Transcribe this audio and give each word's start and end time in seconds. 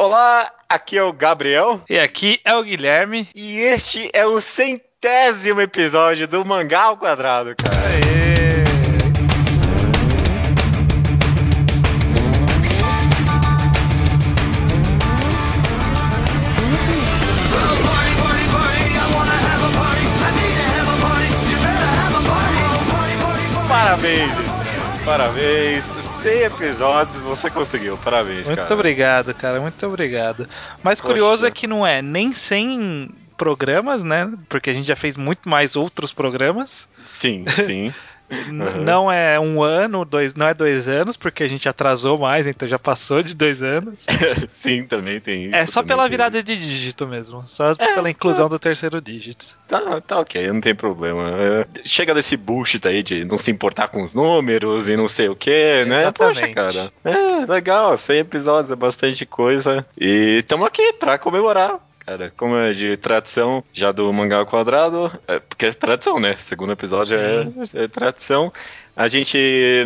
Olá, 0.00 0.48
aqui 0.68 0.96
é 0.96 1.02
o 1.02 1.12
Gabriel. 1.12 1.82
E 1.90 1.98
aqui 1.98 2.40
é 2.44 2.54
o 2.54 2.62
Guilherme. 2.62 3.28
E 3.34 3.58
este 3.58 4.08
é 4.12 4.24
o 4.24 4.40
centésimo 4.40 5.60
episódio 5.60 6.28
do 6.28 6.44
Mangá 6.44 6.82
ao 6.82 6.96
Quadrado, 6.96 7.56
cara. 7.56 7.76
Aê. 7.76 8.38
Parabéns. 23.68 24.32
Parabéns. 25.04 25.97
100 26.18 26.42
episódios 26.42 27.16
você 27.18 27.48
conseguiu. 27.48 27.96
Parabéns, 27.98 28.46
Muito 28.48 28.58
cara. 28.58 28.74
obrigado, 28.74 29.34
cara. 29.34 29.60
Muito 29.60 29.86
obrigado. 29.86 30.48
Mas 30.82 31.00
Poxa. 31.00 31.12
curioso 31.12 31.46
é 31.46 31.50
que 31.50 31.66
não 31.66 31.86
é 31.86 32.02
nem 32.02 32.32
100 32.32 33.10
programas, 33.36 34.02
né? 34.02 34.32
Porque 34.48 34.68
a 34.68 34.72
gente 34.72 34.86
já 34.86 34.96
fez 34.96 35.16
muito 35.16 35.48
mais 35.48 35.76
outros 35.76 36.12
programas. 36.12 36.88
Sim, 37.04 37.44
sim. 37.64 37.94
Uhum. 38.30 38.82
Não 38.82 39.10
é 39.10 39.38
um 39.40 39.62
ano, 39.62 40.04
dois, 40.04 40.34
não 40.34 40.46
é 40.46 40.54
dois 40.54 40.86
anos, 40.88 41.16
porque 41.16 41.42
a 41.42 41.48
gente 41.48 41.68
atrasou 41.68 42.18
mais, 42.18 42.46
então 42.46 42.68
já 42.68 42.78
passou 42.78 43.22
de 43.22 43.34
dois 43.34 43.62
anos. 43.62 44.04
sim, 44.48 44.84
também 44.84 45.20
tem 45.20 45.46
isso. 45.46 45.56
é 45.56 45.66
só 45.66 45.82
pela 45.82 46.08
virada 46.08 46.42
de 46.42 46.56
dígito 46.56 47.06
mesmo. 47.06 47.46
Só 47.46 47.72
É, 47.72 47.94
pela 47.94 48.10
inclusão 48.10 48.48
do 48.48 48.58
terceiro 48.58 49.00
dígito. 49.00 49.46
Tá, 49.66 50.00
tá 50.00 50.20
ok, 50.20 50.48
não 50.52 50.60
tem 50.60 50.74
problema. 50.74 51.30
É, 51.30 51.66
Chega 51.84 52.14
desse 52.14 52.36
bullshit 52.36 52.86
aí 52.86 53.02
de 53.02 53.24
não 53.24 53.38
se 53.38 53.50
importar 53.50 53.88
com 53.88 54.02
os 54.02 54.14
números 54.14 54.88
e 54.88 54.96
não 54.96 55.08
sei 55.08 55.28
o 55.28 55.36
que, 55.36 55.84
né? 55.86 56.10
Poxa, 56.12 56.46
Exatamente. 56.46 56.54
cara. 56.54 56.92
É, 57.04 57.46
legal, 57.46 57.96
100 57.96 58.18
episódios 58.18 58.70
é 58.70 58.76
bastante 58.76 59.24
coisa. 59.26 59.86
E 59.98 60.38
estamos 60.38 60.66
aqui 60.66 60.92
pra 60.94 61.18
comemorar. 61.18 61.78
Cara, 62.08 62.32
como 62.38 62.56
é 62.56 62.72
de 62.72 62.96
tradição 62.96 63.62
já 63.70 63.92
do 63.92 64.10
Mangá 64.10 64.38
ao 64.38 64.46
Quadrado, 64.46 65.12
é, 65.28 65.40
porque 65.40 65.66
é 65.66 65.72
tradição, 65.74 66.18
né? 66.18 66.36
Segundo 66.38 66.72
episódio 66.72 67.18
é, 67.18 67.46
é 67.74 67.86
tradição. 67.86 68.50
A 68.96 69.06
gente, 69.08 69.36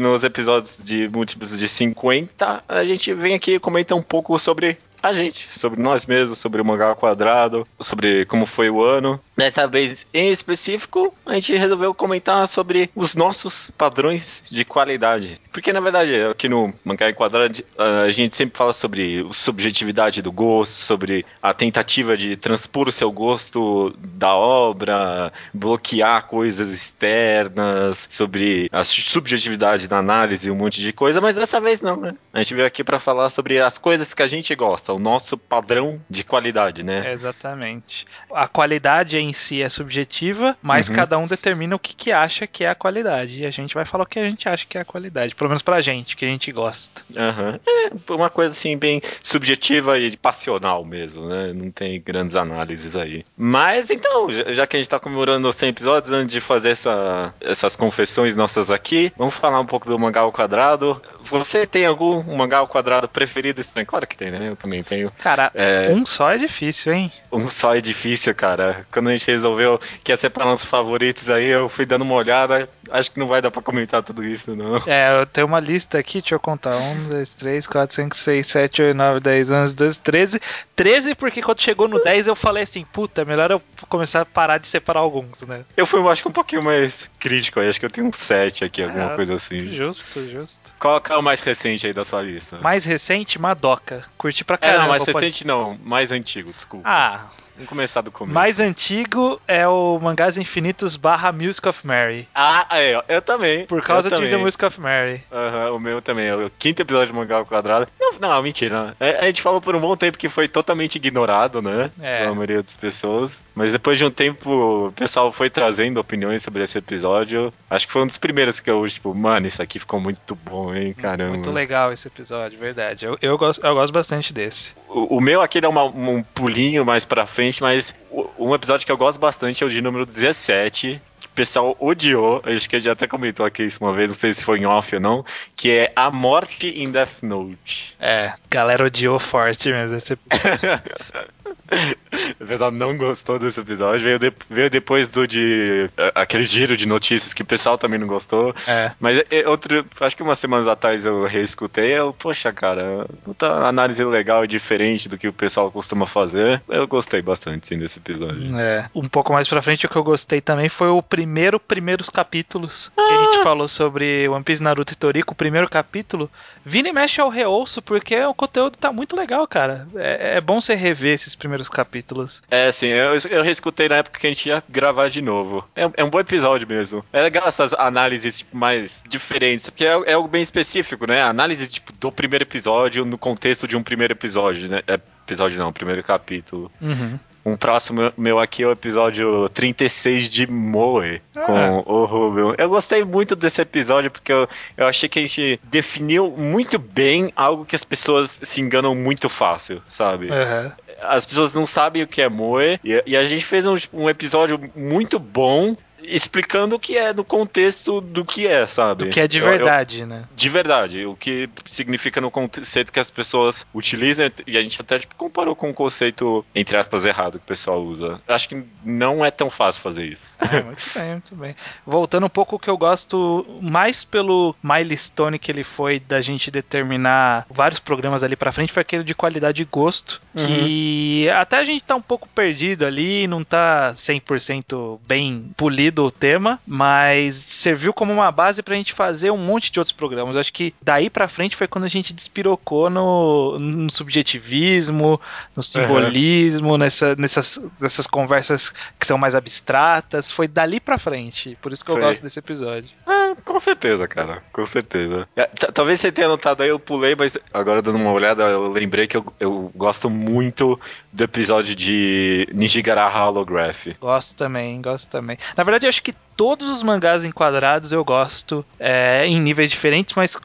nos 0.00 0.22
episódios 0.22 0.84
de 0.84 1.08
múltiplos 1.08 1.58
de 1.58 1.66
50, 1.66 2.62
a 2.68 2.84
gente 2.84 3.12
vem 3.12 3.34
aqui 3.34 3.54
e 3.54 3.58
comenta 3.58 3.96
um 3.96 4.02
pouco 4.02 4.38
sobre 4.38 4.78
a 5.02 5.12
gente, 5.12 5.48
sobre 5.52 5.80
nós 5.80 6.06
mesmos, 6.06 6.38
sobre 6.38 6.60
o 6.60 6.64
Mangá 6.64 6.94
Quadrado, 6.94 7.66
sobre 7.80 8.24
como 8.26 8.46
foi 8.46 8.70
o 8.70 8.82
ano. 8.82 9.20
Dessa 9.36 9.66
vez, 9.66 10.06
em 10.12 10.30
específico, 10.30 11.14
a 11.26 11.34
gente 11.34 11.56
resolveu 11.56 11.92
comentar 11.94 12.46
sobre 12.46 12.90
os 12.94 13.14
nossos 13.14 13.70
padrões 13.76 14.42
de 14.50 14.64
qualidade. 14.64 15.40
Porque, 15.52 15.72
na 15.72 15.80
verdade, 15.80 16.22
aqui 16.22 16.48
no 16.48 16.72
Mangá 16.84 17.12
Quadrado, 17.12 17.62
a 17.76 18.10
gente 18.10 18.36
sempre 18.36 18.56
fala 18.56 18.72
sobre 18.72 19.26
subjetividade 19.32 20.22
do 20.22 20.30
gosto, 20.30 20.82
sobre 20.82 21.26
a 21.42 21.52
tentativa 21.52 22.16
de 22.16 22.36
transpor 22.36 22.88
o 22.88 22.92
seu 22.92 23.10
gosto 23.10 23.94
da 23.98 24.34
obra, 24.34 25.32
bloquear 25.52 26.26
coisas 26.26 26.68
externas, 26.68 28.06
sobre 28.10 28.68
a 28.70 28.84
subjetividade 28.84 29.88
da 29.88 29.98
análise 29.98 30.50
um 30.50 30.54
monte 30.54 30.80
de 30.80 30.92
coisa, 30.92 31.20
mas 31.20 31.34
dessa 31.34 31.60
vez 31.60 31.80
não, 31.80 31.96
né? 31.96 32.14
A 32.32 32.42
gente 32.42 32.54
veio 32.54 32.66
aqui 32.66 32.84
pra 32.84 33.00
falar 33.00 33.30
sobre 33.30 33.60
as 33.60 33.78
coisas 33.78 34.12
que 34.14 34.22
a 34.22 34.28
gente 34.28 34.54
gosta, 34.54 34.91
o 34.92 34.98
nosso 34.98 35.36
padrão 35.36 36.00
de 36.08 36.22
qualidade, 36.24 36.82
né? 36.82 37.12
Exatamente. 37.12 38.06
A 38.32 38.46
qualidade 38.46 39.18
em 39.18 39.32
si 39.32 39.62
é 39.62 39.68
subjetiva, 39.68 40.56
mas 40.62 40.88
Uhum. 40.88 40.94
cada 40.94 41.18
um 41.18 41.26
determina 41.26 41.74
o 41.76 41.78
que, 41.78 41.94
que 41.94 42.12
acha 42.12 42.46
que 42.46 42.64
é 42.64 42.70
a 42.70 42.74
qualidade. 42.74 43.40
E 43.40 43.46
a 43.46 43.50
gente 43.50 43.74
vai 43.74 43.84
falar 43.84 44.04
o 44.04 44.06
que 44.06 44.18
a 44.18 44.28
gente 44.28 44.48
acha 44.48 44.66
que 44.68 44.76
é 44.78 44.80
a 44.80 44.84
qualidade. 44.84 45.34
Pelo 45.34 45.48
menos 45.50 45.62
pra 45.62 45.80
gente, 45.80 46.16
que 46.16 46.24
a 46.24 46.28
gente 46.28 46.50
gosta. 46.52 47.02
Aham. 47.16 47.58
É 47.66 48.12
uma 48.12 48.30
coisa 48.30 48.52
assim 48.52 48.76
bem 48.76 49.00
subjetiva 49.22 49.98
e 49.98 50.16
passional 50.16 50.84
mesmo, 50.84 51.26
né? 51.28 51.52
Não 51.52 51.70
tem 51.70 52.00
grandes 52.00 52.36
análises 52.36 52.96
aí. 52.96 53.24
Mas 53.36 53.90
então, 53.90 54.28
já 54.30 54.66
que 54.66 54.76
a 54.76 54.78
gente 54.78 54.88
tá 54.88 54.98
comemorando 55.00 55.48
os 55.48 55.56
100 55.56 55.68
episódios, 55.70 56.12
antes 56.12 56.32
de 56.32 56.40
fazer 56.40 56.70
essa, 56.70 57.32
essas 57.40 57.76
confessões 57.76 58.34
nossas 58.36 58.70
aqui, 58.70 59.12
vamos 59.16 59.34
falar 59.34 59.60
um 59.60 59.66
pouco 59.66 59.86
do 59.86 59.98
mangá 59.98 60.20
ao 60.20 60.32
quadrado. 60.32 61.00
Você 61.24 61.66
tem 61.66 61.86
algum 61.86 62.22
mangá 62.36 62.58
ao 62.58 62.68
quadrado 62.68 63.08
preferido 63.08 63.60
estranho? 63.60 63.86
Claro 63.86 64.06
que 64.06 64.16
tem, 64.16 64.30
né? 64.30 64.48
Eu 64.50 64.56
também 64.56 64.82
tenho. 64.82 65.10
Cara, 65.20 65.50
É, 65.54 65.88
um 65.90 66.04
só 66.06 66.30
é 66.32 66.38
difícil, 66.38 66.92
hein? 66.92 67.12
um 67.30 67.46
só 67.46 67.74
é 67.74 67.80
difícil, 67.80 68.34
cara. 68.34 68.86
Quando 68.92 69.08
a 69.08 69.12
gente 69.12 69.26
resolveu 69.30 69.80
que 70.04 70.12
ia 70.12 70.16
separar 70.16 70.50
nossos 70.50 70.68
favoritos 70.68 71.30
aí, 71.30 71.46
eu 71.46 71.68
fui 71.68 71.84
dando 71.86 72.02
uma 72.02 72.14
olhada. 72.14 72.68
Acho 72.90 73.10
que 73.10 73.18
não 73.20 73.26
vai 73.28 73.40
dar 73.40 73.50
pra 73.50 73.62
comentar 73.62 74.02
tudo 74.02 74.24
isso, 74.24 74.54
não. 74.54 74.76
É, 74.86 75.20
eu 75.20 75.26
tenho 75.26 75.46
uma 75.46 75.60
lista 75.60 75.98
aqui, 75.98 76.20
deixa 76.20 76.34
eu 76.34 76.40
contar. 76.40 76.76
1, 76.76 77.08
2, 77.08 77.34
3, 77.34 77.66
4, 77.66 77.96
5, 77.96 78.16
6, 78.16 78.46
7, 78.46 78.82
8, 78.82 78.96
9, 78.96 79.20
10, 79.20 79.50
11, 79.50 79.76
12, 79.76 80.00
13. 80.00 80.40
13 80.76 81.14
porque 81.14 81.40
quando 81.42 81.60
chegou 81.60 81.88
no 81.88 82.02
10 82.02 82.26
eu 82.26 82.36
falei 82.36 82.64
assim, 82.64 82.84
puta, 82.92 83.24
melhor 83.24 83.50
eu 83.50 83.62
começar 83.88 84.20
a 84.22 84.24
parar 84.26 84.58
de 84.58 84.66
separar 84.68 85.00
alguns, 85.00 85.42
né? 85.42 85.64
Eu 85.76 85.86
fui, 85.86 86.00
acho 86.08 86.22
que 86.22 86.28
um 86.28 86.32
pouquinho 86.32 86.62
mais 86.62 87.10
crítico 87.18 87.60
aí. 87.60 87.68
Acho 87.68 87.80
que 87.80 87.86
eu 87.86 87.90
tenho 87.90 88.06
um 88.06 88.12
7 88.12 88.64
aqui, 88.64 88.82
alguma 88.82 89.12
Ah, 89.12 89.16
coisa 89.16 89.34
assim. 89.34 89.70
Justo, 89.72 90.28
justo. 90.30 90.72
Qual 90.78 90.96
é 91.12 91.16
o 91.18 91.22
mais 91.22 91.40
recente 91.40 91.86
aí 91.86 91.92
da 91.92 92.04
sua 92.04 92.22
lista? 92.22 92.58
Mais 92.60 92.84
recente, 92.84 93.38
Madoka. 93.40 94.04
Curti 94.18 94.44
pra 94.44 94.54
É, 94.56 94.58
caramba. 94.58 94.82
não, 94.82 94.88
mais 94.90 95.04
pode- 95.04 95.18
recente 95.18 95.46
não. 95.46 95.78
Mais 95.82 96.10
antigo, 96.12 96.52
desculpa. 96.52 96.88
Ah, 96.88 97.26
Vamos 97.62 97.68
começar 97.68 98.00
do 98.00 98.10
começo. 98.10 98.34
mais 98.34 98.58
antigo 98.58 99.40
é 99.46 99.66
o 99.68 99.98
Mangás 100.00 100.36
Infinitos 100.36 100.96
barra 100.96 101.30
Music 101.30 101.68
of 101.68 101.86
Mary. 101.86 102.26
Ah, 102.34 102.66
é, 102.72 103.00
eu 103.08 103.22
também. 103.22 103.66
Por 103.66 103.82
causa 103.82 104.08
eu 104.08 104.20
de 104.20 104.30
The. 104.30 104.36
Music 104.36 104.64
of 104.64 104.80
Mary. 104.80 105.22
Aham, 105.30 105.72
o 105.72 105.78
meu 105.78 106.02
também. 106.02 106.26
É 106.26 106.34
o 106.34 106.50
quinto 106.58 106.82
episódio 106.82 107.08
de 107.08 107.12
Mangá 107.12 107.36
ao 107.36 107.46
Quadrado. 107.46 107.86
Não, 108.00 108.14
não, 108.18 108.42
mentira. 108.42 108.96
É, 108.98 109.18
A 109.20 109.26
gente 109.26 109.42
falou 109.42 109.60
por 109.60 109.76
um 109.76 109.80
bom 109.80 109.96
tempo 109.96 110.18
que 110.18 110.28
foi 110.28 110.48
totalmente 110.48 110.96
ignorado, 110.96 111.62
né? 111.62 111.90
É. 112.00 112.20
Pela 112.22 112.34
maioria 112.34 112.62
das 112.62 112.76
pessoas. 112.76 113.44
Mas 113.54 113.70
depois 113.70 113.96
de 113.96 114.04
um 114.04 114.10
tempo, 114.10 114.88
o 114.88 114.92
pessoal 114.92 115.32
foi 115.32 115.48
trazendo 115.48 116.00
opiniões 116.00 116.42
sobre 116.42 116.64
esse 116.64 116.78
episódio. 116.78 117.52
Acho 117.70 117.86
que 117.86 117.92
foi 117.92 118.02
um 118.02 118.06
dos 118.06 118.18
primeiros 118.18 118.58
que 118.58 118.70
eu, 118.70 118.86
tipo, 118.88 119.14
mano, 119.14 119.46
isso 119.46 119.62
aqui 119.62 119.78
ficou 119.78 120.00
muito 120.00 120.34
bom, 120.34 120.74
hein? 120.74 120.94
Caramba. 120.94 121.30
Muito 121.34 121.52
legal 121.52 121.92
esse 121.92 122.08
episódio, 122.08 122.58
verdade. 122.58 123.04
Eu, 123.06 123.16
eu, 123.22 123.38
gosto, 123.38 123.64
eu 123.64 123.74
gosto 123.74 123.92
bastante 123.92 124.32
desse. 124.32 124.74
O, 124.94 125.16
o 125.16 125.20
meu 125.20 125.40
aqui 125.40 125.60
dá 125.60 125.68
uma- 125.68 125.84
um 125.84 126.22
pulinho 126.22 126.84
mais 126.84 127.04
pra 127.04 127.26
frente, 127.26 127.62
mas 127.62 127.94
um 128.38 128.54
episódio 128.54 128.84
que 128.84 128.92
eu 128.92 128.96
gosto 128.96 129.18
bastante 129.18 129.62
é 129.64 129.66
o 129.66 129.70
de 129.70 129.80
número 129.80 130.04
17. 130.04 131.00
que 131.20 131.26
O 131.26 131.30
pessoal 131.30 131.74
odiou, 131.80 132.42
acho 132.44 132.68
que 132.68 132.76
a 132.76 132.78
gente 132.78 132.90
até 132.90 133.06
comentou 133.06 133.46
aqui 133.46 133.62
isso 133.62 133.82
uma 133.82 133.94
vez, 133.94 134.10
não 134.10 134.16
sei 134.16 134.34
se 134.34 134.44
foi 134.44 134.58
em 134.58 134.66
off 134.66 134.94
ou 134.94 135.00
não, 135.00 135.24
que 135.56 135.70
é 135.70 135.92
A 135.96 136.10
Morte 136.10 136.68
em 136.68 136.90
Death 136.90 137.22
Note. 137.22 137.96
É, 137.98 138.34
galera 138.50 138.84
odiou 138.84 139.18
forte 139.18 139.70
mesmo 139.70 139.96
esse 139.96 140.14
O 142.40 142.46
pessoal 142.46 142.70
não 142.70 142.96
gostou 142.96 143.38
desse 143.38 143.60
episódio, 143.60 144.04
veio, 144.04 144.18
de- 144.18 144.32
veio 144.50 144.68
depois 144.70 145.08
do 145.08 145.26
de. 145.26 145.88
a- 145.96 146.22
aquele 146.22 146.44
giro 146.44 146.76
de 146.76 146.86
notícias 146.86 147.32
que 147.32 147.42
o 147.42 147.46
pessoal 147.46 147.78
também 147.78 147.98
não 147.98 148.06
gostou. 148.06 148.54
É. 148.66 148.92
Mas 149.00 149.18
é- 149.18 149.26
é 149.30 149.48
outro, 149.48 149.84
acho 150.00 150.16
que 150.16 150.22
umas 150.22 150.38
semanas 150.38 150.66
atrás 150.68 151.06
eu 151.06 151.24
reescutei, 151.24 151.92
eu, 151.92 152.12
poxa, 152.12 152.52
cara, 152.52 153.06
puta 153.24 153.46
análise 153.66 154.04
legal 154.04 154.44
e 154.44 154.48
diferente 154.48 155.08
do 155.08 155.16
que 155.16 155.28
o 155.28 155.32
pessoal 155.32 155.70
costuma 155.70 156.06
fazer. 156.06 156.60
Eu 156.68 156.86
gostei 156.86 157.22
bastante, 157.22 157.66
sim, 157.66 157.78
desse 157.78 157.98
episódio. 157.98 158.58
É. 158.58 158.88
Um 158.94 159.08
pouco 159.08 159.32
mais 159.32 159.48
pra 159.48 159.62
frente, 159.62 159.86
o 159.86 159.88
que 159.88 159.96
eu 159.96 160.04
gostei 160.04 160.40
também 160.40 160.68
foi 160.68 160.88
o 160.88 161.02
primeiro, 161.02 161.58
primeiros 161.58 162.10
capítulos 162.10 162.90
que 162.94 163.00
a 163.00 163.24
gente 163.24 163.42
falou 163.42 163.68
sobre 163.68 164.28
One 164.28 164.44
Piece, 164.44 164.62
Naruto 164.62 164.92
e 164.92 164.96
Toriko. 164.96 165.32
O 165.32 165.36
primeiro 165.36 165.68
capítulo, 165.68 166.30
vira 166.64 166.88
e 166.88 166.92
mexe 166.92 167.20
ao 167.20 167.28
reouço, 167.28 167.80
porque 167.80 168.20
o 168.24 168.34
conteúdo 168.34 168.76
tá 168.76 168.92
muito 168.92 169.16
legal, 169.16 169.46
cara. 169.46 169.86
É, 169.94 170.36
é 170.36 170.40
bom 170.40 170.60
você 170.60 170.74
rever 170.74 171.12
esses 171.14 171.34
primeiros 171.34 171.68
capítulos. 171.68 172.01
É, 172.50 172.70
sim, 172.72 172.86
eu, 172.86 173.16
eu 173.30 173.42
reescutei 173.42 173.88
na 173.88 173.96
época 173.96 174.18
que 174.20 174.26
a 174.26 174.30
gente 174.30 174.48
ia 174.48 174.62
gravar 174.68 175.08
de 175.08 175.22
novo. 175.22 175.66
É, 175.74 175.88
é 175.96 176.04
um 176.04 176.10
bom 176.10 176.20
episódio 176.20 176.66
mesmo. 176.66 177.04
É 177.12 177.20
legal 177.22 177.46
essas 177.46 177.72
análises 177.74 178.38
tipo, 178.38 178.56
mais 178.56 179.02
diferentes, 179.08 179.70
porque 179.70 179.84
é, 179.84 180.00
é 180.06 180.12
algo 180.14 180.28
bem 180.28 180.42
específico, 180.42 181.06
né? 181.06 181.22
A 181.22 181.28
análise 181.28 181.66
tipo, 181.68 181.92
do 181.92 182.10
primeiro 182.12 182.44
episódio 182.44 183.04
no 183.04 183.18
contexto 183.18 183.66
de 183.68 183.76
um 183.76 183.82
primeiro 183.82 184.12
episódio, 184.12 184.68
né? 184.68 184.82
É, 184.86 184.98
episódio 185.26 185.58
não, 185.58 185.72
primeiro 185.72 186.02
capítulo. 186.02 186.70
Uhum. 186.80 187.18
Um 187.44 187.56
próximo 187.56 188.12
meu 188.16 188.38
aqui 188.38 188.62
é 188.62 188.66
o 188.68 188.70
episódio 188.70 189.48
36 189.48 190.30
de 190.30 190.46
Moe, 190.46 191.20
Ah. 191.36 191.40
com 191.40 191.92
o 191.92 192.04
Rubio. 192.04 192.54
Eu 192.56 192.68
gostei 192.68 193.02
muito 193.02 193.34
desse 193.34 193.60
episódio 193.60 194.12
porque 194.12 194.32
eu, 194.32 194.48
eu 194.76 194.86
achei 194.86 195.08
que 195.08 195.18
a 195.18 195.22
gente 195.22 195.58
definiu 195.64 196.30
muito 196.30 196.78
bem 196.78 197.32
algo 197.34 197.64
que 197.64 197.74
as 197.74 197.82
pessoas 197.82 198.38
se 198.44 198.60
enganam 198.60 198.94
muito 198.94 199.28
fácil, 199.28 199.82
sabe? 199.88 200.30
Aham. 200.30 200.72
As 201.02 201.24
pessoas 201.24 201.52
não 201.52 201.66
sabem 201.66 202.02
o 202.02 202.06
que 202.06 202.22
é 202.22 202.28
Moe, 202.28 202.78
e, 202.84 203.02
e 203.06 203.16
a 203.16 203.24
gente 203.24 203.44
fez 203.44 203.66
um, 203.66 203.76
um 203.92 204.08
episódio 204.08 204.58
muito 204.74 205.18
bom 205.18 205.76
explicando 206.02 206.76
o 206.76 206.78
que 206.78 206.96
é 206.96 207.12
no 207.12 207.24
contexto 207.24 208.00
do 208.00 208.24
que 208.24 208.46
é, 208.46 208.66
sabe? 208.66 209.04
Do 209.04 209.10
que 209.10 209.20
é 209.20 209.28
de 209.28 209.38
Eu- 209.38 209.44
verdade, 209.44 210.00
eu- 210.00 210.06
né? 210.06 210.24
de 210.34 210.48
verdade, 210.48 211.06
o 211.06 211.14
que 211.16 211.48
significa 211.66 212.20
no 212.20 212.30
conceito 212.30 212.92
que 212.92 213.00
as 213.00 213.10
pessoas 213.10 213.66
utilizam, 213.74 214.30
e 214.46 214.56
a 214.58 214.62
gente 214.62 214.80
até 214.80 214.98
tipo, 214.98 215.14
comparou 215.14 215.54
com 215.54 215.70
o 215.70 215.74
conceito, 215.74 216.44
entre 216.54 216.76
aspas, 216.76 217.04
errado 217.04 217.32
que 217.38 217.44
o 217.44 217.48
pessoal 217.48 217.82
usa. 217.82 218.20
Eu 218.26 218.34
acho 218.34 218.48
que 218.48 218.62
não 218.84 219.24
é 219.24 219.30
tão 219.30 219.48
fácil 219.50 219.82
fazer 219.82 220.06
isso. 220.06 220.34
Ah, 220.38 220.46
muito 220.64 220.84
bem, 220.94 221.10
muito 221.12 221.36
bem. 221.36 221.56
Voltando 221.86 222.26
um 222.26 222.30
pouco, 222.30 222.56
o 222.56 222.58
que 222.58 222.70
eu 222.70 222.76
gosto 222.76 223.46
mais 223.60 224.04
pelo 224.04 224.54
milestone 224.62 225.38
que 225.38 225.50
ele 225.50 225.64
foi 225.64 226.00
da 226.00 226.20
gente 226.20 226.50
determinar 226.50 227.46
vários 227.50 227.78
programas 227.80 228.22
ali 228.22 228.36
pra 228.36 228.52
frente 228.52 228.72
foi 228.72 228.80
aquele 228.82 229.04
de 229.04 229.14
qualidade 229.14 229.62
e 229.62 229.64
gosto, 229.64 230.20
que 230.36 231.28
até 231.30 231.58
a 231.58 231.64
gente 231.64 231.82
tá 231.84 231.94
um 231.94 232.02
pouco 232.02 232.28
perdido 232.28 232.84
ali, 232.84 233.26
não 233.26 233.44
tá 233.44 233.94
100% 233.96 234.98
bem 235.06 235.50
polido 235.56 235.91
o 236.00 236.10
tema, 236.10 236.60
mas 236.66 237.36
serviu 237.36 237.92
como 237.92 238.12
uma 238.12 238.30
base 238.30 238.62
pra 238.62 238.74
gente 238.74 238.92
fazer 238.92 239.30
um 239.30 239.36
monte 239.36 239.70
de 239.70 239.78
outros 239.78 239.92
programas. 239.92 240.34
Eu 240.34 240.40
acho 240.40 240.52
que 240.52 240.74
daí 240.80 241.10
pra 241.10 241.28
frente 241.28 241.56
foi 241.56 241.66
quando 241.68 241.84
a 241.84 241.88
gente 241.88 242.12
despirocou 242.12 242.88
no, 242.88 243.58
no 243.58 243.90
subjetivismo, 243.90 245.20
no 245.56 245.62
simbolismo, 245.62 246.76
nessa, 246.78 247.14
nessas, 247.16 247.60
nessas 247.80 248.06
conversas 248.06 248.72
que 248.98 249.06
são 249.06 249.18
mais 249.18 249.34
abstratas. 249.34 250.30
Foi 250.30 250.48
dali 250.48 250.80
pra 250.80 250.98
frente. 250.98 251.56
Por 251.60 251.72
isso 251.72 251.84
que 251.84 251.90
eu 251.90 251.96
Foi. 251.96 252.04
gosto 252.04 252.22
desse 252.22 252.38
episódio. 252.38 252.90
Ah, 253.06 253.34
com 253.44 253.58
certeza, 253.60 254.06
cara. 254.08 254.42
Com 254.52 254.64
certeza. 254.66 255.28
É, 255.36 255.46
Talvez 255.72 256.00
você 256.00 256.12
tenha 256.12 256.28
notado 256.28 256.62
aí, 256.62 256.68
eu 256.68 256.78
pulei, 256.78 257.14
mas 257.14 257.36
agora 257.52 257.82
dando 257.82 257.96
uma 257.96 258.12
olhada, 258.12 258.42
eu 258.44 258.68
lembrei 258.70 259.06
que 259.06 259.16
eu, 259.16 259.24
eu 259.38 259.72
gosto 259.74 260.08
muito 260.10 260.78
do 261.12 261.24
episódio 261.24 261.74
de 261.74 262.48
Nijigaraha 262.52 263.26
Holograph. 263.26 263.88
Gosto 264.00 264.36
também, 264.36 264.80
gosto 264.80 265.08
também. 265.10 265.38
Na 265.56 265.64
verdade, 265.64 265.81
eu 265.84 265.88
acho 265.88 266.02
que 266.02 266.14
todos 266.36 266.68
os 266.68 266.82
mangás 266.82 267.24
enquadrados 267.24 267.92
eu 267.92 268.04
gosto 268.04 268.64
é, 268.78 269.26
em 269.26 269.40
níveis 269.40 269.70
diferentes, 269.70 270.14
mas 270.14 270.36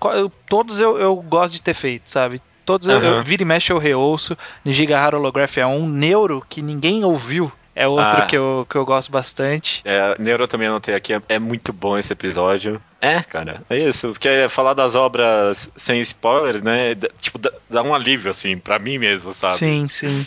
todos 0.50 0.80
eu, 0.80 0.98
eu 0.98 1.16
gosto 1.16 1.54
de 1.54 1.62
ter 1.62 1.74
feito, 1.74 2.10
sabe? 2.10 2.42
Todos 2.66 2.88
eu, 2.88 3.00
eu 3.02 3.14
Aham. 3.16 3.24
vira 3.24 3.44
e 3.44 3.46
mexe 3.46 3.72
eu 3.72 3.78
reouço. 3.78 4.38
Nijigahara 4.66 5.18
Holograph 5.18 5.58
é 5.58 5.66
um 5.66 5.88
neuro 5.88 6.44
que 6.50 6.62
ninguém 6.62 7.04
ouviu. 7.06 7.52
É 7.74 7.88
outro 7.88 8.24
Ah. 8.24 8.26
que, 8.26 8.36
eu, 8.36 8.66
que 8.68 8.76
eu 8.76 8.84
gosto 8.84 9.12
bastante. 9.12 9.82
É, 9.86 10.16
Neuro 10.20 10.44
eu 10.44 10.48
também 10.48 10.68
anotei 10.68 10.96
aqui, 10.96 11.14
é, 11.14 11.22
é 11.30 11.38
muito 11.40 11.72
bom 11.72 11.96
esse 11.98 12.12
episódio. 12.12 12.82
É, 13.00 13.22
cara, 13.22 13.62
é 13.70 13.78
isso. 13.78 14.10
Porque 14.10 14.48
falar 14.50 14.74
das 14.74 14.96
obras 14.96 15.70
sem 15.76 16.02
spoilers, 16.02 16.62
né? 16.64 16.96
Tipo, 17.20 17.38
dá, 17.70 17.84
um 17.84 17.94
alívio, 17.94 18.32
assim, 18.32 18.58
pra 18.58 18.80
mim 18.80 18.98
mesmo, 18.98 19.32
sabe? 19.34 19.58
Sim, 19.58 19.88
sim. 19.90 20.26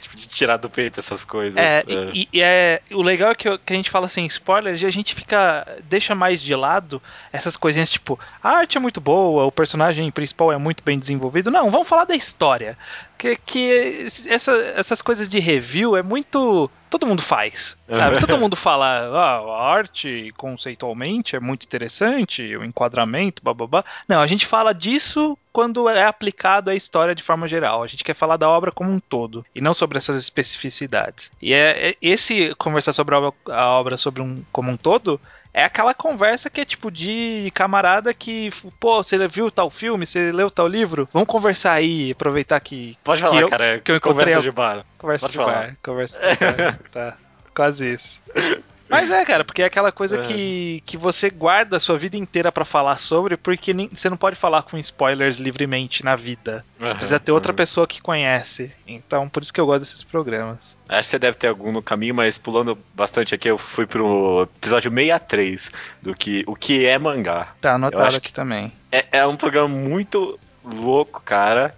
Tipo, 0.00 0.16
de 0.16 0.28
tirar 0.28 0.56
do 0.56 0.68
peito 0.68 0.98
essas 0.98 1.24
coisas. 1.24 1.56
É, 1.56 1.78
é. 1.86 2.10
E, 2.12 2.28
e 2.32 2.42
é, 2.42 2.80
o 2.90 3.02
legal 3.02 3.30
é 3.30 3.34
que, 3.34 3.48
eu- 3.48 3.58
que 3.58 3.72
a 3.72 3.76
gente 3.76 3.88
fala 3.90 4.08
sem 4.08 4.26
spoilers 4.26 4.82
e 4.82 4.86
a 4.86 4.90
gente 4.90 5.14
fica. 5.14 5.64
deixa 5.84 6.14
mais 6.14 6.40
de 6.42 6.54
lado 6.54 7.00
essas 7.32 7.56
coisinhas 7.56 7.88
tipo, 7.90 8.18
a 8.42 8.50
arte 8.50 8.76
é 8.76 8.80
muito 8.80 9.00
boa, 9.00 9.44
o 9.44 9.52
personagem 9.52 10.10
principal 10.10 10.52
é 10.52 10.56
muito 10.58 10.82
bem 10.82 10.98
desenvolvido. 10.98 11.50
Não, 11.50 11.70
vamos 11.70 11.88
falar 11.88 12.04
da 12.04 12.16
história. 12.16 12.76
Que, 13.16 13.36
que 13.36 14.06
essa- 14.28 14.56
essas 14.76 15.00
coisas 15.02 15.28
de 15.28 15.38
review 15.38 15.96
é 15.96 16.02
muito. 16.02 16.70
Todo 16.90 17.06
mundo 17.06 17.22
faz, 17.22 17.76
sabe? 17.88 18.18
Todo 18.20 18.38
mundo 18.38 18.56
fala, 18.56 18.86
ah, 18.86 19.38
a 19.38 19.70
arte 19.72 20.32
conceitualmente 20.36 21.36
é 21.36 21.40
muito 21.40 21.64
interessante, 21.64 22.56
o 22.56 22.64
enquadramento, 22.64 23.42
bababá. 23.42 23.84
Não, 24.08 24.20
a 24.20 24.26
gente 24.26 24.46
fala 24.46 24.72
disso 24.72 25.36
quando 25.52 25.88
é 25.88 26.04
aplicado 26.04 26.70
à 26.70 26.74
história 26.74 27.14
de 27.14 27.22
forma 27.22 27.48
geral. 27.48 27.82
A 27.82 27.86
gente 27.86 28.04
quer 28.04 28.14
falar 28.14 28.36
da 28.36 28.48
obra 28.48 28.70
como 28.70 28.90
um 28.92 29.00
todo 29.00 29.44
e 29.54 29.60
não 29.60 29.74
sobre 29.74 29.98
essas 29.98 30.22
especificidades. 30.22 31.30
E 31.42 31.52
é, 31.52 31.90
é- 31.90 31.96
esse 32.00 32.54
conversar 32.56 32.92
sobre 32.92 33.14
a 33.14 33.18
obra, 33.18 33.34
a 33.48 33.66
obra 33.70 33.96
sobre 33.96 34.22
um 34.22 34.42
como 34.52 34.70
um 34.70 34.76
todo 34.76 35.20
é 35.52 35.64
aquela 35.64 35.94
conversa 35.94 36.48
que 36.50 36.60
é 36.60 36.64
tipo 36.64 36.90
de 36.90 37.50
camarada 37.54 38.12
que, 38.14 38.50
pô, 38.78 39.02
você 39.02 39.26
viu 39.28 39.50
tal 39.50 39.70
filme, 39.70 40.06
você 40.06 40.30
leu 40.32 40.50
tal 40.50 40.68
livro? 40.68 41.08
Vamos 41.12 41.28
conversar 41.28 41.72
aí, 41.72 42.12
aproveitar 42.12 42.60
que 42.60 42.96
Pode 43.02 43.22
que 43.22 43.28
falar, 43.28 43.40
eu- 43.40 43.48
cara. 43.48 43.80
que 43.80 43.90
eu 43.92 43.96
encontrei 43.96 44.24
conversa 44.34 44.42
de 44.42 44.50
bar. 44.50 44.84
Conversa 44.98 45.24
Pode 45.26 45.32
de 45.32 45.38
falar. 45.38 45.52
bar, 45.66 45.76
conversa 45.82 46.18
de 46.18 46.36
bar. 46.36 46.78
tá, 46.92 47.16
quase 47.54 47.92
isso. 47.92 48.20
Mas 48.88 49.10
é, 49.10 49.24
cara, 49.24 49.44
porque 49.44 49.62
é 49.62 49.66
aquela 49.66 49.92
coisa 49.92 50.16
É. 50.18 50.22
que, 50.22 50.82
que 50.86 50.96
você 50.96 51.28
guarda 51.30 51.76
a 51.76 51.80
sua 51.80 51.98
vida 51.98 52.16
inteira 52.16 52.50
pra 52.50 52.64
falar 52.64 52.98
sobre, 52.98 53.36
porque 53.36 53.74
nem- 53.74 53.88
você 53.92 54.08
não 54.08 54.16
pode 54.16 54.36
falar 54.36 54.62
com 54.62 54.78
spoilers 54.78 55.38
livremente 55.38 56.04
na 56.04 56.16
vida. 56.16 56.64
Você 56.76 56.86
Aham, 56.86 56.94
precisa 56.96 57.20
ter 57.20 57.32
outra 57.32 57.52
aham. 57.52 57.56
pessoa 57.56 57.86
que 57.86 58.00
conhece. 58.00 58.72
Então, 58.86 59.28
por 59.28 59.42
isso 59.42 59.52
que 59.52 59.60
eu 59.60 59.66
gosto 59.66 59.80
desses 59.80 60.02
programas. 60.02 60.76
Acho 60.88 61.00
que 61.02 61.06
você 61.06 61.18
deve 61.18 61.36
ter 61.36 61.48
algum 61.48 61.70
no 61.72 61.82
caminho, 61.82 62.14
mas 62.14 62.38
pulando 62.38 62.78
bastante 62.94 63.34
aqui, 63.34 63.48
eu 63.50 63.58
fui 63.58 63.86
pro 63.86 64.48
episódio 64.58 64.90
63 64.90 65.70
do 66.00 66.14
que 66.14 66.44
o 66.46 66.54
que 66.56 66.86
é 66.86 66.98
mangá. 66.98 67.48
Tá 67.60 67.74
anotado 67.74 68.16
aqui 68.16 68.32
também. 68.32 68.72
É, 68.90 69.04
é 69.18 69.26
um 69.26 69.36
programa 69.36 69.68
muito 69.68 70.38
louco, 70.64 71.22
cara. 71.22 71.74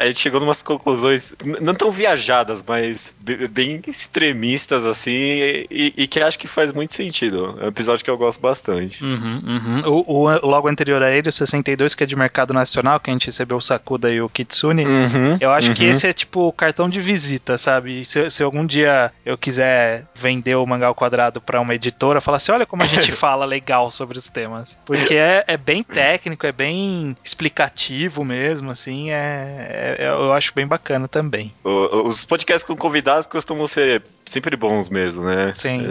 A 0.00 0.06
gente 0.06 0.18
chegou 0.20 0.40
numas 0.40 0.62
conclusões 0.62 1.34
n- 1.44 1.58
não 1.60 1.74
tão 1.74 1.90
viajadas, 1.90 2.64
mas 2.66 3.14
be- 3.20 3.46
bem 3.48 3.80
extremistas, 3.86 4.86
assim, 4.86 5.10
e, 5.12 5.92
e 5.96 6.06
que 6.06 6.20
acho 6.20 6.38
que 6.38 6.46
faz 6.46 6.72
muito 6.72 6.94
sentido. 6.94 7.56
É 7.60 7.64
um 7.64 7.68
episódio 7.68 8.04
que 8.04 8.10
eu 8.10 8.16
gosto 8.16 8.40
bastante. 8.40 9.02
Uhum, 9.04 9.42
uhum. 9.46 10.04
O, 10.06 10.22
o 10.24 10.46
logo 10.46 10.68
anterior 10.68 11.02
a 11.02 11.10
ele, 11.10 11.28
o 11.28 11.32
62, 11.32 11.94
que 11.94 12.04
é 12.04 12.06
de 12.06 12.16
mercado 12.16 12.54
nacional, 12.54 13.00
que 13.00 13.10
a 13.10 13.12
gente 13.12 13.26
recebeu 13.26 13.56
o 13.56 13.60
Sakuda 13.62 14.10
e 14.10 14.20
o 14.20 14.28
Kitsune. 14.28 14.84
Uhum, 14.84 15.36
Eu 15.40 15.50
acho 15.52 15.72
que 15.74 15.84
uhum. 15.84 15.90
esse 15.90 16.06
é 16.06 16.12
tipo 16.12 16.48
o 16.48 16.52
cartão 16.52 16.88
de 16.88 17.00
visita, 17.00 17.58
sabe? 17.58 18.04
Se, 18.04 18.30
se 18.30 18.42
algum 18.42 18.64
dia 18.64 19.12
eu 19.24 19.36
quiser 19.36 20.06
vender 20.14 20.54
o 20.56 20.66
Mangá 20.66 20.86
ao 20.86 20.94
Quadrado 20.94 21.40
pra 21.40 21.60
uma 21.60 21.74
editora, 21.74 22.20
falar 22.20 22.36
assim: 22.38 22.52
olha 22.52 22.66
como 22.66 22.82
a 22.82 22.86
gente 22.86 23.10
fala 23.12 23.44
legal 23.44 23.90
sobre 23.90 24.18
os 24.18 24.28
temas. 24.28 24.76
Porque 24.86 25.14
é, 25.14 25.44
é 25.46 25.56
bem 25.56 25.82
técnico, 25.82 26.46
é 26.46 26.52
bem 26.52 27.16
explicativo 27.24 28.24
mesmo, 28.24 28.70
assim. 28.70 29.10
É, 29.10 29.33
é- 29.34 29.96
eu 30.08 30.32
acho 30.32 30.52
bem 30.54 30.66
bacana 30.66 31.08
também. 31.08 31.52
O- 31.64 32.08
Os 32.08 32.24
podcasts 32.24 32.64
com 32.64 32.76
convidados 32.76 33.26
costumam 33.26 33.66
ser 33.66 34.02
sempre 34.26 34.56
bons 34.56 34.88
mesmo, 34.88 35.22
né? 35.24 35.52
Sim. 35.54 35.86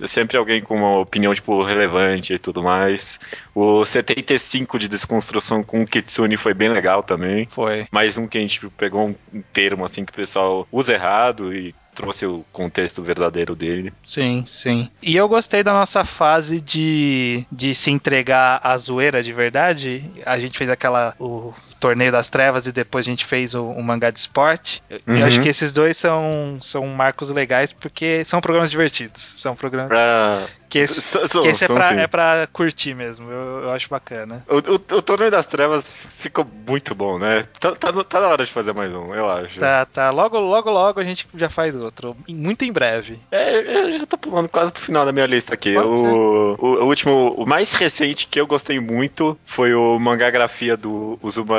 É, 0.00 0.06
sempre 0.06 0.36
alguém 0.36 0.60
com 0.62 0.76
uma 0.76 0.98
opinião, 1.00 1.34
tipo, 1.34 1.62
relevante 1.62 2.34
e 2.34 2.38
tudo 2.38 2.62
mais. 2.62 3.18
O 3.54 3.84
75 3.84 4.78
de 4.78 4.88
desconstrução 4.88 5.62
com 5.62 5.82
o 5.82 5.86
Kitsune 5.86 6.36
foi 6.36 6.54
bem 6.54 6.68
legal 6.68 7.02
também. 7.02 7.46
Foi. 7.48 7.86
Mais 7.90 8.18
um 8.18 8.26
que 8.26 8.38
a 8.38 8.40
gente 8.40 8.66
pegou 8.70 9.08
um 9.08 9.14
um 9.32 9.42
termo, 9.52 9.84
assim, 9.84 10.04
que 10.04 10.12
o 10.12 10.16
pessoal 10.16 10.66
usa 10.72 10.92
errado 10.94 11.54
e 11.54 11.74
trouxe 11.94 12.24
o 12.24 12.44
contexto 12.52 13.02
verdadeiro 13.02 13.54
dele. 13.56 13.92
Sim, 14.04 14.44
sim. 14.46 14.88
E 15.02 15.16
eu 15.16 15.28
gostei 15.28 15.62
da 15.64 15.72
nossa 15.72 16.04
fase 16.04 16.60
de, 16.60 17.44
de 17.50 17.74
se 17.74 17.90
entregar 17.90 18.60
à 18.62 18.76
zoeira 18.78 19.22
de 19.22 19.32
verdade. 19.32 20.08
A 20.24 20.38
gente 20.38 20.56
fez 20.56 20.70
aquela. 20.70 21.14
o 21.18 21.52
torneio 21.80 22.12
das 22.12 22.28
trevas 22.28 22.66
e 22.66 22.72
depois 22.72 23.06
a 23.06 23.10
gente 23.10 23.24
fez 23.24 23.54
o, 23.54 23.64
o 23.64 23.82
mangá 23.82 24.10
de 24.10 24.18
esporte. 24.18 24.82
Eu- 24.88 25.00
Eu 25.06 25.14
Uhum. 25.16 25.24
acho 25.26 25.40
que 25.40 25.48
esses 25.48 25.72
dois 25.72 25.96
são, 25.96 26.58
são 26.60 26.86
marcos 26.88 27.30
legais 27.30 27.72
porque 27.72 28.24
são 28.24 28.40
programas 28.40 28.70
divertidos. 28.70 29.20
São 29.22 29.54
programas 29.56 29.90
Pra... 29.92 30.46
que 30.68 30.78
esse, 30.78 31.00
São- 31.00 31.42
que 31.42 31.48
esse 31.48 31.64
é, 31.64 31.66
são, 31.66 31.76
pra, 31.76 31.88
sim. 31.88 32.00
é 32.00 32.06
pra 32.06 32.48
curtir 32.52 32.94
mesmo. 32.94 33.30
Eu, 33.30 33.62
eu 33.64 33.72
acho 33.72 33.88
bacana. 33.88 34.44
O, 34.48 34.56
o, 34.56 34.74
o 34.98 35.02
Torneio 35.02 35.30
das 35.30 35.46
Trevas 35.46 35.90
ficou 36.18 36.46
muito 36.66 36.94
bom, 36.94 37.18
né? 37.18 37.44
Tá, 37.58 37.72
tá, 37.74 37.92
tá 38.04 38.20
na 38.20 38.28
hora 38.28 38.44
de 38.44 38.50
fazer 38.52 38.72
mais 38.72 38.92
um, 38.92 39.14
eu 39.14 39.28
acho. 39.30 39.58
Tá, 39.58 39.84
tá. 39.86 40.10
Logo, 40.10 40.38
logo, 40.38 40.70
logo 40.70 41.00
a 41.00 41.04
gente 41.04 41.26
já 41.34 41.48
faz 41.48 41.74
outro. 41.74 42.16
Muito 42.28 42.64
em 42.64 42.72
breve. 42.72 43.18
É, 43.30 43.78
eu 43.86 43.92
já 43.92 44.06
tô 44.06 44.18
pulando 44.18 44.48
quase 44.48 44.72
pro 44.72 44.82
final 44.82 45.04
da 45.06 45.12
minha 45.12 45.26
lista 45.26 45.54
aqui. 45.54 45.76
O, 45.76 46.56
o, 46.58 46.66
o 46.82 46.84
último, 46.86 47.34
o 47.36 47.46
mais 47.46 47.72
recente 47.74 48.26
que 48.26 48.40
eu 48.40 48.46
gostei 48.46 48.78
muito 48.80 49.38
foi 49.46 49.74
o 49.74 49.98
mangagrafia 49.98 50.76
do 50.76 51.18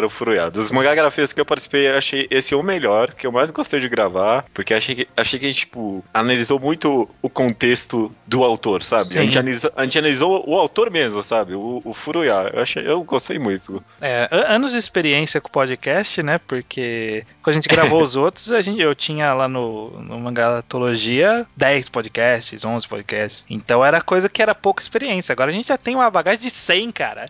Uzumaru 0.09 0.19
Furuya. 0.19 0.51
Dos 0.51 0.71
mangagrafias 0.71 1.31
que 1.31 1.39
eu 1.39 1.45
participei, 1.45 1.87
eu 1.87 1.97
achei 1.97 2.27
esse 2.29 2.53
o 2.53 2.63
melhor, 2.63 3.13
que 3.13 3.25
eu 3.25 3.31
mais 3.31 3.51
gostei 3.51 3.79
de 3.79 3.87
gravar, 3.87 4.45
porque 4.53 4.73
achei 4.73 4.95
que, 4.95 5.07
achei 5.15 5.39
que 5.39 5.45
a 5.45 5.49
gente, 5.49 5.59
tipo, 5.61 6.03
analisou 6.13 6.59
muito 6.59 7.09
o 7.21 7.29
contexto 7.29 8.11
do 8.25 8.43
autor, 8.43 8.83
sabe? 8.83 9.05
Sim. 9.05 9.19
A 9.19 9.23
gente, 9.23 9.37
analisou, 9.37 9.71
a 9.75 9.83
gente 9.83 9.97
analisou 9.97 10.43
o 10.47 10.57
autor 10.57 10.89
mesmo, 10.91 11.23
sabe? 11.23 11.53
O, 11.53 11.81
o 11.85 11.93
Furuya. 11.93 12.51
Eu, 12.53 12.61
achei, 12.61 12.85
eu 12.85 13.03
gostei 13.03 13.39
muito. 13.39 13.83
É, 14.01 14.27
anos 14.47 14.71
de 14.71 14.77
experiência 14.77 15.39
com 15.39 15.47
o 15.47 15.51
podcast, 15.51 16.21
né? 16.23 16.39
Porque 16.47 17.23
quando 17.41 17.55
a 17.55 17.59
gente 17.59 17.69
gravou 17.69 18.01
os 18.01 18.15
outros, 18.17 18.51
a 18.51 18.61
gente, 18.61 18.81
eu 18.81 18.93
tinha 18.95 19.33
lá 19.33 19.47
no, 19.47 19.91
no 20.01 20.19
Mangatologia 20.19 21.45
10 21.55 21.89
podcasts, 21.89 22.65
11 22.65 22.87
podcasts. 22.87 23.45
Então 23.49 23.85
era 23.85 24.01
coisa 24.01 24.27
que 24.27 24.41
era 24.41 24.55
pouca 24.55 24.81
experiência. 24.81 25.33
Agora 25.33 25.51
a 25.51 25.53
gente 25.53 25.67
já 25.67 25.77
tem 25.77 25.95
uma 25.95 26.09
bagagem 26.09 26.39
de 26.39 26.49
100, 26.49 26.91
cara. 26.91 27.29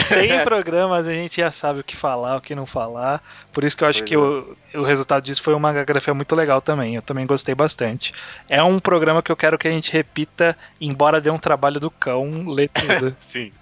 100 0.00 0.42
programas 0.44 1.06
a 1.06 1.12
gente 1.12 1.40
já 1.40 1.50
sabe 1.50 1.80
o 1.80 1.84
que 1.84 1.96
falar, 1.96 2.36
o 2.36 2.40
que 2.40 2.54
não 2.54 2.66
falar. 2.66 3.22
Por 3.52 3.64
isso 3.64 3.76
que 3.76 3.84
eu 3.84 3.88
acho 3.88 4.00
Pois 4.00 4.08
que 4.08 4.14
é. 4.14 4.18
o, 4.18 4.56
o 4.74 4.82
resultado 4.82 5.22
disso 5.24 5.42
foi 5.42 5.54
uma 5.54 5.72
grafia 5.84 6.14
muito 6.14 6.34
legal 6.34 6.60
também. 6.60 6.94
Eu 6.94 7.02
também 7.02 7.26
gostei 7.26 7.54
bastante. 7.54 8.12
É 8.48 8.62
um 8.62 8.78
programa 8.78 9.22
que 9.22 9.32
eu 9.32 9.36
quero 9.36 9.58
que 9.58 9.68
a 9.68 9.70
gente 9.70 9.92
repita, 9.92 10.56
embora 10.80 11.20
dê 11.20 11.30
um 11.30 11.38
trabalho 11.38 11.80
do 11.80 11.90
cão 11.90 12.48
ler 12.48 12.68
tudo. 12.68 13.16
Sim. 13.20 13.52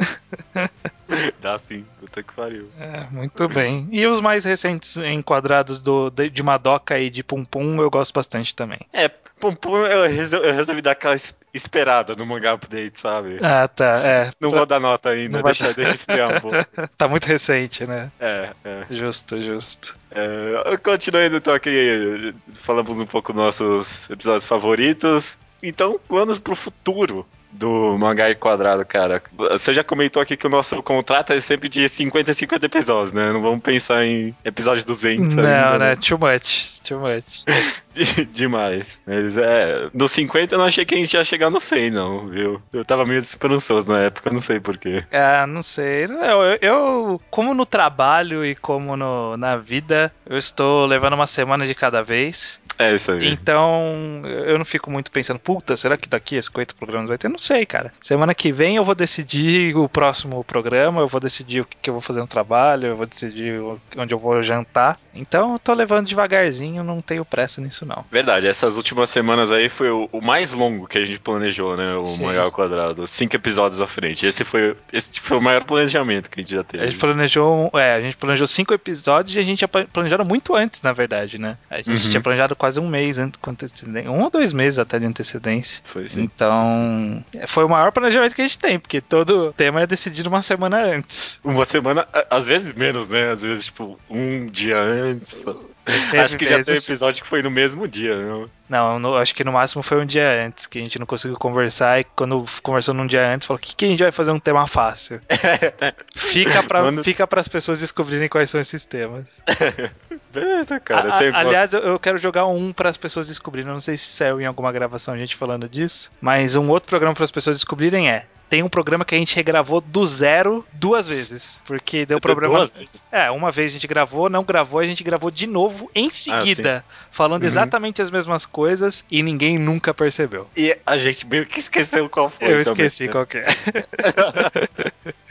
Dá 1.41 1.59
sim, 1.59 1.85
puta 2.01 2.23
que 2.23 2.33
pariu. 2.33 2.69
É, 2.79 3.07
muito 3.11 3.49
bem. 3.49 3.89
E 3.91 4.07
os 4.07 4.21
mais 4.21 4.45
recentes 4.45 4.97
enquadrados 4.97 5.81
do, 5.81 6.11
de, 6.11 6.31
de 6.31 6.43
Madoka 6.43 6.99
e 6.99 7.11
de 7.11 7.23
Pum 7.23 7.45
Pum 7.45 7.81
eu 7.81 7.91
gosto 7.91 8.13
bastante 8.13 8.55
também. 8.55 8.81
É, 8.93 9.09
Pum 9.09 9.55
Pum 9.55 9.87
eu 9.87 10.09
resolvi, 10.09 10.49
eu 10.49 10.55
resolvi 10.55 10.83
dar 10.83 10.93
aquela 10.93 11.17
esperada 11.53 12.17
no 12.17 12.27
mangá 12.27 12.53
update, 12.53 12.99
sabe? 12.99 13.39
Ah, 13.43 13.69
tá. 13.69 14.01
É. 14.05 14.31
Não 14.41 14.51
vou 14.51 14.67
dar 14.67 14.81
nota 14.81 15.11
ainda, 15.11 15.37
Não 15.37 15.43
vai 15.43 15.53
deixa, 15.53 15.73
deixa 15.73 16.27
um 16.27 16.41
pouco. 16.41 16.57
Tá 16.97 17.09
muito 17.09 17.25
recente, 17.25 17.87
né? 17.87 18.11
É, 18.19 18.51
é. 18.65 18.87
Justo, 18.91 19.41
justo. 19.41 19.97
é 20.11 20.77
continuando 20.79 21.37
então 21.37 21.55
aqui, 21.55 22.35
falamos 22.55 22.99
um 22.99 23.07
pouco 23.07 23.33
dos 23.33 23.43
nossos 23.43 24.11
episódios 24.11 24.45
favoritos. 24.45 25.39
Então, 25.63 25.99
planos 26.09 26.39
pro 26.39 26.55
futuro 26.55 27.27
do 27.55 27.97
mangá 27.99 28.29
e 28.31 28.35
quadrado, 28.35 28.85
cara. 28.85 29.23
Você 29.53 29.73
já 29.73 29.83
comentou 29.85 30.21
aqui 30.21 30.37
que 30.37 30.47
o 30.47 30.51
nosso 30.51 30.83
contrato 30.83 31.33
é 31.33 31.41
sempre 31.41 31.69
de 31.69 31.89
50 31.89 32.31
a 32.31 32.35
50 32.35 32.67
episódios, 32.67 33.13
né? 33.13 33.33
Não 33.33 33.41
vamos 33.41 33.61
pensar 33.63 34.05
em 34.05 34.35
episódio 34.45 34.85
200 34.85 35.35
Não, 35.35 35.43
ainda, 35.45 35.79
né? 35.79 35.97
Too 35.97 36.19
much. 36.19 36.81
Too 36.87 36.99
much. 37.01 37.45
De- 37.95 38.25
Demais. 38.27 39.01
Mas 39.07 39.39
é, 39.39 39.89
no 39.95 40.09
50 40.09 40.55
eu 40.55 40.59
não 40.59 40.67
achei 40.67 40.85
que 40.85 40.95
a 40.97 40.99
gente 40.99 41.15
ia 41.15 41.23
chegar 41.23 41.49
no 41.49 41.61
100, 41.61 41.91
não, 41.93 42.27
viu? 42.27 42.61
Eu 42.73 42.85
tava 42.85 43.05
meio 43.07 43.21
desesperançoso 43.21 43.91
na 43.91 44.01
época, 44.01 44.31
não 44.31 44.41
sei 44.41 44.59
porquê. 44.59 45.05
Ah, 45.13 45.47
não 45.47 45.63
sei. 45.63 46.05
Eu, 46.05 46.43
eu- 46.43 46.59
eu, 46.61 47.21
como 47.31 47.55
no 47.55 47.65
trabalho 47.65 48.45
e 48.45 48.55
como 48.57 48.97
no, 48.97 49.37
na 49.37 49.57
vida, 49.57 50.13
eu 50.27 50.37
estou 50.37 50.85
levando 50.87 51.13
uma 51.15 51.27
semana 51.29 51.67
de 51.67 51.75
cada 51.75 52.03
vez. 52.03 52.61
É 52.79 52.95
isso 52.95 53.13
aí. 53.13 53.29
Então, 53.29 54.23
eu 54.47 54.59
não 54.59 54.65
fico 54.65 54.91
muito 54.91 55.11
pensando, 55.11 55.39
puta, 55.39 55.77
será 55.77 55.97
que 55.97 56.09
daqui 56.09 56.37
a 56.39 56.43
50 56.43 56.75
programas 56.75 57.09
vai 57.09 57.19
ter? 57.19 57.29
Não 57.29 57.39
sei, 57.39 57.65
cara. 57.67 57.93
Semana 58.03 58.35
que 58.35 58.53
vem 58.53 58.77
eu 58.77 58.85
vou 58.85 58.95
decidir 58.95 59.77
o 59.77 59.89
próximo 59.89 60.43
programa, 60.45 61.01
eu 61.01 61.09
vou 61.09 61.21
decidir 61.21 61.61
o 61.61 61.65
que, 61.65 61.77
que 61.83 61.91
eu 61.91 61.95
vou 61.95 62.01
fazer 62.01 62.21
no 62.21 62.27
trabalho, 62.27 62.89
eu 62.89 62.97
vou 62.97 63.07
decidir 63.07 63.61
onde 63.97 64.13
eu 64.15 64.19
vou 64.19 64.43
jantar. 64.43 64.99
Então, 65.15 65.53
eu 65.53 65.59
tô 65.59 65.73
levando 65.75 66.07
devagarzinho, 66.07 66.83
não 66.83 67.01
tenho 67.01 67.25
pressa 67.25 67.61
nisso, 67.61 67.87
não. 67.87 68.05
Verdade, 68.11 68.47
essas 68.47 68.77
últimas 68.77 69.11
semanas 69.11 69.51
aí 69.53 69.69
foi 69.69 69.91
o, 69.91 70.09
o 70.13 70.21
mais 70.21 70.51
longo 70.53 70.87
que 70.87 70.99
a 70.99 71.07
gente 71.07 71.21
planejou, 71.21 71.77
né? 71.77 71.95
O 71.95 72.03
Sim. 72.03 72.37
ao 72.37 72.51
quadrado. 72.51 73.07
Cinco 73.07 73.37
episódios 73.37 73.81
à 73.81 73.87
frente. 73.87 74.27
Esse 74.27 74.45
foi, 74.45 74.77
esse 74.93 75.21
foi 75.21 75.39
o 75.39 75.43
maior 75.43 75.63
planejamento 75.65 76.29
que 76.31 76.41
a 76.41 76.43
gente 76.43 76.55
já 76.55 76.65
teve. 76.65 76.83
A 76.83 76.87
gente 76.87 76.99
planejou, 76.99 77.71
é, 77.75 77.95
a 77.95 78.01
gente 78.01 78.17
planejou 78.17 78.47
cinco 78.47 78.75
episódios 78.75 79.37
e 79.37 79.39
a 79.39 79.43
gente 79.43 79.59
tinha 79.59 79.69
pla- 79.69 79.87
planejado 79.93 80.25
muito 80.25 80.55
antes, 80.55 80.83
na 80.83 80.93
verdade, 80.93 81.39
né? 81.39 81.57
A 81.71 81.77
gente 81.77 81.91
Uhum. 82.05 82.11
tinha 82.11 82.21
planejado 82.21 82.57
quase 82.65 82.81
um 82.81 82.89
mês 82.89 83.19
antes, 83.19 83.39
com 83.43 83.51
antecedência, 83.51 84.11
um 84.11 84.23
ou 84.23 84.31
dois 84.31 84.55
meses 84.55 84.79
até 84.79 84.99
de 84.99 85.05
antecedência. 85.05 85.83
Foi 85.85 86.09
sim. 86.09 86.23
Então, 86.23 87.23
foi 87.47 87.63
o 87.63 87.69
maior 87.69 87.93
planejamento 87.93 88.35
que 88.35 88.41
a 88.41 88.47
gente 88.47 88.59
tem, 88.59 88.79
porque 88.79 89.03
todo 89.03 89.53
tema 89.53 89.83
é 89.83 89.87
decidido 89.87 90.31
uma 90.31 90.41
semana 90.41 90.83
antes. 90.83 91.39
Uma 91.45 91.67
semana, 91.67 92.09
às 92.31 92.47
vezes 92.47 92.73
menos, 92.73 93.07
né? 93.07 93.33
Às 93.33 93.43
vezes, 93.43 93.67
tipo, 93.67 93.99
um 94.09 94.47
dia 94.47 94.79
antes. 94.79 95.45
Acho 96.25 96.39
que 96.39 96.45
já 96.45 96.57
teve 96.57 96.73
vezes- 96.73 96.89
episódio 96.89 97.23
que 97.23 97.29
foi 97.29 97.43
no 97.43 97.51
mesmo 97.51 97.87
dia, 97.87 98.17
não? 98.17 98.49
Não, 98.67 98.99
no- 98.99 99.17
acho 99.17 99.35
que 99.35 99.45
no 99.45 99.53
máximo 99.53 99.83
foi 99.83 100.01
um 100.01 100.07
dia 100.07 100.47
antes, 100.47 100.65
que 100.67 100.79
a 100.79 100.81
gente 100.81 100.99
não 100.99 101.05
conseguiu 101.05 101.37
conversar, 101.37 102.01
e 102.01 102.05
quando 102.05 102.45
conversou 102.63 102.95
num 102.95 103.07
dia 103.07 103.29
antes, 103.29 103.47
falou, 103.47 103.59
o 103.59 103.61
que, 103.61 103.75
que 103.77 103.85
a 103.85 103.89
gente 103.89 104.03
vai 104.03 104.11
fazer 104.11 104.31
um 104.31 104.41
tema 104.41 104.67
fácil? 104.67 105.21
Fica 106.17 106.63
para 106.63 107.03
fica 107.03 107.29
as 107.31 107.49
pessoas 107.49 107.81
descobrirem 107.81 108.29
quais 108.29 108.49
são 108.49 108.61
esses 108.61 108.85
temas. 108.85 109.25
Beleza, 110.33 110.81
cara. 110.81 111.13
A- 111.13 111.19
a- 111.19 111.39
aliás, 111.41 111.73
eu, 111.73 111.81
eu 111.81 111.99
quero 111.99 112.19
jogar 112.19 112.47
um 112.47 112.73
para 112.73 112.89
as 112.91 112.97
pessoas 112.97 113.29
descobrirem. 113.29 113.69
Eu 113.69 113.75
não 113.75 113.81
sei 113.81 113.97
se 113.97 114.07
saiu 114.07 114.41
em 114.41 114.47
alguma 114.47 114.73
gravação 114.73 115.15
a 115.15 115.19
gente 115.19 115.37
falando 115.37 115.69
disso, 115.69 116.11
mas 116.21 116.55
um 116.55 116.69
outro 116.71 116.89
programa 116.89 117.15
para 117.15 117.25
as 117.25 117.31
pessoas 117.31 117.59
descobrirem 117.59 118.11
é. 118.11 118.25
Tem 118.55 118.63
um 118.63 118.69
programa 118.69 119.05
que 119.05 119.17
a 119.17 119.19
gente 119.19 119.35
regravou 119.35 119.81
do 119.81 120.07
zero 120.07 120.65
duas 120.73 121.09
vezes. 121.09 121.61
Porque 121.67 122.07
deu 122.07 122.21
problema. 122.21 122.59
Duas 122.59 122.73
vezes? 122.73 123.09
É, 123.11 123.29
uma 123.29 123.51
vez 123.51 123.73
a 123.73 123.75
gente 123.75 123.89
gravou, 123.89 124.31
não 124.31 124.45
gravou, 124.45 124.79
a 124.79 124.85
gente 124.85 125.03
gravou 125.03 125.29
de 125.29 125.45
novo 125.49 125.91
em 125.93 126.09
seguida, 126.09 126.85
falando 127.11 127.43
Uhum. 127.43 127.49
exatamente 127.49 128.01
as 128.01 128.11
mesmas 128.11 128.47
coisas 128.47 129.05
e 129.11 129.25
ninguém 129.25 129.59
nunca 129.59 129.93
percebeu. 129.93 130.47
E 130.57 130.79
a 130.87 130.97
gente 130.97 131.27
meio 131.27 131.45
que 131.47 131.59
esqueceu 131.59 132.09
qual 132.09 132.31
foi. 132.31 132.47
Eu 132.47 132.63
também, 132.63 132.87
esqueci 132.87 133.07
né? 133.07 133.13
qual 133.13 133.27
que 133.27 133.39
é. 133.39 133.45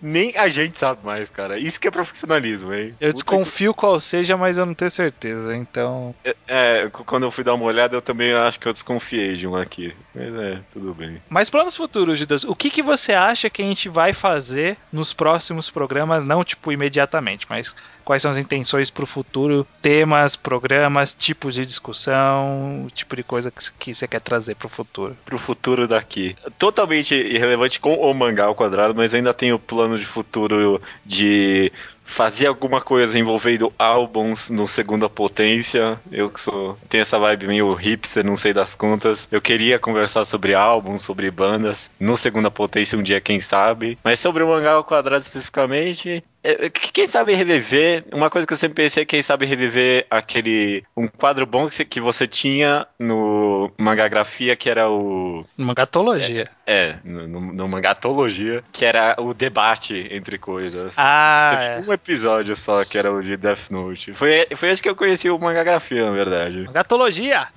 Nem 0.01 0.37
a 0.37 0.49
gente 0.49 0.79
sabe 0.79 1.05
mais, 1.05 1.29
cara. 1.31 1.59
Isso 1.59 1.79
que 1.81 1.89
é 1.89 1.91
profissionalismo, 1.91 2.73
hein? 2.73 2.89
Eu 3.01 3.09
Puta 3.09 3.13
desconfio 3.13 3.75
qual 3.75 4.01
seja, 4.01 4.37
mas 4.37 4.57
eu 4.59 4.65
não 4.67 4.75
tenho 4.75 4.91
certeza. 4.91 5.55
Então, 5.57 6.15
que- 6.25 6.35
É, 6.47 6.85
c- 6.85 7.05
quando 7.05 7.25
eu 7.25 7.31
fui 7.31 7.45
dar 7.45 7.55
uma 7.55 7.65
olhada, 7.65 7.95
eu 7.97 8.03
também 8.03 8.33
acho 8.33 8.59
que 8.59 8.67
eu 8.67 8.73
desconfiei 8.73 9.37
de 9.37 9.47
um 9.47 9.55
aqui. 9.57 9.95
Mas 10.15 10.35
é, 10.35 10.61
tudo 10.73 10.95
bem. 10.95 11.21
Mas 11.29 11.51
planos 11.51 11.77
futuros, 11.77 12.19
Judas, 12.19 12.45
o 12.45 12.55
que, 12.55 12.71
que 12.71 12.83
você 12.83 13.13
acha 13.13 13.51
que 13.51 13.61
a 13.63 13.65
gente 13.65 13.89
vai 13.89 14.13
fazer 14.13 14.77
nos 14.93 15.13
próximos 15.13 15.69
programas? 15.71 16.25
Não, 16.25 16.43
tipo, 16.43 16.73
imediatamente, 16.73 17.47
mas 17.49 17.75
quais 18.09 18.23
são 18.23 18.31
as 18.31 18.39
intenções 18.39 18.89
pro 18.89 19.05
futuro? 19.05 19.67
Temas, 19.83 20.35
programas, 20.35 21.13
tipos 21.13 21.55
de 21.55 21.67
discussão, 21.67 22.87
o 22.87 22.91
tipo 22.91 23.15
de 23.15 23.23
coisa 23.23 23.53
que, 23.79 23.95
você 23.95 24.09
quer 24.09 24.23
trazer 24.23 24.55
pro 24.55 24.67
futuro. 24.67 25.15
Pro 25.27 25.37
futuro 25.37 25.87
daqui. 25.87 26.35
Totalmente 26.59 27.15
irrelevante 27.15 27.79
com 27.79 27.97
o 27.97 28.15
mangá 28.15 28.47
ao 28.47 28.55
quadrado, 28.55 28.95
mas 28.95 29.13
ainda 29.13 29.35
tenho 29.35 29.59
plano 29.59 29.99
de 29.99 30.07
futuro 30.07 30.81
de 31.05 31.71
fazer 32.09 32.47
alguma 32.47 32.81
coisa 32.81 33.19
envolvendo 33.19 33.71
álbuns 33.79 34.49
no 34.49 34.67
Segunda 34.67 35.11
Potência. 35.11 36.01
Eu 36.11 36.31
que 36.31 36.41
sou. 36.41 36.79
tenho 36.89 37.03
essa 37.03 37.19
vibe 37.19 37.47
meio 37.47 37.75
hipster, 37.75 38.25
não 38.25 38.35
sei 38.35 38.55
das 38.55 38.75
contas. 38.75 39.29
Eu 39.31 39.43
queria 39.43 39.79
conversar 39.79 40.25
sobre 40.25 40.55
álbuns, 40.55 41.03
sobre 41.03 41.31
bandas 41.31 41.91
no 42.01 42.17
Segunda 42.17 42.51
Potência 42.51 42.99
um 42.99 43.03
dia, 43.03 43.21
quem 43.21 43.39
sabe. 43.39 43.99
Mas 44.03 44.19
sobre 44.19 44.43
o 44.43 44.49
mangá 44.49 44.73
ao 44.73 44.85
quadrado 44.85 45.21
especificamente. 45.21 46.25
É, 46.43 46.71
Quem 46.71 47.07
sabe 47.07 47.35
reviver, 47.35 48.05
uma 48.13 48.31
coisa 48.31 48.47
que 48.47 48.53
eu 48.53 48.57
sempre 48.57 48.83
pensei 48.85 49.03
é 49.03 49.07
quem 49.07 49.23
sabe 49.23 49.45
reviver 49.47 50.07
aquele. 50.11 50.85
um 50.97 51.07
quadro 51.09 51.45
bom 51.47 51.69
que 51.69 51.75
você- 51.75 51.85
que 51.85 52.01
você 52.01 52.27
tinha 52.27 52.87
no 52.99 53.71
Mangagrafia, 53.79 54.57
que 54.57 54.69
era 54.71 54.89
o. 54.91 55.45
Mangatologia. 55.57 56.49
É, 56.67 56.97
no, 57.05 57.27
no, 57.27 57.41
no 57.53 57.69
Mangatologia, 57.69 58.63
que 58.73 58.85
era 58.85 59.17
o 59.19 59.33
debate 59.35 60.07
entre 60.11 60.39
coisas. 60.39 60.95
Ah, 60.97 61.57
Teve 61.59 61.65
é. 61.65 61.91
um 61.91 61.93
episódio 61.93 62.55
só 62.57 62.85
que 62.85 62.97
era 62.99 63.13
o 63.13 63.23
de 63.23 63.37
Death 63.37 63.71
Note. 63.71 64.13
Foi, 64.15 64.47
foi 64.57 64.71
esse 64.71 64.83
que 64.83 64.89
eu 64.89 64.97
conheci 64.97 65.31
o 65.31 65.39
Mangagrafia, 65.39 66.05
na 66.05 66.11
verdade. 66.13 66.65
Mangatologia! 66.65 67.49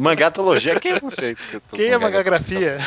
Mangatologia, 0.00 0.78
quem 0.80 0.92
é 0.92 1.00
você? 1.00 1.36
Quem 1.72 1.88
é 1.90 1.98
mangagrafia? 1.98 2.78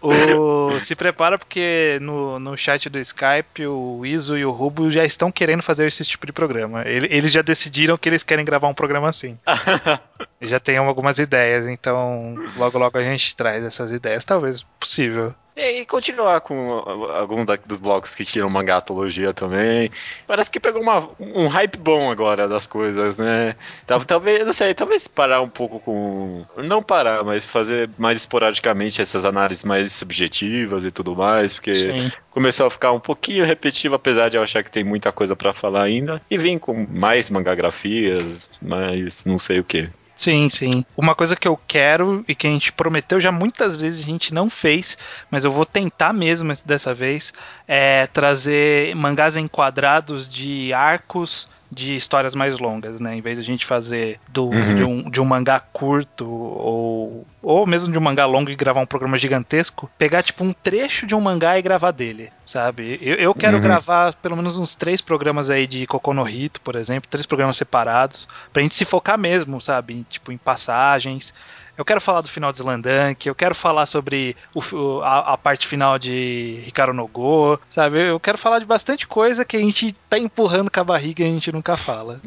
O, 0.00 0.78
se 0.80 0.94
prepara 0.94 1.38
porque 1.38 1.98
no, 2.00 2.38
no 2.38 2.56
chat 2.56 2.88
do 2.88 2.98
Skype 2.98 3.66
o 3.66 4.04
Iso 4.04 4.36
e 4.36 4.44
o 4.44 4.50
Rubo 4.50 4.90
já 4.90 5.04
estão 5.04 5.30
querendo 5.32 5.62
fazer 5.62 5.86
esse 5.86 6.04
tipo 6.04 6.26
de 6.26 6.32
programa. 6.32 6.82
Ele- 6.86 7.08
Eles 7.10 7.30
já 7.32 7.42
decidiram 7.42 7.96
que 7.96 8.08
eles 8.08 8.22
querem 8.22 8.44
gravar 8.44 8.68
um 8.68 8.74
programa 8.74 9.08
assim. 9.08 9.38
Já 10.40 10.60
tem 10.60 10.76
algumas 10.76 11.18
ideias, 11.18 11.66
então 11.66 12.34
logo 12.56 12.78
logo 12.78 12.98
a 12.98 13.02
gente 13.02 13.34
traz 13.34 13.64
essas 13.64 13.90
ideias, 13.90 14.22
talvez 14.24 14.60
possível. 14.78 15.34
E, 15.56 15.80
e 15.80 15.86
continuar 15.86 16.42
com 16.42 16.70
algum 17.16 17.42
da- 17.44 17.56
dos 17.64 17.78
blocos 17.78 18.14
que 18.14 18.26
tinham 18.26 18.50
mangatologia 18.50 19.32
também. 19.32 19.90
Parece 20.26 20.50
que 20.50 20.60
pegou 20.60 20.82
uma- 20.82 21.08
um 21.18 21.46
hype 21.46 21.78
bom 21.78 22.10
agora 22.10 22.46
das 22.46 22.66
coisas, 22.66 23.16
né? 23.16 23.56
Tal- 23.86 24.04
Talvez, 24.04 24.44
não 24.44 24.52
sei, 24.52 24.74
talvez 24.74 25.08
parar 25.08 25.40
um 25.40 25.48
pouco 25.48 25.80
com. 25.80 26.44
Não 26.58 26.82
parar, 26.82 27.24
mas 27.24 27.46
fazer 27.46 27.88
mais 27.96 28.18
esporadicamente 28.18 29.00
essas 29.00 29.24
análises 29.24 29.64
mais 29.64 29.92
subjetivas 29.92 30.84
e 30.84 30.90
tudo 30.90 31.16
mais, 31.16 31.54
porque 31.54 31.74
Sim. 31.74 32.12
começou 32.30 32.66
a 32.66 32.70
ficar 32.70 32.92
um 32.92 33.00
pouquinho 33.00 33.44
repetitivo, 33.46 33.94
apesar 33.94 34.28
de 34.28 34.36
eu 34.36 34.42
achar 34.42 34.62
que 34.62 34.70
tem 34.70 34.84
muita 34.84 35.10
coisa 35.10 35.34
pra 35.34 35.54
falar 35.54 35.84
ainda. 35.84 36.20
E 36.30 36.36
vim 36.36 36.58
com 36.58 36.86
mais 36.90 37.30
mangagrafias, 37.30 38.50
mais 38.60 39.24
não 39.24 39.38
sei 39.38 39.58
o 39.60 39.64
que. 39.64 39.88
Sim, 40.16 40.48
sim. 40.48 40.84
Uma 40.96 41.14
coisa 41.14 41.36
que 41.36 41.46
eu 41.46 41.60
quero 41.68 42.24
e 42.26 42.34
que 42.34 42.46
a 42.46 42.50
gente 42.50 42.72
prometeu 42.72 43.20
já 43.20 43.30
muitas 43.30 43.76
vezes 43.76 44.02
a 44.02 44.06
gente 44.06 44.32
não 44.32 44.48
fez, 44.48 44.96
mas 45.30 45.44
eu 45.44 45.52
vou 45.52 45.66
tentar 45.66 46.12
mesmo 46.14 46.52
dessa 46.64 46.94
vez, 46.94 47.34
é 47.68 48.06
trazer 48.06 48.96
mangás 48.96 49.36
enquadrados 49.36 50.26
de 50.26 50.72
arcos 50.72 51.46
de 51.70 51.94
histórias 51.94 52.34
mais 52.34 52.58
longas, 52.58 53.00
né? 53.00 53.16
Em 53.16 53.20
vez 53.20 53.36
de 53.36 53.42
a 53.42 53.44
gente 53.44 53.66
fazer 53.66 54.20
do, 54.28 54.48
Uhum. 54.50 54.74
de, 54.74 54.84
um, 54.84 55.10
de 55.10 55.20
um 55.20 55.24
mangá 55.24 55.58
curto 55.60 56.28
ou, 56.28 57.26
ou 57.42 57.66
mesmo 57.66 57.92
de 57.92 57.98
um 57.98 58.00
mangá 58.00 58.24
longo 58.26 58.50
e 58.50 58.56
gravar 58.56 58.80
um 58.80 58.86
programa 58.86 59.18
gigantesco, 59.18 59.90
pegar 59.98 60.22
tipo 60.22 60.44
um 60.44 60.52
trecho 60.52 61.06
de 61.06 61.14
um 61.14 61.20
mangá 61.20 61.58
e 61.58 61.62
gravar 61.62 61.90
dele, 61.90 62.30
sabe? 62.44 62.98
Eu, 63.02 63.16
eu 63.16 63.34
quero 63.34 63.56
Uhum. 63.56 63.62
gravar 63.62 64.14
pelo 64.14 64.36
menos 64.36 64.56
uns 64.58 64.74
três 64.76 65.00
programas 65.00 65.50
aí 65.50 65.66
de 65.66 65.86
Kokonohito, 65.86 66.60
por 66.60 66.76
exemplo, 66.76 67.08
três 67.10 67.26
programas 67.26 67.56
separados, 67.56 68.28
pra 68.52 68.62
gente 68.62 68.74
se 68.76 68.84
focar 68.84 69.18
mesmo, 69.18 69.60
sabe? 69.60 69.94
Em, 69.94 70.02
tipo, 70.02 70.32
em 70.32 70.38
passagens. 70.38 71.32
Eu 71.76 71.84
quero 71.84 72.00
falar 72.00 72.20
do 72.22 72.28
final 72.28 72.50
de 72.50 72.58
Slandank, 72.58 73.26
eu 73.26 73.34
quero 73.34 73.54
falar 73.54 73.86
sobre 73.86 74.36
o 74.54 75.00
a, 75.02 75.34
a 75.34 75.38
parte 75.38 75.66
final 75.66 75.98
de 75.98 76.62
Hikaru 76.66 76.92
no 76.94 77.06
Go, 77.06 77.58
sabe? 77.70 77.98
Eu 78.10 78.18
quero 78.18 78.38
falar 78.38 78.58
de 78.58 78.64
bastante 78.64 79.06
coisa 79.06 79.44
que 79.44 79.56
a 79.56 79.60
gente 79.60 79.92
tá 80.08 80.18
empurrando 80.18 80.70
com 80.70 80.80
a 80.80 80.84
barriga 80.84 81.22
e 81.22 81.26
a 81.26 81.30
gente 81.30 81.52
nunca 81.52 81.76
fala. 81.76 82.20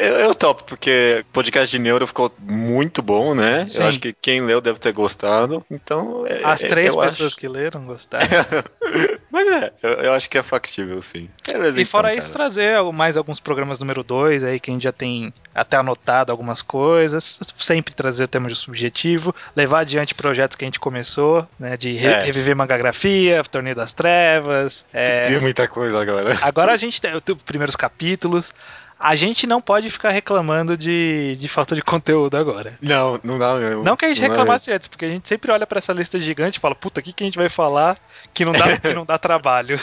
Eu, 0.00 0.14
eu 0.20 0.34
topo, 0.34 0.64
porque 0.64 1.24
o 1.28 1.32
podcast 1.32 1.70
de 1.70 1.78
Neuro 1.82 2.06
ficou 2.06 2.32
muito 2.40 3.02
bom, 3.02 3.34
né? 3.34 3.66
Sim. 3.66 3.82
Eu 3.82 3.88
acho 3.88 4.00
que 4.00 4.12
quem 4.12 4.40
leu 4.40 4.60
deve 4.60 4.78
ter 4.78 4.92
gostado. 4.92 5.64
Então. 5.70 6.26
é- 6.26 6.40
As 6.44 6.64
é- 6.64 6.68
três 6.68 6.94
pessoas 6.94 7.20
acho- 7.32 7.36
que 7.36 7.46
leram 7.48 7.84
gostaram. 7.84 8.26
Mas 9.30 9.46
é, 9.46 9.72
eu, 9.82 9.90
eu 9.90 10.12
acho 10.12 10.28
que 10.28 10.38
é 10.38 10.42
factível, 10.42 11.00
sim. 11.02 11.28
Beleza, 11.46 11.80
e 11.80 11.84
fora 11.84 12.08
então, 12.08 12.18
isso, 12.18 12.32
cara. 12.32 12.44
trazer 12.44 12.82
mais 12.92 13.16
alguns 13.16 13.40
programas 13.40 13.78
número 13.78 14.02
2 14.02 14.42
aí 14.44 14.58
que 14.58 14.70
a 14.70 14.74
gente 14.74 14.82
já 14.82 14.92
tem 14.92 15.32
até 15.54 15.76
anotado 15.76 16.32
algumas 16.32 16.62
coisas. 16.62 17.38
Sempre 17.58 17.94
trazer 17.94 18.24
o 18.24 18.28
tema 18.28 18.48
de 18.48 18.56
subjetivo, 18.56 19.34
levar 19.54 19.80
adiante 19.80 20.14
projetos 20.14 20.56
que 20.56 20.64
a 20.64 20.66
gente 20.66 20.80
começou, 20.80 21.46
né? 21.58 21.76
De 21.76 21.92
re 21.92 22.08
é. 22.08 22.20
reviver 22.22 22.56
mangagrafia, 22.56 23.42
Torneio 23.44 23.76
das 23.76 23.92
Trevas. 23.92 24.86
É... 24.92 25.22
Tem 25.28 25.40
muita 25.40 25.68
coisa, 25.68 26.04
galera. 26.04 26.38
Agora 26.42 26.72
a 26.72 26.76
gente 26.76 27.00
tem 27.00 27.14
os 27.14 27.22
primeiros 27.44 27.76
capítulos 27.76 28.54
a 28.98 29.14
gente 29.14 29.46
não 29.46 29.60
pode 29.60 29.88
ficar 29.90 30.10
reclamando 30.10 30.76
de, 30.76 31.36
de 31.38 31.48
falta 31.48 31.74
de 31.74 31.82
conteúdo 31.82 32.36
agora. 32.36 32.74
Não, 32.82 33.20
não 33.22 33.38
dá 33.38 33.54
mesmo. 33.54 33.84
Não 33.84 33.96
que 33.96 34.04
a 34.04 34.08
gente 34.08 34.22
não 34.22 34.30
reclamasse 34.30 34.72
antes, 34.72 34.88
porque 34.88 35.04
a 35.04 35.08
gente 35.08 35.28
sempre 35.28 35.52
olha 35.52 35.66
para 35.66 35.78
essa 35.78 35.92
lista 35.92 36.18
gigante 36.18 36.58
e 36.58 36.60
fala, 36.60 36.74
puta, 36.74 37.00
o 37.00 37.02
que, 37.02 37.12
que 37.12 37.22
a 37.22 37.26
gente 37.26 37.38
vai 37.38 37.48
falar 37.48 37.96
que 38.34 38.44
não 38.44 38.52
dá, 38.52 38.76
que 38.78 38.92
não 38.94 39.04
dá 39.04 39.16
trabalho. 39.16 39.78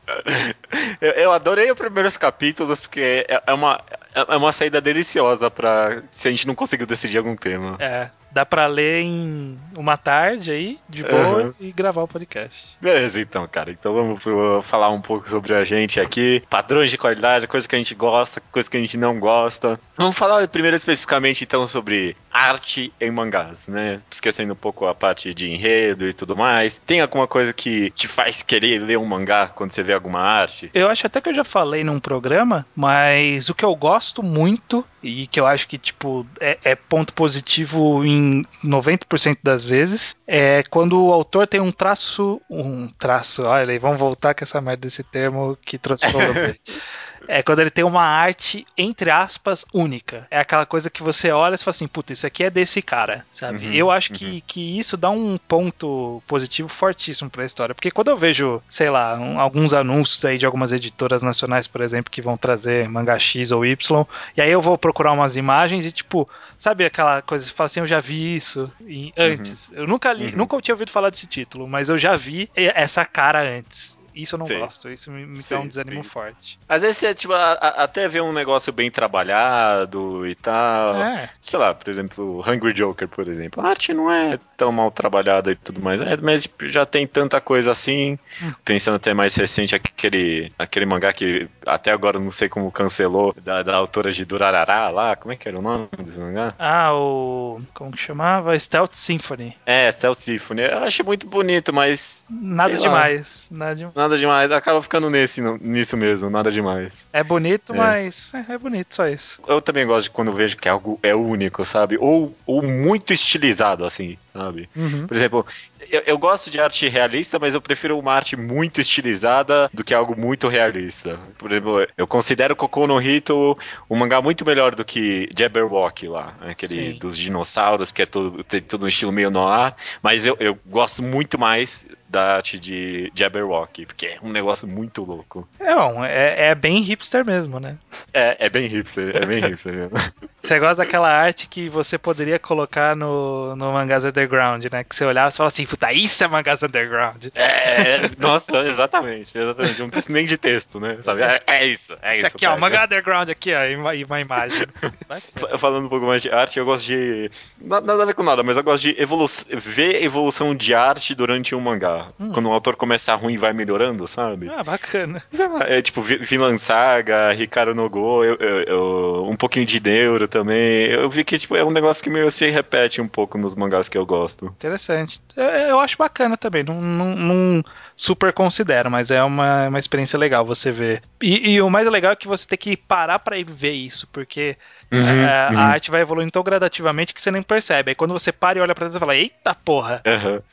eu, 1.00 1.12
eu, 1.12 1.32
adorei 1.32 1.70
os 1.70 1.78
primeiros 1.78 2.18
capítulos, 2.18 2.82
porque 2.82 3.24
é, 3.28 3.42
é 3.46 3.54
uma, 3.54 3.80
é 4.14 4.36
uma 4.36 4.52
saída 4.52 4.80
deliciosa 4.80 5.50
para 5.50 6.02
se 6.10 6.28
a 6.28 6.30
gente 6.30 6.46
não 6.46 6.54
conseguiu 6.54 6.86
decidir 6.86 7.16
algum 7.16 7.36
tema. 7.36 7.76
É. 7.78 8.10
Dá 8.36 8.44
pra 8.44 8.66
ler 8.66 9.00
em 9.00 9.56
uma 9.78 9.96
tarde 9.96 10.50
aí, 10.50 10.78
de 10.86 11.02
boa, 11.02 11.44
uhum. 11.44 11.54
e 11.58 11.72
gravar 11.72 12.02
o 12.02 12.06
podcast. 12.06 12.76
Beleza, 12.78 13.18
então, 13.18 13.48
cara. 13.48 13.70
Então 13.70 13.94
vamos 13.94 14.22
falar 14.62 14.90
um 14.90 15.00
pouco 15.00 15.26
sobre 15.30 15.54
a 15.54 15.64
gente 15.64 15.98
aqui. 15.98 16.42
Padrões 16.50 16.90
de 16.90 16.98
qualidade, 16.98 17.46
coisas 17.46 17.66
que 17.66 17.74
a 17.74 17.78
gente 17.78 17.94
gosta, 17.94 18.42
coisas 18.52 18.68
que 18.68 18.76
a 18.76 18.80
gente 18.80 18.98
não 18.98 19.18
gosta. 19.18 19.80
Vamos 19.96 20.18
falar 20.18 20.46
primeiro 20.48 20.76
especificamente, 20.76 21.44
então, 21.44 21.66
sobre 21.66 22.14
arte 22.30 22.92
em 23.00 23.10
mangás, 23.10 23.68
né? 23.68 24.00
Esquecendo 24.10 24.52
um 24.52 24.56
pouco 24.56 24.86
a 24.86 24.94
parte 24.94 25.32
de 25.32 25.48
enredo 25.48 26.06
e 26.06 26.12
tudo 26.12 26.36
mais. 26.36 26.78
Tem 26.84 27.00
alguma 27.00 27.26
coisa 27.26 27.54
que 27.54 27.90
te 27.92 28.06
faz 28.06 28.42
querer 28.42 28.80
ler 28.80 28.98
um 28.98 29.06
mangá 29.06 29.46
quando 29.46 29.72
você 29.72 29.82
vê 29.82 29.94
alguma 29.94 30.20
arte? 30.20 30.70
Eu 30.74 30.90
acho 30.90 31.06
até 31.06 31.22
que 31.22 31.30
eu 31.30 31.34
já 31.34 31.44
falei 31.44 31.82
num 31.82 31.98
programa, 31.98 32.66
mas 32.76 33.48
o 33.48 33.54
que 33.54 33.64
eu 33.64 33.74
gosto 33.74 34.22
muito 34.22 34.84
e 35.06 35.26
que 35.26 35.38
eu 35.38 35.46
acho 35.46 35.68
que, 35.68 35.78
tipo, 35.78 36.26
é, 36.40 36.58
é 36.64 36.74
ponto 36.74 37.12
positivo 37.12 38.04
em 38.04 38.44
90% 38.64 39.38
das 39.42 39.64
vezes, 39.64 40.16
é 40.26 40.64
quando 40.68 41.00
o 41.00 41.12
autor 41.12 41.46
tem 41.46 41.60
um 41.60 41.72
traço. 41.72 42.40
Um 42.50 42.88
traço, 42.88 43.44
olha 43.44 43.70
aí, 43.70 43.78
vamos 43.78 43.98
voltar 43.98 44.34
com 44.34 44.44
essa 44.44 44.60
merda 44.60 44.82
desse 44.82 45.02
termo 45.02 45.56
que 45.64 45.78
transforma. 45.78 46.56
É 47.28 47.42
quando 47.42 47.60
ele 47.60 47.70
tem 47.70 47.84
uma 47.84 48.04
arte, 48.04 48.66
entre 48.76 49.10
aspas, 49.10 49.64
única. 49.72 50.26
É 50.30 50.38
aquela 50.38 50.66
coisa 50.66 50.90
que 50.90 51.02
você 51.02 51.30
olha 51.30 51.54
e 51.54 51.58
fala 51.58 51.70
assim, 51.70 51.86
puta, 51.86 52.12
isso 52.12 52.26
aqui 52.26 52.44
é 52.44 52.50
desse 52.50 52.82
cara, 52.82 53.24
sabe? 53.32 53.66
Uhum, 53.66 53.72
eu 53.72 53.90
acho 53.90 54.12
uhum. 54.12 54.18
que, 54.18 54.40
que 54.42 54.78
isso 54.78 54.96
dá 54.96 55.10
um 55.10 55.38
ponto 55.38 56.22
positivo 56.26 56.68
fortíssimo 56.68 57.30
pra 57.30 57.44
história. 57.44 57.74
Porque 57.74 57.90
quando 57.90 58.08
eu 58.08 58.16
vejo, 58.16 58.62
sei 58.68 58.90
lá, 58.90 59.14
um, 59.14 59.40
alguns 59.40 59.72
anúncios 59.72 60.24
aí 60.24 60.38
de 60.38 60.46
algumas 60.46 60.72
editoras 60.72 61.22
nacionais, 61.22 61.66
por 61.66 61.80
exemplo, 61.80 62.10
que 62.10 62.22
vão 62.22 62.36
trazer 62.36 62.88
manga 62.88 63.18
X 63.18 63.50
ou 63.50 63.64
Y, 63.64 64.06
e 64.36 64.40
aí 64.40 64.50
eu 64.50 64.60
vou 64.60 64.76
procurar 64.78 65.12
umas 65.12 65.36
imagens 65.36 65.86
e, 65.86 65.92
tipo, 65.92 66.28
sabe 66.58 66.84
aquela 66.84 67.22
coisa, 67.22 67.44
você 67.44 67.52
fala 67.52 67.66
assim, 67.66 67.80
eu 67.80 67.86
já 67.86 68.00
vi 68.00 68.36
isso 68.36 68.70
uhum. 68.80 69.12
antes. 69.16 69.68
Uhum. 69.68 69.76
Eu 69.76 69.86
nunca 69.86 70.12
li, 70.12 70.26
uhum. 70.26 70.36
nunca 70.36 70.60
tinha 70.60 70.74
ouvido 70.74 70.90
falar 70.90 71.10
desse 71.10 71.26
título, 71.26 71.66
mas 71.68 71.88
eu 71.88 71.98
já 71.98 72.16
vi 72.16 72.50
essa 72.54 73.04
cara 73.04 73.42
antes. 73.42 73.95
Isso 74.16 74.34
eu 74.34 74.38
não 74.38 74.46
sim. 74.46 74.58
gosto, 74.58 74.88
isso 74.88 75.10
me, 75.10 75.26
me 75.26 75.36
sim, 75.36 75.54
dá 75.54 75.60
um 75.60 75.68
desânimo 75.68 76.02
sim. 76.02 76.08
forte. 76.08 76.58
Às 76.66 76.80
vezes 76.80 77.02
é 77.02 77.12
tipo, 77.12 77.34
a, 77.34 77.52
a, 77.52 77.68
até 77.84 78.08
ver 78.08 78.22
um 78.22 78.32
negócio 78.32 78.72
bem 78.72 78.90
trabalhado 78.90 80.26
e 80.26 80.34
tal. 80.34 80.96
É. 80.96 81.28
Sei 81.38 81.58
lá, 81.58 81.74
por 81.74 81.90
exemplo, 81.90 82.40
Hungry 82.40 82.72
Joker, 82.72 83.06
por 83.06 83.28
exemplo. 83.28 83.64
A 83.64 83.68
arte 83.68 83.92
não 83.92 84.10
é 84.10 84.38
tão 84.56 84.72
mal 84.72 84.90
trabalhada 84.90 85.52
e 85.52 85.54
tudo 85.54 85.82
mais, 85.82 86.00
é, 86.00 86.16
mas 86.16 86.44
tipo, 86.44 86.66
já 86.66 86.86
tem 86.86 87.06
tanta 87.06 87.40
coisa 87.42 87.72
assim. 87.72 88.18
Hum. 88.42 88.54
Pensando 88.64 88.96
até 88.96 89.12
mais 89.12 89.36
recente, 89.36 89.74
aquele, 89.74 90.50
aquele 90.58 90.86
mangá 90.86 91.12
que 91.12 91.46
até 91.66 91.92
agora 91.92 92.18
não 92.18 92.30
sei 92.30 92.48
como 92.48 92.72
cancelou, 92.72 93.34
da, 93.44 93.62
da 93.62 93.76
autora 93.76 94.10
de 94.10 94.24
Durarará 94.24 94.88
lá, 94.88 95.14
como 95.14 95.32
é 95.32 95.36
que 95.36 95.46
era 95.46 95.58
o 95.58 95.62
nome 95.62 95.88
desse 95.98 96.18
mangá? 96.18 96.54
Ah, 96.58 96.94
o. 96.94 97.60
Como 97.74 97.92
que 97.92 97.98
chamava? 97.98 98.58
Stealth 98.58 98.94
Symphony. 98.94 99.54
É, 99.66 99.92
Stealth 99.92 100.20
Symphony. 100.20 100.62
Eu 100.62 100.78
achei 100.78 101.04
muito 101.04 101.26
bonito, 101.26 101.70
mas. 101.70 102.24
Nada 102.30 102.74
demais. 102.76 103.48
Nada 103.50 103.74
demais 103.74 104.05
nada 104.06 104.18
demais. 104.18 104.50
Acaba 104.50 104.82
ficando 104.82 105.10
nesse, 105.10 105.40
nisso 105.60 105.96
mesmo, 105.96 106.30
nada 106.30 106.50
demais. 106.50 107.06
É 107.12 107.22
bonito, 107.22 107.74
é. 107.74 107.76
mas 107.76 108.32
é, 108.32 108.54
é, 108.54 108.58
bonito, 108.58 108.94
só 108.94 109.08
isso. 109.08 109.40
Eu 109.46 109.60
também 109.60 109.86
gosto 109.86 110.04
de 110.04 110.10
quando 110.10 110.32
vejo 110.32 110.56
que 110.56 110.68
algo 110.68 110.98
é 111.02 111.14
único, 111.14 111.64
sabe? 111.64 111.98
Ou, 111.98 112.34
ou 112.46 112.62
muito 112.62 113.12
estilizado, 113.12 113.84
assim, 113.84 114.16
sabe? 114.32 114.68
Uhum. 114.74 115.06
Por 115.06 115.16
exemplo, 115.16 115.46
eu, 115.90 116.02
eu, 116.06 116.18
gosto 116.18 116.50
de 116.50 116.60
arte 116.60 116.88
realista, 116.88 117.38
mas 117.38 117.54
eu 117.54 117.60
prefiro 117.60 117.98
uma 117.98 118.12
arte 118.12 118.36
muito 118.36 118.80
estilizada 118.80 119.70
do 119.72 119.84
que 119.84 119.94
algo 119.94 120.18
muito 120.18 120.48
realista. 120.48 121.18
Por 121.38 121.50
exemplo, 121.50 121.86
eu 121.96 122.06
considero 122.06 122.56
Kokou 122.56 122.86
no 122.86 123.00
Hito 123.00 123.56
um 123.88 123.96
mangá 123.96 124.20
muito 124.20 124.44
melhor 124.44 124.74
do 124.74 124.84
que 124.84 125.28
Jabberwock 125.36 126.08
lá, 126.08 126.34
né? 126.40 126.50
aquele 126.50 126.92
Sim. 126.92 126.98
dos 126.98 127.16
dinossauros, 127.16 127.92
que 127.92 128.02
é 128.02 128.06
todo, 128.06 128.42
tem 128.44 128.60
todo 128.60 128.84
um 128.84 128.88
estilo 128.88 129.12
meio 129.12 129.30
noir, 129.30 129.74
mas 130.02 130.26
eu, 130.26 130.36
eu 130.40 130.58
gosto 130.66 131.02
muito 131.02 131.38
mais 131.38 131.84
da 132.08 132.36
arte 132.36 132.58
de 132.58 133.12
Jabberwock, 133.14 133.86
porque 133.86 134.06
é 134.06 134.18
um 134.22 134.30
negócio 134.30 134.66
muito 134.66 135.02
louco. 135.02 135.48
É 135.58 135.74
bom, 135.74 136.04
é, 136.04 136.48
é 136.48 136.54
bem 136.54 136.80
hipster 136.80 137.24
mesmo, 137.24 137.58
né? 137.58 137.76
É, 138.12 138.46
é 138.46 138.48
bem 138.48 138.66
hipster, 138.66 139.14
é 139.16 139.26
bem 139.26 139.40
hipster 139.40 139.72
mesmo. 139.72 139.96
Você 140.46 140.60
gosta 140.60 140.76
daquela 140.76 141.10
arte 141.10 141.48
que 141.48 141.68
você 141.68 141.98
poderia 141.98 142.38
colocar 142.38 142.94
no, 142.94 143.56
no 143.56 143.72
Mangás 143.72 144.04
Underground, 144.04 144.64
né? 144.70 144.84
Que 144.84 144.94
você 144.94 145.04
olhava 145.04 145.28
e 145.28 145.36
falava 145.36 145.52
assim, 145.52 145.66
puta, 145.66 145.92
isso 145.92 146.22
é 146.22 146.28
Mangás 146.28 146.62
Underground. 146.62 147.26
É, 147.34 148.08
nossa, 148.16 148.64
exatamente, 148.64 149.36
exatamente. 149.36 149.80
Não 149.80 149.90
precisa 149.90 150.12
nem 150.12 150.24
de 150.24 150.36
texto, 150.36 150.78
né? 150.78 150.98
Sabe? 151.02 151.22
É, 151.22 151.42
é 151.48 151.66
isso, 151.66 151.96
é 152.00 152.12
isso. 152.12 152.18
Isso 152.18 152.36
aqui, 152.36 152.46
ó, 152.46 152.56
Mangá 152.56 152.84
Underground 152.84 153.28
aqui, 153.28 153.52
ó, 153.52 153.64
e 153.64 154.04
uma 154.04 154.20
imagem. 154.20 154.66
Falando 155.58 155.86
um 155.86 155.88
pouco 155.88 156.06
mais 156.06 156.22
de 156.22 156.30
arte, 156.30 156.60
eu 156.60 156.64
gosto 156.64 156.86
de... 156.86 157.28
Nada 157.60 158.00
a 158.00 158.06
ver 158.06 158.14
com 158.14 158.22
nada, 158.22 158.44
mas 158.44 158.56
eu 158.56 158.62
gosto 158.62 158.82
de 158.82 159.02
evolu 159.02 159.26
ver 159.50 160.04
evolução 160.04 160.54
de 160.54 160.74
arte 160.74 161.12
durante 161.12 161.56
um 161.56 161.60
mangá. 161.60 162.08
Hum. 162.20 162.30
Quando 162.32 162.48
o 162.48 162.52
autor 162.52 162.76
começa 162.76 163.12
ruim 163.16 163.36
vai 163.36 163.52
melhorando, 163.52 164.06
sabe? 164.06 164.48
Ah, 164.48 164.62
bacana. 164.62 165.20
É 165.66 165.82
tipo 165.82 166.02
Vinland 166.02 166.60
Saga, 166.60 167.32
Ricardo 167.32 167.74
Nogô, 167.74 168.22
eu, 168.22 168.36
eu, 168.36 168.62
eu, 168.62 169.26
um 169.28 169.34
pouquinho 169.34 169.66
de 169.66 169.80
Neuro 169.80 170.28
também. 170.36 170.90
Eu 170.90 171.08
vi 171.08 171.24
que 171.24 171.38
tipo, 171.38 171.56
é 171.56 171.64
um 171.64 171.70
negócio 171.70 172.02
que 172.02 172.10
meio 172.10 172.30
se 172.30 172.48
repete 172.50 173.00
um 173.00 173.08
pouco 173.08 173.38
nos 173.38 173.54
mangás 173.54 173.88
que 173.88 173.96
eu 173.96 174.04
gosto. 174.04 174.46
Interessante. 174.46 175.20
Eu, 175.34 175.44
eu 175.44 175.80
acho 175.80 175.96
bacana 175.96 176.36
também. 176.36 176.62
Não, 176.62 176.80
não, 176.80 177.14
não, 177.14 177.62
super 177.96 178.32
considero, 178.32 178.90
mas 178.90 179.10
é 179.10 179.22
uma, 179.22 179.68
uma 179.68 179.78
experiência 179.78 180.18
legal 180.18 180.44
você 180.44 180.70
ver. 180.70 181.02
E, 181.22 181.52
e 181.52 181.62
o 181.62 181.70
mais 181.70 181.88
legal 181.88 182.12
é 182.12 182.16
que 182.16 182.28
você 182.28 182.46
tem 182.46 182.58
que 182.58 182.76
parar 182.76 183.18
para 183.18 183.36
ver 183.46 183.72
isso, 183.72 184.06
porque 184.12 184.56
Uhum, 184.92 185.00
é, 185.00 185.48
uhum. 185.50 185.58
A 185.58 185.62
arte 185.62 185.90
vai 185.90 186.00
evoluindo 186.00 186.30
tão 186.30 186.42
gradativamente 186.42 187.12
que 187.12 187.20
você 187.20 187.30
nem 187.30 187.42
percebe. 187.42 187.90
Aí 187.90 187.94
quando 187.94 188.12
você 188.12 188.30
para 188.30 188.58
e 188.58 188.62
olha 188.62 188.74
pra 188.74 188.82
trás, 188.82 188.92
você 188.92 189.00
fala, 189.00 189.16
eita 189.16 189.54
porra! 189.54 190.02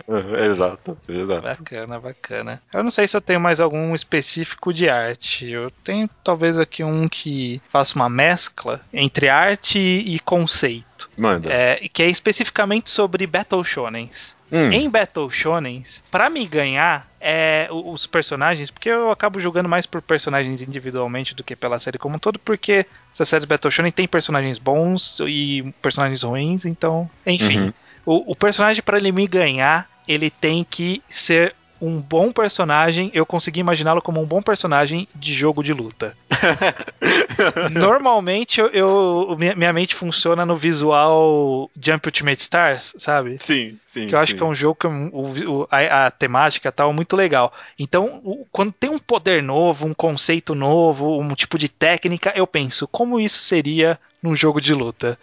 Uhum, 0.07 0.35
exato, 0.37 0.97
exato. 1.07 1.41
Bacana, 1.41 1.99
bacana. 1.99 2.61
Eu 2.73 2.83
não 2.83 2.91
sei 2.91 3.07
se 3.07 3.15
eu 3.15 3.21
tenho 3.21 3.39
mais 3.39 3.59
algum 3.59 3.93
específico 3.93 4.73
de 4.73 4.89
arte. 4.89 5.49
Eu 5.49 5.71
tenho 5.83 6.09
talvez 6.23 6.57
aqui 6.57 6.83
um 6.83 7.07
que 7.07 7.61
faça 7.69 7.95
uma 7.95 8.09
mescla 8.09 8.81
entre 8.91 9.29
arte 9.29 9.77
e 9.79 10.19
conceito. 10.19 10.92
Manda. 11.17 11.49
É, 11.51 11.87
que 11.91 12.03
é 12.03 12.09
especificamente 12.09 12.89
sobre 12.89 13.25
Battle 13.27 13.63
Shonens. 13.63 14.35
Hum. 14.51 14.71
Em 14.71 14.87
Battle 14.87 15.31
Shonens, 15.31 16.03
para 16.11 16.29
me 16.29 16.45
ganhar, 16.45 17.07
é, 17.19 17.67
os 17.71 18.05
personagens, 18.05 18.69
porque 18.69 18.87
eu 18.87 19.09
acabo 19.09 19.39
jogando 19.39 19.67
mais 19.67 19.87
por 19.87 19.99
personagens 19.99 20.61
individualmente 20.61 21.33
do 21.33 21.43
que 21.43 21.55
pela 21.55 21.79
série 21.79 21.97
como 21.97 22.17
um 22.17 22.19
todo, 22.19 22.37
porque 22.37 22.85
essa 23.11 23.25
série 23.25 23.47
Battle 23.47 23.71
Shonen 23.71 23.91
tem 23.91 24.07
personagens 24.07 24.59
bons 24.59 25.19
e 25.21 25.73
personagens 25.81 26.21
ruins, 26.21 26.65
então, 26.65 27.09
enfim. 27.25 27.61
Uhum. 27.61 27.73
O, 28.05 28.33
o 28.33 28.35
personagem, 28.35 28.83
para 28.83 28.97
ele 28.97 29.11
me 29.11 29.25
ganhar, 29.25 29.89
ele 30.07 30.29
tem 30.29 30.63
que 30.69 31.01
ser 31.09 31.55
um 31.85 31.99
bom 31.99 32.31
personagem, 32.31 33.11
eu 33.13 33.25
consegui 33.25 33.59
imaginá-lo 33.59 34.01
como 34.01 34.21
um 34.21 34.25
bom 34.25 34.41
personagem 34.41 35.05
de 35.13 35.33
jogo 35.33 35.61
de 35.61 35.73
luta. 35.73 36.15
Normalmente 37.71 38.61
eu, 38.61 38.67
eu, 38.67 39.37
minha 39.37 39.73
mente 39.73 39.93
funciona 39.93 40.45
no 40.45 40.55
visual 40.55 41.69
Jump 41.79 42.07
Ultimate 42.07 42.41
Stars, 42.41 42.95
sabe? 42.97 43.35
Sim, 43.37 43.77
sim. 43.81 44.07
Que 44.07 44.15
eu 44.15 44.19
acho 44.19 44.31
sim. 44.31 44.37
que 44.37 44.43
é 44.43 44.45
um 44.45 44.55
jogo 44.55 44.75
que 44.75 44.87
o, 44.87 45.67
a, 45.69 46.05
a, 46.05 46.11
temática 46.11 46.71
tal 46.71 46.89
é 46.89 46.93
muito 46.93 47.17
legal. 47.17 47.53
Então, 47.77 48.21
o, 48.23 48.47
quando 48.49 48.71
tem 48.71 48.89
um 48.89 48.99
poder 48.99 49.43
novo, 49.43 49.85
um 49.85 49.93
conceito 49.93 50.55
novo, 50.55 51.19
um 51.19 51.35
tipo 51.35 51.57
de 51.57 51.67
técnica, 51.67 52.31
eu 52.33 52.47
penso 52.47 52.87
como 52.87 53.19
isso 53.19 53.39
seria 53.39 53.99
num 54.21 54.37
jogo 54.37 54.61
de 54.61 54.73
luta. 54.73 55.19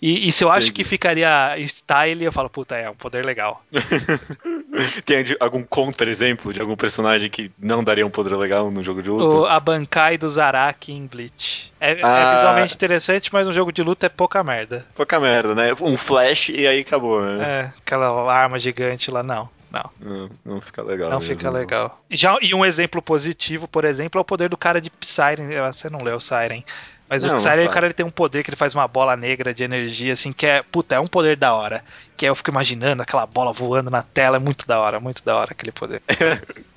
E, 0.00 0.28
e, 0.28 0.32
se 0.32 0.44
eu 0.44 0.50
acho 0.50 0.68
Entendi. 0.68 0.72
que 0.72 0.84
ficaria 0.84 1.56
style, 1.66 2.24
eu 2.24 2.32
falo, 2.32 2.48
puta, 2.48 2.76
é 2.76 2.88
um 2.88 2.94
poder 2.94 3.26
legal. 3.26 3.64
Tem 5.04 5.24
algum 5.40 5.62
contra-exemplo 5.62 6.52
de 6.52 6.60
algum 6.60 6.76
personagem 6.76 7.28
que 7.28 7.50
não 7.58 7.82
daria 7.82 8.06
um 8.06 8.10
poder 8.10 8.36
legal 8.36 8.70
no 8.70 8.82
jogo 8.82 9.02
de 9.02 9.10
luta? 9.10 9.36
O, 9.36 9.46
a 9.46 9.58
Bankai 9.58 10.18
do 10.18 10.28
Zaraki 10.28 10.92
em 10.92 11.06
Bleach. 11.06 11.72
É, 11.80 11.92
é 11.92 12.00
ah. 12.02 12.18
é, 12.18 12.34
visualmente 12.34 12.74
interessante, 12.74 13.32
mas 13.32 13.46
um 13.46 13.52
jogo 13.52 13.72
de 13.72 13.82
luta 13.82 14.06
é 14.06 14.08
pouca 14.08 14.42
merda. 14.42 14.86
Pouca 14.94 15.18
merda, 15.20 15.54
né? 15.54 15.72
Um 15.80 15.96
flash 15.96 16.48
e 16.50 16.66
aí 16.66 16.80
acabou, 16.80 17.22
né? 17.22 17.44
É, 17.44 17.72
aquela 17.78 18.32
arma 18.32 18.58
gigante 18.58 19.10
lá, 19.10 19.22
não. 19.22 19.48
não. 19.70 19.90
Não, 20.00 20.30
não 20.44 20.60
fica 20.60 20.82
legal. 20.82 21.10
Não 21.10 21.18
mesmo, 21.18 21.36
fica 21.36 21.50
legal. 21.50 22.00
Já, 22.10 22.38
e 22.40 22.54
um 22.54 22.64
exemplo 22.64 23.00
positivo, 23.00 23.68
por 23.68 23.84
exemplo, 23.84 24.18
é 24.18 24.22
o 24.22 24.24
poder 24.24 24.48
do 24.48 24.56
cara 24.56 24.80
de 24.80 24.90
Siren. 25.00 25.48
Você 25.70 25.88
não 25.88 26.02
leu 26.02 26.18
Siren. 26.20 26.64
Mas 27.08 27.22
Não, 27.22 27.36
o 27.36 27.40
Siren, 27.40 27.66
o 27.66 27.70
cara 27.70 27.86
ele 27.86 27.94
tem 27.94 28.04
um 28.04 28.10
poder 28.10 28.42
que 28.42 28.50
ele 28.50 28.56
faz 28.56 28.74
uma 28.74 28.86
bola 28.86 29.16
negra 29.16 29.54
de 29.54 29.64
energia, 29.64 30.12
assim, 30.12 30.30
que 30.30 30.46
é, 30.46 30.62
puta, 30.62 30.94
é 30.94 31.00
um 31.00 31.06
poder 31.06 31.36
da 31.36 31.54
hora. 31.54 31.82
Que 32.18 32.26
é, 32.26 32.28
eu 32.28 32.34
fico 32.34 32.50
imaginando 32.50 33.00
aquela 33.02 33.24
bola 33.24 33.52
voando 33.52 33.90
na 33.90 34.02
tela, 34.02 34.36
é 34.36 34.40
muito 34.40 34.66
da 34.66 34.78
hora, 34.80 34.98
muito 34.98 35.24
da 35.24 35.36
hora 35.36 35.52
aquele 35.52 35.72
poder. 35.72 36.02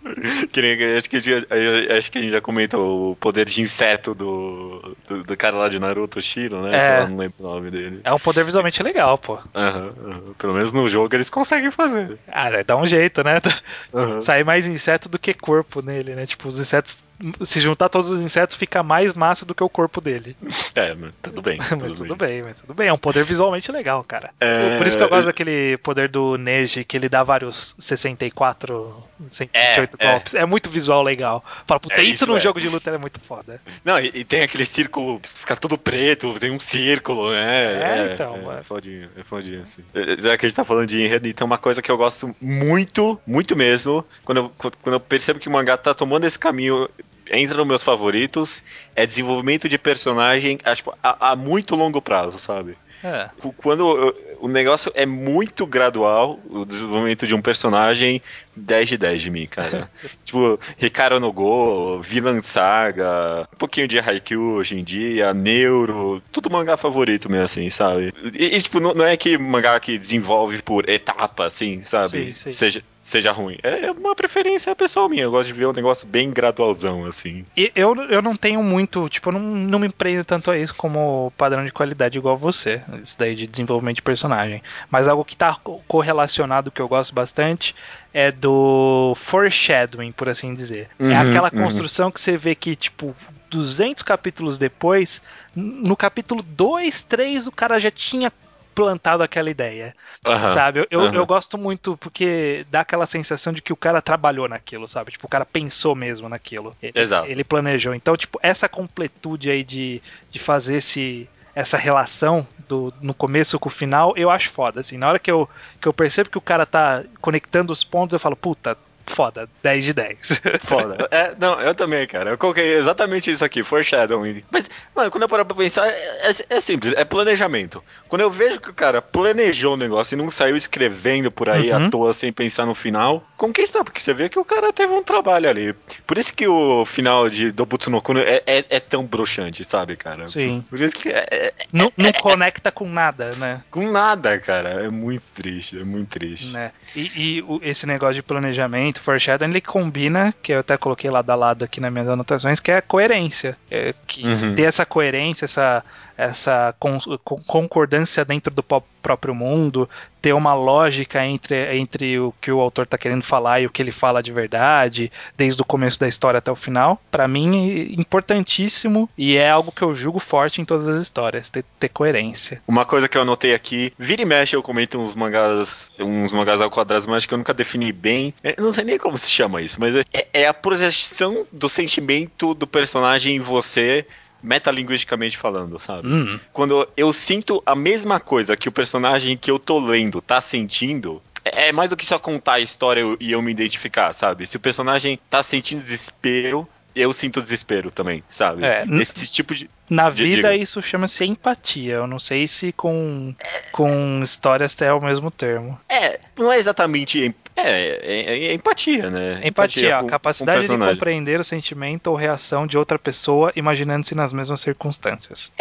Acho, 0.97 1.10
que 1.10 1.17
a 1.17 1.19
gente, 1.19 1.47
eu- 1.49 1.97
acho 1.97 2.12
que 2.12 2.17
a 2.17 2.21
gente 2.21 2.32
já 2.32 2.41
comentou 2.41 3.12
o 3.12 3.15
poder 3.15 3.45
de 3.45 3.62
inseto 3.62 4.13
do, 4.15 4.95
do, 5.08 5.23
do 5.23 5.38
cara 5.38 5.56
lá 5.56 5.69
de 5.69 5.80
Naruto, 5.80 6.21
Shiro, 6.21 6.62
né? 6.62 6.75
É. 6.75 6.99
Lá, 7.01 7.08
não 7.08 7.17
lembro 7.17 7.36
o 7.39 7.43
nome 7.43 7.69
dele. 7.71 8.01
É 8.04 8.12
um 8.13 8.19
poder 8.19 8.43
visualmente 8.43 8.82
legal, 8.82 9.17
pô. 9.17 9.38
Aham, 9.54 9.93
aham. 10.06 10.21
Pelo 10.38 10.54
menos 10.54 10.71
no 10.73 10.89
jogo 10.89 11.15
eles 11.15 11.30
conseguem 11.30 11.69
fazer. 11.71 12.17
Ah, 12.27 12.49
dá 12.65 12.75
um 12.77 12.86
jeito, 12.86 13.23
né? 13.23 13.39
Aham. 13.93 14.21
Sair 14.21 14.43
mais 14.43 14.65
inseto 14.65 15.08
do 15.08 15.19
que 15.19 15.34
corpo 15.34 15.82
nele, 15.82 16.15
né? 16.15 16.25
Tipo, 16.25 16.47
os 16.47 16.60
insetos. 16.60 17.04
Se 17.43 17.62
juntar 17.62 17.88
todos 17.88 18.10
os 18.10 18.19
insetos, 18.19 18.56
fica 18.56 18.82
mais 18.82 19.13
massa 19.13 19.45
do 19.45 19.54
que 19.54 19.63
o 19.63 19.69
corpo 19.69 20.01
dele. 20.01 20.36
É, 20.73 20.95
mas 20.95 21.12
tudo 21.21 21.41
bem. 21.41 21.60
Tudo 21.69 21.84
mas 21.84 21.97
tudo 21.99 22.15
bem. 22.15 22.27
bem, 22.30 22.41
mas 22.43 22.62
tudo 22.62 22.73
bem. 22.73 22.88
É 22.88 22.93
um 22.93 22.97
poder 22.97 23.23
visualmente 23.23 23.71
legal, 23.71 24.04
cara. 24.04 24.32
É, 24.39 24.77
Por 24.77 24.88
isso 24.88 24.97
que 24.97 25.04
eu 25.04 25.10
gosto 25.10 25.31
daquele 25.32 25.78
poder 25.78 26.08
do 26.10 26.38
Neji, 26.38 26.84
que 26.84 26.96
ele 26.98 27.10
dá 27.10 27.24
vários 27.24 27.76
64, 27.80 29.04
128 29.30 29.98
É, 30.00 30.06
é. 30.06 30.12
golpes. 30.12 30.34
É 30.36 30.46
muito 30.46 30.70
visual 30.70 31.02
legal. 31.02 31.44
Fala, 31.67 31.80
puta, 31.80 31.96
É, 31.96 32.04
isso, 32.04 32.15
isso 32.15 32.28
num 32.28 32.38
é. 32.38 32.39
jogo 32.39 32.60
de 32.60 32.70
luta 32.70 32.89
é 32.89 32.98
muito 32.98 33.20
foda. 33.22 33.60
Não, 33.84 34.00
e, 34.00 34.12
e 34.13 34.24
tem 34.24 34.41
aquele 34.41 34.65
círculo, 34.65 35.20
fica 35.24 35.56
tudo 35.56 35.78
preto, 35.78 36.38
tem 36.39 36.52
um 36.52 36.60
círculo, 36.60 37.32
né? 37.32 38.10
É, 38.10 38.13
então, 38.13 38.36
É, 38.36 38.41
mano. 38.41 38.63
fodinho, 38.63 39.10
é 39.17 39.24
fodinho, 39.24 39.62
assim. 39.62 39.84
É, 39.94 40.17
Já 40.22 40.38
que 40.38 40.46
a 40.46 40.50
gente 40.50 40.56
tá 40.56 40.65
falando 40.65 40.88
de 40.88 41.02
enredo, 41.02 41.28
então 41.28 41.46
uma 41.48 41.58
coisa 41.58 41.82
que 41.82 41.91
eu 41.91 41.98
gosto 41.98 42.36
muito, 42.41 43.20
muito 43.26 43.56
mesmo, 43.56 44.06
quando 44.24 44.38
eu, 44.38 44.52
quando 44.58 44.94
eu 44.94 45.00
percebo 45.00 45.39
que 45.39 45.48
o 45.48 45.52
mangá 45.52 45.78
tá 45.78 45.94
tomando 45.94 46.26
esse 46.26 46.38
caminho, 46.38 46.89
entra 47.32 47.58
nos 47.58 47.67
meus 47.67 47.84
favoritos, 47.84 48.63
é 48.96 49.06
desenvolvimento 49.06 49.70
de 49.70 49.78
personagem 49.78 50.58
a, 50.63 50.76
tipo, 50.76 50.94
a, 51.02 51.32
a 51.32 51.36
muito 51.36 51.76
longo 51.76 52.02
prazo, 52.02 52.38
sabe? 52.38 52.78
É. 53.03 53.29
Quando 53.57 54.15
o 54.39 54.47
negócio 54.47 54.91
é 54.95 55.05
muito 55.05 55.65
gradual, 55.65 56.39
o 56.49 56.65
desenvolvimento 56.65 57.27
de 57.27 57.35
um 57.35 57.41
personagem, 57.41 58.21
10 58.55 58.89
de 58.89 58.97
10 58.97 59.21
de 59.21 59.29
mim, 59.29 59.47
cara. 59.47 59.89
tipo, 60.25 60.59
Ricardo 60.77 61.19
no 61.19 61.31
Go, 61.31 61.99
Villain 62.01 62.41
Saga, 62.41 63.47
um 63.53 63.57
pouquinho 63.57 63.87
de 63.87 63.99
Haikyuu 63.99 64.55
hoje 64.55 64.77
em 64.77 64.83
dia, 64.83 65.33
Neuro, 65.33 66.21
tudo 66.31 66.49
mangá 66.49 66.77
favorito 66.77 67.29
mesmo, 67.29 67.45
assim, 67.45 67.69
sabe? 67.69 68.13
E, 68.33 68.55
e, 68.55 68.61
tipo, 68.61 68.79
não, 68.79 68.93
não 68.93 69.05
é 69.05 69.15
que 69.15 69.37
mangá 69.37 69.79
que 69.79 69.97
desenvolve 69.97 70.61
por 70.61 70.89
etapa, 70.89 71.45
assim, 71.45 71.83
sabe? 71.85 72.25
Sim, 72.25 72.33
sim. 72.33 72.51
Seja, 72.51 72.83
seja 73.01 73.31
ruim. 73.31 73.57
É 73.63 73.91
uma 73.91 74.15
preferência 74.15 74.75
pessoal 74.75 75.09
minha, 75.09 75.23
eu 75.23 75.31
gosto 75.31 75.47
de 75.47 75.53
ver 75.53 75.67
um 75.67 75.73
negócio 75.73 76.07
bem 76.07 76.29
gradualzão, 76.29 77.05
assim. 77.05 77.45
E 77.57 77.71
eu, 77.75 77.95
eu 78.09 78.21
não 78.21 78.35
tenho 78.35 78.61
muito, 78.63 79.09
tipo, 79.09 79.29
eu 79.29 79.33
não, 79.33 79.39
não 79.41 79.79
me 79.79 79.89
prendo 79.89 80.23
tanto 80.23 80.51
a 80.51 80.57
isso 80.57 80.73
como 80.75 81.33
padrão 81.37 81.65
de 81.65 81.71
qualidade 81.71 82.17
igual 82.17 82.37
você, 82.37 82.81
isso 83.03 83.17
daí 83.17 83.35
de 83.35 83.47
desenvolvimento 83.47 83.95
de 83.97 84.01
personagem. 84.01 84.61
Mas 84.89 85.07
algo 85.07 85.25
que 85.25 85.35
tá 85.35 85.55
co- 85.63 85.81
correlacionado 85.87 86.71
que 86.71 86.81
eu 86.81 86.87
gosto 86.87 87.13
bastante 87.13 87.75
é 88.13 88.31
do 88.31 89.13
foreshadowing, 89.15 90.11
por 90.11 90.29
assim 90.29 90.53
dizer. 90.53 90.87
é 90.99 91.03
Uhum, 91.03 91.21
aquela 91.29 91.49
uhum. 91.53 91.63
construção 91.63 92.11
que 92.11 92.19
você 92.21 92.37
vê 92.37 92.53
que, 92.55 92.75
tipo, 92.75 93.15
200 93.49 94.03
capítulos 94.03 94.57
depois, 94.57 95.21
no 95.55 95.95
capítulo 95.97 96.41
2, 96.41 97.03
3, 97.03 97.47
o 97.47 97.51
cara 97.51 97.79
já 97.79 97.91
tinha 97.91 98.31
plantado 98.73 99.23
aquela 99.23 99.49
ideia. 99.49 99.95
Aham. 100.25 100.49
Sabe? 100.49 100.88
Eu, 100.89 101.01
aham. 101.01 101.13
eu 101.13 101.25
gosto 101.25 101.57
muito 101.57 101.97
porque 101.97 102.65
dá 102.69 102.81
aquela 102.81 103.05
sensação 103.05 103.53
de 103.53 103.62
que 103.62 103.73
o 103.73 103.77
cara 103.77 104.01
trabalhou 104.01 104.47
naquilo, 104.47 104.88
sabe? 104.88 105.12
Tipo, 105.12 105.27
o 105.27 105.29
cara 105.29 105.45
pensou 105.45 105.95
mesmo 105.95 106.27
naquilo. 106.29 106.75
Ele, 106.81 106.93
Exato. 106.95 107.29
Ele 107.29 107.43
planejou. 107.43 107.93
Então, 107.93 108.15
tipo, 108.15 108.39
essa 108.41 108.67
completude 108.67 109.49
aí 109.49 109.63
de, 109.63 110.01
de 110.29 110.39
fazer 110.39 110.75
esse, 110.75 111.29
essa 111.55 111.77
relação 111.77 112.47
do, 112.67 112.93
no 113.01 113.13
começo 113.13 113.60
com 113.60 113.69
o 113.69 113.71
final, 113.71 114.13
eu 114.15 114.29
acho 114.29 114.49
foda. 114.49 114.79
Assim, 114.79 114.97
na 114.97 115.10
hora 115.10 115.19
que 115.19 115.31
eu, 115.31 115.49
que 115.79 115.88
eu 115.88 115.93
percebo 115.93 116.29
que 116.29 116.38
o 116.38 116.41
cara 116.41 116.65
tá 116.65 117.03
conectando 117.19 117.73
os 117.73 117.84
pontos, 117.84 118.13
eu 118.13 118.19
falo, 118.19 118.36
puta, 118.36 118.77
foda, 119.05 119.49
10 119.63 119.85
de 119.85 119.93
10. 119.93 120.41
Foda. 120.63 121.07
É, 121.11 121.33
não, 121.39 121.59
eu 121.61 121.73
também, 121.75 122.05
cara. 122.07 122.31
Eu 122.31 122.37
coloquei 122.37 122.73
exatamente 122.75 123.29
isso 123.29 123.43
aqui, 123.43 123.63
foreshadowing. 123.63 124.43
Mas, 124.51 124.69
mano, 124.95 125.09
quando 125.11 125.23
eu 125.23 125.29
paro 125.29 125.45
pra 125.45 125.55
pensar, 125.55 125.87
é, 125.87 125.93
é- 126.29 126.55
é 126.57 126.61
simples, 126.61 126.93
é 126.95 127.03
planejamento. 127.05 127.83
Quando 128.07 128.21
eu 128.21 128.29
vejo 128.31 128.59
que 128.59 128.69
o 128.69 128.73
cara 128.73 129.01
planejou 129.01 129.73
o 129.73 129.77
negócio 129.77 130.15
e 130.15 130.17
não 130.17 130.29
saiu 130.29 130.55
escrevendo 130.55 131.31
por 131.31 131.49
aí 131.49 131.71
Uhum. 131.71 131.87
à 131.87 131.89
toa 131.89 132.13
sem 132.13 132.31
pensar 132.33 132.65
no 132.65 132.75
final, 132.75 133.25
conquista, 133.37 133.83
porque 133.83 133.99
você 133.99 134.13
vê 134.13 134.27
que 134.29 134.39
o 134.39 134.45
cara 134.45 134.73
teve 134.73 134.91
um 134.93 135.03
trabalho 135.03 135.49
ali. 135.49 135.73
Por 136.05 136.17
isso 136.17 136.33
que 136.33 136.47
o 136.47 136.85
final 136.85 137.29
de 137.29 137.51
Dobutsu 137.51 137.89
no 137.89 138.01
Kuno 138.01 138.19
é, 138.19 138.41
é, 138.45 138.65
é 138.69 138.79
tão 138.79 139.05
broxante, 139.05 139.63
sabe, 139.63 139.95
cara? 139.95 140.27
Sim. 140.27 140.63
Por 140.69 140.79
isso 140.79 140.95
que 140.95 141.09
é, 141.09 141.25
é- 141.31 141.53
não, 141.71 141.91
não 141.95 142.11
conecta 142.13 142.71
com 142.71 142.87
nada, 142.89 143.33
né? 143.35 143.61
com 143.71 143.89
nada, 143.89 144.37
cara. 144.39 144.69
É 144.85 144.89
muito 144.89 145.23
triste, 145.33 145.79
é 145.79 145.83
muito 145.83 146.09
triste. 146.09 146.47
né? 146.51 146.71
E, 146.95 147.39
e 147.39 147.43
esse 147.61 147.85
negócio 147.85 148.15
de 148.15 148.23
planejamento, 148.23 148.90
foreshadowing, 148.99 149.51
ele 149.51 149.62
combina, 149.62 150.34
que 150.41 150.51
eu 150.51 150.60
até 150.60 150.75
coloquei 150.77 151.10
lado 151.10 151.30
a 151.30 151.36
lado 151.36 151.63
aqui 151.63 151.80
nas 151.80 151.91
minhas 151.91 152.08
anotações, 152.08 152.60
que 152.60 152.71
é 152.71 152.77
a 152.77 152.82
coerência. 152.82 153.58
É, 153.69 153.93
que 154.06 154.25
Uhum. 154.27 154.56
ter 154.56 154.63
essa 154.63 154.86
coerência, 154.86 155.45
essa, 155.45 155.84
essa 156.21 156.75
con- 156.79 156.99
con- 157.23 157.41
concordância 157.47 158.23
dentro 158.23 158.53
do 158.53 158.63
próprio 158.63 159.34
mundo, 159.34 159.89
ter 160.21 160.34
uma 160.34 160.53
lógica 160.53 161.25
entre, 161.25 161.75
entre 161.75 162.19
o 162.19 162.31
que 162.39 162.51
o 162.51 162.60
autor 162.60 162.84
está 162.84 162.97
querendo 162.97 163.23
falar 163.23 163.60
e 163.60 163.65
o 163.65 163.69
que 163.71 163.81
ele 163.81 163.91
fala 163.91 164.21
de 164.21 164.31
verdade, 164.31 165.12
desde 165.36 165.60
o 165.62 165.65
começo 165.65 165.99
da 165.99 166.07
história 166.07 166.38
até 166.38 166.51
o 166.51 166.55
final, 166.55 167.01
para 167.10 167.27
mim 167.27 167.89
é 167.95 167.99
importantíssimo 167.99 169.10
e 169.17 169.36
é 169.36 169.49
algo 169.49 169.71
que 169.71 169.81
eu 169.81 169.95
julgo 169.95 170.19
forte 170.19 170.62
em 170.62 170.65
todas 170.65 170.88
as 170.88 171.01
histórias, 171.01 171.49
ter, 171.49 171.65
ter 171.79 171.89
coerência. 171.89 172.62
Uma 172.67 172.86
coisa 172.86 173.07
que 173.07 173.17
eu 173.17 173.23
anotei 173.23 173.53
aqui, 173.55 173.91
vira 173.97 174.21
e 174.21 174.25
mexe 174.25 174.55
eu 174.55 174.62
comento 174.62 174.99
uns 174.99 175.15
mangás, 175.15 175.91
uns 175.99 176.31
mangás 176.34 176.62
ao 176.62 176.69
quadrado, 176.69 177.05
mas 177.07 177.17
acho 177.17 177.27
que 177.27 177.34
eu 177.34 177.38
nunca 177.39 177.53
defini 177.53 177.91
bem. 177.91 178.34
Eu 178.43 178.63
não 178.63 178.71
sei 178.71 178.84
nem 178.84 178.99
como 178.99 179.17
se 179.17 179.29
chama 179.29 179.62
isso, 179.62 179.79
mas 179.79 179.95
é, 179.95 180.27
é 180.31 180.47
a 180.47 180.53
projeção 180.53 181.45
do 181.51 181.67
sentimento 181.67 182.53
do 182.53 182.67
personagem 182.67 183.36
em 183.38 183.39
você, 183.39 184.05
metalinguisticamente 184.41 185.38
falando, 185.38 185.80
sabe? 185.80 186.08
Hum, 186.08 186.39
Quando 186.54 186.88
eu 186.95 187.12
sinto 187.13 187.62
a 187.65 187.75
mesma 187.75 188.19
coisa 188.19 188.56
que 188.58 188.69
o 188.69 188.71
personagem 188.71 189.38
que 189.38 189.49
eu 189.51 189.60
tô 189.60 189.80
lendo 189.80 190.21
tá 190.21 190.39
sentindo, 190.41 191.21
é 191.43 191.69
é 191.69 191.71
mais 191.71 191.89
do 191.89 191.95
que 191.97 192.06
só 192.06 192.17
contar 192.19 192.54
a 192.54 192.60
história 192.60 193.04
e 193.19 193.32
eu 193.32 193.41
me 193.41 193.51
identificar, 193.51 194.13
sabe? 194.13 194.45
Se 194.45 194.58
o 194.58 194.60
personagem 194.60 195.19
tá 195.30 195.41
sentindo 195.43 195.82
desespero, 195.84 196.67
eu 196.95 197.13
sinto 197.13 197.41
desespero 197.41 197.89
também, 197.89 198.21
sabe? 198.30 198.63
É, 198.65 198.86
Esse 198.99 199.32
tipo 199.32 199.56
de. 199.56 199.69
Na 199.89 200.10
Di- 200.10 200.23
vida 200.23 200.36
diga. 200.51 200.56
isso 200.56 200.82
chama-se 200.82 201.23
empatia. 201.25 201.93
Eu 201.95 202.08
não 202.08 202.19
sei 202.19 202.47
se 202.47 202.71
com, 202.73 203.34
com 203.71 204.21
histórias 204.23 204.80
é 204.82 204.91
o 204.93 205.01
mesmo 205.01 205.32
termo. 205.32 205.80
É, 205.89 206.19
não 206.38 206.51
é 206.51 206.58
exatamente. 206.58 207.34
Em- 207.57 207.61
É, 207.61 207.99
é, 208.01 208.45
é 208.47 208.53
empatia, 208.53 209.09
né? 209.09 209.41
Empatia, 209.43 209.89
com- 209.91 209.95
a 209.95 209.99
com 210.01 210.05
o 210.05 210.09
capacidade 210.09 210.67
de 210.67 210.77
compreender 210.77 211.39
o 211.39 211.43
sentimento 211.43 212.07
ou 212.07 212.15
reação 212.15 212.65
de 212.65 212.77
outra 212.77 212.97
pessoa 212.97 213.51
imaginando-se 213.55 214.15
nas 214.15 214.31
mesmas 214.33 214.61
circunstâncias. 214.61 215.51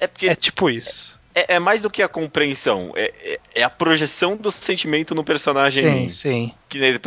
É 0.00 0.06
porque 0.06 0.28
É 0.28 0.34
tipo 0.34 0.70
isso. 0.70 1.18
é, 1.34 1.54
é 1.56 1.58
mais 1.58 1.80
do 1.80 1.90
que 1.90 2.02
a 2.02 2.08
compreensão, 2.08 2.92
é, 2.96 3.12
é- 3.24 3.38
é 3.56 3.62
a 3.62 3.70
projeção 3.70 4.36
do 4.36 4.50
sentimento 4.52 5.14
no 5.14 5.24
personagem 5.24 5.86
em 6.04 6.10
Sim, 6.10 6.30
sim. 6.48 6.54
Que 6.68 6.78
nem, 6.78 6.98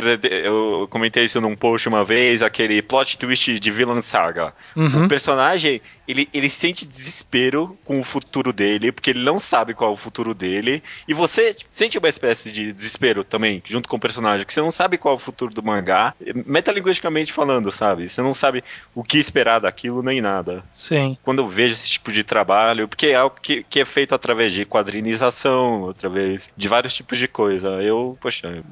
eu 0.44 0.86
comentei 0.90 1.24
isso 1.24 1.40
num 1.40 1.54
post 1.56 1.88
uma 1.88 2.04
vez, 2.04 2.42
aquele 2.42 2.82
plot 2.82 3.16
twist 3.18 3.58
de 3.60 3.70
Villain 3.70 4.02
Saga. 4.02 4.52
Uhum. 4.76 5.04
O 5.04 5.08
personagem, 5.08 5.80
ele, 6.06 6.28
ele 6.32 6.50
sente 6.50 6.86
desespero 6.86 7.76
com 7.84 8.00
o 8.00 8.04
futuro 8.04 8.52
dele, 8.52 8.92
porque 8.92 9.10
ele 9.10 9.22
não 9.22 9.38
sabe 9.38 9.74
qual 9.74 9.90
é 9.90 9.94
o 9.94 9.96
futuro 9.96 10.34
dele. 10.34 10.82
E 11.06 11.14
você 11.14 11.54
sente 11.70 11.98
uma 11.98 12.08
espécie 12.08 12.50
de 12.50 12.72
desespero 12.72 13.24
também, 13.24 13.62
junto 13.66 13.88
com 13.88 13.96
o 13.96 14.00
personagem, 14.00 14.46
que 14.46 14.52
você 14.52 14.60
não 14.60 14.70
sabe 14.70 14.98
qual 14.98 15.14
é 15.14 15.16
o 15.16 15.20
futuro 15.20 15.54
do 15.54 15.62
mangá, 15.62 16.14
metalinguisticamente 16.46 17.32
falando, 17.32 17.70
sabe? 17.70 18.08
Você 18.08 18.20
não 18.20 18.34
sabe 18.34 18.64
o 18.94 19.02
que 19.02 19.18
esperar 19.18 19.60
daquilo 19.60 20.02
nem 20.02 20.20
nada. 20.20 20.64
Sim. 20.74 21.16
Quando 21.22 21.40
eu 21.40 21.48
vejo 21.48 21.74
esse 21.74 21.90
tipo 21.90 22.10
de 22.10 22.24
trabalho, 22.24 22.88
porque 22.88 23.08
é 23.08 23.14
algo 23.14 23.36
que, 23.40 23.62
que 23.64 23.80
é 23.80 23.84
feito 23.84 24.14
através 24.14 24.52
de 24.52 24.64
quadrinização, 24.64 25.88
através 25.90 26.50
de 26.56 26.68
vários 26.68 26.94
tipos 26.94 27.18
de 27.18 27.28
coisa. 27.28 27.68
Eu, 27.82 28.18
poxa, 28.20 28.62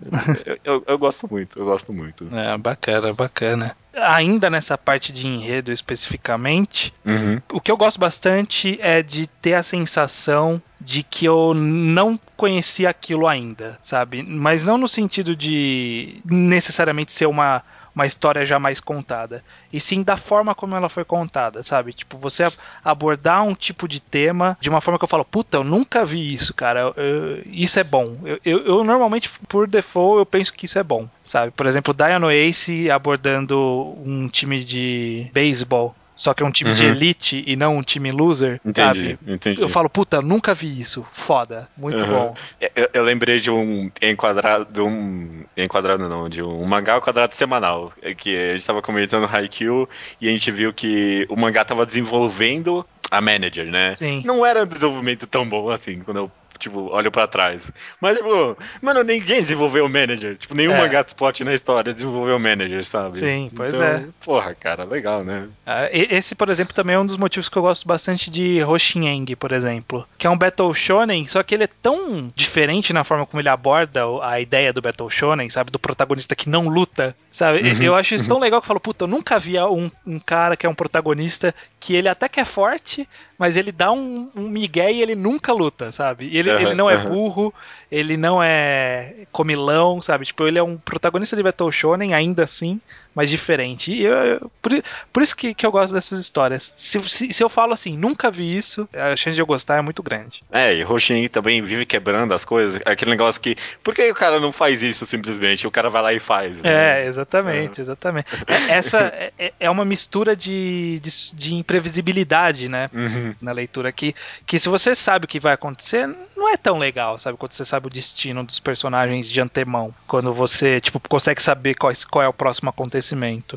eu, 0.44 0.58
eu, 0.64 0.84
eu 0.86 0.98
gosto 0.98 1.28
muito, 1.30 1.58
eu 1.58 1.64
gosto 1.64 1.92
muito. 1.92 2.28
É, 2.34 2.56
bacana, 2.58 3.12
bacana. 3.12 3.76
Ainda 3.92 4.48
nessa 4.48 4.78
parte 4.78 5.12
de 5.12 5.26
enredo 5.26 5.72
especificamente, 5.72 6.94
Uhum. 7.04 7.40
o 7.52 7.60
que 7.60 7.70
eu 7.72 7.76
gosto 7.76 7.98
bastante 7.98 8.78
é 8.80 9.02
de 9.02 9.26
ter 9.26 9.54
a 9.54 9.62
sensação 9.62 10.62
de 10.80 11.02
que 11.02 11.24
eu 11.24 11.52
não 11.54 12.18
conhecia 12.36 12.88
aquilo 12.88 13.26
ainda, 13.26 13.78
sabe? 13.82 14.22
Mas 14.22 14.64
não 14.64 14.78
no 14.78 14.88
sentido 14.88 15.34
de 15.34 16.20
necessariamente 16.24 17.12
ser 17.12 17.26
uma, 17.26 17.62
uma 18.00 18.06
história 18.06 18.46
já 18.46 18.58
mais 18.58 18.80
contada, 18.80 19.44
e 19.70 19.78
sim 19.78 20.02
da 20.02 20.16
forma 20.16 20.54
como 20.54 20.74
ela 20.74 20.88
foi 20.88 21.04
contada, 21.04 21.62
sabe? 21.62 21.92
Tipo, 21.92 22.16
você 22.16 22.50
abordar 22.82 23.42
um 23.42 23.54
tipo 23.54 23.86
de 23.86 24.00
tema 24.00 24.56
de 24.58 24.70
uma 24.70 24.80
forma 24.80 24.98
que 24.98 25.04
eu 25.04 25.08
falo, 25.08 25.24
puta, 25.24 25.58
eu 25.58 25.64
nunca 25.64 26.04
vi 26.04 26.32
isso, 26.32 26.54
cara, 26.54 26.94
eu, 26.96 27.42
isso 27.46 27.78
é 27.78 27.84
bom. 27.84 28.16
Eu, 28.24 28.40
eu, 28.42 28.58
eu, 28.64 28.84
normalmente, 28.84 29.28
por 29.48 29.68
default, 29.68 30.18
eu 30.18 30.26
penso 30.26 30.52
que 30.52 30.64
isso 30.64 30.78
é 30.78 30.82
bom, 30.82 31.06
sabe? 31.22 31.52
Por 31.52 31.66
exemplo, 31.66 31.94
Dino 31.94 32.30
Ace 32.30 32.90
abordando 32.90 33.94
um 34.04 34.28
time 34.28 34.64
de 34.64 35.28
beisebol 35.32 35.94
só 36.20 36.34
que 36.34 36.42
é 36.42 36.46
um 36.46 36.50
time 36.50 36.68
uhum. 36.68 36.76
de 36.76 36.86
elite 36.86 37.42
e 37.46 37.56
não 37.56 37.78
um 37.78 37.82
time 37.82 38.12
loser, 38.12 38.60
entendi, 38.62 38.78
sabe? 38.82 39.18
Entendi. 39.26 39.62
Eu 39.62 39.70
falo, 39.70 39.88
puta, 39.88 40.20
nunca 40.20 40.52
vi 40.52 40.78
isso. 40.78 41.02
Foda. 41.12 41.66
Muito 41.74 41.96
uhum. 41.96 42.08
bom. 42.10 42.34
Eu, 42.60 42.90
eu, 42.92 43.02
lembrei 43.02 43.40
de 43.40 43.50
um 43.50 43.90
enquadrado, 44.02 44.84
um 44.84 45.44
enquadrado 45.56 46.10
não, 46.10 46.28
de 46.28 46.42
um 46.42 46.62
mangá 46.66 47.00
quadrado 47.00 47.34
semanal, 47.34 47.90
é 48.02 48.14
que 48.14 48.36
a 48.36 48.54
gente 48.54 48.66
tava 48.66 48.82
comentando 48.82 49.24
Haikyuu 49.24 49.88
e 50.20 50.28
a 50.28 50.30
gente 50.30 50.50
viu 50.50 50.74
que 50.74 51.26
o 51.30 51.36
mangá 51.36 51.64
tava 51.64 51.86
desenvolvendo 51.86 52.84
a 53.10 53.22
manager, 53.22 53.70
né? 53.70 53.94
Sim. 53.94 54.20
Não 54.22 54.44
era 54.44 54.64
um 54.64 54.66
desenvolvimento 54.66 55.26
tão 55.26 55.48
bom 55.48 55.70
assim, 55.70 56.00
quando 56.00 56.18
eu 56.18 56.30
tipo, 56.60 56.92
olho 56.92 57.10
pra 57.10 57.26
trás. 57.26 57.72
Mas, 58.00 58.18
tipo, 58.18 58.56
mano, 58.80 59.02
ninguém 59.02 59.40
desenvolveu 59.40 59.86
o 59.86 59.88
manager. 59.88 60.36
Tipo, 60.36 60.54
nenhum 60.54 60.74
é. 60.74 60.78
mangá 60.78 61.02
de 61.02 61.08
spot 61.08 61.40
na 61.40 61.54
história 61.54 61.92
desenvolveu 61.92 62.36
o 62.36 62.40
manager, 62.40 62.84
sabe? 62.84 63.18
Sim, 63.18 63.50
pois 63.54 63.74
então, 63.74 63.86
é. 63.86 64.04
Porra, 64.24 64.54
cara, 64.54 64.84
legal, 64.84 65.24
né? 65.24 65.48
Ah, 65.66 65.88
esse, 65.90 66.34
por 66.34 66.48
exemplo, 66.48 66.74
também 66.74 66.94
é 66.94 66.98
um 66.98 67.06
dos 67.06 67.16
motivos 67.16 67.48
que 67.48 67.56
eu 67.56 67.62
gosto 67.62 67.88
bastante 67.88 68.30
de 68.30 68.62
Hoshineng, 68.62 69.34
por 69.36 69.52
exemplo. 69.52 70.06
Que 70.18 70.26
é 70.26 70.30
um 70.30 70.38
Battle 70.38 70.72
Shonen, 70.74 71.26
só 71.26 71.42
que 71.42 71.54
ele 71.54 71.64
é 71.64 71.70
tão 71.82 72.30
diferente 72.34 72.92
na 72.92 73.04
forma 73.04 73.26
como 73.26 73.40
ele 73.40 73.48
aborda 73.48 74.02
a 74.22 74.40
ideia 74.40 74.72
do 74.72 74.82
Battle 74.82 75.10
Shonen, 75.10 75.48
sabe? 75.48 75.72
Do 75.72 75.78
protagonista 75.78 76.36
que 76.36 76.48
não 76.48 76.68
luta, 76.68 77.16
sabe? 77.30 77.60
Uhum. 77.62 77.82
Eu 77.82 77.94
acho 77.94 78.14
isso 78.14 78.26
tão 78.26 78.38
legal 78.38 78.60
que 78.60 78.66
eu 78.66 78.68
falo, 78.68 78.80
puta, 78.80 79.04
eu 79.04 79.08
nunca 79.08 79.38
vi 79.38 79.58
um, 79.58 79.90
um 80.06 80.18
cara 80.18 80.56
que 80.56 80.66
é 80.66 80.68
um 80.68 80.74
protagonista 80.74 81.54
que 81.80 81.94
ele 81.94 82.08
até 82.08 82.28
que 82.28 82.38
é 82.38 82.44
forte, 82.44 83.08
mas 83.38 83.56
ele 83.56 83.72
dá 83.72 83.90
um, 83.90 84.30
um 84.36 84.48
migué 84.48 84.92
e 84.92 85.00
ele 85.00 85.14
nunca 85.14 85.50
luta, 85.52 85.90
sabe? 85.90 86.26
E 86.26 86.36
ele, 86.36 86.49
uhum, 86.54 86.60
ele 86.60 86.74
não 86.74 86.90
é 86.90 86.96
burro, 86.96 87.54
ele 87.90 88.16
não 88.16 88.42
é 88.42 89.14
comilão, 89.32 90.00
sabe? 90.02 90.26
Tipo, 90.26 90.46
ele 90.46 90.58
é 90.58 90.62
um 90.62 90.76
protagonista 90.76 91.36
de 91.36 91.42
Battle 91.42 91.70
Shonen 91.72 92.14
ainda 92.14 92.44
assim, 92.44 92.80
mas 93.14 93.30
diferente. 93.30 93.92
E 93.92 94.04
eu, 94.04 94.12
eu, 94.14 94.52
por, 94.62 94.72
por, 95.12 95.22
isso 95.22 95.36
que, 95.36 95.54
que 95.54 95.66
eu 95.66 95.72
gosto 95.72 95.92
dessas 95.92 96.18
histórias. 96.18 96.72
Se, 96.76 97.00
se, 97.08 97.32
se, 97.32 97.42
eu 97.42 97.48
falo 97.48 97.72
assim, 97.72 97.96
nunca 97.96 98.30
vi 98.30 98.56
isso, 98.56 98.88
a 98.94 99.16
chance 99.16 99.34
de 99.34 99.42
eu 99.42 99.46
gostar 99.46 99.78
é 99.78 99.82
muito 99.82 100.02
grande. 100.02 100.42
É, 100.50 100.74
e 100.74 100.84
Hoshin 100.84 101.28
também 101.28 101.62
vive 101.62 101.84
quebrando 101.84 102.32
as 102.32 102.44
coisas. 102.44 102.80
Aquele 102.84 103.10
negócio 103.10 103.40
que. 103.40 103.56
Por 103.82 103.94
que 103.94 104.10
o 104.10 104.14
cara 104.14 104.38
não 104.38 104.52
faz 104.52 104.82
isso 104.82 105.04
simplesmente? 105.04 105.66
O 105.66 105.70
cara 105.70 105.90
vai 105.90 106.02
lá 106.02 106.12
e 106.12 106.20
faz. 106.20 106.56
Né? 106.58 107.02
É, 107.02 107.06
exatamente, 107.06 107.80
é. 107.80 107.82
exatamente. 107.82 108.26
É, 108.46 108.72
essa 108.72 108.98
é, 108.98 109.32
é, 109.38 109.52
é 109.60 109.70
uma 109.70 109.84
mistura 109.84 110.36
de, 110.36 111.00
de, 111.02 111.10
de 111.34 111.54
imprevisibilidade, 111.54 112.68
né? 112.68 112.88
Uhum. 112.92 113.34
Na 113.40 113.52
leitura. 113.52 113.90
Que, 113.90 114.14
que 114.46 114.58
se 114.58 114.68
você 114.68 114.94
sabe 114.94 115.24
o 115.24 115.28
que 115.28 115.40
vai 115.40 115.54
acontecer, 115.54 116.08
não 116.36 116.48
é 116.48 116.56
tão 116.56 116.78
legal, 116.78 117.18
sabe? 117.18 117.36
Quando 117.36 117.52
você 117.52 117.64
sabe 117.64 117.86
o 117.86 117.90
destino 117.90 118.44
dos 118.44 118.60
personagens 118.60 119.28
de 119.28 119.40
antemão. 119.40 119.92
Quando 120.06 120.32
você, 120.32 120.80
tipo, 120.80 121.00
consegue 121.08 121.42
saber 121.42 121.74
qual, 121.74 121.92
qual 122.10 122.24
é 122.24 122.28
o 122.28 122.32
próximo 122.32 122.70
acontecimento. 122.70 122.99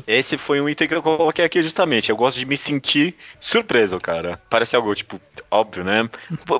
Esse 0.06 0.36
foi 0.36 0.60
um 0.60 0.68
item 0.68 0.88
que 0.88 0.94
eu 0.94 1.02
coloquei 1.02 1.44
aqui 1.44 1.62
justamente. 1.62 2.10
Eu 2.10 2.16
gosto 2.16 2.38
de 2.38 2.46
me 2.46 2.56
sentir 2.56 3.14
surpreso, 3.40 3.98
cara. 4.00 4.40
Parece 4.48 4.76
algo, 4.76 4.94
tipo, 4.94 5.20
óbvio, 5.50 5.84
né? 5.84 6.08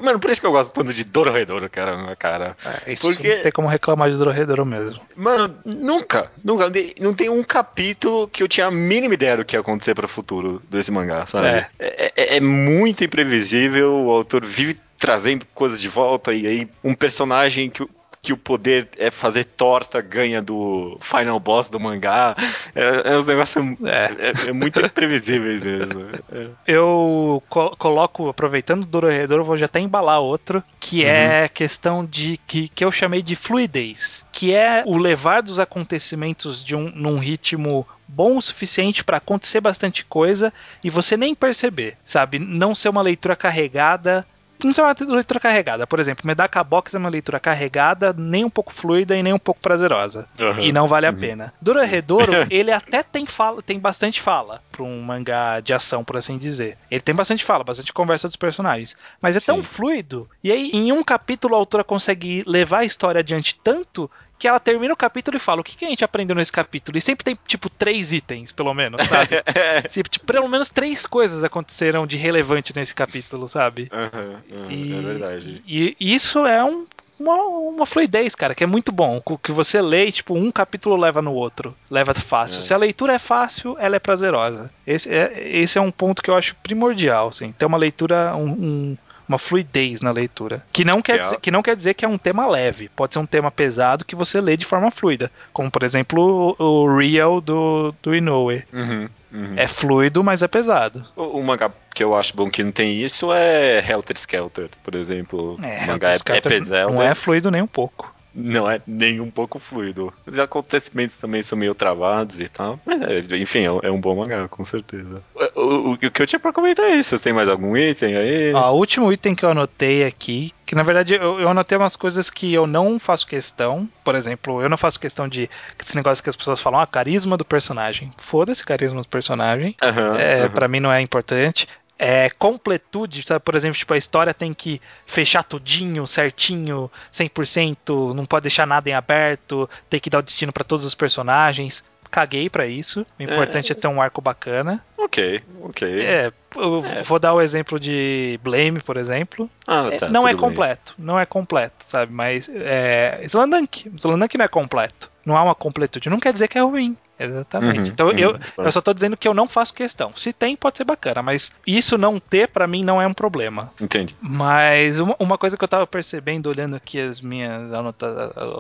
Mano, 0.03 0.19
por 0.19 0.31
isso 0.31 0.41
que 0.41 0.47
eu 0.47 0.53
gosto 0.53 0.73
tanto 0.73 0.93
de 0.93 1.05
Dororedoro, 1.05 1.69
cara. 1.71 2.17
cara. 2.17 2.57
É, 2.87 2.93
isso 2.93 3.07
Porque... 3.07 3.37
não 3.37 3.43
tem 3.43 3.53
como 3.53 3.69
reclamar 3.69 4.11
de 4.11 4.17
Dororedoro 4.17 4.65
mesmo. 4.65 5.01
Mano, 5.17 5.55
nunca, 5.65 6.31
nunca. 6.43 6.71
Não 7.01 7.15
tem 7.15 7.29
um 7.29 7.43
capítulo 7.43 8.29
que 8.29 8.43
eu 8.43 8.49
tinha 8.49 8.67
a 8.67 8.71
mínima 8.71 9.15
ideia 9.15 9.37
do 9.37 9.45
que 9.45 9.57
ia 9.57 9.61
acontecer 9.61 9.95
para 9.95 10.07
o 10.07 10.09
futuro 10.09 10.63
desse 10.71 10.91
mangá, 10.91 11.27
sabe? 11.27 11.49
É. 11.49 11.67
É, 11.79 12.13
é, 12.17 12.37
é 12.37 12.41
muito 12.41 13.05
imprevisível, 13.05 13.93
o 13.95 14.11
autor 14.11 14.45
vive 14.45 14.79
trazendo 14.99 15.47
coisas 15.55 15.81
de 15.81 15.89
volta, 15.89 16.33
e 16.33 16.47
aí 16.47 16.69
um 16.83 16.95
personagem 16.95 17.69
que 17.69 17.87
que 18.25 18.33
o 18.33 18.39
poder 18.39 18.89
é 18.97 19.11
fazer 19.11 19.45
torta 19.45 20.01
ganha 20.01 20.41
do 20.41 20.97
final 20.99 21.39
boss 21.39 21.69
do 21.69 21.79
mangá. 21.79 22.35
É, 22.75 23.13
é 23.13 23.19
um 23.19 23.23
negócio 23.23 23.79
é. 23.85 24.11
é, 24.19 24.49
é 24.49 24.53
muito 24.53 24.81
imprevisíveis 24.81 25.63
mesmo. 25.63 26.07
É. 26.33 26.47
Eu 26.67 27.43
co 27.51 27.77
coloco, 27.77 28.31
aproveitando 28.31 28.81
do 28.81 28.87
Dororedor, 28.87 29.45
vou 29.45 29.59
já 29.59 29.67
até 29.67 29.79
embalar 29.79 30.21
outro, 30.21 30.65
que 30.81 31.03
uhum. 31.03 31.09
é 31.09 31.49
questão 31.49 32.05
de 32.05 32.41
que, 32.47 32.69
que 32.69 32.83
eu 32.83 32.91
chamei 32.91 33.21
de 33.21 33.37
fluidez, 33.37 34.25
que 34.33 34.55
é 34.55 34.83
o 34.87 34.97
levar 34.97 35.43
dos 35.43 35.59
acontecimentos 35.59 36.65
de 36.65 36.75
um, 36.75 36.91
num 36.91 37.19
ritmo 37.19 37.87
bom 38.09 38.39
o 38.39 38.43
suficiente 38.43 39.05
para 39.05 39.19
acontecer 39.19 39.61
bastante 39.61 40.05
coisa 40.05 40.53
e 40.83 40.89
você 40.89 41.15
nem 41.17 41.35
perceber, 41.35 41.97
sabe? 42.05 42.39
Não 42.39 42.75
ser 42.75 42.89
uma 42.89 43.03
leitura 43.03 43.37
carregada 43.37 44.27
não 44.67 44.73
ser 44.73 44.83
uma 44.83 44.95
leitura 45.15 45.41
carregada. 45.41 45.87
Por 45.87 46.01
exemplo, 46.01 46.27
Medaka 46.27 46.63
Box 46.63 46.95
é 46.95 46.99
uma 46.99 47.09
leitura 47.09 47.41
carregada, 47.41 48.15
nem 48.17 48.45
um 48.45 48.51
pouco 48.51 48.73
fluida 48.73 49.17
e 49.17 49.23
nem 49.23 49.33
um 49.33 49.39
pouco 49.39 49.61
prazerosa. 49.61 50.27
Uhum. 50.39 50.61
E 50.61 50.73
não 50.73 50.89
vale 50.89 51.07
a 51.07 51.11
uhum. 51.11 51.17
pena. 51.17 51.53
Dororedoro, 51.61 52.33
ele 52.51 52.71
até 52.71 53.03
tem 53.03 53.27
fala, 53.27 53.63
tem 53.63 53.79
bastante 53.79 54.21
fala 54.21 54.63
para 54.71 54.83
um 54.83 55.01
mangá 55.03 55.61
de 55.61 55.73
ação, 55.73 56.05
por 56.05 56.17
assim 56.17 56.39
dizer. 56.39 56.77
Ele 56.91 57.01
tem 57.01 57.15
bastante 57.15 57.45
fala, 57.45 57.65
bastante 57.65 57.93
conversa 57.93 58.29
dos 58.29 58.37
personagens. 58.37 58.97
Mas 59.21 59.37
é 59.37 59.41
Sim. 59.41 59.47
tão 59.47 59.63
fluido, 59.63 60.29
e 60.43 60.51
aí 60.51 60.71
em 60.73 60.93
um 60.93 61.03
capítulo 61.03 61.55
a 61.55 61.59
autora 61.59 61.85
consegue 61.85 62.43
levar 62.47 62.79
a 62.79 62.85
história 62.85 63.21
adiante 63.21 63.59
tanto 63.63 64.11
que 64.39 64.49
ela 64.49 64.61
termina 64.61 64.93
o 64.93 64.97
capítulo 64.97 65.37
e 65.37 65.41
fala: 65.41 65.61
o 65.61 65.65
que, 65.65 65.77
que 65.77 65.85
a 65.85 65.89
gente 65.89 66.05
aprendeu 66.05 66.37
nesse 66.37 66.53
capítulo? 66.53 66.99
E 66.99 67.01
sempre 67.01 67.25
tem, 67.25 67.39
tipo, 67.47 67.71
três 67.71 68.13
itens, 68.13 68.53
pelo 68.53 68.75
menos, 68.75 69.07
sabe? 69.07 69.31
tipo, 70.09 70.27
pelo 70.27 70.49
menos 70.49 70.71
três 70.71 71.07
coisas 71.07 71.43
aconteceram 71.45 72.07
de 72.07 72.17
relevante 72.17 72.75
nesse 72.75 72.95
capítulo, 72.95 73.49
sabe? 73.49 73.91
Uhum, 73.93 74.59
uhum, 74.59 74.71
e, 74.71 74.93
é 74.93 75.01
verdade. 75.01 75.63
E, 75.67 75.97
e 75.99 76.15
isso 76.15 76.47
é 76.47 76.63
um, 76.65 76.87
uma, 77.19 77.37
uma, 77.37 77.87
fluidez, 77.87 78.35
cara, 78.35 78.55
que 78.55 78.65
é 78.65 78.67
muito 78.67 78.91
bom. 78.91 79.23
Que 79.43 79.53
você 79.53 79.81
lê, 79.81 80.11
tipo, 80.11 80.35
um 80.35 80.51
capítulo 80.51 80.97
leva 80.97 81.23
no 81.23 81.33
outro. 81.33 81.75
Leva 81.91 82.13
fácil. 82.15 82.59
É. 82.59 82.63
Se 82.63 82.75
a 82.75 82.79
leitura 82.79 83.15
é 83.15 83.19
fácil, 83.19 83.77
ela 83.79 83.97
é 83.97 83.99
prazerosa. 84.01 84.71
Esse 84.87 85.13
é, 85.13 85.33
esse 85.49 85.79
é 85.79 85.81
um 85.81 85.91
ponto 85.91 86.23
que 86.23 86.31
eu 86.31 86.37
acho 86.37 86.57
primordial, 86.57 87.29
assim. 87.29 87.53
Ter 87.53 87.67
uma 87.67 87.79
leitura, 87.79 88.35
um, 88.37 88.49
um 88.49 88.97
uma 89.29 89.39
fluidez 89.39 90.01
na 90.01 90.11
leitura. 90.11 90.63
Que 90.73 90.85
não, 90.85 91.01
quer 91.01 91.19
que, 91.19 91.25
dizer, 91.25 91.41
que 91.41 91.51
não 91.51 91.63
quer 91.63 91.77
dizer 91.77 91.95
que 91.95 92.05
é 92.05 92.09
um 92.09 92.19
tema 92.19 92.47
leve. 92.47 92.89
Pode 92.89 93.15
ser 93.15 93.21
um 93.21 93.27
tema 93.27 93.51
pesado 93.51 94.05
que 94.05 94.15
você 94.15 94.41
lê 94.41 94.57
de 94.57 94.65
forma 94.65 94.91
fluida. 94.91 95.31
Como, 95.53 95.71
por 95.71 95.83
exemplo, 95.83 96.57
o, 96.59 96.85
o 96.85 96.97
Real 96.97 97.41
do, 97.41 97.95
do 98.03 98.15
Inoue. 98.15 98.65
Uhum, 98.73 99.09
uhum. 99.33 99.55
É 99.57 99.67
fluido, 99.67 100.23
mas 100.23 100.43
é 100.43 100.49
pesado. 100.49 101.05
O, 101.17 101.39
o, 101.39 101.43
mangá 101.43 101.71
que 101.95 102.05
eu 102.05 102.15
acho 102.15 102.37
bom 102.37 102.51
que 102.51 102.63
não 102.63 102.73
tem 102.73 103.03
isso 103.03 103.33
é 103.33 103.85
Helter 103.89 104.17
Skelter, 104.17 104.69
por 104.83 104.95
exemplo. 104.95 105.59
É, 105.63 105.85
o 105.85 105.87
mangá 105.87 106.13
é, 106.13 106.17
é 106.29 106.41
pesado. 106.41 106.93
Não 106.93 107.03
é 107.03 107.15
fluido 107.15 107.51
nem 107.51 107.63
um 107.63 107.67
pouco 107.67 108.14
não 108.35 108.71
é 108.71 108.81
nem 108.87 109.21
um 109.21 109.31
pouco 109.31 109.59
fluido. 109.59 110.13
Os 110.27 110.39
acontecimentos 110.39 111.17
também 111.17 111.43
são 111.43 111.59
meio 111.59 111.75
travados 111.75 112.41
e 112.41 112.49
tal. 112.49 112.81
Mas, 112.85 113.01
é, 113.03 113.37
enfim, 113.37 113.61
é, 113.61 113.87
é, 113.87 113.91
um 113.91 114.01
bom 114.01 114.17
mangá, 114.17 114.49
com 114.49 114.65
certeza. 114.65 115.23
O, 115.55 115.61
o, 115.61 115.93
o, 115.93 115.99
que 115.99 116.23
eu 116.23 116.27
tinha 116.27 116.41
pra 116.41 116.53
comentar 116.53 116.87
é 116.87 116.97
isso. 116.97 117.11
Vocês 117.11 117.21
têm 117.21 117.33
mais 117.33 117.49
algum 117.49 117.77
item 117.77 118.17
aí? 118.17 118.53
o 118.53 118.73
último 118.73 119.13
item 119.13 119.35
que 119.35 119.45
eu 119.45 119.51
anotei 119.51 120.05
aqui, 120.05 120.53
que 120.67 120.75
na 120.75 120.83
verdade 120.83 121.15
eu, 121.15 121.41
eu 121.41 121.49
anotei 121.49 121.79
umas 121.79 121.97
coisas 121.97 122.29
que 122.31 122.53
eu 122.53 122.67
não 122.67 122.99
faço 122.99 123.27
questão. 123.27 123.89
Por 124.03 124.15
exemplo, 124.15 124.61
eu 124.61 124.69
não 124.69 124.77
faço 124.77 124.99
questão 124.99 125.29
de 125.29 125.49
esse 125.81 125.95
negócio 125.95 126.23
que 126.23 126.31
as 126.31 126.37
pessoas 126.37 126.61
falam, 126.61 126.81
ah, 126.81 126.87
carisma 126.87 127.37
do 127.37 127.45
personagem. 127.45 128.11
Foda-se 128.19 128.65
carisma 128.65 129.01
do 129.01 129.09
personagem. 129.09 129.77
Uhum, 129.83 130.17
é, 130.17 130.45
uhum. 130.45 130.51
Pra 130.51 130.69
mim 130.69 130.81
não 130.81 130.93
é 130.93 131.01
importante 131.01 131.69
é, 131.99 132.31
completude, 132.31 133.27
sabe? 133.27 133.45
Por 133.45 133.55
exemplo, 133.55 133.79
tipo, 133.79 133.95
a 133.95 133.99
história 133.99 134.35
tem 134.35 134.53
que 134.53 134.81
fechar 135.07 135.43
tudinho, 135.43 136.07
certinho, 136.07 136.91
100%, 137.13 138.15
não 138.15 138.27
pode 138.27 138.45
deixar 138.45 138.67
nada 138.67 138.89
em 138.89 138.93
aberto, 138.93 139.69
tem 139.89 140.01
que 140.01 140.11
dar 140.11 140.19
o 140.19 140.23
destino 140.23 140.53
para 140.53 140.65
todos 140.65 140.85
os 140.85 140.95
personagens. 140.95 141.85
Caguei 142.11 142.49
para 142.49 142.65
isso. 142.67 143.05
O 143.19 143.23
importante 143.23 143.73
é. 143.73 143.73
é 143.73 143.75
ter 143.75 143.89
um 143.89 144.01
arco 144.01 144.21
bacana. 144.21 144.85
Ok, 144.97 145.43
ok. 145.63 146.01
É, 146.01 146.33
eu 146.55 146.83
é. 146.85 147.03
vou 147.03 147.19
dar 147.19 147.35
o 147.35 147.41
exemplo 147.41 147.81
de 147.81 148.39
Blame, 148.41 148.81
por 148.81 148.97
exemplo. 148.97 149.51
Ah, 149.67 149.91
tá, 149.99 150.09
não 150.09 150.27
é 150.27 150.35
completo, 150.35 150.95
bem. 150.97 151.07
não 151.07 151.19
é 151.19 151.27
completo, 151.27 151.85
sabe? 151.85 152.13
Mas 152.13 152.49
é, 152.49 153.21
Slandank, 153.25 153.91
Slandank 153.97 154.39
não 154.39 154.45
é 154.45 154.49
completo. 154.49 155.11
Não 155.25 155.37
há 155.37 155.43
uma 155.43 155.55
completude. 155.55 156.11
Não 156.11 156.21
quer 156.21 156.33
dizer 156.33 156.49
que 156.49 156.59
é 156.59 156.63
ruim. 156.63 156.97
Exatamente. 157.19 157.79
Uhum, 157.79 157.87
então 157.87 158.09
uhum, 158.09 158.19
eu, 158.19 158.39
eu 158.59 158.73
só 158.73 158.81
tô 158.81 158.93
dizendo 158.93 159.17
que 159.17 159.27
eu 159.27 159.35
não 159.35 159.49
faço 159.49 159.73
questão. 159.73 160.13
Se 160.17 160.33
tem, 160.33 160.57
pode 160.57 160.79
ser 160.79 160.85
bacana, 160.85 161.23
mas 161.23 161.53
isso 161.67 161.97
não 161.97 162.19
ter, 162.19 162.49
para 162.49 162.67
mim, 162.67 162.83
não 162.83 163.01
é 163.01 163.07
um 163.07 163.15
problema. 163.15 163.73
Entendi. 163.81 164.17
Mas 164.21 164.99
uma, 164.99 165.15
uma, 165.19 165.39
coisa 165.39 165.57
que 165.57 165.63
eu 165.63 165.69
tava 165.69 165.87
percebendo, 165.87 166.49
olhando 166.49 166.75
aqui 166.75 167.01
as 167.01 167.21
minhas 167.21 167.71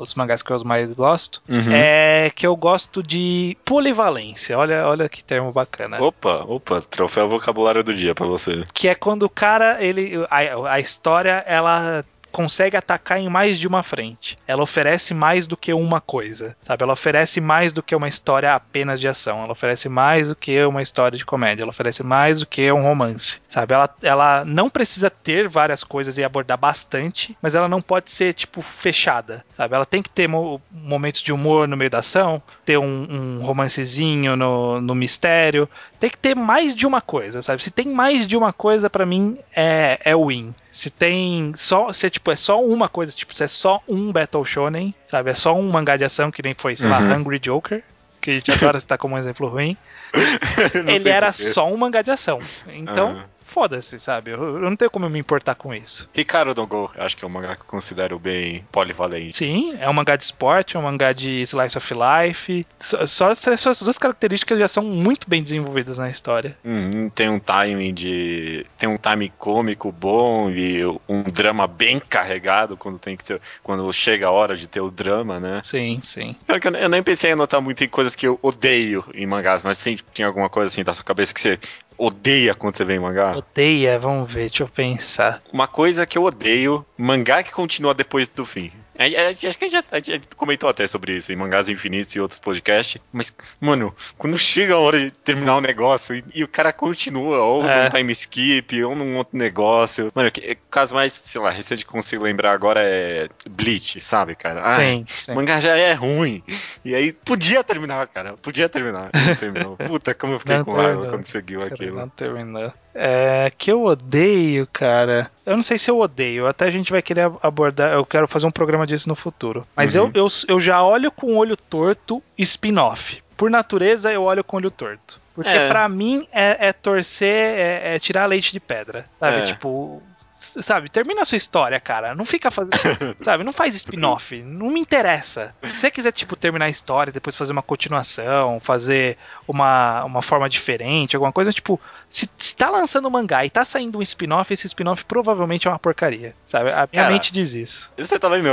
os 0.00 0.14
mangás 0.14 0.42
que 0.42 0.50
eu 0.50 0.64
mais 0.64 0.90
gosto, 0.92 1.42
uhum. 1.48 1.72
é 1.72 2.30
que 2.34 2.46
eu 2.46 2.54
gosto 2.54 3.02
de 3.02 3.56
polivalência. 3.64 4.56
Olha, 4.56 4.86
olha 4.86 5.08
que 5.08 5.22
termo 5.22 5.52
bacana. 5.52 6.00
Opa, 6.00 6.44
opa, 6.46 6.80
troféu 6.80 7.28
vocabulário 7.28 7.82
do 7.82 7.94
dia 7.94 8.14
para 8.14 8.26
você. 8.26 8.64
Que 8.72 8.88
é 8.88 8.94
quando 8.94 9.24
o 9.24 9.30
cara, 9.30 9.82
ele. 9.82 10.24
A, 10.30 10.74
a 10.74 10.80
história, 10.80 11.42
ela 11.46 12.04
consegue 12.34 12.76
atacar 12.76 13.20
em 13.20 13.28
mais 13.28 13.60
de 13.60 13.68
uma 13.68 13.84
frente. 13.84 14.36
Ela 14.44 14.64
oferece 14.64 15.14
mais 15.14 15.46
do 15.46 15.56
que 15.56 15.72
uma 15.72 16.00
coisa, 16.00 16.56
sabe? 16.62 16.82
Ela 16.82 16.92
oferece 16.92 17.40
mais 17.40 17.72
do 17.72 17.80
que 17.80 17.94
uma 17.94 18.08
história 18.08 18.52
apenas 18.52 18.98
de 18.98 19.06
ação. 19.06 19.44
Ela 19.44 19.52
oferece 19.52 19.88
mais 19.88 20.28
do 20.28 20.34
que 20.34 20.64
uma 20.64 20.82
história 20.82 21.16
de 21.16 21.24
comédia. 21.24 21.62
Ela 21.62 21.70
oferece 21.70 22.02
mais 22.02 22.40
do 22.40 22.46
que 22.46 22.72
um 22.72 22.82
romance, 22.82 23.40
sabe? 23.48 23.72
Ela, 23.72 23.94
ela 24.02 24.44
não 24.44 24.68
precisa 24.68 25.08
ter 25.08 25.48
várias 25.48 25.84
coisas 25.84 26.18
e 26.18 26.24
abordar 26.24 26.58
bastante, 26.58 27.38
mas 27.40 27.54
ela 27.54 27.68
não 27.68 27.80
pode 27.80 28.10
ser, 28.10 28.34
tipo, 28.34 28.60
fechada, 28.62 29.44
sabe? 29.56 29.76
Ela 29.76 29.86
tem 29.86 30.02
que 30.02 30.10
ter 30.10 30.26
mo 30.26 30.60
momentos 30.72 31.20
de 31.20 31.32
humor 31.32 31.68
no 31.68 31.76
meio 31.76 31.90
da 31.90 31.98
ação, 32.00 32.42
ter 32.64 32.78
um, 32.78 33.06
um 33.40 33.44
romancezinho 33.44 34.36
no, 34.36 34.80
no 34.80 34.94
mistério, 34.94 35.68
tem 36.00 36.08
que 36.10 36.16
ter 36.16 36.34
mais 36.34 36.74
de 36.74 36.86
uma 36.86 37.00
coisa, 37.00 37.42
sabe? 37.42 37.62
Se 37.62 37.70
tem 37.70 37.86
mais 37.88 38.26
de 38.26 38.36
uma 38.36 38.52
coisa, 38.52 38.88
para 38.88 39.04
mim, 39.04 39.38
é, 39.54 39.98
é 40.04 40.16
win. 40.16 40.54
Se 40.70 40.90
tem 40.90 41.52
só, 41.54 41.92
se 41.92 42.06
é, 42.06 42.10
tipo, 42.10 42.30
é 42.30 42.36
só 42.36 42.62
uma 42.64 42.88
coisa, 42.88 43.12
tipo, 43.12 43.34
se 43.34 43.44
é 43.44 43.48
só 43.48 43.80
um 43.88 44.10
Battle 44.10 44.44
Shonen, 44.44 44.94
sabe? 45.06 45.30
É 45.30 45.34
só 45.34 45.54
um 45.54 45.70
mangá 45.70 45.96
de 45.96 46.04
ação 46.04 46.30
que 46.30 46.42
nem 46.42 46.54
foi, 46.54 46.74
sei 46.74 46.88
lá, 46.88 46.98
Uhum. 46.98 47.16
Hungry 47.16 47.38
Joker, 47.38 47.82
que 48.20 48.30
a 48.30 48.34
gente 48.34 48.50
adora 48.50 48.78
citar 48.80 48.98
como 48.98 49.14
um 49.14 49.18
exemplo 49.18 49.46
ruim. 49.48 49.76
Ele 50.86 51.08
era 51.08 51.32
só 51.32 51.66
um 51.70 51.76
mangá 51.76 52.02
de 52.02 52.10
ação. 52.10 52.38
Então, 52.68 53.10
Aham. 53.10 53.24
Foda-se, 53.54 54.00
sabe? 54.00 54.32
Eu, 54.32 54.42
eu 54.42 54.68
não 54.68 54.74
tenho 54.74 54.90
como 54.90 55.08
me 55.08 55.20
importar 55.20 55.54
com 55.54 55.72
isso. 55.72 56.10
Ricardo 56.12 56.52
no 56.60 56.66
Go, 56.66 56.90
acho 56.96 57.16
que 57.16 57.24
é 57.24 57.28
um 57.28 57.30
mangá 57.30 57.54
que 57.54 57.62
eu 57.62 57.66
considero 57.66 58.18
bem 58.18 58.66
polivalente. 58.72 59.36
Sim, 59.36 59.76
é 59.78 59.88
um 59.88 59.92
mangá 59.92 60.16
de 60.16 60.24
esporte, 60.24 60.76
é 60.76 60.80
um 60.80 60.82
mangá 60.82 61.12
de 61.12 61.42
slice 61.42 61.78
of 61.78 61.94
life. 61.94 62.66
Só, 62.80 63.06
só 63.06 63.30
essas 63.30 63.80
duas 63.80 63.96
características 63.96 64.58
já 64.58 64.66
são 64.66 64.82
muito 64.82 65.30
bem 65.30 65.40
desenvolvidas 65.40 65.98
na 65.98 66.10
história. 66.10 66.58
Hum, 66.64 67.08
tem 67.10 67.28
um 67.28 67.38
timing 67.38 67.94
de. 67.94 68.66
Tem 68.76 68.88
um 68.88 68.98
timing 68.98 69.30
cômico 69.38 69.92
bom 69.92 70.50
e 70.50 70.84
um 71.08 71.22
drama 71.22 71.68
bem 71.68 72.00
carregado 72.00 72.76
quando 72.76 72.98
tem 72.98 73.16
que 73.16 73.22
ter. 73.22 73.40
Quando 73.62 73.92
chega 73.92 74.26
a 74.26 74.30
hora 74.32 74.56
de 74.56 74.66
ter 74.66 74.80
o 74.80 74.90
drama, 74.90 75.38
né? 75.38 75.60
Sim, 75.62 76.00
sim. 76.02 76.34
Pior 76.44 76.58
que 76.58 76.66
eu, 76.66 76.74
eu 76.74 76.88
nem 76.88 77.04
pensei 77.04 77.30
em 77.30 77.34
anotar 77.34 77.62
muito 77.62 77.84
em 77.84 77.88
coisas 77.88 78.16
que 78.16 78.26
eu 78.26 78.36
odeio 78.42 79.04
em 79.14 79.26
mangás, 79.26 79.62
mas 79.62 79.80
tem, 79.80 79.96
tinha 80.12 80.26
alguma 80.26 80.48
coisa 80.48 80.72
assim 80.72 80.82
da 80.82 80.92
sua 80.92 81.04
cabeça 81.04 81.32
que 81.32 81.40
você 81.40 81.58
odeia 81.98 82.54
quando 82.54 82.76
você 82.76 82.84
vê 82.84 82.94
em 82.94 83.00
mangá? 83.00 83.36
Odeia, 83.36 83.98
vamos 83.98 84.32
ver, 84.32 84.48
deixa 84.48 84.62
eu 84.62 84.68
pensar. 84.68 85.42
Uma 85.52 85.66
coisa 85.66 86.06
que 86.06 86.18
eu 86.18 86.24
odeio, 86.24 86.84
mangá 86.96 87.42
que 87.42 87.52
continua 87.52 87.94
depois 87.94 88.28
do 88.28 88.44
fim. 88.44 88.70
Acho 88.96 89.38
que 89.38 89.46
a 89.46 89.50
gente, 89.50 89.70
já, 89.70 89.84
a 89.90 89.98
gente 90.00 90.28
comentou 90.36 90.68
até 90.68 90.86
sobre 90.86 91.16
isso 91.16 91.32
em 91.32 91.36
Mangás 91.36 91.68
Infinitos 91.68 92.14
e 92.14 92.20
outros 92.20 92.38
podcasts. 92.38 93.00
Mas, 93.12 93.34
mano, 93.60 93.94
quando 94.16 94.38
chega 94.38 94.74
a 94.74 94.78
hora 94.78 94.98
de 94.98 95.10
terminar 95.10 95.56
o 95.56 95.60
negócio 95.60 96.14
e, 96.14 96.24
e 96.34 96.44
o 96.44 96.48
cara 96.48 96.72
continua, 96.72 97.38
ou 97.42 97.64
É. 97.68 97.84
num 97.84 97.90
time 97.90 98.12
skip, 98.12 98.84
ou 98.84 98.94
num 98.94 99.16
outro 99.16 99.36
negócio. 99.36 100.12
Mano, 100.14 100.30
que- 100.30 100.52
o 100.52 100.70
caso 100.70 100.94
mais, 100.94 101.12
sei 101.12 101.40
lá, 101.40 101.50
recente 101.50 101.84
que 101.84 101.90
consigo 101.90 102.22
lembrar 102.24 102.52
agora 102.52 102.80
é 102.82 103.28
Bleach, 103.50 104.00
sabe, 104.00 104.34
cara? 104.36 104.62
Ai, 104.64 104.96
sim, 104.98 105.06
sim. 105.08 105.34
mangá 105.34 105.60
já 105.60 105.76
é 105.76 105.92
ruim. 105.94 106.42
E 106.84 106.94
aí 106.94 107.12
podia 107.12 107.64
terminar, 107.64 108.06
cara. 108.08 108.34
Podia 108.36 108.68
terminar. 108.68 109.10
Não 109.14 109.34
terminou. 109.36 109.76
Puta, 109.88 110.14
como 110.14 110.34
eu 110.34 110.38
fiquei 110.40 110.56
Não 110.58 110.64
com 110.64 110.72
raiva 110.72 111.08
quando 111.08 111.24
seguiu 111.26 111.62
aquilo. 111.64 111.96
não 111.96 112.08
terminou. 112.08 112.72
É, 112.94 113.50
que 113.58 113.72
eu 113.72 113.84
odeio, 113.84 114.68
cara. 114.72 115.30
Eu 115.44 115.56
não 115.56 115.62
sei 115.62 115.76
se 115.78 115.90
eu 115.90 115.98
odeio. 115.98 116.46
Até 116.46 116.66
a 116.66 116.70
gente 116.70 116.92
vai 116.92 117.02
querer 117.02 117.30
abordar. 117.42 117.92
Eu 117.92 118.06
quero 118.06 118.28
fazer 118.28 118.46
um 118.46 118.50
programa 118.50 118.86
disso 118.86 119.08
no 119.08 119.14
futuro. 119.16 119.66
Mas 119.74 119.94
Uhum. 119.96 120.10
eu, 120.14 120.22
eu, 120.24 120.28
eu 120.48 120.60
já 120.60 120.82
olho 120.82 121.10
com 121.10 121.26
o 121.34 121.36
olho 121.36 121.56
torto 121.56 122.22
spin-off. 122.38 123.22
Por 123.36 123.50
natureza, 123.50 124.12
eu 124.12 124.22
olho 124.22 124.44
com 124.44 124.56
o 124.56 124.60
olho 124.60 124.70
torto. 124.70 125.20
Porque 125.34 125.50
É. 125.50 125.68
pra 125.68 125.88
mim 125.88 126.28
é, 126.32 126.68
é 126.68 126.72
torcer, 126.72 127.26
é, 127.58 127.96
é 127.96 127.98
tirar 127.98 128.26
leite 128.26 128.52
de 128.52 128.60
pedra. 128.60 129.04
Sabe? 129.18 129.38
É. 129.38 129.42
Tipo. 129.42 130.00
Sabe, 130.44 130.88
termina 130.88 131.22
a 131.22 131.24
sua 131.24 131.36
história, 131.36 131.78
cara. 131.80 132.14
Não 132.14 132.24
fica 132.24 132.50
fazendo. 132.50 132.72
sabe, 133.20 133.44
não 133.44 133.52
faz 133.52 133.74
spin-off. 133.74 134.42
Não 134.42 134.70
me 134.70 134.80
interessa. 134.80 135.54
Se 135.62 135.76
você 135.76 135.90
quiser, 135.90 136.12
tipo, 136.12 136.36
terminar 136.36 136.66
a 136.66 136.70
história, 136.70 137.12
depois 137.12 137.36
fazer 137.36 137.52
uma 137.52 137.62
continuação, 137.62 138.60
fazer 138.60 139.16
uma, 139.46 140.04
uma 140.04 140.22
forma 140.22 140.48
diferente, 140.48 141.16
alguma 141.16 141.32
coisa, 141.32 141.52
tipo, 141.52 141.80
se, 142.08 142.28
se 142.36 142.54
tá 142.54 142.70
lançando 142.70 143.08
um 143.08 143.10
mangá 143.10 143.44
e 143.44 143.50
tá 143.50 143.64
saindo 143.64 143.98
um 143.98 144.02
spin-off, 144.02 144.52
esse 144.52 144.66
spin-off 144.66 145.04
provavelmente 145.04 145.66
é 145.66 145.70
uma 145.70 145.78
porcaria. 145.78 146.34
Sabe? 146.46 146.70
A 146.70 146.88
minha 146.92 147.02
Cara. 147.02 147.10
mente 147.10 147.32
diz 147.32 147.54
isso. 147.54 147.92
Você 147.96 148.18
tá 148.18 148.28
lendo. 148.28 148.48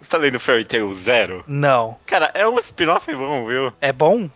Você 0.00 0.10
tá 0.10 0.18
lendo 0.18 0.38
Fairy 0.38 0.64
Tail 0.64 0.92
Zero? 0.92 1.44
Não. 1.46 1.96
Cara, 2.06 2.30
é 2.34 2.46
um 2.46 2.58
spin-off 2.58 3.12
bom, 3.14 3.46
viu? 3.46 3.72
É 3.80 3.92
bom? 3.92 4.28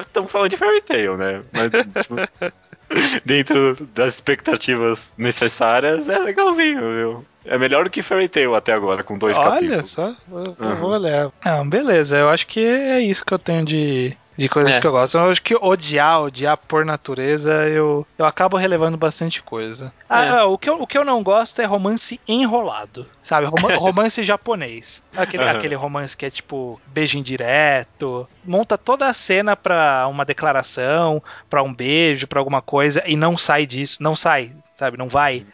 Estamos 0.00 0.30
falando 0.30 0.50
de 0.50 0.56
Fairy 0.56 0.80
Tail, 0.80 1.16
né? 1.16 1.42
Mas, 1.52 1.70
tipo, 2.02 2.16
dentro 3.24 3.74
das 3.94 4.14
expectativas 4.14 5.14
necessárias, 5.18 6.08
é 6.08 6.18
legalzinho, 6.18 6.80
viu? 6.80 7.26
É 7.44 7.56
melhor 7.58 7.84
do 7.84 7.90
que 7.90 8.02
Fairy 8.02 8.28
Tail 8.28 8.54
até 8.54 8.72
agora, 8.72 9.02
com 9.02 9.16
dois 9.16 9.36
Olha 9.38 9.50
capítulos. 9.50 9.90
só, 9.90 10.14
eu, 10.30 10.56
eu 10.58 10.68
Uhum. 10.70 10.76
vou 10.76 10.90
olhar. 10.90 11.30
Ah, 11.42 11.64
beleza, 11.64 12.16
eu 12.18 12.28
acho 12.28 12.46
que 12.46 12.60
é 12.60 13.00
isso 13.00 13.24
que 13.24 13.32
eu 13.32 13.38
tenho 13.38 13.64
de, 13.64 14.16
de 14.38 14.48
coisas 14.48 14.76
É. 14.76 14.80
que 14.80 14.86
eu 14.86 14.92
gosto. 14.92 15.18
Eu 15.18 15.30
acho 15.30 15.42
que 15.42 15.56
odiar, 15.56 16.22
odiar 16.22 16.56
por 16.56 16.84
natureza, 16.84 17.52
eu, 17.68 18.06
eu 18.16 18.24
acabo 18.24 18.56
relevando 18.56 18.96
bastante 18.96 19.42
coisa. 19.42 19.92
Ah, 20.08 20.24
É. 20.24 20.28
ah, 20.28 20.44
o, 20.46 20.56
que 20.56 20.70
eu, 20.70 20.80
o 20.80 20.86
que 20.86 20.96
eu 20.96 21.04
não 21.04 21.22
gosto 21.22 21.60
é 21.60 21.64
romance 21.64 22.20
enrolado, 22.26 23.04
sabe? 23.22 23.46
Roma- 23.48 23.74
romance 23.76 24.22
japonês. 24.22 25.02
Aquele, 25.16 25.42
Aham. 25.42 25.58
aquele 25.58 25.74
romance 25.74 26.16
que 26.16 26.24
é 26.24 26.30
tipo 26.30 26.80
beijo 26.86 27.18
indireto, 27.18 28.28
monta 28.44 28.78
toda 28.78 29.06
a 29.08 29.12
cena 29.12 29.56
pra 29.56 30.06
uma 30.08 30.24
declaração, 30.24 31.22
pra 31.50 31.62
um 31.62 31.74
beijo, 31.74 32.26
pra 32.28 32.38
alguma 32.40 32.62
coisa 32.62 33.02
e 33.06 33.16
não 33.16 33.36
sai 33.36 33.66
disso, 33.66 34.02
não 34.02 34.14
sai, 34.14 34.52
sabe? 34.76 34.96
Não 34.96 35.08
vai. 35.08 35.44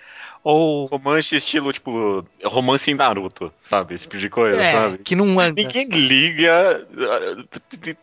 Ou 0.45 0.85
Romance 0.85 1.35
estilo, 1.35 1.73
tipo, 1.73 2.23
romance 2.45 2.91
em 2.91 2.95
Naruto, 2.95 3.51
sabe? 3.59 3.95
Esse 3.95 4.05
tipo 4.05 4.19
de 4.19 4.29
coisa, 4.29 4.61
é, 4.63 4.73
sabe? 4.73 4.99
que 4.99 5.17
não 5.17 5.41
anda. 5.41 5.63
Ninguém 5.63 5.89
liga. 5.89 6.87
ah, 6.93 7.45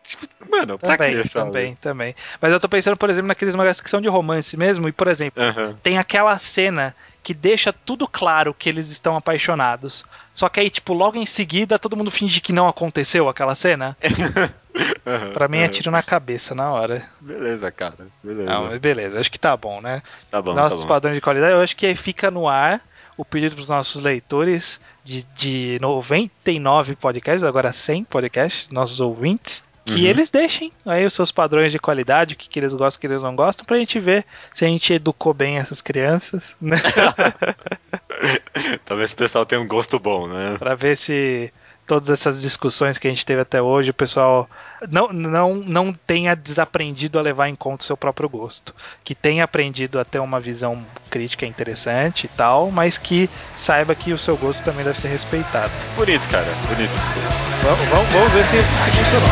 Tipo, 0.03 0.25
mano, 0.49 0.79
pra 0.79 0.97
Também, 0.97 1.21
quê, 1.21 1.27
sabe? 1.27 1.45
também, 1.45 1.75
também. 1.79 2.15
Mas 2.41 2.51
eu 2.51 2.59
tô 2.59 2.67
pensando, 2.67 2.97
por 2.97 3.11
exemplo, 3.11 3.27
naqueles 3.27 3.53
mangás 3.53 3.79
que 3.79 3.89
são 3.89 4.01
de 4.01 4.07
romance 4.07 4.57
mesmo, 4.57 4.89
e, 4.89 4.91
por 4.91 5.07
exemplo, 5.07 5.41
tem 5.83 5.99
aquela 5.99 6.37
cena 6.39 6.95
que 7.23 7.35
deixa 7.35 7.71
tudo 7.71 8.07
claro 8.07 8.55
que 8.57 8.67
eles 8.67 8.89
estão 8.89 9.15
apaixonados. 9.15 10.03
Só 10.33 10.49
que 10.49 10.59
aí, 10.59 10.69
tipo, 10.71 10.93
logo 10.93 11.17
em 11.17 11.25
seguida, 11.27 11.77
todo 11.77 11.95
mundo 11.95 12.09
finge 12.09 12.41
que 12.41 12.51
não 12.51 12.67
aconteceu 12.67 13.29
aquela 13.29 13.53
cena. 13.53 13.95
aham, 15.05 15.33
Pra 15.33 15.47
mim 15.47 15.59
é 15.59 15.63
aham. 15.63 15.71
tiro 15.73 15.91
na 15.91 16.01
cabeça 16.03 16.55
na 16.55 16.71
hora. 16.71 17.07
Beleza, 17.19 17.71
cara. 17.71 18.07
Beleza. 18.23 18.49
Não, 18.49 18.79
beleza, 18.79 19.19
acho 19.19 19.31
que 19.31 19.39
tá 19.39 19.55
bom, 19.55 19.81
né? 19.81 20.01
tá 20.29 20.41
bom, 20.41 20.55
Nossos 20.55 20.81
tá 20.81 20.85
bom. 20.85 20.87
padrões 20.87 21.15
de 21.15 21.21
qualidade, 21.21 21.53
eu 21.53 21.61
acho 21.61 21.75
que 21.75 21.93
fica 21.95 22.31
no 22.31 22.47
ar 22.47 22.81
o 23.17 23.25
pedido 23.25 23.55
pros 23.55 23.69
nossos 23.69 24.01
leitores 24.01 24.79
de, 25.03 25.23
de 25.23 25.77
99 25.81 26.95
podcasts, 26.95 27.43
agora 27.43 27.71
100 27.71 28.03
podcasts, 28.03 28.69
nossos 28.71 28.99
ouvintes, 28.99 29.63
que 29.85 29.99
Uhum. 29.99 30.05
eles 30.05 30.31
deixem 30.31 30.71
aí 30.85 31.05
os 31.05 31.13
seus 31.13 31.31
padrões 31.31 31.71
de 31.71 31.79
qualidade, 31.79 32.33
o 32.33 32.37
que, 32.37 32.49
que 32.49 32.59
eles 32.59 32.73
gostam, 32.73 32.97
o 32.97 33.01
que 33.01 33.07
eles 33.07 33.21
não 33.21 33.35
gostam, 33.35 33.65
pra 33.65 33.77
gente 33.77 33.99
ver 33.99 34.25
se 34.51 34.65
a 34.65 34.67
gente 34.67 34.93
educou 34.93 35.33
bem 35.33 35.57
essas 35.57 35.81
crianças, 35.81 36.55
né? 36.61 36.77
Talvez 38.85 39.13
o 39.13 39.15
pessoal 39.15 39.45
tenha 39.45 39.61
um 39.61 39.67
gosto 39.67 39.99
bom, 39.99 40.27
né? 40.27 40.55
pra 40.57 40.75
ver 40.75 40.97
se 40.97 41.51
todas 41.85 42.09
essas 42.09 42.41
discussões 42.41 42.97
que 42.97 43.07
a 43.07 43.09
gente 43.09 43.25
teve 43.25 43.41
até 43.41 43.61
hoje, 43.61 43.91
o 43.91 43.93
pessoal 43.93 44.49
não, 44.89 45.09
não, 45.09 45.55
não 45.55 45.93
tenha 45.93 46.35
desaprendido 46.35 47.19
a 47.19 47.21
levar 47.21 47.49
em 47.49 47.55
conta 47.55 47.83
o 47.83 47.85
seu 47.85 47.97
próprio 47.97 48.29
gosto. 48.29 48.73
Que 49.03 49.13
tenha 49.13 49.43
aprendido 49.43 49.99
a 49.99 50.05
ter 50.05 50.19
uma 50.19 50.39
visão 50.39 50.83
crítica 51.09 51.45
interessante 51.45 52.25
e 52.25 52.27
tal, 52.29 52.71
mas 52.71 52.97
que 52.97 53.29
saiba 53.55 53.93
que 53.93 54.13
o 54.13 54.17
seu 54.17 54.37
gosto 54.37 54.63
também 54.63 54.85
deve 54.85 54.99
ser 54.99 55.09
respeitado. 55.09 55.71
Bonito, 55.95 56.27
cara. 56.29 56.47
Bonito, 56.67 56.91
desculpa. 56.91 57.27
Vamos, 57.63 57.85
vamos, 57.87 58.09
vamos 58.13 58.31
ver 58.31 58.45
se, 58.45 58.57
se 58.57 58.91
funcionou. 58.91 59.29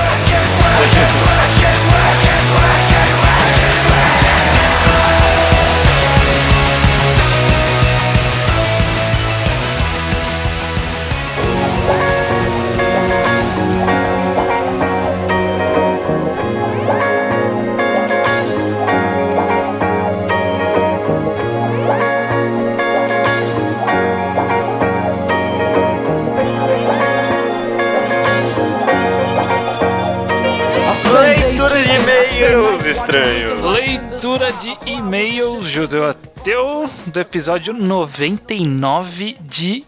Leitura 34.39 34.53
de 34.53 34.89
e-mails 34.89 35.65
judeu-ateu 35.65 36.89
do 37.07 37.19
episódio 37.19 37.73
99 37.73 39.35
de 39.41 39.83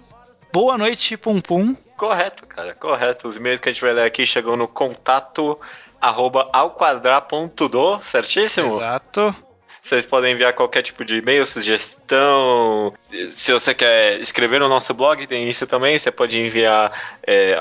Boa 0.51 0.77
Noite 0.77 1.15
Pum 1.15 1.39
Pum. 1.39 1.73
Correto, 1.95 2.45
cara, 2.45 2.75
correto. 2.75 3.29
Os 3.29 3.37
e-mails 3.37 3.61
que 3.61 3.69
a 3.69 3.71
gente 3.71 3.81
vai 3.81 3.93
ler 3.93 4.03
aqui 4.03 4.25
chegam 4.25 4.57
no 4.57 4.67
contato 4.67 5.57
arroba 6.01 6.49
alquadra.do, 6.51 8.01
certíssimo? 8.03 8.73
Exato. 8.73 9.33
Vocês 9.81 10.05
podem 10.05 10.33
enviar 10.33 10.53
qualquer 10.53 10.83
tipo 10.83 11.03
de 11.03 11.17
e-mail, 11.17 11.43
sugestão. 11.43 12.93
Se 13.01 13.51
você 13.51 13.73
quer 13.73 14.19
escrever 14.19 14.59
no 14.59 14.69
nosso 14.69 14.93
blog, 14.93 15.25
tem 15.25 15.49
isso 15.49 15.65
também. 15.65 15.97
Você 15.97 16.11
pode 16.11 16.39
enviar 16.39 17.17
é, 17.25 17.57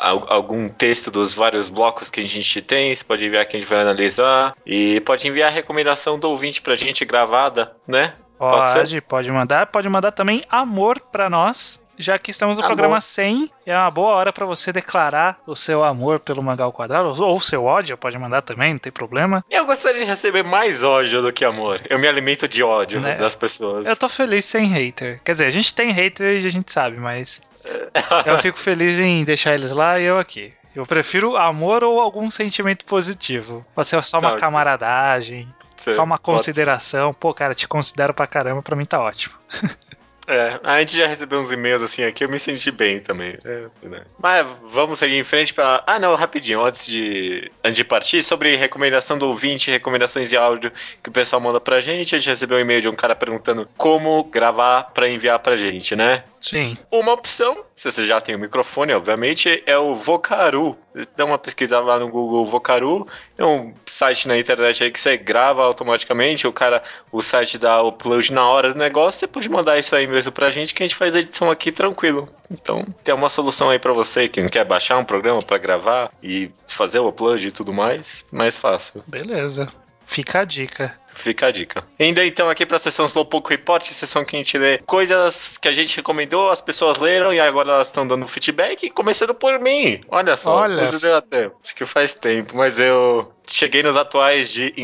algum 0.00 0.68
texto 0.68 1.08
dos 1.08 1.32
vários 1.34 1.68
blocos 1.68 2.10
que 2.10 2.20
a 2.20 2.24
gente 2.24 2.60
tem. 2.60 2.94
Você 2.94 3.04
pode 3.04 3.24
enviar 3.24 3.46
que 3.46 3.56
a 3.56 3.60
gente 3.60 3.68
vai 3.68 3.80
analisar. 3.80 4.56
E 4.66 5.00
pode 5.00 5.28
enviar 5.28 5.48
a 5.48 5.54
recomendação 5.54 6.18
do 6.18 6.28
ouvinte 6.28 6.60
pra 6.60 6.74
gente 6.74 7.04
gravada, 7.04 7.76
né? 7.86 8.14
Pode, 8.38 8.72
pode, 8.72 9.00
pode 9.00 9.30
mandar. 9.30 9.66
Pode 9.66 9.88
mandar 9.88 10.12
também 10.12 10.44
amor 10.50 11.00
pra 11.00 11.30
nós 11.30 11.80
já 11.98 12.18
que 12.18 12.30
estamos 12.30 12.58
no 12.58 12.64
amor. 12.64 12.74
programa 12.74 13.00
100, 13.00 13.50
é 13.64 13.76
uma 13.76 13.90
boa 13.90 14.10
hora 14.10 14.32
para 14.32 14.46
você 14.46 14.72
declarar 14.72 15.38
o 15.46 15.56
seu 15.56 15.82
amor 15.82 16.20
pelo 16.20 16.42
Mangal 16.42 16.72
Quadrado, 16.72 17.08
ou 17.22 17.36
o 17.36 17.40
seu 17.40 17.64
ódio, 17.64 17.96
pode 17.96 18.18
mandar 18.18 18.42
também, 18.42 18.72
não 18.72 18.78
tem 18.78 18.92
problema. 18.92 19.44
Eu 19.50 19.64
gostaria 19.64 20.02
de 20.02 20.06
receber 20.06 20.42
mais 20.42 20.82
ódio 20.82 21.22
do 21.22 21.32
que 21.32 21.44
amor. 21.44 21.80
Eu 21.88 21.98
me 21.98 22.06
alimento 22.06 22.48
de 22.48 22.62
ódio 22.62 23.00
né? 23.00 23.16
das 23.16 23.34
pessoas. 23.34 23.86
Eu 23.86 23.96
tô 23.96 24.08
feliz 24.08 24.44
sem 24.44 24.66
hater. 24.66 25.20
Quer 25.24 25.32
dizer, 25.32 25.46
a 25.46 25.50
gente 25.50 25.74
tem 25.74 25.90
hater 25.90 26.34
e 26.34 26.46
a 26.46 26.50
gente 26.50 26.70
sabe, 26.70 26.96
mas. 26.96 27.40
eu 28.24 28.38
fico 28.38 28.58
feliz 28.58 28.98
em 28.98 29.24
deixar 29.24 29.54
eles 29.54 29.72
lá 29.72 29.98
e 29.98 30.04
eu 30.04 30.18
aqui. 30.18 30.52
Eu 30.76 30.86
prefiro 30.86 31.36
amor 31.36 31.82
ou 31.82 32.00
algum 32.00 32.30
sentimento 32.30 32.84
positivo. 32.84 33.64
Pode 33.74 33.88
ser 33.88 34.02
só 34.02 34.18
uma 34.18 34.32
tá, 34.32 34.36
camaradagem, 34.36 35.48
só 35.76 36.04
uma 36.04 36.18
consideração. 36.18 37.14
Pô, 37.14 37.32
cara, 37.32 37.54
te 37.54 37.66
considero 37.66 38.12
pra 38.12 38.26
caramba, 38.26 38.62
pra 38.62 38.76
mim 38.76 38.84
tá 38.84 39.00
ótimo. 39.00 39.34
É, 40.28 40.58
a 40.64 40.80
gente 40.80 40.98
já 40.98 41.06
recebeu 41.06 41.38
uns 41.38 41.52
e-mails 41.52 41.82
assim 41.82 42.02
aqui, 42.02 42.24
eu 42.24 42.28
me 42.28 42.38
senti 42.38 42.70
bem 42.72 42.98
também. 42.98 43.38
É, 43.44 43.66
né? 43.82 44.02
Mas 44.20 44.44
vamos 44.72 44.98
seguir 44.98 45.16
em 45.16 45.22
frente 45.22 45.54
para. 45.54 45.84
Ah, 45.86 45.98
não, 46.00 46.14
rapidinho, 46.16 46.64
antes 46.64 46.84
de, 46.86 47.50
antes 47.62 47.76
de 47.76 47.84
partir, 47.84 48.22
sobre 48.22 48.56
recomendação 48.56 49.16
do 49.16 49.28
ouvinte, 49.28 49.70
recomendações 49.70 50.30
de 50.30 50.36
áudio 50.36 50.72
que 51.00 51.08
o 51.08 51.12
pessoal 51.12 51.40
manda 51.40 51.60
pra 51.60 51.80
gente. 51.80 52.14
A 52.14 52.18
gente 52.18 52.28
recebeu 52.28 52.58
um 52.58 52.60
e-mail 52.60 52.80
de 52.80 52.88
um 52.88 52.96
cara 52.96 53.14
perguntando 53.14 53.68
como 53.76 54.24
gravar 54.24 54.90
para 54.92 55.08
enviar 55.08 55.38
pra 55.38 55.56
gente, 55.56 55.94
né? 55.94 56.24
Sim. 56.40 56.76
Uma 56.90 57.12
opção, 57.12 57.64
se 57.76 57.92
você 57.92 58.06
já 58.06 58.22
tem 58.22 58.34
o 58.34 58.38
microfone, 58.38 58.94
obviamente, 58.94 59.62
é 59.66 59.76
o 59.76 59.94
Vocaru. 59.94 60.74
Dá 61.14 61.26
uma 61.26 61.36
pesquisa 61.36 61.78
lá 61.78 61.98
no 61.98 62.08
Google 62.08 62.42
Vocaru. 62.44 63.06
É 63.36 63.44
um 63.44 63.74
site 63.84 64.26
na 64.26 64.38
internet 64.38 64.82
aí 64.82 64.90
que 64.90 64.98
você 64.98 65.14
grava 65.18 65.62
automaticamente. 65.62 66.46
O 66.46 66.52
cara, 66.54 66.82
o 67.12 67.20
site 67.20 67.58
dá 67.58 67.82
o 67.82 67.88
upload 67.88 68.32
na 68.32 68.48
hora 68.48 68.72
do 68.72 68.78
negócio. 68.78 69.20
Você 69.20 69.28
pode 69.28 69.50
mandar 69.50 69.78
isso 69.78 69.94
aí 69.94 70.06
mesmo 70.06 70.32
pra 70.32 70.50
gente 70.50 70.72
que 70.72 70.82
a 70.82 70.86
gente 70.86 70.96
faz 70.96 71.14
a 71.14 71.20
edição 71.20 71.50
aqui 71.50 71.70
tranquilo. 71.70 72.26
Então, 72.50 72.82
tem 73.04 73.14
uma 73.14 73.28
solução 73.28 73.68
aí 73.68 73.78
para 73.78 73.92
você 73.92 74.26
que 74.26 74.40
não 74.40 74.48
quer 74.48 74.64
baixar 74.64 74.96
um 74.96 75.04
programa 75.04 75.40
para 75.42 75.58
gravar 75.58 76.10
e 76.22 76.50
fazer 76.66 77.00
o 77.00 77.08
upload 77.08 77.46
e 77.46 77.52
tudo 77.52 77.74
mais. 77.74 78.24
Mais 78.32 78.56
fácil. 78.56 79.04
Beleza. 79.06 79.70
Fica 80.02 80.40
a 80.40 80.44
dica. 80.44 80.94
Fica 81.16 81.46
a 81.46 81.50
dica. 81.50 81.82
Ainda 81.98 82.24
então 82.24 82.48
aqui 82.48 82.64
para 82.64 82.76
a 82.76 82.78
sessão 82.78 83.06
Slowpoke 83.06 83.50
Report, 83.50 83.82
sessão 83.82 84.24
que 84.24 84.36
a 84.36 84.38
gente 84.38 84.56
lê 84.58 84.78
coisas 84.78 85.56
que 85.56 85.66
a 85.66 85.72
gente 85.72 85.96
recomendou, 85.96 86.50
as 86.50 86.60
pessoas 86.60 86.98
leram 86.98 87.32
e 87.32 87.40
agora 87.40 87.72
elas 87.72 87.88
estão 87.88 88.06
dando 88.06 88.28
feedback, 88.28 88.90
começando 88.90 89.34
por 89.34 89.58
mim. 89.58 90.00
Olha 90.08 90.36
só, 90.36 90.56
Olha. 90.56 90.88
até. 91.16 91.50
Acho 91.62 91.74
que 91.74 91.86
faz 91.86 92.14
tempo, 92.14 92.56
mas 92.56 92.78
eu 92.78 93.32
cheguei 93.46 93.82
nos 93.82 93.96
atuais 93.96 94.50
de 94.50 94.74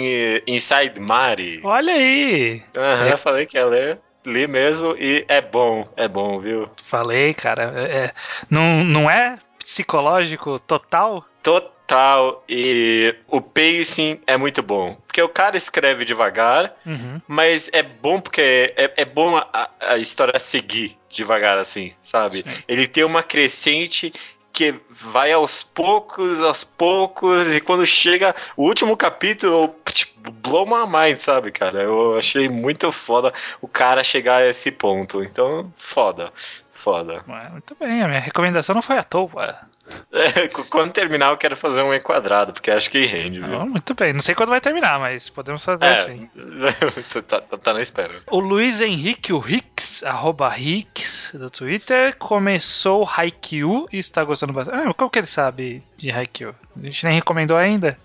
Inside 0.47 1.01
Mari. 1.01 1.61
Olha 1.63 1.93
aí. 1.93 2.63
Aham, 2.77 3.11
uhum, 3.11 3.17
falei 3.17 3.47
que 3.47 3.57
ia 3.57 3.67
ler. 3.67 3.99
Li 4.25 4.47
mesmo 4.47 4.95
e 4.97 5.25
é 5.27 5.41
bom, 5.41 5.89
é 5.97 6.07
bom, 6.07 6.39
viu? 6.39 6.71
Falei, 6.85 7.35
cara. 7.35 7.73
É, 7.75 7.97
é 7.97 8.13
não, 8.49 8.85
não 8.85 9.11
é 9.11 9.37
psicológico 9.59 10.59
total? 10.61 11.25
Total 11.43 11.73
tal. 11.93 12.43
E 12.49 13.15
o 13.29 13.41
pacing 13.43 14.19
é 14.27 14.39
muito 14.39 14.63
bom. 14.63 14.97
Porque 15.07 15.21
o 15.21 15.29
cara 15.29 15.59
escreve 15.59 16.07
devagar, 16.07 16.75
uhum. 16.87 17.21
mas 17.29 17.69
é 17.73 17.83
bom 17.83 18.19
porque 18.19 18.73
é, 18.77 18.93
é 18.97 19.05
bom 19.05 19.37
a, 19.37 19.71
a 19.79 19.99
história 19.99 20.41
seguir 20.41 20.97
devagar, 21.11 21.59
assim, 21.59 21.93
sabe? 22.03 22.39
Sim. 22.39 22.63
Ele 22.67 22.87
tem 22.89 23.05
uma 23.05 23.23
crescente 23.23 24.11
que 24.55 24.75
vai 24.91 25.33
aos 25.33 25.63
poucos, 25.63 26.43
aos 26.43 26.65
poucos, 26.65 27.55
e 27.55 27.61
quando 27.61 27.87
chega 27.87 28.35
o 28.55 28.65
último 28.65 28.97
capítulo, 28.97 29.75
tipo, 29.87 30.31
blow 30.31 30.67
my 30.67 30.87
mind, 30.87 31.19
sabe, 31.19 31.51
cara? 31.51 31.83
Eu 31.83 32.19
achei 32.19 32.49
muito 32.49 32.91
foda 32.93 33.33
o 33.61 33.69
cara 33.69 34.05
chegar 34.05 34.43
a 34.43 34.47
esse 34.47 34.71
ponto. 34.71 35.23
Então, 35.23 35.73
foda. 35.77 36.33
Foda. 36.73 37.23
Muito 37.53 37.77
bem, 37.79 38.03
a 38.03 38.09
minha 38.09 38.21
recomendação 38.21 38.75
não 38.75 38.83
foi 38.83 38.99
à 38.99 39.05
toa. 39.05 39.69
É, 40.13 40.49
quando 40.49 40.93
terminar, 40.93 41.31
eu 41.31 41.37
quero 41.37 41.57
fazer 41.57 41.83
um 41.83 41.93
enquadrado, 41.93 42.53
porque 42.53 42.71
acho 42.71 42.91
que 42.91 43.05
rende, 43.05 43.41
viu? 43.41 43.67
Muito 43.67 43.95
bem, 43.95 44.13
não 44.13 44.21
sei 44.21 44.35
quando 44.35 44.51
vai 44.51 44.61
terminar, 44.61 44.99
mas 44.99 45.29
podemos 45.29 45.65
fazer 45.65 45.85
é, 45.87 45.93
assim. 45.93 46.31
tá, 47.27 47.41
tá, 47.41 47.59
tá, 47.59 47.73
na 47.73 47.81
espera. 47.81 48.15
O 48.31 48.39
Luiz 48.39 48.81
Henrique, 48.81 49.33
o 49.33 49.43
Hicks, 49.47 50.05
arroba 50.05 50.53
Hicks, 50.57 51.33
do 51.35 51.51
Twitter, 51.51 52.17
começou 52.19 53.09
Haikyuu 53.09 53.89
e 53.93 53.99
está 53.99 54.23
gostando 54.23 54.53
bastante. 54.53 54.89
Ah, 54.89 54.95
como 54.95 55.11
que 55.11 55.19
ele 55.19 55.27
sabe 55.27 55.83
de 55.97 56.11
Haikyuu? 56.11 56.55
A 56.77 56.85
gente 56.85 57.05
nem 57.05 57.15
recomendou 57.15 57.57
ainda. 57.57 57.97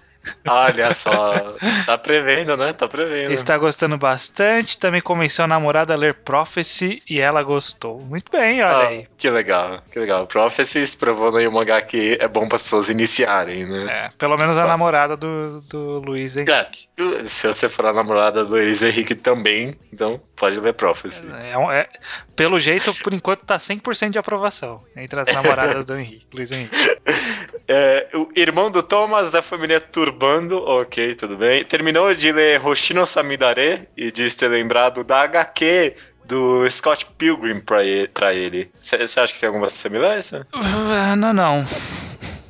Olha 0.48 0.94
só, 0.94 1.56
tá 1.86 1.98
prevendo, 1.98 2.56
né? 2.58 2.74
Tá 2.74 2.88
prevendo. 2.88 3.32
Está 3.32 3.58
gostando 3.58 3.98
bastante. 3.98 4.78
Também 4.78 5.02
começou 5.02 5.46
a 5.46 5.48
namorada 5.48 5.94
a 5.94 5.98
ler 5.98 6.14
Prophecy 6.14 7.02
e 7.10 7.20
ela 7.20 7.44
gostou. 7.44 8.00
Muito 8.00 8.32
bem, 8.32 8.62
olha 8.64 8.72
ah, 8.72 8.88
aí. 8.88 9.08
Que 9.18 9.30
legal, 9.30 9.82
que 9.92 10.00
legal. 10.00 10.28
Prophecy 10.28 10.86
se 10.86 10.98
provando 10.98 11.38
aí 11.38 11.48
um 11.48 11.52
mangá 11.52 11.82
que 11.82 12.18
é 12.20 12.28
bom 12.28 12.48
para 12.48 12.56
as 12.56 12.64
pessoas 12.64 12.90
iniciarem, 12.90 13.66
né? 13.66 13.88
É, 13.90 14.10
pelo 14.18 14.38
menos 14.38 14.58
a 14.58 14.66
namorada 14.66 15.16
do, 15.18 15.62
do 15.62 16.00
Luiz 16.00 16.36
Henrique. 16.36 16.88
É, 16.98 17.28
se 17.28 17.48
você 17.48 17.70
for 17.70 17.86
a 17.86 17.94
namorada 17.94 18.44
do 18.44 18.56
Luiz 18.56 18.82
Henrique 18.82 19.16
também, 19.16 19.76
então 19.92 20.22
pode 20.36 20.60
ler 20.60 20.74
Prophecy. 20.74 21.24
É, 21.34 21.54
é, 21.54 21.80
é, 21.80 21.90
pelo 22.36 22.60
jeito, 22.60 22.94
por 23.04 23.14
enquanto 23.14 23.46
tá 23.46 23.58
100% 23.58 24.12
de 24.12 24.18
aprovação 24.18 24.84
entre 24.96 25.20
as 25.20 25.28
namoradas 25.34 25.86
do 25.86 25.98
Henrique, 25.98 26.28
Luiz 26.34 26.52
Henrique. 26.52 26.76
É, 27.68 28.08
o 28.14 28.30
irmão 28.34 28.72
do 28.72 28.82
Thomas 28.82 29.30
da 29.30 29.42
família 29.42 29.82
Turbando, 29.82 30.58
ok, 30.64 31.16
tudo 31.16 31.36
bem. 31.36 31.66
Terminou 31.66 32.16
de 32.16 32.32
ler 32.32 32.66
Hoshino 32.66 33.06
Samidare 33.06 33.88
e 33.98 34.10
diz 34.10 34.36
ter 34.36 34.48
lembrado 34.48 35.04
da 35.04 35.22
HQ 35.22 35.94
do 36.26 36.70
Scott 36.70 37.06
Pilgrim 37.18 37.60
pra 37.60 37.84
ele. 37.84 38.08
Pra 38.08 38.34
ele. 38.34 38.72
Você 38.80 39.20
acha 39.20 39.34
que 39.34 39.40
tem 39.40 39.48
alguma 39.48 39.70
semelhança? 39.70 40.48
Uh, 40.54 41.16
não, 41.18 41.34
não. 41.34 41.68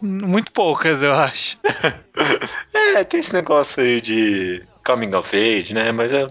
Muito 0.01 0.51
poucas, 0.51 1.01
eu 1.01 1.13
acho. 1.13 1.57
é, 2.74 3.03
tem 3.03 3.20
esse 3.20 3.34
negócio 3.34 3.82
aí 3.82 3.99
de 3.99 4.63
coming 4.86 5.13
of 5.15 5.36
age, 5.36 5.74
né? 5.74 5.91
Mas 5.91 6.13
é, 6.13 6.28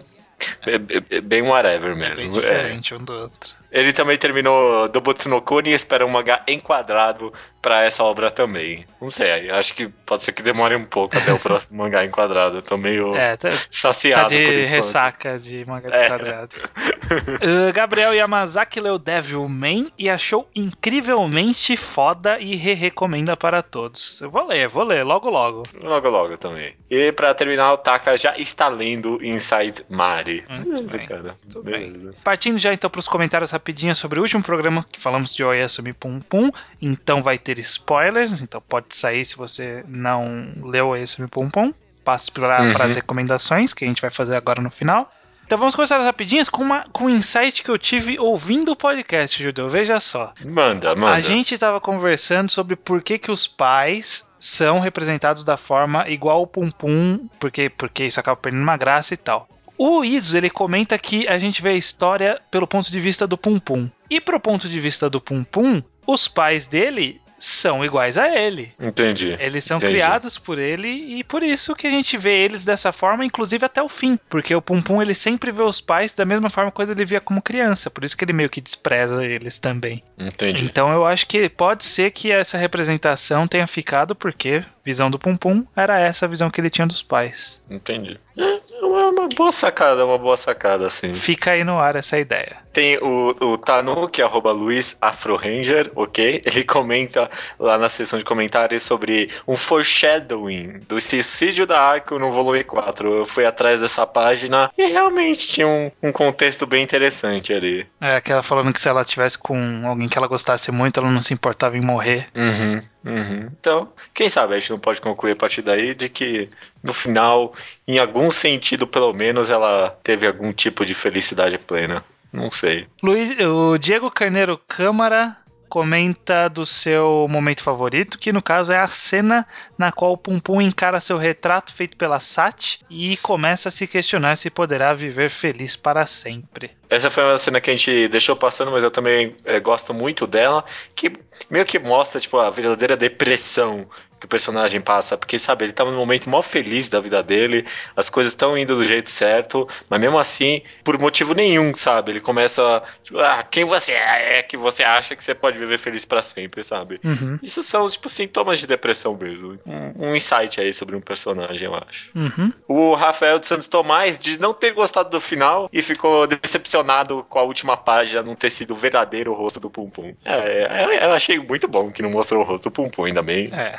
é, 0.66 1.16
é 1.16 1.20
bem 1.20 1.42
whatever 1.42 1.96
mesmo. 1.96 2.14
É 2.14 2.16
bem 2.16 2.30
diferente 2.30 2.94
é. 2.94 2.96
um 2.96 3.04
do 3.04 3.12
outro. 3.12 3.56
Ele 3.76 3.92
também 3.92 4.16
terminou 4.16 4.88
Dobutsu 4.88 5.28
no 5.28 5.42
Kuni 5.42 5.68
e 5.68 5.74
espera 5.74 6.06
um 6.06 6.08
mangá 6.08 6.42
enquadrado 6.48 7.30
para 7.60 7.82
essa 7.82 8.02
obra 8.02 8.30
também. 8.30 8.86
Não 8.98 9.10
sei, 9.10 9.50
acho 9.50 9.74
que 9.74 9.88
pode 9.88 10.22
ser 10.24 10.32
que 10.32 10.42
demore 10.42 10.74
um 10.74 10.84
pouco 10.86 11.18
até 11.18 11.30
o 11.30 11.38
próximo 11.38 11.76
mangá 11.84 12.02
enquadrado. 12.02 12.56
Eu 12.56 12.62
tô 12.62 12.78
meio 12.78 13.14
é, 13.14 13.36
tá, 13.36 13.50
saciado 13.68 14.22
tá 14.22 14.28
de 14.28 14.64
ressaca 14.64 15.38
de 15.38 15.62
mangá 15.66 15.90
é. 15.92 16.06
enquadrado. 16.06 16.56
uh, 16.56 17.72
Gabriel 17.74 18.14
Yamazaki 18.14 18.80
leu 18.80 18.98
Devilman 18.98 19.92
e 19.98 20.08
achou 20.08 20.48
incrivelmente 20.54 21.76
foda 21.76 22.38
e 22.40 22.56
re-recomenda 22.56 23.36
para 23.36 23.62
todos. 23.62 24.22
Eu 24.22 24.30
vou 24.30 24.46
ler, 24.46 24.68
vou 24.68 24.84
ler, 24.84 25.02
logo 25.02 25.28
logo. 25.28 25.64
Logo 25.82 26.08
logo 26.08 26.38
também. 26.38 26.74
E 26.88 27.12
para 27.12 27.34
terminar, 27.34 27.74
o 27.74 27.76
Taka 27.76 28.16
já 28.16 28.34
está 28.38 28.68
lendo 28.68 29.22
Inside 29.22 29.84
Mari. 29.90 30.44
Muito 30.48 30.82
bem. 30.84 31.06
Cara. 31.06 31.36
bem. 31.62 31.92
Partindo 32.24 32.58
já 32.58 32.72
então 32.72 32.88
para 32.88 33.00
os 33.00 33.08
comentários 33.08 33.50
rapidinho 33.50 33.65
sobre 33.94 34.18
o 34.18 34.22
último 34.22 34.42
programa 34.42 34.84
que 34.90 35.00
falamos 35.00 35.32
de 35.32 35.42
Oyasumi 35.42 35.92
Pum 35.92 36.20
Pum. 36.20 36.50
Então 36.80 37.22
vai 37.22 37.38
ter 37.38 37.58
spoilers, 37.58 38.40
então 38.42 38.60
pode 38.60 38.94
sair 38.94 39.24
se 39.24 39.36
você 39.36 39.84
não 39.88 40.52
leu 40.62 40.88
Oyasumi 40.88 41.28
Pum 41.28 41.48
Pum. 41.48 41.72
Passe 42.04 42.30
para 42.30 42.62
uhum. 42.62 42.82
as 42.82 42.94
recomendações 42.94 43.72
que 43.72 43.84
a 43.84 43.88
gente 43.88 44.00
vai 44.00 44.10
fazer 44.10 44.36
agora 44.36 44.62
no 44.62 44.70
final. 44.70 45.12
Então 45.46 45.56
vamos 45.56 45.76
começar 45.76 45.98
as 45.98 46.04
rapidinhas 46.04 46.48
com, 46.48 46.62
uma, 46.62 46.84
com 46.92 47.04
um 47.04 47.10
insight 47.10 47.62
que 47.62 47.70
eu 47.70 47.78
tive 47.78 48.18
ouvindo 48.18 48.72
o 48.72 48.76
podcast, 48.76 49.40
Judeu. 49.40 49.68
Veja 49.68 50.00
só. 50.00 50.32
Manda, 50.44 50.94
manda. 50.96 51.14
A 51.14 51.20
gente 51.20 51.54
estava 51.54 51.80
conversando 51.80 52.50
sobre 52.50 52.74
por 52.74 53.00
que, 53.00 53.16
que 53.16 53.30
os 53.30 53.46
pais 53.46 54.26
são 54.40 54.80
representados 54.80 55.44
da 55.44 55.56
forma 55.56 56.08
igual 56.08 56.42
o 56.42 56.46
Pum 56.48 56.68
Pum, 56.68 57.28
porque, 57.38 57.70
porque 57.70 58.04
isso 58.04 58.18
acaba 58.18 58.36
perdendo 58.36 58.62
uma 58.62 58.76
graça 58.76 59.14
e 59.14 59.16
tal. 59.16 59.48
O 59.78 60.02
Iso, 60.02 60.36
ele 60.36 60.48
comenta 60.48 60.98
que 60.98 61.28
a 61.28 61.38
gente 61.38 61.60
vê 61.60 61.70
a 61.70 61.76
história 61.76 62.40
pelo 62.50 62.66
ponto 62.66 62.90
de 62.90 62.98
vista 62.98 63.26
do 63.26 63.36
Pum 63.36 63.58
Pum. 63.58 63.90
E 64.08 64.20
pro 64.20 64.40
ponto 64.40 64.68
de 64.68 64.80
vista 64.80 65.10
do 65.10 65.20
Pum 65.20 65.44
Pum, 65.44 65.82
os 66.06 66.26
pais 66.26 66.66
dele 66.66 67.20
são 67.38 67.84
iguais 67.84 68.16
a 68.18 68.28
ele. 68.28 68.72
Entendi. 68.80 69.36
Eles 69.38 69.64
são 69.64 69.76
Entendi. 69.76 69.92
criados 69.92 70.38
por 70.38 70.58
ele 70.58 70.88
e 70.88 71.24
por 71.24 71.42
isso 71.42 71.74
que 71.74 71.86
a 71.86 71.90
gente 71.90 72.16
vê 72.16 72.42
eles 72.42 72.64
dessa 72.64 72.92
forma, 72.92 73.24
inclusive 73.24 73.64
até 73.64 73.82
o 73.82 73.88
fim. 73.88 74.18
Porque 74.28 74.54
o 74.54 74.62
Pum 74.62 74.80
Pum 74.80 75.02
ele 75.02 75.14
sempre 75.14 75.50
vê 75.52 75.62
os 75.62 75.80
pais 75.80 76.14
da 76.14 76.24
mesma 76.24 76.50
forma 76.50 76.70
quando 76.70 76.90
ele 76.90 77.04
via 77.04 77.20
como 77.20 77.42
criança. 77.42 77.90
Por 77.90 78.04
isso 78.04 78.16
que 78.16 78.24
ele 78.24 78.32
meio 78.32 78.50
que 78.50 78.60
despreza 78.60 79.24
eles 79.24 79.58
também. 79.58 80.02
Entendi. 80.18 80.64
Então 80.64 80.92
eu 80.92 81.04
acho 81.06 81.26
que 81.26 81.48
pode 81.48 81.84
ser 81.84 82.10
que 82.10 82.32
essa 82.32 82.56
representação 82.56 83.46
tenha 83.46 83.66
ficado 83.66 84.14
porque 84.14 84.64
visão 84.84 85.10
do 85.10 85.18
Pum 85.18 85.36
Pum 85.36 85.64
era 85.74 85.98
essa 85.98 86.26
a 86.26 86.28
visão 86.28 86.50
que 86.50 86.60
ele 86.60 86.70
tinha 86.70 86.86
dos 86.86 87.02
pais. 87.02 87.62
Entendi. 87.68 88.18
É 88.36 88.60
uma, 88.84 89.08
uma 89.08 89.28
boa 89.28 89.50
sacada, 89.50 90.04
uma 90.04 90.18
boa 90.18 90.36
sacada, 90.36 90.86
assim. 90.86 91.14
Fica 91.14 91.52
aí 91.52 91.64
no 91.64 91.78
ar 91.78 91.96
essa 91.96 92.18
ideia. 92.18 92.58
Tem 92.76 92.98
o, 92.98 93.34
o 93.40 93.56
Tanu, 93.56 94.06
que 94.06 94.20
é 94.20 94.24
arroba 94.26 94.52
Luiz 94.52 94.98
Afroranger, 95.00 95.90
ok? 95.96 96.42
Ele 96.44 96.62
comenta 96.62 97.30
lá 97.58 97.78
na 97.78 97.88
seção 97.88 98.18
de 98.18 98.24
comentários 98.24 98.82
sobre 98.82 99.30
um 99.48 99.56
foreshadowing 99.56 100.80
do 100.86 101.00
suicídio 101.00 101.66
da 101.66 101.80
Arco 101.80 102.18
no 102.18 102.30
volume 102.30 102.62
4. 102.62 103.20
Eu 103.20 103.24
fui 103.24 103.46
atrás 103.46 103.80
dessa 103.80 104.06
página 104.06 104.70
e 104.76 104.88
realmente 104.88 105.46
tinha 105.46 105.66
um, 105.66 105.90
um 106.02 106.12
contexto 106.12 106.66
bem 106.66 106.82
interessante 106.82 107.50
ali. 107.50 107.86
É 107.98 108.16
aquela 108.16 108.42
falando 108.42 108.74
que 108.74 108.80
se 108.82 108.90
ela 108.90 109.02
tivesse 109.06 109.38
com 109.38 109.82
alguém 109.86 110.06
que 110.06 110.18
ela 110.18 110.28
gostasse 110.28 110.70
muito, 110.70 111.00
ela 111.00 111.10
não 111.10 111.22
se 111.22 111.32
importava 111.32 111.78
em 111.78 111.80
morrer. 111.80 112.28
Uhum, 112.34 112.82
uhum. 113.06 113.48
Então, 113.58 113.90
quem 114.12 114.28
sabe 114.28 114.54
a 114.54 114.58
gente 114.58 114.68
não 114.68 114.78
pode 114.78 115.00
concluir 115.00 115.32
a 115.32 115.36
partir 115.36 115.62
daí 115.62 115.94
de 115.94 116.10
que 116.10 116.50
no 116.84 116.92
final, 116.92 117.54
em 117.88 117.98
algum 117.98 118.30
sentido 118.30 118.86
pelo 118.86 119.14
menos, 119.14 119.48
ela 119.48 119.98
teve 120.02 120.26
algum 120.26 120.52
tipo 120.52 120.84
de 120.84 120.92
felicidade 120.92 121.56
plena. 121.56 122.04
Não 122.36 122.50
sei. 122.50 122.86
Luiz, 123.02 123.30
o 123.40 123.78
Diego 123.78 124.10
Carneiro 124.10 124.60
Câmara 124.68 125.36
comenta 125.68 126.48
do 126.48 126.64
seu 126.64 127.26
momento 127.28 127.62
favorito, 127.62 128.18
que 128.18 128.32
no 128.32 128.42
caso 128.42 128.72
é 128.72 128.78
a 128.78 128.88
cena 128.88 129.46
na 129.76 129.90
qual 129.90 130.12
o 130.12 130.16
Pum 130.16 130.38
Pum 130.38 130.60
encara 130.60 131.00
seu 131.00 131.16
retrato 131.16 131.72
feito 131.72 131.96
pela 131.96 132.20
Sati 132.20 132.80
e 132.88 133.16
começa 133.16 133.68
a 133.68 133.72
se 133.72 133.86
questionar 133.86 134.36
se 134.36 134.50
poderá 134.50 134.94
viver 134.94 135.30
feliz 135.30 135.74
para 135.74 136.06
sempre. 136.06 136.70
Essa 136.88 137.10
foi 137.10 137.24
uma 137.24 137.38
cena 137.38 137.60
que 137.60 137.70
a 137.70 137.76
gente 137.76 138.06
deixou 138.08 138.36
passando, 138.36 138.70
mas 138.70 138.84
eu 138.84 138.90
também 138.90 139.34
é, 139.44 139.58
gosto 139.58 139.92
muito 139.92 140.26
dela, 140.26 140.64
que 140.94 141.12
meio 141.50 141.64
que 141.64 141.78
mostra 141.78 142.20
tipo 142.20 142.38
a 142.38 142.50
verdadeira 142.50 142.96
depressão 142.96 143.88
que 144.18 144.26
o 144.26 144.28
personagem 144.28 144.80
passa, 144.80 145.16
porque 145.16 145.38
sabe, 145.38 145.64
ele 145.64 145.72
tava 145.72 145.90
num 145.90 145.98
momento 145.98 146.28
mó 146.30 146.42
feliz 146.42 146.88
da 146.88 147.00
vida 147.00 147.22
dele, 147.22 147.66
as 147.94 148.08
coisas 148.08 148.32
estão 148.32 148.56
indo 148.56 148.74
do 148.74 148.84
jeito 148.84 149.10
certo, 149.10 149.68
mas 149.88 150.00
mesmo 150.00 150.18
assim, 150.18 150.62
por 150.82 150.98
motivo 150.98 151.34
nenhum, 151.34 151.74
sabe? 151.74 152.12
Ele 152.12 152.20
começa, 152.20 152.82
tipo, 153.02 153.18
ah, 153.18 153.42
quem 153.42 153.64
você 153.64 153.92
é 153.92 154.42
que 154.42 154.56
você 154.56 154.82
acha 154.82 155.14
que 155.14 155.22
você 155.22 155.34
pode 155.34 155.58
viver 155.58 155.78
feliz 155.78 156.04
para 156.04 156.22
sempre, 156.22 156.62
sabe? 156.64 157.00
Uhum. 157.04 157.38
Isso 157.42 157.62
são 157.62 157.88
tipo 157.88 158.08
sintomas 158.08 158.58
de 158.58 158.66
depressão 158.66 159.16
mesmo. 159.20 159.58
Um, 159.66 160.08
um 160.08 160.16
insight 160.16 160.60
aí 160.60 160.72
sobre 160.72 160.96
um 160.96 161.00
personagem, 161.00 161.64
eu 161.64 161.74
acho. 161.74 162.10
Uhum. 162.14 162.52
O 162.66 162.94
Rafael 162.94 163.38
de 163.38 163.46
Santos 163.46 163.66
Tomás 163.66 164.18
diz 164.18 164.38
não 164.38 164.54
ter 164.54 164.72
gostado 164.72 165.10
do 165.10 165.20
final 165.20 165.68
e 165.72 165.82
ficou 165.82 166.26
decepcionado 166.26 167.24
com 167.28 167.38
a 167.38 167.42
última 167.42 167.76
página 167.76 168.22
não 168.22 168.34
ter 168.34 168.50
sido 168.50 168.72
o 168.72 168.76
verdadeiro 168.76 169.32
rosto 169.34 169.60
do 169.60 169.70
Pum 169.70 169.90
Pum. 169.90 170.14
É, 170.24 171.04
eu 171.04 171.12
achei 171.12 171.38
muito 171.38 171.68
bom 171.68 171.90
que 171.90 172.02
não 172.02 172.10
mostrou 172.10 172.42
o 172.42 172.44
rosto 172.44 172.64
do 172.64 172.70
Pum 172.70 172.88
Pum, 172.88 173.04
ainda 173.04 173.22
bem. 173.22 173.50
É. 173.52 173.78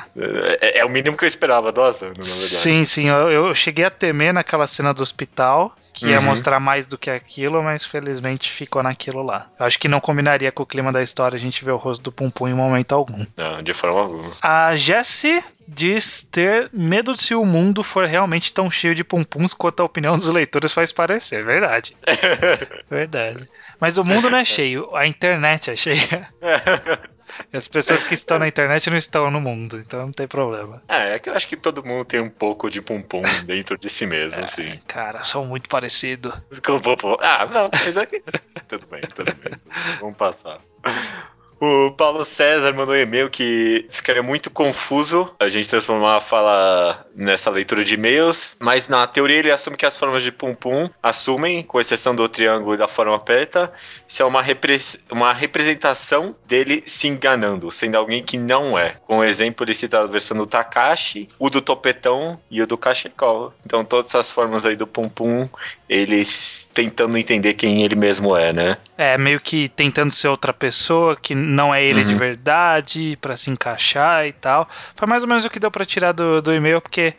É, 0.62 0.80
é 0.80 0.86
o 0.86 0.90
mínimo 0.90 1.16
que 1.18 1.24
eu 1.26 1.30
esperava 1.30 1.72
do 1.72 1.82
Asano, 1.82 2.14
na 2.18 2.22
verdade. 2.24 2.38
Sim, 2.38 2.86
sim. 2.86 3.08
Eu, 3.10 3.30
eu 3.32 3.56
cheguei 3.56 3.86
a 3.86 3.90
temer 3.90 4.34
naquela 4.34 4.68
cena 4.68 4.94
do 4.94 5.02
hospital. 5.04 5.76
Que 5.94 6.10
ia 6.10 6.20
Uhum. 6.20 6.26
mostrar 6.26 6.60
mais 6.60 6.86
do 6.86 6.96
que 6.96 7.10
aquilo, 7.10 7.64
mas 7.64 7.84
felizmente 7.84 8.52
ficou 8.52 8.84
naquilo 8.84 9.24
lá. 9.24 9.48
Eu 9.60 9.66
acho 9.66 9.80
que 9.80 9.88
não 9.88 10.00
combinaria 10.00 10.52
com 10.52 10.62
o 10.62 10.66
clima 10.66 10.92
da 10.92 11.02
história 11.02 11.36
a 11.36 11.40
gente 11.40 11.66
ver 11.66 11.72
o 11.72 11.76
rosto 11.76 12.04
do 12.04 12.12
Pum 12.12 12.30
Pum 12.30 12.48
em 12.48 12.54
momento 12.54 12.94
algum. 12.94 13.26
Não, 13.36 13.64
de 13.64 13.74
forma 13.74 14.02
alguma. 14.02 14.34
A 14.40 14.76
Jessie 14.76 15.44
diz 15.68 16.22
ter 16.32 16.70
medo 16.72 17.16
de 17.16 17.22
se 17.24 17.34
o 17.34 17.44
mundo 17.44 17.84
for 17.84 18.06
realmente 18.06 18.54
tão 18.54 18.70
cheio 18.70 18.94
de 18.94 19.04
pumpuns 19.04 19.56
quanto 19.56 19.80
a 19.80 19.86
opinião 19.86 20.16
dos 20.20 20.30
leitores 20.30 20.72
faz 20.72 20.92
parecer. 20.92 21.44
Verdade. 21.44 21.98
Verdade. 22.92 23.48
Mas 23.82 23.98
o 23.98 24.04
mundo 24.04 24.30
não 24.30 24.38
é 24.38 24.46
cheio, 24.46 24.96
a 24.96 25.08
internet 25.08 25.72
é 25.72 25.76
cheia. 25.76 26.28
E 27.52 27.58
as 27.58 27.68
pessoas 27.68 28.04
que 28.04 28.14
estão 28.14 28.40
na 28.40 28.48
internet 28.48 28.90
não 28.90 28.98
estão 28.98 29.30
no 29.32 29.40
mundo, 29.40 29.80
então 29.80 30.06
não 30.06 30.12
tem 30.12 30.28
problema. 30.28 30.82
É, 30.88 31.16
é 31.16 31.20
que 31.20 31.30
eu 31.30 31.34
acho 31.34 31.48
que 31.48 31.56
todo 31.56 31.84
mundo 31.84 32.06
tem 32.06 32.20
um 32.20 32.30
pouco 32.30 32.70
de 32.70 32.82
Pum 32.82 33.02
dentro 33.46 33.78
de 33.78 33.90
si 33.90 34.06
mesmo, 34.06 34.44
assim. 34.44 34.80
Cara, 34.88 35.24
sou 35.24 35.46
muito 35.46 35.70
parecido. 35.70 36.34
Com 36.66 36.80
Pum 36.80 36.96
Pum. 36.96 37.18
Ah, 37.20 37.46
não, 37.46 37.70
mas 37.72 37.98
é 37.98 38.06
que... 38.06 38.24
tudo 38.68 38.88
bem, 38.88 39.02
tudo 39.02 39.26
bem. 39.36 39.36
tudo 39.36 39.36
bem. 39.36 39.54
Vamos 40.00 40.18
passar. 40.18 40.60
O 41.60 41.92
Paulo 41.92 42.24
César 42.24 42.72
mandou 42.74 42.94
um 42.94 42.98
e-mail 42.98 43.30
que 43.30 43.88
ficaria 43.90 44.22
muito 44.22 44.52
confuso 44.52 45.34
a 45.40 45.48
gente 45.48 45.68
transformar 45.68 46.18
a 46.18 46.22
fala 46.22 47.06
nessa 47.16 47.50
leitura 47.50 47.84
de 47.84 47.96
e-mails, 47.96 48.56
mas 48.60 48.88
na 48.88 49.08
teoria 49.08 49.38
ele 49.38 49.52
assume 49.52 49.76
que 49.76 49.86
as 49.86 49.96
formas 49.96 50.22
de 50.22 50.32
Pum 50.32 50.54
Pum 50.54 50.88
assumem, 51.02 51.64
com 51.64 51.80
exceção 51.80 52.16
do 52.16 52.30
triângulo 52.30 52.76
e 52.76 52.78
da 52.78 52.88
forma 52.88 53.20
preta, 53.20 53.72
isso 54.08 54.22
é 54.22 54.26
uma, 54.26 54.44
uma 55.10 55.34
representação 55.34 56.36
dele 56.46 56.84
se 56.86 57.08
enganando, 57.08 57.72
sendo 57.72 57.96
alguém 57.96 58.24
que 58.24 58.38
não 58.38 58.78
é. 58.78 58.98
Com 59.08 59.20
o 59.20 59.24
exemplo, 59.24 59.66
ele 59.66 59.74
cita 59.74 60.00
a 60.00 60.06
versão 60.06 60.38
do 60.38 60.46
Takashi, 60.46 61.28
o 61.40 61.50
do 61.50 61.60
Topetão 61.60 62.40
e 62.52 62.62
o 62.62 62.68
do 62.68 62.78
Kashiko. 62.78 63.52
Então 63.66 63.84
todas 63.84 64.12
essas 64.12 64.32
formas 64.32 64.64
aí 64.64 64.76
do 64.76 64.86
Pum 64.86 65.10
Pum, 65.10 65.50
eles 65.90 66.70
tentando 66.72 67.18
entender 67.18 67.56
quem 67.56 67.82
ele 67.82 67.96
mesmo 67.96 68.38
é, 68.38 68.54
né? 68.54 68.78
É, 68.98 69.18
meio 69.18 69.40
que 69.40 69.70
tentando 69.70 70.12
ser 70.12 70.28
outra 70.28 70.54
pessoa 70.54 71.16
que 71.16 71.34
não 71.48 71.74
é 71.74 71.84
ele 71.84 72.04
de 72.04 72.14
Uhum. 72.14 72.20
verdade, 72.20 73.18
pra 73.22 73.38
se 73.38 73.50
encaixar 73.50 74.26
e 74.28 74.34
tal. 74.34 74.68
Foi 74.96 75.08
mais 75.08 75.24
ou 75.24 75.30
menos 75.30 75.46
o 75.46 75.50
que 75.50 75.60
deu 75.60 75.72
pra 75.72 75.86
tirar 75.86 76.12
do, 76.12 76.42
do 76.42 76.54
e-mail, 76.54 76.82
porque 76.82 77.14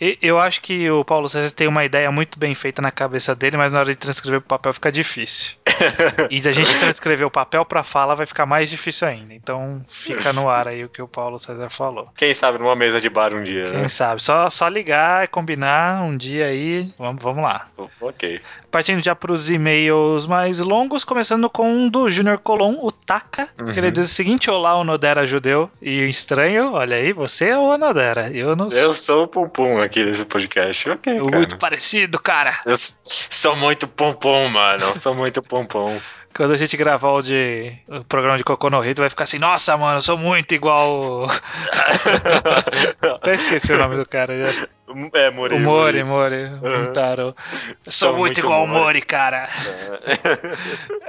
e- 0.00 0.18
eu 0.22 0.38
acho 0.40 0.60
que 0.60 0.90
o 0.90 1.04
Paulo 1.04 1.28
César 1.28 1.50
tem 1.52 1.68
uma 1.68 1.84
ideia 1.84 2.10
muito 2.10 2.38
bem 2.38 2.54
feita 2.54 2.80
na 2.82 2.90
cabeça 2.90 3.34
dele, 3.34 3.56
mas 3.56 3.72
na 3.72 3.80
hora 3.80 3.90
de 3.90 3.96
transcrever 3.96 4.40
pro 4.40 4.48
papel 4.48 4.72
fica 4.72 4.90
difícil. 4.90 5.54
e 6.30 6.36
a 6.48 6.52
gente 6.52 6.78
transcrever 6.80 7.26
o 7.26 7.30
papel 7.30 7.64
pra 7.64 7.82
fala 7.82 8.14
vai 8.16 8.26
ficar 8.26 8.44
mais 8.46 8.68
difícil 8.70 9.06
ainda. 9.06 9.32
Então 9.34 9.84
fica 9.88 10.32
no 10.32 10.48
ar 10.48 10.68
aí 10.68 10.84
o 10.84 10.88
que 10.88 11.00
o 11.02 11.06
Paulo 11.08 11.38
César 11.38 11.70
falou. 11.70 12.08
Quem 12.16 12.34
sabe 12.34 12.58
numa 12.58 12.74
mesa 12.74 13.00
de 13.00 13.08
bar 13.08 13.32
um 13.34 13.42
dia, 13.42 13.64
né? 13.70 13.80
Quem 13.80 13.88
sabe? 13.88 14.22
Só, 14.22 14.48
só 14.50 14.66
ligar, 14.68 15.28
combinar 15.28 16.02
um 16.02 16.16
dia 16.16 16.46
aí. 16.46 16.92
Vamos, 16.98 17.22
vamos 17.22 17.42
lá. 17.44 17.68
Ok. 18.00 18.40
Partindo 18.72 19.04
já 19.04 19.14
para 19.14 19.30
os 19.30 19.50
e-mails 19.50 20.26
mais 20.26 20.58
longos, 20.58 21.04
começando 21.04 21.48
com 21.50 21.70
um 21.70 21.88
do 21.90 22.08
Junior 22.08 22.38
Colon, 22.38 22.76
o 22.80 22.90
Taka, 22.90 23.48
que 23.72 23.78
ele 23.78 23.88
Uhum. 23.88 23.92
diz 23.92 24.10
o 24.10 24.14
seguinte: 24.14 24.50
Olá, 24.50 24.74
o 24.76 24.82
Nodera 24.82 25.26
judeu 25.26 25.70
e 25.80 26.08
estranho. 26.08 26.72
Olha 26.72 26.96
aí, 26.96 27.12
você 27.12 27.48
é 27.50 27.58
o 27.58 27.76
Nodera. 27.76 28.30
Eu 28.30 28.56
não 28.56 28.68
Eu 28.72 28.94
sou 28.94 29.24
o 29.24 29.48
Pum 29.48 29.78
aqui 29.80 30.02
desse 30.04 30.24
podcast. 30.24 30.88
Ok, 30.88 31.20
cara. 31.20 31.36
muito 31.36 31.58
parecido, 31.58 32.18
cara. 32.18 32.58
Eu 32.64 32.74
sou 32.76 33.54
muito 33.54 33.86
Pum, 33.86 34.14
mano. 34.48 34.84
Eu 34.86 34.96
sou 34.96 35.14
muito 35.14 35.42
Pum. 35.42 35.66
Quando 36.34 36.54
a 36.54 36.56
gente 36.56 36.74
gravar 36.78 37.10
o, 37.10 37.20
de, 37.20 37.74
o 37.86 38.02
programa 38.04 38.38
de 38.38 38.44
Cocô 38.44 38.70
no 38.70 38.82
Hito, 38.82 39.02
vai 39.02 39.10
ficar 39.10 39.24
assim: 39.24 39.38
Nossa, 39.38 39.76
mano, 39.76 39.98
eu 39.98 40.02
sou 40.02 40.16
muito 40.16 40.54
igual. 40.54 40.88
o-" 40.88 41.26
Até 43.16 43.34
esqueci 43.34 43.70
o 43.72 43.76
nome 43.76 43.96
do 43.96 44.08
cara. 44.08 44.38
Já. 44.42 44.66
É, 45.12 45.30
Mori. 45.30 45.54
O 45.54 45.60
Mori, 45.60 46.04
Mori. 46.04 46.44
Uhum. 46.44 46.92
Taro. 46.92 47.34
Eu 47.84 47.92
sou, 47.92 48.16
muito, 48.16 48.38
igual 48.38 48.64
o 48.64 48.68
Mori, 48.68 49.02
cara. 49.02 49.48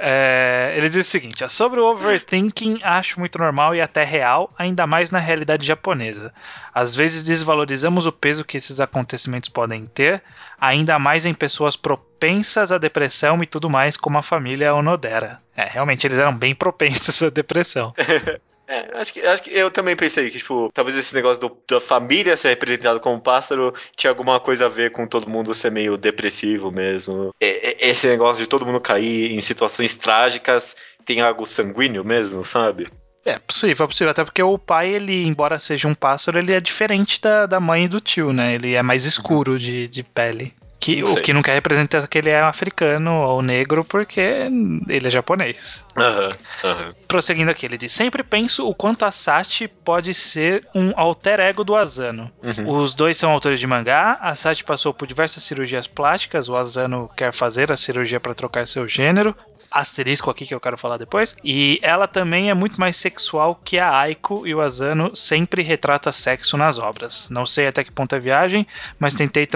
É, 0.06 0.74
ele 0.76 0.90
diz 0.90 1.06
o 1.06 1.10
seguinte: 1.10 1.48
sobre 1.48 1.80
o 1.80 1.84
overthinking, 1.86 2.80
acho 2.82 3.18
muito 3.18 3.38
normal 3.38 3.74
e 3.74 3.80
até 3.80 4.04
real, 4.04 4.52
ainda 4.58 4.86
mais 4.86 5.10
na 5.10 5.18
realidade 5.18 5.66
japonesa. 5.66 6.32
Às 6.74 6.94
vezes 6.94 7.24
desvalorizamos 7.24 8.04
o 8.04 8.12
peso 8.12 8.44
que 8.44 8.56
esses 8.56 8.80
acontecimentos 8.80 9.48
podem 9.48 9.86
ter, 9.86 10.22
ainda 10.60 10.98
mais 10.98 11.24
em 11.24 11.32
pessoas 11.32 11.74
propensas 11.74 12.70
à 12.70 12.76
depressão 12.76 13.42
e 13.42 13.46
tudo 13.46 13.70
mais, 13.70 13.96
como 13.96 14.18
a 14.18 14.22
família 14.22 14.74
Onodera. 14.74 15.43
É, 15.56 15.64
realmente 15.66 16.06
eles 16.06 16.18
eram 16.18 16.36
bem 16.36 16.54
propensos 16.54 17.22
à 17.22 17.30
depressão. 17.30 17.92
É, 18.66 18.98
acho 18.98 19.12
que, 19.12 19.20
acho 19.20 19.42
que 19.42 19.50
eu 19.50 19.70
também 19.70 19.94
pensei 19.94 20.30
que, 20.30 20.38
tipo, 20.38 20.70
talvez 20.72 20.96
esse 20.96 21.14
negócio 21.14 21.38
do- 21.38 21.58
da 21.68 21.82
família 21.82 22.34
ser 22.34 22.48
representada 22.48 22.98
como 22.98 23.20
pássaro 23.20 23.74
tinha 23.94 24.10
alguma 24.10 24.40
coisa 24.40 24.64
a 24.64 24.68
ver 24.70 24.90
com 24.90 25.06
todo 25.06 25.28
mundo 25.28 25.52
ser 25.54 25.70
meio 25.70 25.98
depressivo 25.98 26.70
mesmo. 26.72 27.30
Esse 27.38 28.06
negócio 28.06 28.42
de 28.42 28.48
todo 28.48 28.64
mundo 28.64 28.80
cair 28.80 29.32
em 29.32 29.40
situações 29.42 29.94
trágicas 29.94 30.74
tem 31.04 31.20
algo 31.20 31.44
sanguíneo 31.44 32.02
mesmo, 32.02 32.42
sabe? 32.42 32.88
É 33.22 33.38
possível, 33.38 33.84
é 33.84 33.86
possível. 33.86 34.10
Até 34.12 34.24
porque 34.24 34.42
o 34.42 34.56
pai, 34.58 34.88
ele, 34.94 35.24
embora 35.26 35.58
seja 35.58 35.86
um 35.86 35.94
pássaro, 35.94 36.38
ele 36.38 36.54
é 36.54 36.58
diferente 36.60 37.20
da, 37.20 37.44
da 37.44 37.60
mãe 37.60 37.84
e 37.84 37.88
do 37.88 38.00
tio, 38.00 38.32
né? 38.32 38.54
Ele 38.54 38.72
é 38.74 38.82
mais 38.82 39.04
escuro 39.04 39.58
de, 39.58 39.88
de 39.88 40.02
pele. 40.02 40.54
Que, 40.84 41.02
o 41.02 41.22
que 41.22 41.32
não 41.32 41.42
quer 41.42 41.54
representar 41.54 42.06
que 42.06 42.18
ele 42.18 42.28
é 42.28 42.40
africano 42.40 43.10
ou 43.12 43.40
negro, 43.40 43.82
porque 43.84 44.20
ele 44.20 45.06
é 45.06 45.10
japonês. 45.10 45.84
Aham, 45.96 46.32
aham. 46.62 46.94
Prosseguindo 47.08 47.50
aqui, 47.50 47.64
ele 47.64 47.78
diz: 47.78 47.92
Sempre 47.92 48.22
penso 48.22 48.68
o 48.68 48.74
quanto 48.74 49.04
a 49.04 49.10
Sachi 49.10 49.66
pode 49.66 50.12
ser 50.12 50.66
um 50.74 50.92
alter 50.94 51.40
ego 51.40 51.64
do 51.64 51.74
Asano. 51.74 52.30
Uhum. 52.42 52.68
Os 52.68 52.94
dois 52.94 53.16
são 53.16 53.30
autores 53.30 53.58
de 53.58 53.66
mangá, 53.66 54.18
a 54.20 54.34
Sachi 54.34 54.62
passou 54.62 54.92
por 54.92 55.08
diversas 55.08 55.42
cirurgias 55.42 55.86
plásticas, 55.86 56.48
o 56.48 56.56
Asano 56.56 57.10
quer 57.16 57.32
fazer 57.32 57.72
a 57.72 57.76
cirurgia 57.76 58.20
para 58.20 58.34
trocar 58.34 58.66
seu 58.66 58.86
gênero. 58.86 59.34
Asterisco 59.74 60.30
aqui 60.30 60.46
que 60.46 60.54
eu 60.54 60.60
quero 60.60 60.78
falar 60.78 60.96
depois. 60.96 61.36
E 61.42 61.80
ela 61.82 62.06
também 62.06 62.48
é 62.48 62.54
muito 62.54 62.80
mais 62.80 62.96
sexual 62.96 63.60
que 63.64 63.78
a 63.78 63.98
Aiko 63.98 64.46
e 64.46 64.54
o 64.54 64.60
Asano 64.60 65.14
sempre 65.14 65.62
retrata 65.62 66.12
sexo 66.12 66.56
nas 66.56 66.78
obras. 66.78 67.28
Não 67.28 67.44
sei 67.44 67.66
até 67.66 67.82
que 67.82 67.90
ponto 67.90 68.14
é 68.14 68.20
viagem, 68.20 68.66
mas 68.98 69.14
tentei, 69.14 69.48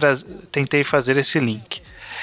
tentei 0.51 0.83
fazer 0.83 1.16
esse 1.16 1.39
link. 1.39 1.81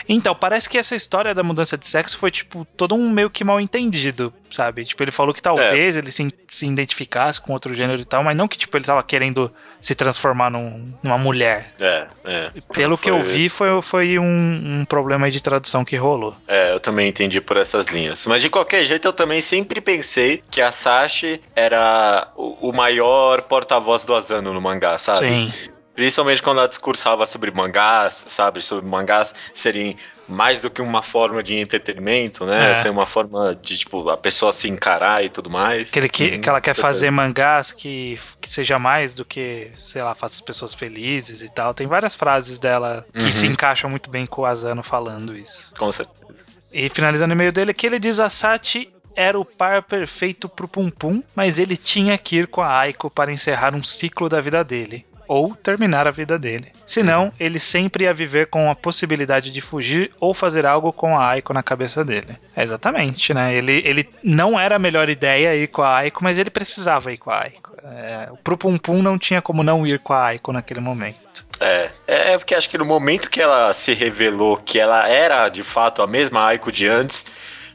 Então, 0.07 0.35
parece 0.35 0.69
que 0.69 0.77
essa 0.77 0.95
história 0.95 1.33
da 1.33 1.43
mudança 1.43 1.77
de 1.77 1.87
sexo 1.87 2.17
foi, 2.17 2.31
tipo, 2.31 2.65
todo 2.77 2.95
um 2.95 3.09
meio 3.09 3.29
que 3.29 3.43
mal 3.43 3.59
entendido, 3.59 4.33
sabe? 4.51 4.85
Tipo, 4.85 5.03
ele 5.03 5.11
falou 5.11 5.33
que 5.33 5.41
talvez 5.41 5.95
é. 5.95 5.99
ele 5.99 6.11
se, 6.11 6.33
se 6.47 6.67
identificasse 6.67 7.41
com 7.41 7.53
outro 7.53 7.73
gênero 7.73 8.01
e 8.01 8.05
tal, 8.05 8.23
mas 8.23 8.37
não 8.37 8.47
que, 8.47 8.57
tipo, 8.57 8.75
ele 8.77 8.85
tava 8.85 9.01
querendo 9.03 9.51
se 9.81 9.93
transformar 9.93 10.49
num, 10.49 10.93
numa 11.03 11.17
mulher. 11.17 11.73
É, 11.79 12.07
é. 12.23 12.51
Pelo 12.73 12.97
foi... 12.97 13.03
que 13.03 13.09
eu 13.11 13.21
vi, 13.21 13.49
foi, 13.49 13.81
foi 13.81 14.19
um, 14.19 14.81
um 14.81 14.85
problema 14.85 15.29
de 15.29 15.41
tradução 15.41 15.85
que 15.85 15.95
rolou. 15.95 16.35
É, 16.47 16.73
eu 16.73 16.79
também 16.79 17.07
entendi 17.07 17.39
por 17.41 17.57
essas 17.57 17.87
linhas. 17.87 18.25
Mas 18.27 18.41
de 18.41 18.49
qualquer 18.49 18.83
jeito, 18.83 19.07
eu 19.07 19.13
também 19.13 19.41
sempre 19.41 19.81
pensei 19.81 20.43
que 20.49 20.61
a 20.61 20.71
Sashi 20.71 21.41
era 21.55 22.29
o, 22.35 22.69
o 22.69 22.73
maior 22.73 23.41
porta-voz 23.43 24.03
do 24.03 24.13
Asano 24.15 24.53
no 24.53 24.61
mangá, 24.61 24.97
sabe? 24.97 25.19
Sim. 25.19 25.53
Principalmente 25.95 26.43
quando 26.43 26.57
ela 26.57 26.67
discursava 26.67 27.25
sobre 27.25 27.49
mangás, 27.51 28.13
sabe? 28.27 28.61
Sobre 28.61 28.85
mangás 28.85 29.33
serem 29.53 29.95
mais 30.27 30.59
do 30.59 30.69
que 30.69 30.81
uma 30.81 31.01
forma 31.01 31.41
de 31.41 31.55
entretenimento, 31.55 32.45
né? 32.45 32.71
É. 32.71 32.75
Ser 32.75 32.89
uma 32.89 33.05
forma 33.05 33.57
de, 33.61 33.77
tipo, 33.77 34.09
a 34.09 34.17
pessoa 34.17 34.51
se 34.51 34.67
encarar 34.67 35.23
e 35.23 35.29
tudo 35.29 35.49
mais. 35.49 35.91
Que, 35.91 35.99
ele, 35.99 36.09
que, 36.09 36.31
uhum, 36.31 36.41
que 36.41 36.49
ela 36.49 36.59
quer 36.59 36.73
fazer 36.73 37.11
mangás 37.11 37.71
que, 37.71 38.19
que 38.41 38.49
seja 38.49 38.77
mais 38.77 39.15
do 39.15 39.23
que, 39.23 39.71
sei 39.77 40.01
lá, 40.01 40.13
faça 40.13 40.35
as 40.35 40.41
pessoas 40.41 40.73
felizes 40.73 41.41
e 41.41 41.49
tal. 41.49 41.73
Tem 41.73 41.87
várias 41.87 42.13
frases 42.13 42.59
dela 42.59 43.05
que 43.13 43.23
uhum. 43.23 43.31
se 43.31 43.47
encaixam 43.47 43.89
muito 43.89 44.09
bem 44.09 44.25
com 44.25 44.41
o 44.41 44.45
Asano 44.45 44.83
falando 44.83 45.35
isso. 45.35 45.73
Com 45.77 45.91
certeza. 45.91 46.43
E 46.73 46.89
finalizando 46.89 47.31
o 47.33 47.35
e-mail 47.35 47.53
dele, 47.53 47.73
que 47.73 47.87
ele 47.87 47.99
diz 47.99 48.19
a 48.19 48.29
Sati 48.29 48.91
era 49.15 49.39
o 49.39 49.45
par 49.45 49.81
perfeito 49.83 50.49
pro 50.49 50.67
Pum 50.67 50.89
Pum, 50.89 51.23
mas 51.33 51.57
ele 51.57 51.77
tinha 51.77 52.17
que 52.17 52.35
ir 52.35 52.47
com 52.47 52.61
a 52.61 52.79
Aiko 52.79 53.09
para 53.09 53.31
encerrar 53.31 53.73
um 53.73 53.81
ciclo 53.81 54.27
da 54.27 54.41
vida 54.41 54.61
dele 54.61 55.05
ou 55.27 55.55
terminar 55.55 56.07
a 56.07 56.11
vida 56.11 56.37
dele. 56.37 56.71
Senão, 56.85 57.31
ele 57.39 57.59
sempre 57.59 58.05
ia 58.05 58.13
viver 58.13 58.47
com 58.47 58.69
a 58.69 58.75
possibilidade 58.75 59.51
de 59.51 59.61
fugir 59.61 60.11
ou 60.19 60.33
fazer 60.33 60.65
algo 60.65 60.91
com 60.93 61.17
a 61.17 61.27
Aiko 61.29 61.53
na 61.53 61.63
cabeça 61.63 62.03
dele. 62.03 62.37
É 62.55 62.63
exatamente, 62.63 63.33
né? 63.33 63.55
Ele, 63.55 63.81
ele 63.85 64.09
não 64.23 64.59
era 64.59 64.75
a 64.75 64.79
melhor 64.79 65.09
ideia 65.09 65.55
ir 65.55 65.67
com 65.67 65.81
a 65.81 65.97
Aiko, 65.97 66.23
mas 66.23 66.37
ele 66.37 66.49
precisava 66.49 67.11
ir 67.11 67.17
com 67.17 67.31
a 67.31 67.41
Aiko. 67.41 67.75
É, 67.83 68.29
pro 68.43 68.57
Pum 68.57 68.77
Pum 68.77 69.01
não 69.01 69.17
tinha 69.17 69.41
como 69.41 69.63
não 69.63 69.85
ir 69.85 69.99
com 69.99 70.13
a 70.13 70.25
Aiko 70.25 70.51
naquele 70.51 70.79
momento. 70.79 71.45
É, 71.59 71.91
é, 72.07 72.33
é 72.33 72.37
porque 72.37 72.55
acho 72.55 72.69
que 72.69 72.77
no 72.77 72.85
momento 72.85 73.29
que 73.29 73.41
ela 73.41 73.71
se 73.73 73.93
revelou 73.93 74.57
que 74.57 74.79
ela 74.79 75.07
era 75.07 75.47
de 75.49 75.63
fato 75.63 76.01
a 76.01 76.07
mesma 76.07 76.45
Aiko 76.45 76.71
de 76.71 76.87
antes, 76.87 77.25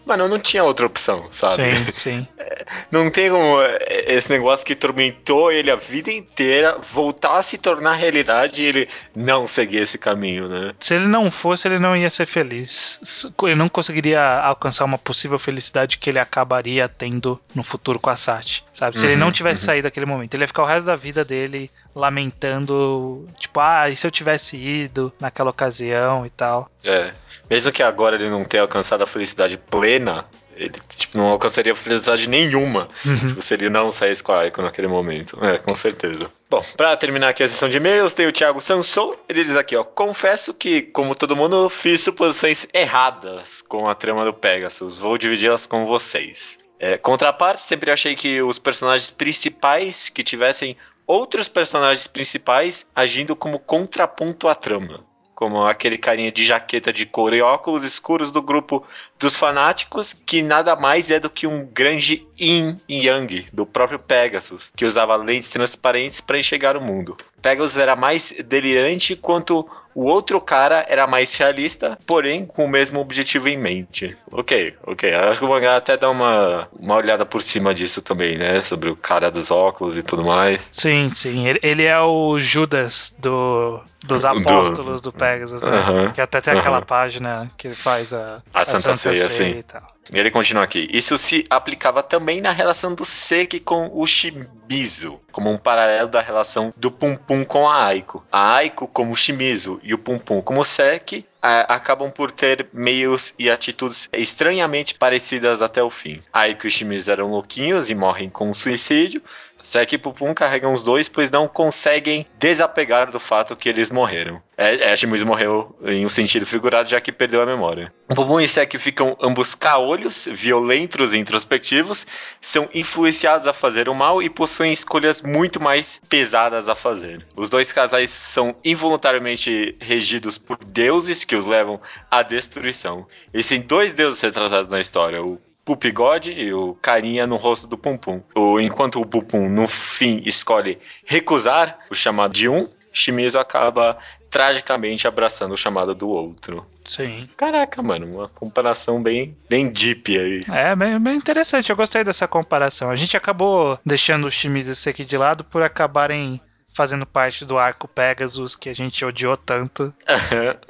Mano, 0.05 0.26
não 0.26 0.38
tinha 0.38 0.64
outra 0.64 0.86
opção, 0.86 1.28
sabe? 1.30 1.74
Sim, 1.74 1.92
sim. 1.92 2.28
Não 2.90 3.11
tem 3.11 3.30
como 3.30 3.61
é, 3.62 3.78
esse 4.09 4.30
negócio 4.30 4.66
que 4.66 4.74
tormentou 4.74 5.53
ele 5.53 5.70
a 5.70 5.76
vida 5.76 6.11
inteira 6.11 6.78
voltar 6.92 7.36
a 7.36 7.42
se 7.42 7.57
tornar 7.57 7.94
realidade 7.94 8.62
e 8.62 8.66
ele 8.66 8.88
não 9.14 9.46
seguir 9.46 9.78
esse 9.78 9.96
caminho, 9.96 10.48
né? 10.48 10.72
Se 10.80 10.94
ele 10.94 11.07
não 11.07 11.30
fosse, 11.30 11.68
ele 11.68 11.78
não 11.78 11.96
ia 11.96 12.11
ser 12.11 12.26
feliz. 12.26 13.01
Ele 13.42 13.55
não 13.55 13.68
conseguiria 13.68 14.22
alcançar 14.40 14.84
uma 14.84 14.98
possível 14.98 15.38
felicidade 15.38 15.98
que 15.98 16.11
ele 16.11 16.18
acabaria 16.18 16.88
tendo 16.88 17.40
no 17.55 17.62
futuro 17.62 17.98
com 17.98 18.11
a 18.11 18.16
Sati, 18.16 18.64
sabe? 18.72 18.98
Se 18.98 19.07
uhum, 19.07 19.12
ele 19.12 19.20
não 19.20 19.32
tivesse 19.32 19.62
uhum. 19.62 19.66
saído 19.66 19.84
daquele 19.84 20.07
momento, 20.07 20.34
ele 20.34 20.42
ia 20.42 20.48
ficar 20.48 20.62
o 20.62 20.66
resto 20.66 20.86
da 20.86 20.96
vida 20.96 21.24
dele 21.24 21.70
lamentando, 21.95 23.26
tipo, 23.38 23.61
ah, 23.61 23.88
e 23.88 23.97
se 23.97 24.07
eu 24.07 24.11
tivesse 24.11 24.57
ido 24.57 25.12
naquela 25.20 25.51
ocasião 25.51 26.24
e 26.24 26.30
tal. 26.30 26.70
É. 26.84 27.12
Mesmo 27.49 27.72
que 27.72 27.82
agora 27.82 28.16
ele 28.16 28.30
não 28.30 28.45
tenha 28.45 28.62
alcançado 28.62 29.03
a 29.03 29.07
felicidade 29.07 29.57
plena, 29.57 30.24
ele 30.61 30.72
tipo, 30.97 31.16
não 31.16 31.28
alcançaria 31.28 31.74
felicidade 31.74 32.28
nenhuma. 32.28 32.88
Uhum. 33.05 33.28
Tipo, 33.28 33.43
se 33.43 33.55
ele 33.55 33.70
não 33.70 33.91
saísse 33.91 34.22
com 34.22 34.32
a 34.32 34.41
Aiko 34.41 34.61
naquele 34.61 34.88
momento. 34.88 35.43
É, 35.43 35.59
com 35.59 35.74
certeza. 35.74 36.30
Bom, 36.51 36.64
para 36.76 36.97
terminar 36.97 37.30
aqui 37.30 37.43
a 37.43 37.49
sessão 37.49 37.68
de 37.68 37.78
e-mails, 37.78 38.12
tem 38.12 38.26
o 38.26 38.32
Thiago 38.32 38.61
Sansou. 38.61 39.18
Ele 39.28 39.43
diz 39.43 39.57
aqui, 39.57 39.74
ó: 39.74 39.82
Confesso 39.82 40.53
que, 40.53 40.82
como 40.82 41.14
todo 41.14 41.34
mundo, 41.36 41.68
fiz 41.68 42.03
suposições 42.03 42.66
erradas 42.74 43.62
com 43.62 43.88
a 43.88 43.95
trama 43.95 44.24
do 44.24 44.34
Pegasus. 44.34 44.99
Vou 44.99 45.16
dividi-las 45.16 45.66
com 45.66 45.86
vocês. 45.86 46.59
É, 46.78 46.97
contraparte, 46.97 47.61
sempre 47.61 47.91
achei 47.91 48.14
que 48.14 48.41
os 48.43 48.59
personagens 48.59 49.11
principais 49.11 50.09
que 50.09 50.22
tivessem 50.22 50.76
outros 51.11 51.48
personagens 51.48 52.06
principais 52.06 52.86
agindo 52.94 53.34
como 53.34 53.58
contraponto 53.58 54.46
à 54.46 54.54
trama 54.54 55.04
como 55.40 55.64
aquele 55.64 55.96
carinha 55.96 56.30
de 56.30 56.44
jaqueta 56.44 56.92
de 56.92 57.06
couro 57.06 57.34
e 57.34 57.40
óculos 57.40 57.82
escuros 57.82 58.30
do 58.30 58.42
grupo 58.42 58.86
dos 59.18 59.34
fanáticos, 59.34 60.12
que 60.12 60.42
nada 60.42 60.76
mais 60.76 61.11
é 61.11 61.18
do 61.18 61.30
que 61.30 61.46
um 61.46 61.64
grande 61.64 62.28
yin 62.38 62.78
yang 62.86 63.46
do 63.50 63.64
próprio 63.64 63.98
Pegasus, 63.98 64.70
que 64.76 64.84
usava 64.84 65.16
lentes 65.16 65.48
transparentes 65.48 66.20
para 66.20 66.38
enxergar 66.38 66.76
o 66.76 66.80
mundo. 66.82 67.16
Pegasus 67.40 67.78
era 67.78 67.96
mais 67.96 68.34
delirante 68.44 69.16
quanto 69.16 69.66
o 69.95 70.05
outro 70.05 70.41
cara 70.41 70.84
era 70.88 71.07
mais 71.07 71.36
realista, 71.36 71.99
porém 72.07 72.47
com 72.47 72.64
o 72.64 72.68
mesmo 72.68 73.01
objetivo 73.01 73.49
em 73.49 73.57
mente. 73.57 74.16
Ok, 74.30 74.74
ok. 74.86 75.14
Acho 75.14 75.41
que 75.41 75.45
o 75.47 75.49
mangá 75.49 75.76
até 75.76 75.97
dá 75.97 76.09
uma, 76.09 76.68
uma 76.78 76.97
olhada 76.97 77.26
por 77.26 77.43
cima 77.43 77.74
disso 77.74 78.01
também, 78.01 78.38
né? 78.38 78.62
Sobre 78.62 78.91
o 78.91 78.97
cara 78.97 79.30
dos 79.30 79.51
óculos 79.51 79.97
e 79.97 80.03
tudo 80.03 80.24
mais. 80.24 80.68
Sim, 80.72 81.11
sim. 81.11 81.47
Ele, 81.47 81.59
ele 81.62 81.84
é 81.84 81.99
o 82.01 82.38
Judas 82.38 83.14
do, 83.18 83.80
dos 84.07 84.24
apóstolos 84.24 85.01
do, 85.01 85.11
do 85.11 85.18
Pegasus, 85.18 85.62
né? 85.62 86.12
Que 86.14 86.20
até 86.20 86.41
tem 86.41 86.59
aquela 86.59 86.82
página 86.82 87.51
que 87.57 87.74
faz 87.74 88.12
a, 88.12 88.43
a, 88.55 88.61
a 88.61 88.64
Santa, 88.64 88.95
Santa 88.95 88.95
Ceia, 88.95 89.28
Ceia 89.28 89.59
e 89.59 89.62
tal. 89.62 89.99
Ele 90.12 90.30
continua 90.30 90.64
aqui. 90.64 90.88
Isso 90.92 91.16
se 91.16 91.46
aplicava 91.48 92.02
também 92.02 92.40
na 92.40 92.52
relação 92.52 92.94
do 92.94 93.04
Seki 93.04 93.61
com 93.61 93.90
o 93.92 94.06
Shimizu, 94.06 95.20
como 95.32 95.50
um 95.50 95.58
paralelo 95.58 96.08
da 96.08 96.20
relação 96.20 96.72
do 96.76 96.90
Pum 96.90 97.16
Pum 97.16 97.44
com 97.44 97.68
a 97.68 97.84
Aiko. 97.86 98.24
A 98.30 98.54
Aiko 98.56 98.86
como 98.88 99.14
Shimizu 99.14 99.80
e 99.82 99.94
o 99.94 99.98
Pum 99.98 100.18
Pum 100.18 100.40
como 100.40 100.64
Seki 100.64 101.26
acabam 101.42 102.11
por 102.11 102.30
ter 102.30 102.68
meios 102.72 103.32
e 103.38 103.48
atitudes 103.48 104.08
estranhamente 104.12 104.94
parecidas 104.94 105.62
até 105.62 105.82
o 105.82 105.90
fim. 105.90 106.22
Aiko 106.32 106.66
e 106.66 106.70
Shimizu 106.70 107.11
eram 107.11 107.30
louquinhos 107.30 107.88
e 107.88 107.94
morrem 107.94 108.28
com 108.28 108.50
um 108.50 108.54
suicídio, 108.54 109.22
Seki 109.62 109.96
e 109.96 109.98
Pupum 109.98 110.34
carregam 110.34 110.74
os 110.74 110.82
dois, 110.82 111.08
pois 111.08 111.30
não 111.30 111.48
conseguem 111.48 112.26
desapegar 112.38 113.11
do 113.11 113.20
fato 113.20 113.56
que 113.56 113.68
eles 113.68 113.90
morreram. 113.90 114.42
É, 114.56 114.94
Shimizu 114.94 115.24
morreu 115.24 115.74
em 115.82 116.04
um 116.04 116.08
sentido 116.11 116.44
figurado, 116.44 116.88
já 116.88 117.00
que 117.00 117.11
perdeu 117.11 117.40
a 117.40 117.46
memória. 117.46 117.92
Pupum 118.14 118.40
e 118.40 118.48
Seki 118.48 118.78
ficam 118.78 119.16
ambos 119.20 119.54
caolhos, 119.54 120.28
violentos 120.30 121.14
e 121.14 121.18
introspectivos, 121.18 122.06
são 122.40 122.68
influenciados 122.74 123.46
a 123.46 123.52
fazer 123.54 123.88
o 123.88 123.94
mal 123.94 124.22
e 124.22 124.28
possuem 124.28 124.72
escolhas 124.72 125.22
muito 125.22 125.61
mais 125.61 126.00
pesadas 126.08 126.68
a 126.68 126.74
fazer. 126.74 127.26
Os 127.34 127.48
dois 127.48 127.72
casais 127.72 128.11
são 128.11 128.54
involuntariamente 128.62 129.76
regidos 129.80 130.36
por 130.36 130.58
deuses 130.62 131.24
que 131.24 131.36
os 131.36 131.46
levam 131.46 131.80
à 132.11 132.22
destruição. 132.22 133.06
Existem 133.32 133.61
dois 133.61 133.92
deuses 133.92 134.20
retratados 134.20 134.68
na 134.68 134.80
história, 134.80 135.22
o 135.22 135.40
Poop 135.71 135.91
God 135.93 136.27
e 136.27 136.53
o 136.53 136.75
carinha 136.83 137.29
no 137.29 137.37
rosto 137.37 137.64
do 137.68 137.79
Pum 137.79 137.97
Pum. 137.97 138.21
O, 138.35 138.59
enquanto 138.59 139.01
o 139.01 139.07
Pum 139.07 139.21
Pum, 139.21 139.49
no 139.49 139.68
fim, 139.68 140.21
escolhe 140.27 140.81
recusar 141.05 141.79
o 141.89 141.95
chamado 141.95 142.33
de 142.33 142.49
um, 142.49 142.68
Shimizu 142.93 143.39
acaba 143.39 143.97
tragicamente 144.29 145.07
abraçando 145.07 145.53
o 145.53 145.57
chamado 145.57 145.95
do 145.95 146.09
outro. 146.09 146.66
Sim. 146.85 147.29
Caraca, 147.37 147.81
mano, 147.81 148.16
uma 148.16 148.29
comparação 148.29 149.01
bem, 149.01 149.37
bem 149.49 149.71
deep 149.71 150.18
aí. 150.18 150.41
É, 150.49 150.75
bem, 150.75 150.99
bem 150.99 151.16
interessante. 151.16 151.71
Eu 151.71 151.77
gostei 151.77 152.03
dessa 152.03 152.27
comparação. 152.27 152.91
A 152.91 152.97
gente 152.97 153.16
acabou 153.16 153.79
deixando 153.87 154.27
o 154.27 154.31
Shimizu 154.31 154.73
aqui 154.91 155.05
de 155.05 155.16
lado 155.16 155.45
por 155.45 155.62
acabarem 155.62 156.41
fazendo 156.73 157.05
parte 157.05 157.45
do 157.45 157.59
arco 157.59 157.89
Pegasus 157.89 158.55
que 158.55 158.68
a 158.68 158.75
gente 158.75 159.05
odiou 159.05 159.37
tanto. 159.37 159.93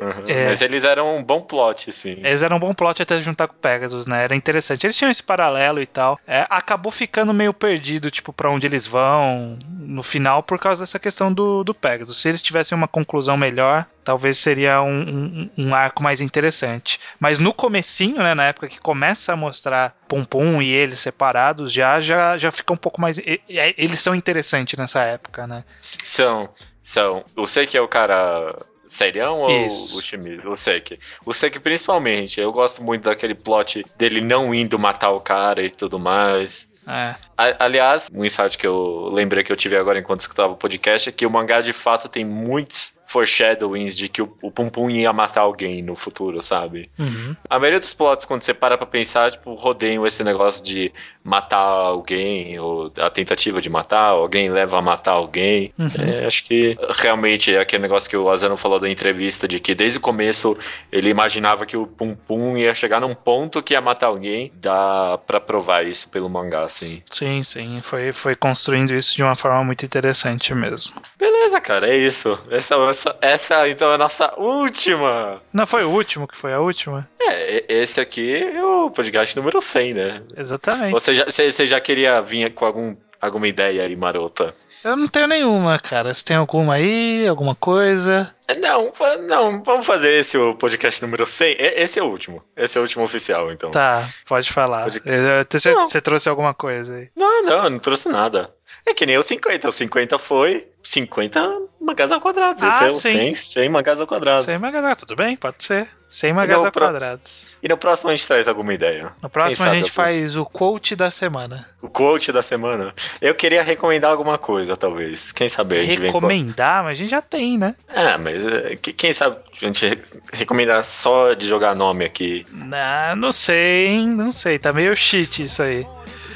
uhum. 0.00 0.24
É, 0.26 0.46
Mas 0.46 0.62
eles 0.62 0.84
eram 0.84 1.16
um 1.16 1.22
bom 1.22 1.40
plot, 1.40 1.92
sim. 1.92 2.20
Eles 2.22 2.42
eram 2.42 2.56
um 2.56 2.60
bom 2.60 2.74
plot 2.74 3.02
até 3.02 3.20
juntar 3.20 3.48
com 3.48 3.54
o 3.54 3.58
Pegasus, 3.58 4.06
né? 4.06 4.24
Era 4.24 4.34
interessante. 4.34 4.86
Eles 4.86 4.96
tinham 4.96 5.10
esse 5.10 5.22
paralelo 5.22 5.80
e 5.80 5.86
tal. 5.86 6.18
É, 6.26 6.46
acabou 6.48 6.90
ficando 6.90 7.34
meio 7.34 7.52
perdido, 7.52 8.10
tipo, 8.10 8.32
para 8.32 8.50
onde 8.50 8.66
eles 8.66 8.86
vão 8.86 9.58
no 9.68 10.02
final 10.02 10.42
por 10.42 10.58
causa 10.58 10.82
dessa 10.82 10.98
questão 10.98 11.32
do, 11.32 11.62
do 11.62 11.74
Pegasus. 11.74 12.20
Se 12.20 12.28
eles 12.28 12.42
tivessem 12.42 12.76
uma 12.76 12.88
conclusão 12.88 13.36
melhor, 13.36 13.86
talvez 14.04 14.38
seria 14.38 14.82
um, 14.82 15.50
um, 15.56 15.66
um, 15.66 15.74
arco 15.74 16.02
mais 16.02 16.20
interessante. 16.20 16.98
Mas 17.18 17.38
no 17.38 17.52
comecinho, 17.52 18.18
né, 18.18 18.34
na 18.34 18.46
época 18.46 18.68
que 18.68 18.80
começa 18.80 19.32
a 19.32 19.36
mostrar 19.36 19.94
Pum 20.08 20.24
Pum 20.24 20.60
e 20.62 20.70
eles 20.70 21.00
separados, 21.00 21.72
já 21.72 22.00
já 22.00 22.36
já 22.36 22.50
fica 22.50 22.72
um 22.72 22.76
pouco 22.76 23.00
mais 23.00 23.20
eles 23.46 24.00
são 24.00 24.14
interessantes 24.14 24.78
nessa 24.78 25.02
época, 25.02 25.46
né? 25.46 25.64
São, 26.02 26.48
são. 26.82 27.24
Sei 27.46 27.66
que 27.66 27.76
é 27.76 27.80
o 27.80 27.88
cara 27.88 28.56
serião 28.86 29.40
ou 29.40 29.66
Isso. 29.66 29.98
o 29.98 30.02
Shimizu? 30.02 30.50
O 30.50 30.56
Seki. 30.56 30.98
O 31.24 31.32
Seki 31.32 31.60
principalmente. 31.60 32.40
Eu 32.40 32.52
gosto 32.52 32.82
muito 32.82 33.04
daquele 33.04 33.34
plot 33.34 33.84
dele 33.96 34.20
não 34.20 34.54
indo 34.54 34.78
matar 34.78 35.10
o 35.10 35.20
cara 35.20 35.62
e 35.62 35.70
tudo 35.70 35.98
mais. 35.98 36.68
É. 36.86 37.14
Aliás, 37.58 38.10
um 38.12 38.24
insight 38.24 38.58
que 38.58 38.66
eu 38.66 39.08
lembrei 39.12 39.44
que 39.44 39.52
eu 39.52 39.56
tive 39.56 39.76
agora 39.76 39.98
enquanto 39.98 40.20
escutava 40.20 40.52
o 40.52 40.56
podcast 40.56 41.08
é 41.08 41.12
que 41.12 41.24
o 41.24 41.30
mangá 41.30 41.60
de 41.60 41.72
fato 41.72 42.08
tem 42.08 42.24
muitos 42.24 42.98
foreshadowings 43.10 43.96
de 43.96 44.08
que 44.08 44.22
o, 44.22 44.32
o 44.40 44.52
Pum 44.52 44.68
Pum 44.68 44.88
ia 44.88 45.12
matar 45.12 45.40
alguém 45.40 45.82
no 45.82 45.96
futuro, 45.96 46.40
sabe? 46.40 46.88
Uhum. 46.96 47.34
A 47.48 47.58
maioria 47.58 47.80
dos 47.80 47.92
plots, 47.92 48.24
quando 48.24 48.42
você 48.42 48.54
para 48.54 48.78
pra 48.78 48.86
pensar, 48.86 49.32
tipo, 49.32 49.52
rodeiam 49.54 50.06
esse 50.06 50.22
negócio 50.22 50.64
de 50.64 50.92
matar 51.24 51.58
alguém, 51.58 52.56
ou 52.60 52.92
a 53.00 53.10
tentativa 53.10 53.60
de 53.60 53.68
matar, 53.68 54.10
alguém 54.10 54.48
leva 54.48 54.78
a 54.78 54.82
matar 54.82 55.12
alguém. 55.12 55.74
Uhum. 55.76 55.90
É, 55.98 56.24
acho 56.24 56.44
que 56.44 56.78
realmente 56.98 57.52
é 57.52 57.58
aquele 57.58 57.82
negócio 57.82 58.08
que 58.08 58.16
o 58.16 58.30
Azano 58.30 58.56
falou 58.56 58.78
da 58.78 58.88
entrevista, 58.88 59.48
de 59.48 59.58
que 59.58 59.74
desde 59.74 59.98
o 59.98 60.00
começo 60.00 60.56
ele 60.92 61.10
imaginava 61.10 61.66
que 61.66 61.76
o 61.76 61.88
Pum 61.88 62.14
Pum 62.14 62.56
ia 62.56 62.72
chegar 62.76 63.00
num 63.00 63.14
ponto 63.14 63.60
que 63.60 63.74
ia 63.74 63.80
matar 63.80 64.06
alguém. 64.06 64.52
Dá 64.54 65.18
pra 65.26 65.40
provar 65.40 65.84
isso 65.84 66.08
pelo 66.10 66.30
mangá, 66.30 66.62
assim. 66.62 67.02
Sim, 67.10 67.42
sim. 67.42 67.80
Foi, 67.82 68.12
foi 68.12 68.36
construindo 68.36 68.94
isso 68.94 69.16
de 69.16 69.22
uma 69.24 69.34
forma 69.34 69.64
muito 69.64 69.84
interessante 69.84 70.54
mesmo. 70.54 70.94
Beleza, 71.18 71.60
cara, 71.60 71.88
é 71.88 71.96
isso. 71.96 72.38
Essa, 72.50 72.76
essa, 72.76 72.99
essa 73.20 73.68
então 73.68 73.90
é 73.90 73.94
a 73.94 73.98
nossa 73.98 74.32
última. 74.38 75.40
Não 75.52 75.66
foi 75.66 75.84
o 75.84 75.90
último 75.90 76.26
que 76.28 76.36
foi 76.36 76.52
a 76.52 76.60
última? 76.60 77.08
É, 77.20 77.64
esse 77.68 78.00
aqui 78.00 78.34
é 78.42 78.62
o 78.64 78.90
podcast 78.90 79.36
número 79.36 79.60
100, 79.60 79.94
né? 79.94 80.22
Exatamente. 80.36 80.92
Você 80.92 81.14
já, 81.14 81.24
você, 81.24 81.66
já 81.66 81.80
queria 81.80 82.20
vir 82.20 82.52
com 82.54 82.64
algum, 82.64 82.96
alguma 83.20 83.48
ideia 83.48 83.84
aí, 83.84 83.94
marota? 83.96 84.54
Eu 84.82 84.96
não 84.96 85.06
tenho 85.08 85.26
nenhuma, 85.26 85.78
cara. 85.78 86.14
Você 86.14 86.24
tem 86.24 86.36
alguma 86.38 86.74
aí? 86.76 87.26
Alguma 87.28 87.54
coisa? 87.54 88.34
Não, 88.62 88.90
va- 88.98 89.18
não, 89.18 89.62
vamos 89.62 89.84
fazer 89.84 90.10
esse 90.18 90.38
o 90.38 90.54
podcast 90.54 91.02
número 91.02 91.26
100. 91.26 91.52
E- 91.52 91.56
Esse 91.82 91.98
é 91.98 92.02
o 92.02 92.06
último. 92.06 92.42
Esse 92.56 92.78
é 92.78 92.80
o 92.80 92.84
último 92.84 93.04
oficial, 93.04 93.52
então. 93.52 93.70
Tá, 93.70 94.08
pode 94.26 94.50
falar. 94.50 94.84
Pode- 94.84 95.02
Eu- 95.04 95.14
eu- 95.14 95.44
Você, 95.50 95.74
Não. 95.74 95.86
você 95.86 96.00
trouxe 96.00 96.30
alguma 96.30 96.54
coisa 96.54 96.94
aí? 96.94 97.10
Não, 97.14 97.42
não, 97.42 97.64
eu 97.64 97.70
não 97.70 97.78
trouxe 97.78 98.08
nada. 98.08 98.54
É 98.86 98.94
que 98.94 99.04
nem 99.06 99.18
o 99.18 99.22
50. 99.22 99.68
O 99.68 99.72
50 99.72 100.18
foi 100.18 100.68
50 100.82 101.60
mangás 101.80 102.10
ao 102.12 102.20
quadrado. 102.20 102.64
Esse 102.66 102.84
Ah, 102.84 102.86
é 102.88 102.90
o 102.90 102.94
sim. 102.94 103.10
100, 103.12 103.34
100 103.34 103.68
mangás 103.68 104.00
ao 104.00 104.06
quadrado. 104.06 104.42
100 104.44 104.58
magazas, 104.58 104.96
tudo 104.96 105.16
bem? 105.16 105.36
Pode 105.36 105.62
ser. 105.64 105.88
100 106.08 106.32
magazas 106.32 106.64
Não, 106.64 106.70
pro- 106.72 106.86
quadrados. 106.86 107.50
E 107.62 107.68
no 107.68 107.76
próximo 107.76 108.10
a 108.10 108.16
gente 108.16 108.26
traz 108.26 108.48
alguma 108.48 108.74
ideia. 108.74 109.12
No 109.22 109.30
próximo 109.30 109.64
a 109.66 109.74
gente 109.74 109.82
algum? 109.84 109.94
faz 109.94 110.34
o 110.34 110.44
quote 110.44 110.96
da 110.96 111.08
semana. 111.10 111.68
O 111.80 111.88
quote 111.88 112.32
da 112.32 112.42
semana. 112.42 112.92
Eu 113.20 113.32
queria 113.34 113.62
recomendar 113.62 114.10
alguma 114.10 114.36
coisa, 114.38 114.76
talvez. 114.76 115.30
Quem 115.30 115.48
sabe 115.48 115.78
a 115.78 115.84
gente 115.84 116.00
vem 116.00 116.10
com... 116.10 116.18
Recomendar, 116.18 116.82
mas 116.82 116.92
a 116.92 116.94
gente 116.94 117.10
já 117.10 117.22
tem, 117.22 117.56
né? 117.58 117.76
Ah, 117.88 118.18
mas 118.18 118.44
é, 118.46 118.76
que- 118.76 118.92
quem 118.92 119.12
sabe 119.12 119.36
a 119.36 119.64
gente 119.66 119.86
re- 119.86 120.02
recomendar 120.32 120.82
só 120.84 121.32
de 121.34 121.46
jogar 121.46 121.76
nome 121.76 122.04
aqui. 122.04 122.44
Não, 122.50 123.14
não 123.16 123.30
sei, 123.30 123.86
hein? 123.86 124.08
Não 124.08 124.32
sei. 124.32 124.58
Tá 124.58 124.72
meio 124.72 124.96
cheat 124.96 125.42
isso 125.44 125.62
aí. 125.62 125.86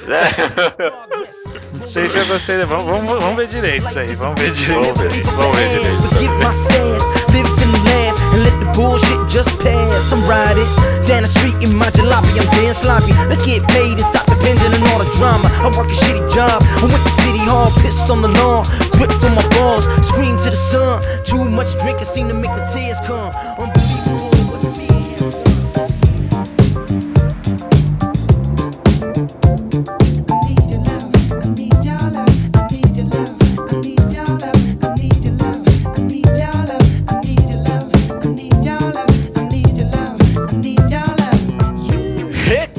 Não 1.78 1.86
sei 1.86 2.08
se 2.08 2.18
eu 2.18 2.26
gostei. 2.26 2.64
Vamos, 2.64 2.86
vamos, 2.86 3.18
vamos 3.18 3.36
ver 3.36 3.46
direito 3.46 3.88
isso 3.88 3.98
aí. 3.98 4.14
Vamos 4.14 4.40
ver 4.40 4.50
direito. 4.52 4.94
vamos 4.94 5.12
ver, 5.12 5.22
vamos 5.24 5.56
ver 5.58 5.68
direito. 5.68 6.02
Forgive 6.02 6.34
my 6.38 6.54
sins, 6.54 7.02
live 7.32 7.62
and 7.62 7.72
laugh, 7.84 8.34
and 8.34 8.42
let 8.44 8.58
the 8.60 8.72
bullshit 8.78 9.28
just 9.28 9.50
pass. 9.58 10.12
I'm 10.12 10.22
riding 10.28 10.68
down 11.06 11.22
the 11.22 11.28
street 11.28 11.56
in 11.60 11.76
my 11.76 11.90
jalopy, 11.90 12.40
I'm 12.40 12.48
damn 12.56 12.74
sloppy. 12.74 13.12
Let's 13.28 13.44
get 13.44 13.66
paid 13.68 13.98
and 13.98 14.06
stop 14.06 14.26
depending 14.26 14.72
on 14.72 14.82
all 14.88 14.98
the 14.98 15.10
drama. 15.16 15.48
I 15.60 15.68
work 15.76 15.88
a 15.88 15.96
shitty 15.96 16.32
job, 16.32 16.62
I 16.62 16.84
went 16.84 17.02
to 17.04 17.12
city 17.22 17.44
hall, 17.44 17.70
pissed 17.82 18.08
on 18.10 18.22
the 18.22 18.28
lawn, 18.28 18.64
gripped 18.92 19.22
on 19.24 19.34
my 19.34 19.46
balls, 19.58 19.84
screamed 20.06 20.40
to 20.40 20.50
the 20.50 20.56
sun. 20.56 21.02
Too 21.24 21.44
much 21.44 21.76
drinking 21.80 22.06
seemed 22.06 22.30
to 22.30 22.34
make 22.34 22.54
the 22.54 22.64
tears 22.72 22.98
come. 23.06 23.30
Unbelievable, 23.58 23.83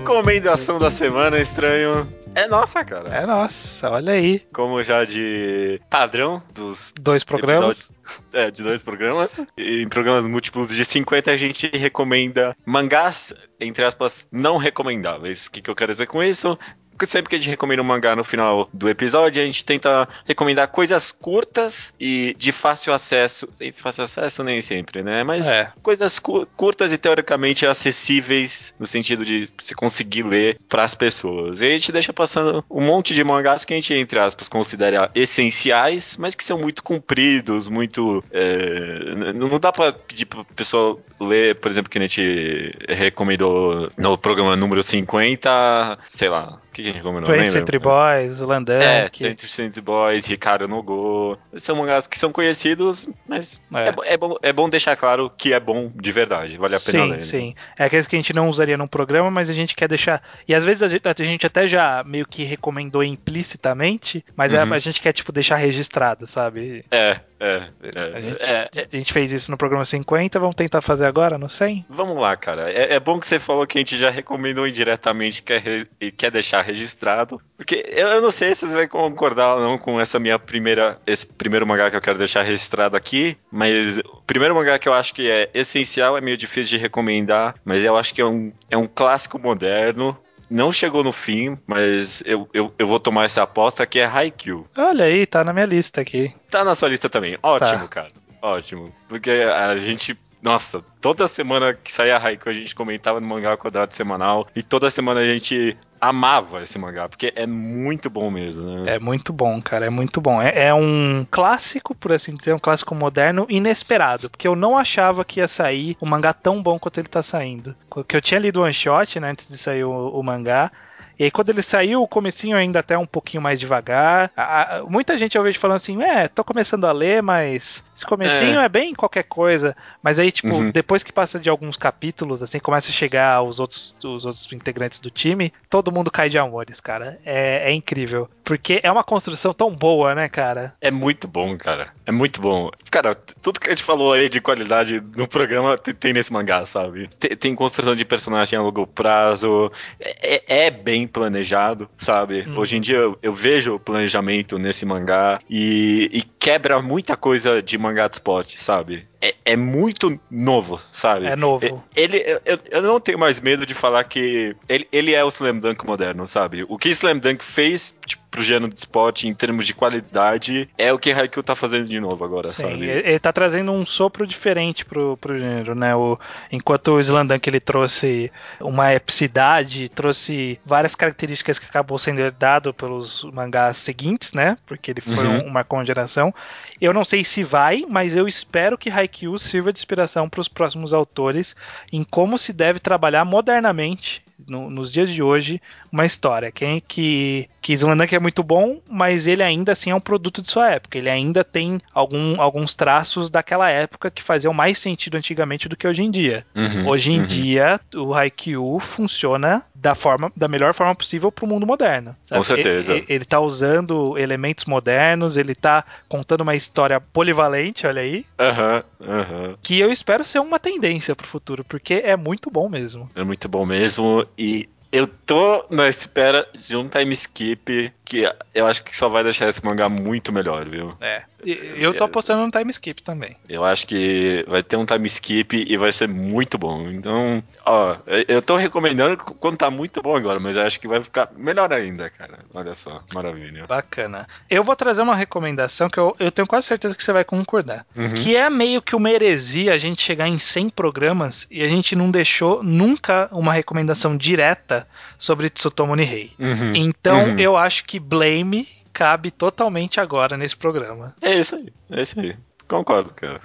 Recomendação 0.09 0.77
da 0.77 0.91
semana, 0.91 1.39
estranho. 1.39 2.07
É 2.35 2.47
nossa, 2.47 2.85
cara. 2.85 3.09
É 3.09 3.25
nossa, 3.25 3.89
olha 3.89 4.13
aí. 4.13 4.39
Como 4.53 4.83
já 4.83 5.03
de 5.03 5.81
padrão 5.89 6.43
dos 6.53 6.93
Dois 7.01 7.23
programas. 7.23 7.97
episódios 7.97 7.99
é, 8.31 8.51
de 8.51 8.61
dois 8.61 8.83
programas. 8.83 9.35
Em 9.57 9.87
programas 9.87 10.27
múltiplos 10.27 10.69
de 10.69 10.85
50, 10.85 11.31
a 11.31 11.37
gente 11.37 11.67
recomenda 11.75 12.55
mangás, 12.63 13.33
entre 13.59 13.83
aspas, 13.83 14.27
não 14.31 14.57
recomendáveis. 14.57 15.47
O 15.47 15.51
que, 15.51 15.59
que 15.59 15.71
eu 15.71 15.75
quero 15.75 15.91
dizer 15.91 16.05
com 16.05 16.21
isso? 16.21 16.55
Porque 16.97 17.05
Sempre 17.05 17.29
que 17.29 17.35
a 17.35 17.39
gente 17.39 17.49
recomenda 17.49 17.81
um 17.81 17.85
mangá 17.85 18.15
no 18.15 18.23
final 18.23 18.69
do 18.73 18.89
episódio, 18.89 19.41
a 19.41 19.45
gente 19.45 19.63
tenta 19.65 20.07
recomendar 20.25 20.67
coisas 20.69 21.11
curtas 21.11 21.93
e 21.99 22.35
de 22.37 22.51
fácil 22.51 22.93
acesso. 22.93 23.47
De 23.59 23.71
fácil 23.73 24.03
acesso 24.03 24.43
nem 24.43 24.61
sempre, 24.61 25.03
né? 25.03 25.23
Mas 25.23 25.51
É. 25.51 25.71
coisas 25.81 26.19
cu- 26.19 26.45
curtas 26.57 26.91
e 26.91 26.97
teoricamente 26.97 27.65
acessíveis 27.65 28.73
no 28.79 28.87
sentido 28.87 29.23
de 29.25 29.49
você 29.61 29.73
conseguir 29.75 30.23
ler 30.23 30.57
para 30.69 30.83
as 30.83 30.95
pessoas. 30.95 31.61
E 31.61 31.65
a 31.65 31.69
gente 31.69 31.91
deixa 31.91 32.11
passando 32.13 32.63
um 32.69 32.81
monte 32.81 33.13
de 33.13 33.23
mangás 33.23 33.65
que 33.65 33.73
a 33.73 33.77
gente, 33.77 33.93
entre 33.93 34.19
aspas, 34.19 34.47
considera 34.47 35.09
essenciais, 35.13 36.15
mas 36.17 36.35
que 36.35 36.43
são 36.43 36.57
muito 36.57 36.83
compridos, 36.83 37.67
muito. 37.67 38.23
é, 38.31 39.33
não 39.33 39.59
dá 39.59 39.71
para 39.71 39.91
pedir 39.93 40.25
pra 40.25 40.43
pessoa 40.55 40.99
ler, 41.19 41.55
por 41.55 41.69
exemplo, 41.71 41.89
que 41.89 41.97
a 41.97 42.01
gente 42.01 42.73
recomendou 42.87 43.89
no 43.97 44.17
programa 44.17 44.55
número 44.55 44.81
50, 44.83 45.97
sei 46.07 46.29
lá. 46.29 46.59
O 46.75 46.77
que 46.77 46.81
a 46.81 46.85
gente 46.85 46.95
recomendou? 46.97 47.25
Twenty 47.25 47.41
Nem 47.41 47.49
Century 47.49 47.77
lembro. 47.77 47.91
Boys, 47.91 48.39
Landan. 48.41 48.81
É, 48.81 49.09
que- 49.09 49.23
Twenty 49.23 49.47
Century 49.47 49.81
Boys, 49.81 50.25
Ricardo 50.25 50.67
no 50.67 50.83
Go. 50.83 51.37
São 51.57 51.77
mangás 51.77 52.05
que 52.05 52.17
são 52.17 52.33
conhecidos, 52.33 53.07
mas 53.27 53.61
É. 53.73 53.89
é. 54.09 54.13
é 54.13 54.17
bom, 54.17 54.35
é 54.41 54.51
bom 54.51 54.67
deixar 54.69 54.95
claro 54.97 55.31
que 55.37 55.53
é 55.53 55.59
bom 55.59 55.89
de 55.95 56.11
verdade. 56.11 56.57
Vale 56.57 56.75
a 56.75 56.79
pena 56.79 56.91
sim, 57.03 57.09
ler. 57.09 57.17
né? 57.17 57.19
sim. 57.21 57.55
É 57.77 57.85
aqueles 57.85 58.05
que 58.07 58.15
a 58.15 58.19
gente 58.19 58.33
não 58.33 58.49
usaria 58.49 58.75
num 58.75 58.87
programa, 58.87 59.31
mas 59.31 59.49
a 59.49 59.53
gente 59.53 59.73
quer 59.73 59.87
deixar. 59.87 60.21
E 60.47 60.53
às 60.53 60.65
vezes 60.65 60.83
a 60.83 60.87
gente, 60.89 61.07
a 61.07 61.13
gente 61.23 61.47
até 61.47 61.65
já 61.65 62.03
meio 62.05 62.27
que 62.27 62.43
recomendou 62.43 63.01
implicitamente, 63.03 64.23
mas 64.35 64.53
é- 64.53 64.63
Uhum. 64.63 64.73
a 64.73 64.79
gente 64.79 64.99
quer, 65.01 65.13
tipo, 65.13 65.31
deixar 65.31 65.55
registrado, 65.55 66.27
sabe? 66.27 66.83
É, 66.91 67.19
é, 67.39 67.55
A 67.55 68.17
é, 68.17 68.21
gente, 68.21 68.41
é, 68.41 68.69
a 68.91 68.95
gente 68.97 69.13
fez 69.13 69.31
isso 69.31 69.51
no 69.51 69.57
programa 69.57 69.85
50, 69.85 70.39
vamos 70.39 70.55
tentar 70.55 70.81
fazer 70.81 71.05
agora 71.05 71.37
no 71.37 71.47
100? 71.49 71.85
Vamos 71.89 72.17
lá, 72.17 72.35
cara. 72.35 72.71
É, 72.71 72.95
é 72.95 72.99
bom 72.99 73.19
que 73.19 73.27
você 73.27 73.39
falou 73.39 73.65
que 73.67 73.77
a 73.77 73.81
gente 73.81 73.97
já 73.97 74.09
recomendou 74.09 74.67
indiretamente 74.67 75.41
quer 75.43 75.61
re- 75.61 75.87
e 76.01 76.11
quer 76.11 76.31
deixar 76.31 76.61
registrado. 76.65 77.39
Porque 77.57 77.85
eu, 77.89 78.07
eu 78.07 78.21
não 78.21 78.31
sei 78.31 78.53
se 78.55 78.65
você 78.67 78.73
vai 78.73 78.87
concordar 78.87 79.55
ou 79.55 79.61
não 79.61 79.77
com 79.77 79.99
essa 79.99 80.19
minha 80.19 80.37
primeira. 80.39 80.99
Esse 81.05 81.25
primeiro 81.25 81.65
mangá 81.65 81.89
que 81.89 81.95
eu 81.95 82.01
quero 82.01 82.17
deixar 82.17 82.41
registrado 82.43 82.97
aqui. 82.97 83.37
Mas 83.51 83.97
o 83.99 84.21
primeiro 84.25 84.55
mangá 84.55 84.77
que 84.79 84.89
eu 84.89 84.93
acho 84.93 85.13
que 85.13 85.29
é 85.29 85.49
essencial, 85.53 86.17
é 86.17 86.21
meio 86.21 86.35
difícil 86.37 86.71
de 86.71 86.77
recomendar. 86.77 87.55
Mas 87.63 87.83
eu 87.83 87.95
acho 87.95 88.13
que 88.13 88.21
é 88.21 88.25
um, 88.25 88.51
é 88.69 88.77
um 88.77 88.87
clássico 88.87 89.39
moderno. 89.39 90.17
Não 90.49 90.71
chegou 90.71 91.03
no 91.03 91.11
fim, 91.11 91.57
mas 91.65 92.21
eu, 92.25 92.47
eu, 92.53 92.71
eu 92.77 92.85
vou 92.87 92.99
tomar 92.99 93.25
essa 93.25 93.41
aposta 93.41 93.83
que 93.85 93.99
é 93.99 94.05
Haikyuu. 94.05 94.67
Olha 94.77 95.05
aí, 95.05 95.25
tá 95.25 95.43
na 95.43 95.51
minha 95.51 95.65
lista 95.65 96.01
aqui. 96.01 96.31
Tá 96.51 96.63
na 96.63 96.75
sua 96.75 96.89
lista 96.89 97.09
também. 97.09 97.35
Ótimo, 97.41 97.79
Tá. 97.81 97.87
cara. 97.87 98.07
Ótimo. 98.41 98.93
Porque 99.09 99.31
a 99.31 99.75
gente. 99.77 100.15
Nossa, 100.43 100.83
toda 101.01 101.27
semana 101.27 101.73
que 101.73 101.91
saía 101.91 102.17
Haikyuu 102.17 102.51
a 102.51 102.53
gente 102.53 102.75
comentava 102.75 103.19
no 103.19 103.25
mangá 103.25 103.57
quadrado 103.57 103.95
semanal. 103.95 104.47
E 104.55 104.61
toda 104.61 104.91
semana 104.91 105.21
a 105.21 105.25
gente 105.25 105.75
amava 106.09 106.61
esse 106.63 106.77
mangá, 106.77 107.07
porque 107.07 107.33
é 107.35 107.45
muito 107.45 108.09
bom 108.09 108.29
mesmo, 108.29 108.63
né? 108.63 108.95
É 108.95 108.99
muito 108.99 109.31
bom, 109.31 109.61
cara, 109.61 109.85
é 109.85 109.89
muito 109.89 110.21
bom. 110.21 110.41
É, 110.41 110.67
é 110.67 110.73
um 110.73 111.25
clássico, 111.29 111.93
por 111.95 112.13
assim 112.13 112.35
dizer, 112.35 112.53
um 112.53 112.59
clássico 112.59 112.95
moderno 112.95 113.45
inesperado, 113.49 114.29
porque 114.29 114.47
eu 114.47 114.55
não 114.55 114.77
achava 114.77 115.25
que 115.25 115.39
ia 115.39 115.47
sair 115.47 115.97
um 116.01 116.05
mangá 116.05 116.33
tão 116.33 116.61
bom 116.61 116.77
quanto 116.79 116.99
ele 116.99 117.07
tá 117.07 117.23
saindo. 117.23 117.75
Porque 117.89 118.15
eu 118.15 118.21
tinha 118.21 118.39
lido 118.39 118.59
o 118.59 118.63
one 118.63 118.73
shot, 118.73 119.19
né, 119.19 119.29
antes 119.31 119.47
de 119.47 119.57
sair 119.57 119.83
o, 119.83 120.09
o 120.09 120.23
mangá. 120.23 120.71
E 121.17 121.23
aí 121.25 121.31
quando 121.31 121.49
ele 121.49 121.61
saiu, 121.61 122.01
o 122.01 122.07
comecinho 122.07 122.57
ainda 122.57 122.79
até 122.79 122.97
um 122.97 123.05
pouquinho 123.05 123.41
mais 123.41 123.59
devagar. 123.59 124.31
A- 124.35 124.77
a- 124.77 124.83
muita 124.83 125.17
gente 125.17 125.37
eu 125.37 125.43
vejo 125.43 125.59
falando 125.59 125.77
assim, 125.77 126.01
é, 126.03 126.27
tô 126.27 126.43
começando 126.43 126.85
a 126.85 126.91
ler, 126.91 127.21
mas 127.23 127.83
esse 127.95 128.05
comecinho 128.05 128.59
é, 128.59 128.67
bem 128.69 128.93
qualquer 128.93 129.23
coisa. 129.23 129.75
Mas 130.03 130.19
aí, 130.19 130.31
tipo, 130.31 130.53
Uhum. 130.55 130.71
depois 130.71 131.03
que 131.03 131.13
passa 131.13 131.39
de 131.39 131.49
alguns 131.49 131.77
capítulos, 131.77 132.43
assim, 132.43 132.59
começa 132.59 132.89
a 132.89 132.93
chegar 132.93 133.41
os 133.41 133.59
outros, 133.59 133.95
os 134.03 134.25
outros 134.25 134.51
integrantes 134.51 134.99
do 134.99 135.09
time, 135.09 135.53
todo 135.69 135.91
mundo 135.91 136.11
cai 136.11 136.29
de 136.29 136.37
amores, 136.37 136.79
cara. 136.79 137.17
É, 137.25 137.69
é 137.69 137.73
incrível. 137.73 138.29
Porque 138.43 138.79
é 138.83 138.91
uma 138.91 139.03
construção 139.03 139.53
tão 139.53 139.71
boa, 139.73 140.13
né, 140.13 140.27
cara? 140.29 140.73
É 140.81 140.91
muito 140.91 141.27
bom, 141.27 141.57
cara. 141.57 141.87
É 142.05 142.11
muito 142.11 142.39
bom. 142.41 142.69
Cara, 142.91 143.15
tudo 143.41 143.59
que 143.59 143.67
a 143.67 143.71
gente 143.71 143.83
falou 143.83 144.13
aí 144.13 144.29
de 144.29 144.39
qualidade 144.39 145.01
no 145.15 145.27
programa 145.27 145.77
te- 145.77 145.93
tem 145.93 146.13
nesse 146.13 146.31
mangá, 146.31 146.65
sabe? 146.65 147.07
Te- 147.07 147.35
Tem, 147.35 147.55
construção 147.55 147.95
de 147.95 148.05
personagem 148.05 148.57
a 148.59 148.61
longo 148.61 148.85
prazo. 148.85 149.71
É, 149.99 150.35
é- 150.35 150.65
é 150.65 150.71
bem 151.05 151.07
planejado, 151.07 151.87
sabe? 151.97 152.45
Hum. 152.47 152.57
Hoje 152.57 152.75
em 152.75 152.81
dia 152.81 152.97
eu, 152.97 153.17
eu 153.21 153.33
vejo 153.33 153.75
o 153.75 153.79
planejamento 153.79 154.57
nesse 154.57 154.85
mangá 154.85 155.39
e, 155.49 156.09
e 156.11 156.21
quebra 156.21 156.81
muita 156.81 157.15
coisa 157.15 157.61
de 157.61 157.77
mangá 157.77 158.07
de 158.07 158.15
spot, 158.15 158.55
sabe? 158.57 159.07
É, 159.21 159.33
é 159.45 159.55
muito 159.55 160.19
novo, 160.29 160.79
sabe? 160.91 161.27
É 161.27 161.35
novo. 161.35 161.83
Ele, 161.95 162.23
eu, 162.45 162.59
eu 162.69 162.81
não 162.81 162.99
tenho 162.99 163.17
mais 163.17 163.39
medo 163.39 163.65
de 163.65 163.73
falar 163.73 164.03
que 164.03 164.55
ele, 164.67 164.87
ele 164.91 165.13
é 165.13 165.23
o 165.23 165.29
Slam 165.29 165.59
Dunk 165.59 165.85
moderno, 165.85 166.27
sabe? 166.27 166.65
O 166.67 166.77
que 166.77 166.89
Slam 166.89 167.17
Dunk 167.17 167.43
fez, 167.43 167.95
tipo, 168.05 168.24
pro 168.35 168.43
gênero 168.43 168.73
de 168.73 168.79
esporte 168.79 169.27
em 169.27 169.33
termos 169.33 169.65
de 169.65 169.73
qualidade 169.73 170.67
é 170.77 170.91
o 170.91 170.99
que 170.99 171.11
Haikyuu 171.11 171.41
tá 171.41 171.55
fazendo 171.55 171.87
de 171.87 171.99
novo 172.01 172.23
agora, 172.25 172.49
Sim, 172.49 172.63
sabe? 172.63 172.73
ele, 172.73 172.91
ele 173.09 173.19
tá 173.19 173.31
trazendo 173.31 173.71
um 173.71 173.85
sopro 173.85 174.27
diferente 174.27 174.83
pro, 174.83 175.15
pro 175.17 175.39
gênero, 175.39 175.73
né? 175.73 175.95
O, 175.95 176.19
enquanto 176.51 176.89
o 176.89 176.99
Slandank 176.99 177.47
ele 177.49 177.61
trouxe 177.61 178.29
uma 178.59 178.93
epicidade, 178.93 179.87
trouxe 179.87 180.59
várias 180.65 180.95
características 180.95 181.57
que 181.57 181.65
acabou 181.65 181.97
sendo 181.97 182.19
herdado 182.19 182.73
pelos 182.73 183.23
mangás 183.31 183.77
seguintes, 183.77 184.33
né? 184.33 184.57
Porque 184.65 184.91
ele 184.91 185.01
foi 185.01 185.25
Uhum. 185.25 185.45
um, 185.45 185.47
uma 185.47 185.65
geração. 185.85 186.33
Eu 186.81 186.93
não 186.93 187.05
sei 187.05 187.23
se 187.23 187.43
vai, 187.43 187.85
mas 187.87 188.15
eu 188.15 188.27
espero 188.27 188.77
que 188.77 188.89
Haikyuu 188.89 189.39
sirva 189.39 189.71
de 189.71 189.79
inspiração 189.79 190.27
para 190.27 190.41
os 190.41 190.47
próximos 190.47 190.93
autores 190.93 191.55
em 191.91 192.03
como 192.03 192.37
se 192.37 192.51
deve 192.51 192.79
trabalhar 192.79 193.23
modernamente 193.23 194.24
no- 194.47 194.69
nos 194.69 194.91
dias 194.91 195.09
de 195.09 195.21
hoje 195.23 195.61
uma 195.91 196.05
história. 196.05 196.51
Quem 196.51 196.81
que 196.85 197.47
que 197.61 197.73
Slandank 197.73 198.13
é 198.13 198.19
muito 198.19 198.43
bom, 198.43 198.79
mas 198.87 199.25
ele 199.25 199.41
ainda 199.41 199.71
assim 199.71 199.89
é 199.89 199.95
um 199.95 199.99
produto 199.99 200.39
de 200.41 200.49
sua 200.49 200.69
época. 200.71 200.97
Ele 200.99 201.09
ainda 201.09 201.43
tem 201.43 201.81
algum, 201.93 202.39
alguns 202.39 202.75
traços 202.75 203.29
daquela 203.29 203.69
época 203.71 204.11
que 204.11 204.21
faziam 204.21 204.53
mais 204.53 204.77
sentido 204.77 205.15
antigamente 205.17 205.67
do 205.67 205.75
que 205.75 205.87
hoje 205.87 206.03
em 206.03 206.11
dia. 206.11 206.45
Uhum, 206.55 206.87
Hoje 206.87 207.11
em 207.13 207.19
uhum. 207.19 207.25
dia, 207.25 207.79
o 207.95 208.13
Haikyuu 208.13 208.79
funciona 208.79 209.63
da 209.73 209.95
forma 209.95 210.31
da 210.35 210.47
melhor 210.47 210.73
forma 210.73 210.93
possível 210.95 211.31
para 211.31 211.45
o 211.45 211.47
mundo 211.47 211.65
moderno. 211.65 212.15
sabe? 212.23 212.39
Com 212.39 212.43
certeza. 212.43 212.93
Ele, 212.93 213.05
ele 213.09 213.25
tá 213.25 213.39
usando 213.39 214.17
elementos 214.17 214.65
modernos, 214.65 215.37
ele 215.37 215.55
tá 215.55 215.83
contando 216.07 216.41
uma 216.41 216.55
história 216.55 216.99
polivalente, 216.99 217.87
olha 217.87 218.01
aí, 218.01 218.25
Aham, 218.39 218.83
aham. 219.01 219.55
que 219.61 219.79
eu 219.79 219.91
espero 219.91 220.23
ser 220.23 220.39
uma 220.39 220.59
tendência 220.59 221.15
pro 221.15 221.27
futuro, 221.27 221.63
porque 221.63 221.95
é 222.05 222.15
muito 222.15 222.49
bom 222.51 222.69
mesmo. 222.69 223.09
É 223.15 223.23
muito 223.23 223.47
bom 223.49 223.65
mesmo. 223.65 224.24
E 224.37 224.69
eu 224.91 225.07
tô 225.07 225.65
na 225.69 225.89
espera 225.89 226.47
de 226.57 226.75
um 226.75 226.87
time 226.87 227.13
skip 227.13 227.91
que 228.05 228.23
eu 228.53 228.65
acho 228.65 228.83
que 228.83 228.95
só 228.95 229.09
vai 229.09 229.23
deixar 229.23 229.49
esse 229.49 229.63
mangá 229.63 229.89
muito 229.89 230.31
melhor, 230.31 230.67
viu? 230.67 230.95
É. 231.01 231.23
Eu 231.45 231.93
tô 231.93 232.03
apostando 232.03 232.43
no 232.45 232.51
time 232.51 232.71
skip 232.71 233.01
também. 233.03 233.35
Eu 233.47 233.63
acho 233.63 233.85
que 233.87 234.43
vai 234.47 234.63
ter 234.63 234.75
um 234.77 234.85
time 234.85 235.07
skip 235.07 235.65
e 235.67 235.77
vai 235.77 235.91
ser 235.91 236.07
muito 236.07 236.57
bom. 236.57 236.87
Então, 236.89 237.43
ó, 237.65 237.95
eu 238.27 238.41
tô 238.41 238.55
recomendando 238.55 239.17
quando 239.17 239.57
tá 239.57 239.69
muito 239.69 240.01
bom 240.01 240.15
agora, 240.15 240.39
mas 240.39 240.55
eu 240.55 240.63
acho 240.63 240.79
que 240.79 240.87
vai 240.87 241.03
ficar 241.03 241.29
melhor 241.37 241.71
ainda, 241.71 242.09
cara. 242.09 242.39
Olha 242.53 242.75
só, 242.75 243.03
maravilha. 243.13 243.65
Bacana. 243.67 244.27
Eu 244.49 244.63
vou 244.63 244.75
trazer 244.75 245.01
uma 245.01 245.15
recomendação 245.15 245.89
que 245.89 245.99
eu, 245.99 246.15
eu 246.19 246.31
tenho 246.31 246.47
quase 246.47 246.67
certeza 246.67 246.95
que 246.95 247.03
você 247.03 247.13
vai 247.13 247.23
concordar. 247.23 247.85
Uhum. 247.95 248.13
Que 248.13 248.35
é 248.35 248.49
meio 248.49 248.81
que 248.81 248.95
uma 248.95 249.09
heresia 249.11 249.73
a 249.73 249.77
gente 249.77 250.01
chegar 250.01 250.27
em 250.27 250.37
100 250.37 250.69
programas 250.69 251.47
e 251.51 251.61
a 251.63 251.69
gente 251.69 251.95
não 251.95 252.09
deixou 252.11 252.63
nunca 252.63 253.27
uma 253.31 253.53
recomendação 253.53 254.15
direta 254.17 254.87
sobre 255.17 255.49
Tsutomu 255.49 255.95
Nihei. 255.95 256.31
Uhum. 256.39 256.75
Então 256.75 257.25
Uhum. 257.25 257.39
eu 257.39 257.55
acho 257.57 257.85
que 257.85 257.99
Blame 257.99 258.67
cabe 258.95 259.29
totalmente 259.29 259.99
agora 259.99 260.37
nesse 260.37 260.55
programa. 260.55 261.13
É 261.21 261.37
isso 261.37 261.55
aí, 261.55 261.67
é 261.91 262.01
isso 262.01 262.17
aí. 262.17 262.33
Concordo, 262.65 263.13
cara. 263.13 263.41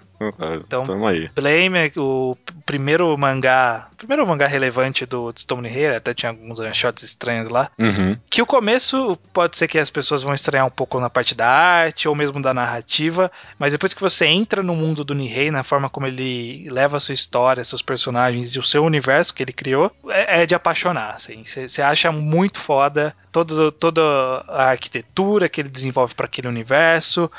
Então- 0.66 0.84
Tamo 0.84 1.06
aí. 1.06 1.28
Blame 1.34 1.78
é 1.78 1.92
o 1.96 2.36
primeiro 2.66 3.16
mangá, 3.16 3.88
primeiro 3.96 4.26
mangá 4.26 4.46
relevante 4.46 5.06
do 5.06 5.32
Tsutomu 5.32 5.62
Nihei, 5.62 5.94
até 5.96 6.12
tinha 6.14 6.30
alguns 6.30 6.58
shots 6.76 7.02
estranhos 7.02 7.48
lá. 7.48 7.70
Uhum. 7.78 8.16
Que 8.28 8.42
o 8.42 8.46
começo 8.46 9.18
pode 9.32 9.56
ser 9.56 9.66
que 9.66 9.78
as 9.78 9.90
pessoas 9.90 10.22
vão 10.22 10.34
estranhar 10.34 10.66
um 10.66 10.70
pouco 10.70 11.00
na 11.00 11.08
parte 11.08 11.34
da 11.34 11.48
arte 11.48 12.06
ou 12.08 12.14
mesmo 12.14 12.40
da 12.40 12.52
narrativa, 12.52 13.30
mas 13.58 13.72
depois 13.72 13.94
que 13.94 14.00
você 14.00 14.26
entra 14.26 14.62
no 14.62 14.74
mundo 14.74 15.04
do 15.04 15.14
Nihei, 15.14 15.50
na 15.50 15.64
forma 15.64 15.88
como 15.88 16.06
ele 16.06 16.68
leva 16.70 16.96
a 16.96 17.00
sua 17.00 17.14
história, 17.14 17.64
seus 17.64 17.82
personagens 17.82 18.54
e 18.54 18.58
o 18.58 18.62
seu 18.62 18.84
universo 18.84 19.34
que 19.34 19.42
ele 19.42 19.52
criou, 19.52 19.90
é, 20.08 20.42
é 20.42 20.46
de 20.46 20.54
apaixonar. 20.54 21.14
assim. 21.14 21.42
Você 21.46 21.80
acha 21.82 22.12
muito 22.12 22.58
foda 22.58 23.14
todo, 23.32 23.70
toda 23.72 24.02
a 24.48 24.64
arquitetura 24.70 25.48
que 25.48 25.60
ele 25.60 25.68
desenvolve 25.68 26.14
para 26.14 26.26
aquele 26.26 26.48
universo. 26.48 27.30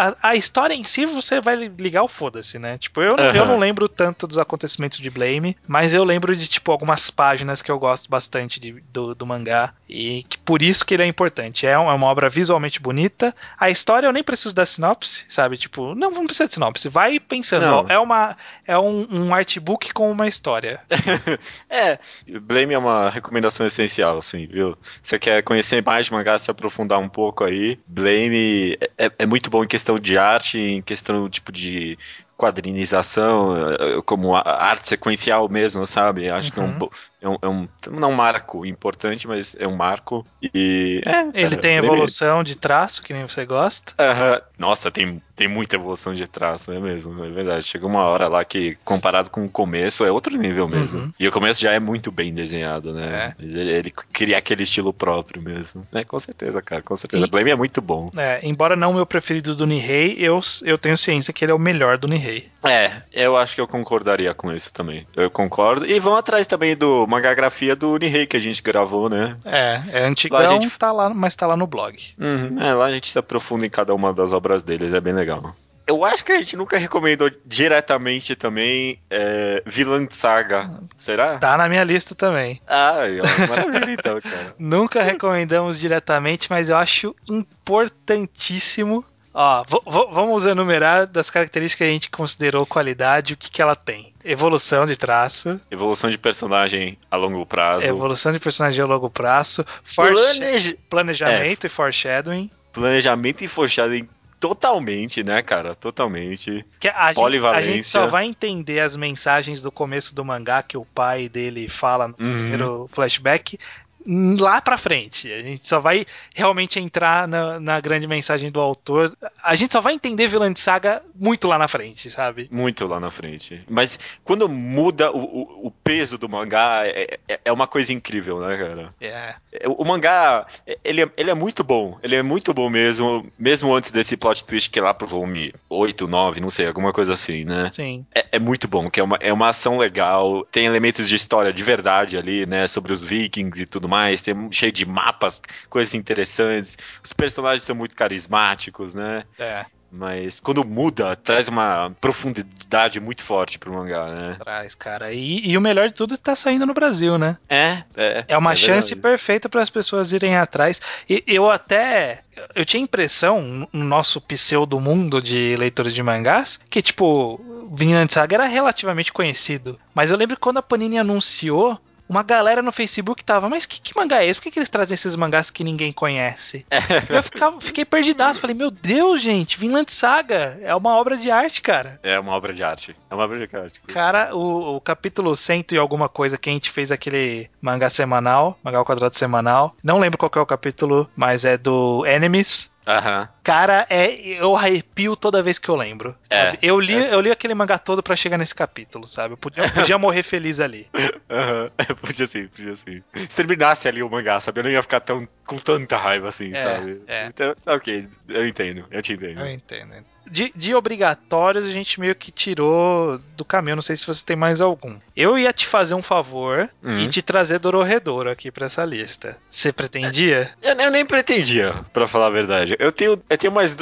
A, 0.00 0.30
a 0.30 0.34
história 0.36 0.74
em 0.74 0.82
si 0.82 1.04
você 1.04 1.40
vai 1.40 1.56
ligar 1.56 2.02
o 2.02 2.08
foda-se, 2.08 2.58
né? 2.58 2.78
Tipo, 2.78 3.02
eu, 3.02 3.16
não- 3.16 3.24
eu 3.38 3.46
não 3.46 3.58
lembro 3.58 3.88
tanto 3.88 4.26
dos 4.26 4.38
acontecimentos 4.38 4.98
de 4.98 5.10
Blame, 5.10 5.56
mas 5.66 5.92
eu 5.92 6.02
lembro 6.04 6.34
de, 6.34 6.48
tipo, 6.48 6.72
algumas 6.72 7.10
páginas 7.10 7.60
que 7.60 7.70
eu 7.70 7.78
gosto 7.78 8.08
bastante 8.08 8.58
de- 8.58 8.82
do, 8.92 9.14
do 9.14 9.26
mangá 9.26 9.74
e 9.88 10.22
que 10.28 10.38
por 10.38 10.62
isso 10.62 10.84
que 10.84 10.94
ele 10.94 11.02
é 11.02 11.06
importante. 11.06 11.66
É 11.66 11.76
uma, 11.76 11.92
é 11.92 11.94
uma 11.94 12.06
obra 12.06 12.28
visualmente 12.30 12.80
bonita. 12.80 13.34
A 13.58 13.68
história 13.68 14.06
eu 14.06 14.12
nem 14.12 14.22
preciso 14.22 14.54
da 14.54 14.64
sinopse, 14.64 15.24
sabe? 15.28 15.58
Tipo, 15.58 15.94
não, 15.94 16.10
não 16.10 16.24
precisa 16.26 16.46
de 16.48 16.54
sinopse. 16.54 16.88
Vai 16.88 17.20
pensando. 17.20 17.66
Não. 17.66 17.86
É, 17.88 17.98
uma, 17.98 18.36
é 18.66 18.78
um, 18.78 19.06
um 19.10 19.34
artbook 19.34 19.92
com 19.92 20.10
uma 20.10 20.26
história. 20.26 20.80
É, 21.68 21.98
Blame 22.42 22.74
é 22.74 22.78
uma 22.78 23.10
recomendação 23.10 23.66
essencial, 23.66 24.18
assim, 24.18 24.46
viu? 24.46 24.76
Você 25.02 25.18
quer 25.18 25.42
conhecer 25.42 25.82
mais 25.84 26.06
de 26.06 26.12
mangá, 26.12 26.38
se 26.38 26.50
aprofundar 26.50 26.98
um 26.98 27.08
pouco 27.08 27.44
aí, 27.44 27.78
Blame 27.86 28.76
é, 28.98 29.10
é 29.18 29.26
muito 29.26 29.48
bom 29.50 29.64
em 29.64 29.68
questão 29.68 29.89
de 29.98 30.18
arte, 30.18 30.58
em 30.58 30.82
questão 30.82 31.28
tipo 31.28 31.52
de 31.52 31.98
quadrinização, 32.36 33.54
eh, 33.72 34.02
como 34.04 34.34
a- 34.36 34.40
arte 34.42 34.88
sequencial 34.88 35.48
mesmo, 35.48 35.86
sabe? 35.86 36.28
Acho 36.30 36.52
que 36.52 36.58
é 36.58 36.62
um, 36.62 36.72
Uhum. 36.72 36.88
É 37.20 37.28
um, 37.28 37.36
é 37.42 37.48
um- 37.48 37.68
não 37.90 38.08
é 38.08 38.12
um 38.12 38.16
marco 38.16 38.64
importante, 38.66 39.26
mas 39.28 39.54
é 39.58 39.66
um 39.66 39.76
marco. 39.76 40.26
E 40.54 41.00
é, 41.04 41.20
Ele 41.34 41.50
cara, 41.50 41.56
tem 41.58 41.76
evolução 41.76 42.42
de 42.42 42.56
traço, 42.56 43.02
que 43.02 43.12
nem 43.12 43.22
você 43.26 43.44
gosta. 43.44 43.92
Aham. 43.98 44.40
Nossa, 44.58 44.90
tem, 44.90 45.22
tem 45.34 45.48
muita 45.48 45.76
evolução 45.76 46.12
de 46.14 46.26
traço, 46.26 46.70
é 46.72 46.78
mesmo, 46.78 47.24
é 47.24 47.30
verdade. 47.30 47.64
Chega 47.64 47.86
uma 47.86 48.02
hora 48.02 48.28
lá 48.28 48.44
que, 48.44 48.76
comparado 48.84 49.30
com 49.30 49.44
o 49.44 49.48
começo, 49.50 50.04
é 50.04 50.10
outro 50.12 50.36
nível 50.36 50.68
mesmo. 50.68 51.00
Uhum. 51.02 51.12
E 51.18 51.26
o 51.26 51.32
começo 51.32 51.60
já 51.60 51.72
é 51.72 51.80
muito 51.80 52.10
bem 52.12 52.32
desenhado, 52.34 52.92
né? 52.92 53.34
Mas 53.38 53.48
Ele, 53.50 53.70
ele 53.70 53.90
cria 54.12 54.38
aquele 54.38 54.62
estilo 54.64 54.92
próprio 54.92 55.40
mesmo. 55.42 55.86
É, 55.92 56.04
com 56.04 56.18
certeza, 56.18 56.60
cara, 56.60 56.82
com 56.82 56.96
certeza. 56.96 57.24
E- 57.24 57.30
Blame 57.30 57.50
é 57.50 57.56
muito 57.56 57.80
bom. 57.80 58.10
É, 58.16 58.40
embora 58.42 58.76
não 58.76 58.90
o 58.90 58.94
meu 58.94 59.06
preferido 59.06 59.54
do 59.54 59.66
Nihei, 59.66 60.16
eu, 60.18 60.40
eu 60.64 60.76
tenho 60.78 60.96
ciência 60.96 61.32
que 61.32 61.44
ele 61.44 61.52
é 61.52 61.54
o 61.54 61.58
melhor 61.58 61.96
do 61.96 62.08
Nihei. 62.08 62.48
É, 62.62 63.02
eu 63.12 63.36
acho 63.36 63.54
que 63.54 63.60
eu 63.60 63.66
concordaria 63.68 64.34
com 64.34 64.52
isso 64.52 64.72
também. 64.72 65.06
Eu 65.16 65.30
concordo. 65.30 65.86
E 65.86 65.98
vão 65.98 66.16
atrás 66.16 66.46
também 66.46 66.76
do 66.76 67.06
Mangagrafia 67.10 67.74
do 67.74 67.96
Nihei 67.96 68.26
que 68.26 68.36
a 68.36 68.40
gente 68.40 68.62
gravou, 68.62 69.08
né? 69.10 69.36
É, 69.44 69.80
é 69.92 70.04
antigão, 70.04 70.38
Lá 70.38 70.44
a 70.44 70.52
gente- 70.52 70.70
tá 70.78 70.92
lá, 70.92 71.10
mas 71.10 71.34
tá 71.34 71.46
lá 71.46 71.56
no 71.56 71.66
blog. 71.66 71.96
Uhum. 72.18 72.58
É, 72.60 72.72
lá 72.72 72.86
a 72.86 72.90
gente 72.92 73.10
se 73.10 73.18
aprofunda 73.18 73.66
em 73.66 73.70
cada 73.70 73.94
uma 73.94 74.12
das 74.14 74.32
obras 74.32 74.62
deles, 74.62 74.92
é 74.92 75.00
bem 75.00 75.12
legal. 75.12 75.54
Eu 75.86 76.04
acho 76.04 76.24
que 76.24 76.30
a 76.30 76.36
gente 76.36 76.54
nunca 76.56 76.78
recomendou 76.78 77.28
diretamente 77.44 78.36
também 78.36 79.00
é, 79.10 79.60
Vilã 79.66 80.06
Saga. 80.08 80.70
Será? 80.96 81.38
Tá 81.38 81.56
na 81.58 81.68
minha 81.68 81.82
lista 81.82 82.14
também. 82.14 82.60
Ah, 82.64 82.98
maravilha 83.50 83.92
então, 83.98 84.20
cara. 84.20 84.54
Nunca 84.56 85.02
recomendamos 85.02 85.80
diretamente, 85.80 86.48
mas 86.48 86.68
eu 86.68 86.76
acho 86.76 87.12
importantíssimo. 87.28 89.04
Ó, 89.32 89.64
vamos 90.12 90.44
enumerar 90.44 91.06
das 91.06 91.30
características 91.30 91.78
que 91.78 91.90
a 91.90 91.92
gente 91.92 92.10
considerou 92.10 92.66
qualidade, 92.66 93.34
o 93.34 93.36
que, 93.36 93.50
que 93.50 93.62
ela 93.62 93.76
tem. 93.76 94.09
Evolução 94.24 94.86
de 94.86 94.96
traço, 94.96 95.60
Evolução 95.70 96.10
de 96.10 96.18
personagem 96.18 96.98
a 97.10 97.16
longo 97.16 97.44
prazo. 97.46 97.86
evolução 97.86 98.32
de 98.32 98.38
personagem 98.40 98.82
a 98.82 98.86
longo 98.86 99.08
prazo, 99.10 99.64
Planeja- 99.96 100.76
planejamento 100.88 101.66
e 101.66 101.70
foreshadowing. 101.70 102.50
Planejamento 102.72 103.42
e 103.42 103.48
foreshadowing 103.48 104.08
totalmente, 104.38 105.22
né, 105.22 105.42
cara? 105.42 105.74
Totalmente. 105.74 106.64
Que 106.78 106.88
a, 106.88 107.08
gente, 107.08 107.18
a 107.18 107.22
Polivalência. 107.22 107.72
gente 107.72 107.86
só 107.88 108.06
vai 108.06 108.24
entender 108.26 108.80
as 108.80 108.96
mensagens 108.96 109.62
do 109.62 109.70
começo 109.70 110.14
do 110.14 110.24
mangá 110.24 110.62
que 110.62 110.76
o 110.76 110.84
pai 110.84 111.28
dele 111.28 111.68
fala 111.68 112.08
no 112.08 112.14
Uhum. 112.18 112.32
primeiro 112.32 112.88
flashback 112.92 113.58
lá 114.06 114.60
pra 114.60 114.76
frente. 114.78 115.32
A 115.32 115.42
gente 115.42 115.66
só 115.66 115.80
vai 115.80 116.06
realmente 116.34 116.78
entrar 116.80 117.28
na, 117.28 117.60
na 117.60 117.80
grande 117.80 118.06
mensagem 118.06 118.50
do 118.50 118.60
autor. 118.60 119.16
A 119.42 119.54
gente 119.54 119.72
só 119.72 119.80
vai 119.80 119.92
entender 119.94 120.26
vilã 120.28 120.52
de 120.52 120.58
saga 120.60 121.02
muito 121.14 121.46
lá 121.48 121.58
na 121.58 121.68
frente, 121.68 122.10
sabe? 122.10 122.48
Muito 122.50 122.86
lá 122.86 122.98
na 122.98 123.10
frente. 123.10 123.62
Mas 123.68 123.98
quando 124.24 124.48
muda 124.48 125.10
o, 125.12 125.18
o- 125.18 125.66
o 125.66 125.70
peso 125.70 126.16
do 126.18 126.28
mangá, 126.28 126.82
é, 126.84 127.18
é- 127.28 127.40
é 127.46 127.52
uma 127.52 127.66
coisa 127.66 127.92
incrível, 127.92 128.40
né, 128.40 128.56
cara? 128.56 128.94
É. 129.00 129.34
É, 129.52 129.68
O 129.68 129.84
mangá, 129.84 130.46
ele 130.84 131.02
é, 131.02 131.10
ele 131.16 131.30
é 131.30 131.34
muito 131.34 131.62
bom. 131.64 131.98
Ele 132.02 132.16
é 132.16 132.22
muito 132.22 132.52
bom 132.54 132.68
mesmo, 132.70 133.26
mesmo 133.38 133.74
antes 133.74 133.90
desse 133.90 134.16
plot 134.16 134.44
twist 134.44 134.70
que 134.70 134.78
é 134.78 134.82
lá 134.82 134.94
pro 134.94 135.06
volume 135.06 135.52
8, 135.68 136.06
9, 136.08 136.40
não 136.40 136.50
sei, 136.50 136.66
alguma 136.66 136.92
coisa 136.92 137.14
assim, 137.14 137.44
né? 137.44 137.70
Sim. 137.72 138.04
É, 138.14 138.26
é 138.32 138.38
muito 138.38 138.66
bom, 138.68 138.88
que 138.90 139.00
é 139.00 139.02
uma, 139.02 139.16
é 139.20 139.32
uma 139.32 139.48
ação 139.48 139.78
legal, 139.78 140.46
tem 140.50 140.66
elementos 140.66 141.08
de 141.08 141.14
história 141.14 141.52
de 141.52 141.62
verdade 141.62 142.16
ali, 142.16 142.46
né? 142.46 142.66
Sobre 142.66 142.92
os 142.92 143.02
vikings 143.02 143.62
e 143.62 143.66
tudo 143.66 143.88
mais, 143.88 143.99
tem 144.22 144.34
cheio 144.52 144.72
de 144.72 144.86
mapas, 144.86 145.42
coisas 145.68 145.94
interessantes. 145.94 146.76
Os 147.02 147.12
personagens 147.12 147.62
são 147.62 147.74
muito 147.76 147.96
carismáticos, 147.96 148.94
né? 148.94 149.24
É. 149.38 149.64
mas 149.90 150.38
quando 150.38 150.64
muda, 150.64 151.16
traz 151.16 151.48
uma 151.48 151.90
profundidade 152.00 153.00
muito 153.00 153.24
forte 153.24 153.58
pro 153.58 153.72
mangá, 153.72 154.06
né? 154.06 154.36
Traz, 154.38 154.74
cara. 154.74 155.12
E, 155.12 155.48
e 155.48 155.58
o 155.58 155.60
melhor 155.60 155.88
de 155.88 155.94
tudo 155.94 156.16
tá 156.16 156.36
saindo 156.36 156.64
no 156.64 156.72
Brasil, 156.72 157.18
né? 157.18 157.36
É, 157.48 157.82
é. 157.96 158.24
É 158.28 158.38
uma 158.38 158.52
é 158.52 158.56
chance 158.56 158.94
verdade. 158.94 159.00
perfeita 159.00 159.48
para 159.48 159.62
as 159.62 159.70
pessoas 159.70 160.12
irem 160.12 160.36
atrás. 160.36 160.80
E 161.08 161.24
eu 161.26 161.50
até. 161.50 162.22
Eu 162.54 162.64
tinha 162.64 162.82
impressão, 162.82 163.68
no 163.72 163.84
nosso 163.84 164.20
pseudo 164.20 164.80
mundo 164.80 165.20
de 165.20 165.56
leitores 165.56 165.92
de 165.92 166.02
mangás, 166.02 166.58
que, 166.70 166.80
tipo, 166.80 167.40
Vinland 167.72 168.12
Saga 168.12 168.36
era 168.36 168.46
relativamente 168.46 169.12
conhecido. 169.12 169.78
Mas 169.94 170.10
eu 170.10 170.16
lembro 170.16 170.36
que 170.36 170.42
quando 170.42 170.58
a 170.58 170.62
Panini 170.62 170.98
anunciou, 170.98 171.78
uma 172.10 172.24
galera 172.24 172.60
no 172.60 172.72
Facebook 172.72 173.22
tava, 173.22 173.48
mas 173.48 173.64
que, 173.64 173.80
que 173.80 173.96
mangá 173.96 174.20
é 174.20 174.26
esse? 174.26 174.40
Por 174.40 174.42
que, 174.42 174.50
que 174.50 174.58
eles 174.58 174.68
trazem 174.68 174.96
esses 174.96 175.14
mangás 175.14 175.48
que 175.48 175.62
ninguém 175.62 175.92
conhece? 175.92 176.66
Eu 177.08 177.22
ficava, 177.22 177.60
fiquei 177.60 177.84
perdidaço. 177.84 178.40
Falei, 178.40 178.56
meu 178.56 178.68
Deus, 178.68 179.22
gente, 179.22 179.56
Vinland 179.56 179.92
Saga 179.92 180.58
é 180.60 180.74
uma 180.74 180.96
obra 180.96 181.16
de 181.16 181.30
arte, 181.30 181.62
cara. 181.62 182.00
É 182.02 182.18
uma 182.18 182.32
obra 182.32 182.52
de 182.52 182.64
arte. 182.64 182.96
É 183.08 183.14
uma 183.14 183.22
obra 183.22 183.46
de 183.46 183.56
arte. 183.56 183.80
Cara, 183.82 184.34
o, 184.34 184.76
o 184.76 184.80
capítulo 184.80 185.36
100 185.36 185.66
e 185.70 185.76
alguma 185.76 186.08
coisa 186.08 186.36
que 186.36 186.50
a 186.50 186.52
gente 186.52 186.70
fez 186.70 186.90
aquele 186.90 187.48
mangá 187.60 187.88
semanal, 187.88 188.58
mangá 188.64 188.78
ao 188.78 188.84
quadrado 188.84 189.16
semanal. 189.16 189.76
Não 189.80 190.00
lembro 190.00 190.18
qual 190.18 190.30
que 190.30 190.38
é 190.38 190.40
o 190.40 190.46
capítulo, 190.46 191.08
mas 191.14 191.44
é 191.44 191.56
do 191.56 192.04
Enemies. 192.06 192.70
Aham. 192.86 193.28
Cara, 193.44 193.86
é, 193.90 194.10
eu 194.18 194.56
arrepio 194.56 195.14
toda 195.16 195.42
vez 195.42 195.58
que 195.58 195.68
eu 195.68 195.76
lembro. 195.76 196.16
É, 196.30 196.56
eu, 196.62 196.80
li, 196.80 196.94
é. 196.94 197.14
eu 197.14 197.20
li 197.20 197.30
aquele 197.30 197.54
mangá 197.54 197.78
todo 197.78 198.02
pra 198.02 198.16
chegar 198.16 198.38
nesse 198.38 198.54
capítulo, 198.54 199.06
sabe? 199.06 199.34
Eu 199.34 199.38
podia, 199.38 199.64
eu 199.64 199.70
podia 199.70 199.98
morrer 199.98 200.22
feliz 200.22 200.60
ali. 200.60 200.86
Aham. 201.30 201.70
podia 202.00 202.26
sim, 202.26 202.48
podia 202.48 202.74
sim. 202.76 203.02
Se 203.28 203.36
terminasse 203.36 203.88
ali 203.88 204.02
o 204.02 204.10
mangá, 204.10 204.40
sabe? 204.40 204.60
Eu 204.60 204.64
não 204.64 204.70
ia 204.70 204.82
ficar 204.82 205.00
tão, 205.00 205.28
com 205.46 205.56
tanta 205.56 205.96
raiva 205.96 206.28
assim, 206.28 206.52
É, 206.52 206.62
sabe? 206.62 207.02
é. 207.06 207.26
Então, 207.26 207.54
ok, 207.66 208.08
eu 208.28 208.48
entendo, 208.48 208.86
eu 208.90 209.02
te 209.02 209.12
entendo. 209.12 209.40
Eu 209.40 209.48
entendo. 209.50 209.94
De, 210.30 210.52
de 210.54 210.74
obrigatórios, 210.74 211.66
a 211.66 211.72
gente 211.72 211.98
meio 211.98 212.14
que 212.14 212.30
tirou 212.30 213.18
do 213.36 213.44
caminho. 213.44 213.76
Não 213.76 213.82
sei 213.82 213.96
se 213.96 214.06
você 214.06 214.24
tem 214.24 214.36
mais 214.36 214.60
algum. 214.60 214.96
Eu 215.16 215.38
ia 215.38 215.52
te 215.52 215.66
fazer 215.66 215.94
um 215.94 216.02
favor 216.02 216.68
Hum. 216.82 216.96
e 216.98 217.08
te 217.08 217.20
trazer 217.22 217.58
Dororedoro 217.58 218.30
aqui 218.30 218.50
pra 218.50 218.66
essa 218.66 218.84
lista. 218.84 219.36
Você 219.50 219.72
pretendia? 219.72 220.50
Eu, 220.62 220.74
eu 220.74 220.90
nem 220.90 221.04
pretendia, 221.04 221.74
pra 221.92 222.06
falar 222.06 222.26
a 222.26 222.30
verdade. 222.30 222.76
Eu 222.78 222.92
tenho, 222.92 223.20
eu 223.28 223.38
tenho 223.38 223.52
mais. 223.52 223.76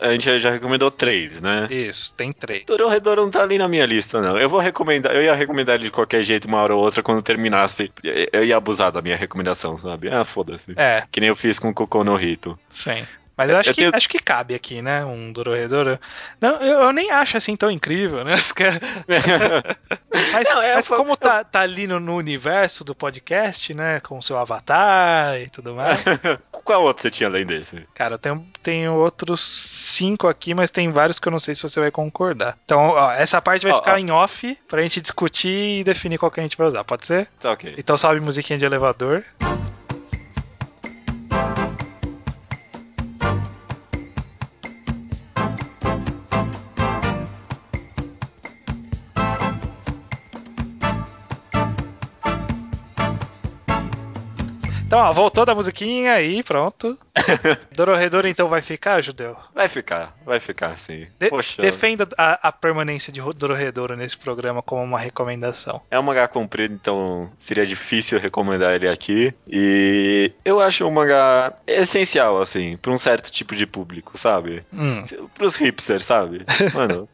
A 0.00 0.12
gente, 0.12 0.28
a 0.28 0.32
gente 0.34 0.40
já 0.40 0.50
recomendou 0.50 0.90
três, 0.90 1.40
né? 1.40 1.68
Isso, 1.70 2.12
tem 2.14 2.32
três. 2.32 2.64
Dororedoro 2.66 3.22
não 3.22 3.30
tá 3.30 3.42
ali 3.42 3.56
na 3.58 3.68
minha 3.68 3.86
lista, 3.86 4.20
não. 4.20 4.36
Eu 4.36 4.48
vou 4.48 4.60
recomendar, 4.60 5.14
eu 5.14 5.22
ia 5.22 5.34
recomendar 5.34 5.76
ele 5.76 5.84
de 5.84 5.90
qualquer 5.90 6.22
jeito, 6.22 6.48
uma 6.48 6.58
hora 6.60 6.74
ou 6.74 6.82
outra, 6.82 7.02
quando 7.02 7.22
terminasse. 7.22 7.92
Eu 8.32 8.44
ia 8.44 8.56
abusar 8.56 8.90
da 8.92 9.00
minha 9.02 9.16
recomendação, 9.16 9.76
sabe? 9.78 10.08
Ah, 10.10 10.24
foda-se. 10.24 10.72
É, 10.76 11.04
Que 11.10 11.20
nem 11.20 11.28
eu 11.28 11.36
fiz 11.36 11.58
com 11.58 11.68
o 11.70 11.74
Cocô 11.74 12.02
no 12.04 12.16
Rito. 12.16 12.58
sim. 12.70 13.04
Mas 13.36 13.50
eu 13.50 13.58
acho, 13.58 13.70
Eu 13.70 13.74
que, 13.74 13.80
tenho- 13.82 13.96
acho 13.96 14.08
que 14.08 14.18
cabe 14.18 14.54
aqui, 14.54 14.80
né? 14.80 15.04
Um 15.04 15.32
Dororedoro. 15.32 15.98
Não, 16.40 16.56
eu, 16.62 16.80
eu 16.84 16.92
nem 16.92 17.10
acho 17.10 17.36
assim 17.36 17.56
tão 17.56 17.70
incrível, 17.70 18.24
né? 18.24 18.34
Mas, 20.32 20.48
Não, 20.48 20.62
é, 20.62 20.74
mas 20.76 20.88
eu- 20.88 20.96
como 20.96 21.16
tá, 21.16 21.42
tá 21.44 21.60
ali 21.60 21.86
no, 21.86 21.98
no 21.98 22.14
universo 22.16 22.84
do 22.84 22.94
podcast, 22.94 23.74
né? 23.74 24.00
Com 24.00 24.18
o 24.18 24.22
seu 24.22 24.38
avatar 24.38 25.40
e 25.40 25.48
tudo 25.48 25.74
mais. 25.74 26.02
Qual 26.64 26.82
outro 26.82 27.02
você 27.02 27.10
tinha 27.10 27.28
além 27.28 27.44
desse? 27.44 27.86
Cara, 27.94 28.14
eu 28.14 28.18
tenho, 28.18 28.46
tenho 28.62 28.94
outros 28.94 29.40
cinco 29.42 30.28
aqui, 30.28 30.54
mas 30.54 30.70
tem 30.70 30.90
vários 30.90 31.18
que 31.18 31.28
eu 31.28 31.32
não 31.32 31.38
sei 31.40 31.54
se 31.54 31.62
você 31.62 31.78
vai 31.80 31.90
concordar. 31.90 32.56
Então, 32.64 32.80
ó, 32.90 33.12
essa 33.12 33.40
parte 33.42 33.64
vai 33.64 33.72
Ó, 33.72 33.76
ficar 33.76 33.94
ó. 33.94 33.98
em 33.98 34.10
off 34.10 34.56
pra 34.68 34.80
gente 34.82 35.00
discutir 35.00 35.80
e 35.80 35.84
definir 35.84 36.16
qual 36.18 36.30
que 36.30 36.40
a 36.40 36.42
gente 36.42 36.56
vai 36.56 36.66
usar, 36.66 36.82
pode 36.84 37.06
ser? 37.06 37.28
Tá 37.40 37.52
ok. 37.52 37.74
Então 37.76 37.96
sobe 37.98 38.18
musiquinha 38.20 38.58
de 38.58 38.64
elevador. 38.64 39.24
Então, 54.86 54.98
ó, 54.98 55.12
voltou 55.12 55.44
da 55.44 55.54
musiquinha 55.54 56.12
aí, 56.12 56.42
pronto. 56.42 56.96
Dororedor 57.74 58.26
então 58.26 58.48
vai 58.48 58.60
ficar, 58.60 59.00
Judeu? 59.02 59.36
Vai 59.54 59.68
ficar, 59.68 60.14
vai 60.24 60.38
ficar 60.38 60.76
sim. 60.76 61.06
De- 61.18 61.30
Poxa. 61.30 61.62
defenda 61.62 62.06
a, 62.18 62.48
a 62.48 62.52
permanência 62.52 63.12
de 63.12 63.20
Dororedoro 63.34 63.96
nesse 63.96 64.16
programa 64.16 64.62
como 64.62 64.82
uma 64.82 64.98
recomendação. 64.98 65.80
É 65.90 65.98
um 65.98 66.02
mangá 66.02 66.28
comprido, 66.28 66.74
então 66.74 67.30
seria 67.38 67.66
difícil 67.66 68.18
recomendar 68.20 68.74
ele 68.74 68.88
aqui. 68.88 69.32
E 69.48 70.30
eu 70.44 70.60
acho 70.60 70.86
um 70.86 70.90
mangá 70.90 71.52
essencial, 71.66 72.40
assim, 72.40 72.76
pra 72.76 72.92
um 72.92 72.98
certo 72.98 73.32
tipo 73.32 73.56
de 73.56 73.66
público, 73.66 74.18
sabe? 74.18 74.64
Hum. 74.72 75.02
Pros 75.34 75.56
hipsters, 75.56 76.04
sabe? 76.04 76.44
Mano. 76.74 77.08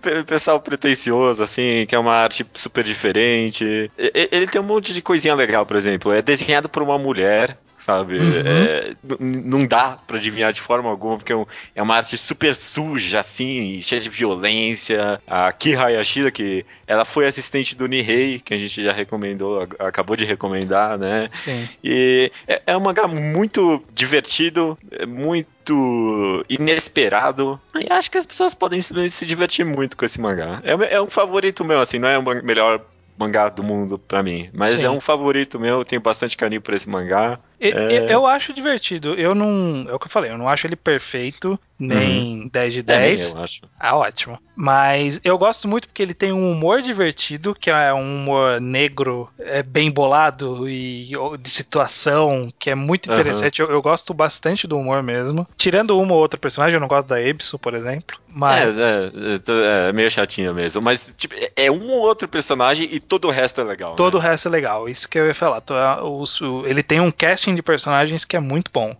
Pe- 0.00 0.24
Pessoal 0.24 0.60
pretencioso, 0.60 1.42
assim, 1.42 1.86
que 1.86 1.94
é 1.94 1.98
uma 1.98 2.12
arte 2.14 2.46
super 2.54 2.84
diferente. 2.84 3.90
Ele 3.96 4.46
tem 4.46 4.60
um 4.60 4.64
monte 4.64 4.92
de 4.94 5.02
coisinha 5.02 5.34
legal, 5.34 5.66
por 5.66 5.76
exemplo. 5.76 6.12
É 6.12 6.22
desenhado 6.22 6.68
por 6.68 6.82
uma 6.82 6.98
mulher, 6.98 7.58
sabe? 7.78 8.18
Uhum. 8.18 8.32
É, 8.44 8.96
não 9.18 9.66
dá 9.66 9.92
pra 10.06 10.18
adivinhar 10.18 10.52
de 10.52 10.60
forma 10.60 10.90
alguma, 10.90 11.16
porque 11.16 11.32
é 11.32 11.36
um- 11.36 11.46
é 11.74 11.82
uma 11.82 11.96
arte 11.96 12.16
super 12.18 12.54
suja, 12.54 13.20
assim, 13.20 13.80
cheia 13.80 14.00
de 14.00 14.08
violência. 14.08 15.20
A 15.26 15.50
Ki 15.52 15.74
Hayashida, 15.74 16.30
que 16.30 16.66
ela 16.86 17.04
foi 17.04 17.26
assistente 17.26 17.76
do 17.76 17.86
Nihei, 17.86 18.40
que 18.40 18.52
a 18.52 18.58
gente 18.58 18.82
já 18.82 18.92
recomendou, 18.92 19.66
acabou 19.78 20.16
de 20.16 20.24
recomendar, 20.24 20.98
né? 20.98 21.28
Sim. 21.32 21.68
E 21.82 22.30
é, 22.46 22.62
é 22.66 22.76
um 22.76 22.80
mangá 22.80 23.06
muito 23.08 23.82
divertido, 23.94 24.76
é 24.90 25.06
muito 25.06 26.44
inesperado. 26.48 27.60
E 27.78 27.92
acho 27.92 28.10
que 28.10 28.18
as 28.18 28.26
pessoas 28.26 28.54
podem 28.54 28.80
se, 28.80 29.26
divertir 29.26 29.64
muito 29.64 29.96
com 29.96 30.04
esse 30.04 30.20
mangá. 30.20 30.60
É, 30.64 30.94
é 30.96 31.02
um 31.02 31.08
favorito 31.10 31.64
meu, 31.64 31.80
assim, 31.80 31.98
não 31.98 32.08
é 32.08 32.18
o 32.18 32.22
melhor 32.22 32.80
mangá 33.18 33.48
do 33.48 33.62
mundo 33.64 33.98
pra 33.98 34.22
mim, 34.22 34.48
mas 34.52 34.78
Sim. 34.78 34.86
é 34.86 34.90
um 34.90 35.00
favorito 35.00 35.58
meu, 35.58 35.78
eu 35.78 35.84
tenho 35.84 36.00
bastante 36.00 36.36
carinho 36.36 36.60
por 36.62 36.72
esse 36.74 36.88
mangá. 36.88 37.38
É. 37.60 38.06
Eu, 38.12 38.26
acho 38.26 38.52
divertido. 38.52 39.14
Eu 39.14 39.34
não. 39.34 39.86
É 39.88 39.94
o 39.94 39.98
que 39.98 40.06
eu 40.06 40.10
falei, 40.10 40.30
eu 40.30 40.38
não 40.38 40.48
acho 40.48 40.66
ele 40.66 40.76
perfeito, 40.76 41.58
nem 41.78 42.48
10 42.48 42.72
de 42.74 42.78
Uhum. 42.80 42.84
É, 42.88 42.98
10. 43.00 43.34
eu 43.34 43.42
acho. 43.42 43.60
Ah, 43.78 43.96
ótimo. 43.96 44.38
Mas 44.54 45.20
eu 45.22 45.38
gosto 45.38 45.68
muito 45.68 45.86
porque 45.88 46.02
ele 46.02 46.14
tem 46.14 46.32
um 46.32 46.50
humor 46.50 46.82
divertido, 46.82 47.54
que 47.54 47.70
é 47.70 47.94
um 47.94 48.16
humor 48.22 48.60
negro, 48.60 49.28
é 49.38 49.62
bem 49.62 49.90
bolado 49.90 50.68
e 50.68 51.10
de 51.40 51.48
situação, 51.48 52.52
que 52.58 52.70
é 52.70 52.74
muito 52.74 53.10
interessante. 53.12 53.60
Eu, 53.60 53.68
eu 53.70 53.80
gosto 53.80 54.12
bastante 54.12 54.66
do 54.66 54.76
humor 54.76 55.02
mesmo. 55.02 55.46
Tirando 55.56 55.98
uma 55.98 56.12
ou 56.14 56.20
outra 56.20 56.38
personagem, 56.38 56.74
eu 56.74 56.80
não 56.80 56.88
gosto 56.88 57.06
da 57.08 57.22
Ebso, 57.22 57.58
por 57.58 57.74
exemplo. 57.74 58.18
Mas. 58.28 58.76
É, 58.78 58.82
é, 58.82 59.86
é, 59.86 59.88
é 59.88 59.92
meio 59.92 60.10
chatinho 60.10 60.52
mesmo, 60.54 60.82
mas 60.82 61.12
tipo, 61.16 61.34
é- 61.36 61.52
é 61.56 61.70
um 61.70 61.88
ou 61.90 62.00
outro 62.02 62.26
personagem 62.28 62.88
e 62.90 62.98
todo 63.00 63.26
o 63.28 63.30
resto 63.30 63.60
é 63.60 63.64
legal. 63.64 63.94
Todo 63.94 64.16
o 64.18 64.22
né? 64.22 64.28
resto 64.30 64.48
é 64.48 64.50
legal. 64.50 64.88
Isso 64.88 65.08
que 65.08 65.18
eu 65.18 65.26
ia 65.26 65.34
falar. 65.34 65.62
O- 66.04 66.24
ele 66.66 66.82
tem 66.82 67.00
um 67.00 67.10
casting 67.10 67.47
de 67.54 67.62
personagens 67.62 68.24
que 68.24 68.36
é 68.36 68.40
muito 68.40 68.70
bom. 68.72 68.96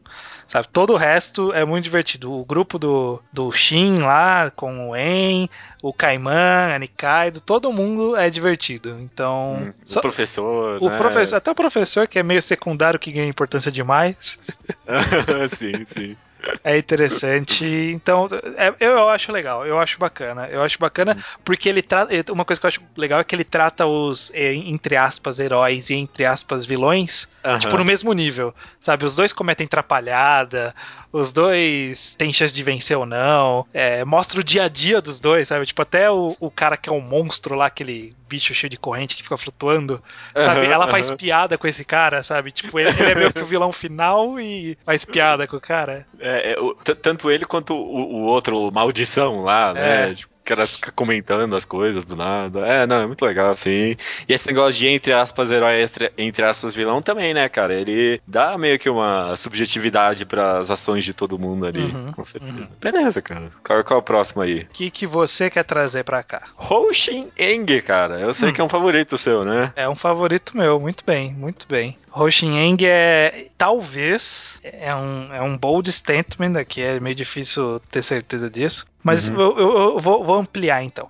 Sabe? 0.48 0.66
Todo 0.72 0.94
o 0.94 0.96
resto 0.96 1.52
é 1.52 1.62
muito 1.62 1.84
divertido. 1.84 2.32
O 2.32 2.42
grupo 2.42 2.78
do, 2.78 3.22
do 3.30 3.52
Shin 3.52 3.96
lá, 3.96 4.50
com 4.56 4.88
o 4.88 4.96
En, 4.96 5.48
o 5.82 5.92
Kaiman, 5.92 6.74
a 6.74 6.78
Nikaido, 6.78 7.40
todo 7.42 7.70
mundo 7.70 8.16
é 8.16 8.30
divertido. 8.30 8.96
Então. 8.98 9.66
Hum, 9.68 9.72
só- 9.84 9.98
o 9.98 10.02
professor. 10.02 10.82
o 10.82 10.88
né? 10.88 10.96
professor, 10.96 11.36
até 11.36 11.50
o 11.50 11.54
professor, 11.54 12.08
que 12.08 12.18
é 12.18 12.22
meio 12.22 12.40
secundário, 12.40 12.98
que 12.98 13.12
ganha 13.12 13.26
importância 13.28 13.70
demais, 13.70 14.38
sim, 15.54 15.84
sim. 15.84 16.16
é 16.64 16.78
interessante. 16.78 17.66
Então, 17.66 18.26
é- 18.56 18.74
eu, 18.80 19.08
acho 19.10 19.30
legal, 19.30 19.66
eu 19.66 19.78
acho 19.78 19.98
bacana. 19.98 20.48
Eu 20.48 20.62
acho 20.62 20.78
bacana 20.78 21.16
porque 21.44 21.68
ele 21.68 21.82
trata. 21.82 22.10
Uma 22.32 22.46
coisa 22.46 22.58
que 22.58 22.66
eu 22.66 22.68
acho 22.68 22.80
legal 22.96 23.20
é 23.20 23.24
que 23.24 23.34
ele 23.34 23.44
trata 23.44 23.84
os, 23.86 24.32
entre 24.34 24.96
aspas, 24.96 25.38
heróis 25.38 25.90
e 25.90 25.94
entre 25.94 26.24
aspas, 26.24 26.64
vilões, 26.64 27.28
Aham. 27.44 27.58
tipo, 27.58 27.76
no 27.76 27.84
mesmo 27.84 28.12
nível. 28.12 28.54
Sabe? 28.80 29.04
Os 29.04 29.14
dois 29.14 29.32
cometem 29.32 29.66
trapalhada, 29.66 30.74
os 31.12 31.32
dois 31.32 32.14
têm 32.16 32.32
chance 32.32 32.52
de 32.54 32.62
vencer 32.62 32.96
ou 32.96 33.06
não. 33.06 33.66
É, 33.72 34.04
mostra 34.04 34.40
o 34.40 34.44
dia 34.44 34.64
a 34.64 34.68
dia 34.68 35.00
dos 35.00 35.20
dois, 35.20 35.48
sabe? 35.48 35.66
Tipo, 35.66 35.82
até 35.82 36.10
o, 36.10 36.36
o 36.40 36.50
cara 36.50 36.76
que 36.76 36.88
é 36.88 36.92
um 36.92 37.00
monstro 37.00 37.54
lá, 37.54 37.66
aquele 37.66 38.14
bicho 38.28 38.54
cheio 38.54 38.70
de 38.70 38.76
corrente 38.76 39.16
que 39.16 39.22
fica 39.22 39.36
flutuando, 39.38 40.02
sabe? 40.34 40.66
Aham, 40.66 40.72
Ela 40.72 40.88
faz 40.88 41.08
aham. 41.08 41.16
piada 41.16 41.56
com 41.58 41.66
esse 41.66 41.84
cara, 41.84 42.22
sabe? 42.22 42.52
Tipo, 42.52 42.78
ele, 42.78 42.90
ele 42.90 43.10
é 43.10 43.14
meio 43.14 43.32
que 43.32 43.40
o 43.42 43.46
vilão 43.46 43.72
final 43.72 44.38
e 44.40 44.76
faz 44.84 45.04
piada 45.04 45.46
com 45.46 45.56
o 45.56 45.60
cara. 45.60 46.06
É, 46.18 46.52
é, 46.52 46.60
o- 46.60 46.74
tanto 46.74 47.30
ele 47.30 47.44
quanto 47.44 47.74
o, 47.74 48.16
o 48.16 48.22
outro, 48.24 48.68
o 48.68 48.70
Maldição 48.72 49.42
lá, 49.42 49.72
né? 49.72 50.10
É. 50.10 50.14
Tipo, 50.14 50.32
caras 50.48 50.74
ficam 50.76 50.92
comentando 50.96 51.54
as 51.54 51.64
coisas 51.64 52.04
do 52.04 52.16
nada. 52.16 52.60
É, 52.66 52.86
não, 52.86 53.02
é 53.02 53.06
muito 53.06 53.24
legal, 53.24 53.50
assim. 53.52 53.96
E 54.28 54.32
esse 54.32 54.46
negócio 54.48 54.74
de, 54.80 54.88
entre 54.88 55.12
aspas, 55.12 55.50
herói, 55.50 55.82
entre, 55.82 56.12
entre 56.16 56.44
aspas, 56.44 56.74
vilão 56.74 57.02
também, 57.02 57.34
né, 57.34 57.48
cara? 57.48 57.74
Ele 57.74 58.20
dá 58.26 58.56
meio 58.56 58.78
que 58.78 58.88
uma 58.88 59.36
subjetividade 59.36 60.24
para 60.24 60.58
as 60.58 60.70
ações 60.70 61.04
de 61.04 61.12
todo 61.14 61.38
mundo 61.38 61.66
ali, 61.66 61.84
Uhum, 61.84 62.12
com 62.12 62.24
certeza. 62.24 62.52
uhum. 62.60 62.66
Beleza, 62.80 63.20
cara. 63.20 63.50
Qual, 63.64 63.84
qual 63.84 63.98
é 63.98 64.00
o 64.00 64.04
próximo 64.04 64.42
aí? 64.42 64.60
O 64.60 64.66
que, 64.72 64.90
que 64.90 65.06
você 65.06 65.50
quer 65.50 65.64
trazer 65.64 66.04
pra 66.04 66.22
cá? 66.22 66.42
Hoshin 66.56 67.30
Eng, 67.38 67.80
cara. 67.82 68.20
Eu 68.20 68.32
sei 68.34 68.48
Hum. 68.48 68.52
que 68.52 68.60
é 68.60 68.64
um 68.64 68.68
favorito 68.68 69.18
seu, 69.18 69.44
né? 69.44 69.72
É 69.76 69.88
um 69.88 69.94
favorito 69.94 70.56
meu, 70.56 70.80
muito 70.80 71.04
bem, 71.04 71.32
muito 71.32 71.66
bem. 71.68 71.96
Hoshin 72.12 72.76
é 72.82 73.46
talvez 73.56 74.58
é 74.64 74.94
um, 74.94 75.32
é 75.32 75.40
um 75.42 75.56
bold 75.56 75.90
statement 75.92 76.58
aqui, 76.58 76.82
é 76.82 76.98
meio 76.98 77.14
difícil 77.14 77.80
ter 77.90 78.02
certeza 78.02 78.50
disso, 78.50 78.86
mas 79.08 79.28
Uhum. 79.28 79.40
eu, 79.40 79.58
eu- 79.58 79.78
eu 79.94 79.98
vou, 79.98 80.24
vou 80.24 80.36
ampliar 80.36 80.82
então. 80.82 81.08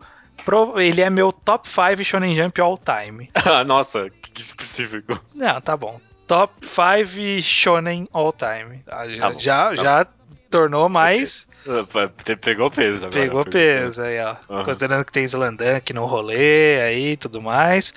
Ele 0.77 1.03
é 1.03 1.11
meu 1.11 1.31
top 1.31 1.69
5 1.69 2.03
Shonen 2.05 2.35
Jump 2.35 2.59
all 2.61 2.79
time. 2.79 3.31
Ah, 3.45 3.65
Nossa, 3.65 4.09
que 4.11 4.41
específico. 4.41 5.21
Não, 5.35 5.61
tá 5.61 5.77
bom. 5.77 6.01
Top 6.27 6.55
5 6.67 7.43
Shonen 7.43 8.09
all 8.13 8.33
time. 8.33 8.83
Ah, 8.87 9.07
Já, 9.07 9.19
Tá 9.21 9.31
bom, 9.31 9.41
já, 9.41 9.69
tá 9.69 9.75
já 9.77 10.07
tornou 10.51 10.89
mais. 10.89 11.47
Pe- 12.25 12.37
Pegou 12.37 12.71
peso 12.71 13.07
agora. 13.07 13.11
Pegou 13.21 13.45
peso 13.45 14.01
aí, 14.01 14.19
ó. 14.21 14.37
Aham. 14.49 14.65
Considerando 14.65 15.05
que 15.05 15.13
tem 15.13 15.25
Slandank 15.25 15.93
no 15.93 16.07
rolê 16.07 16.81
aí 16.81 17.13
e 17.13 17.17
tudo 17.17 17.43
mais. 17.43 17.93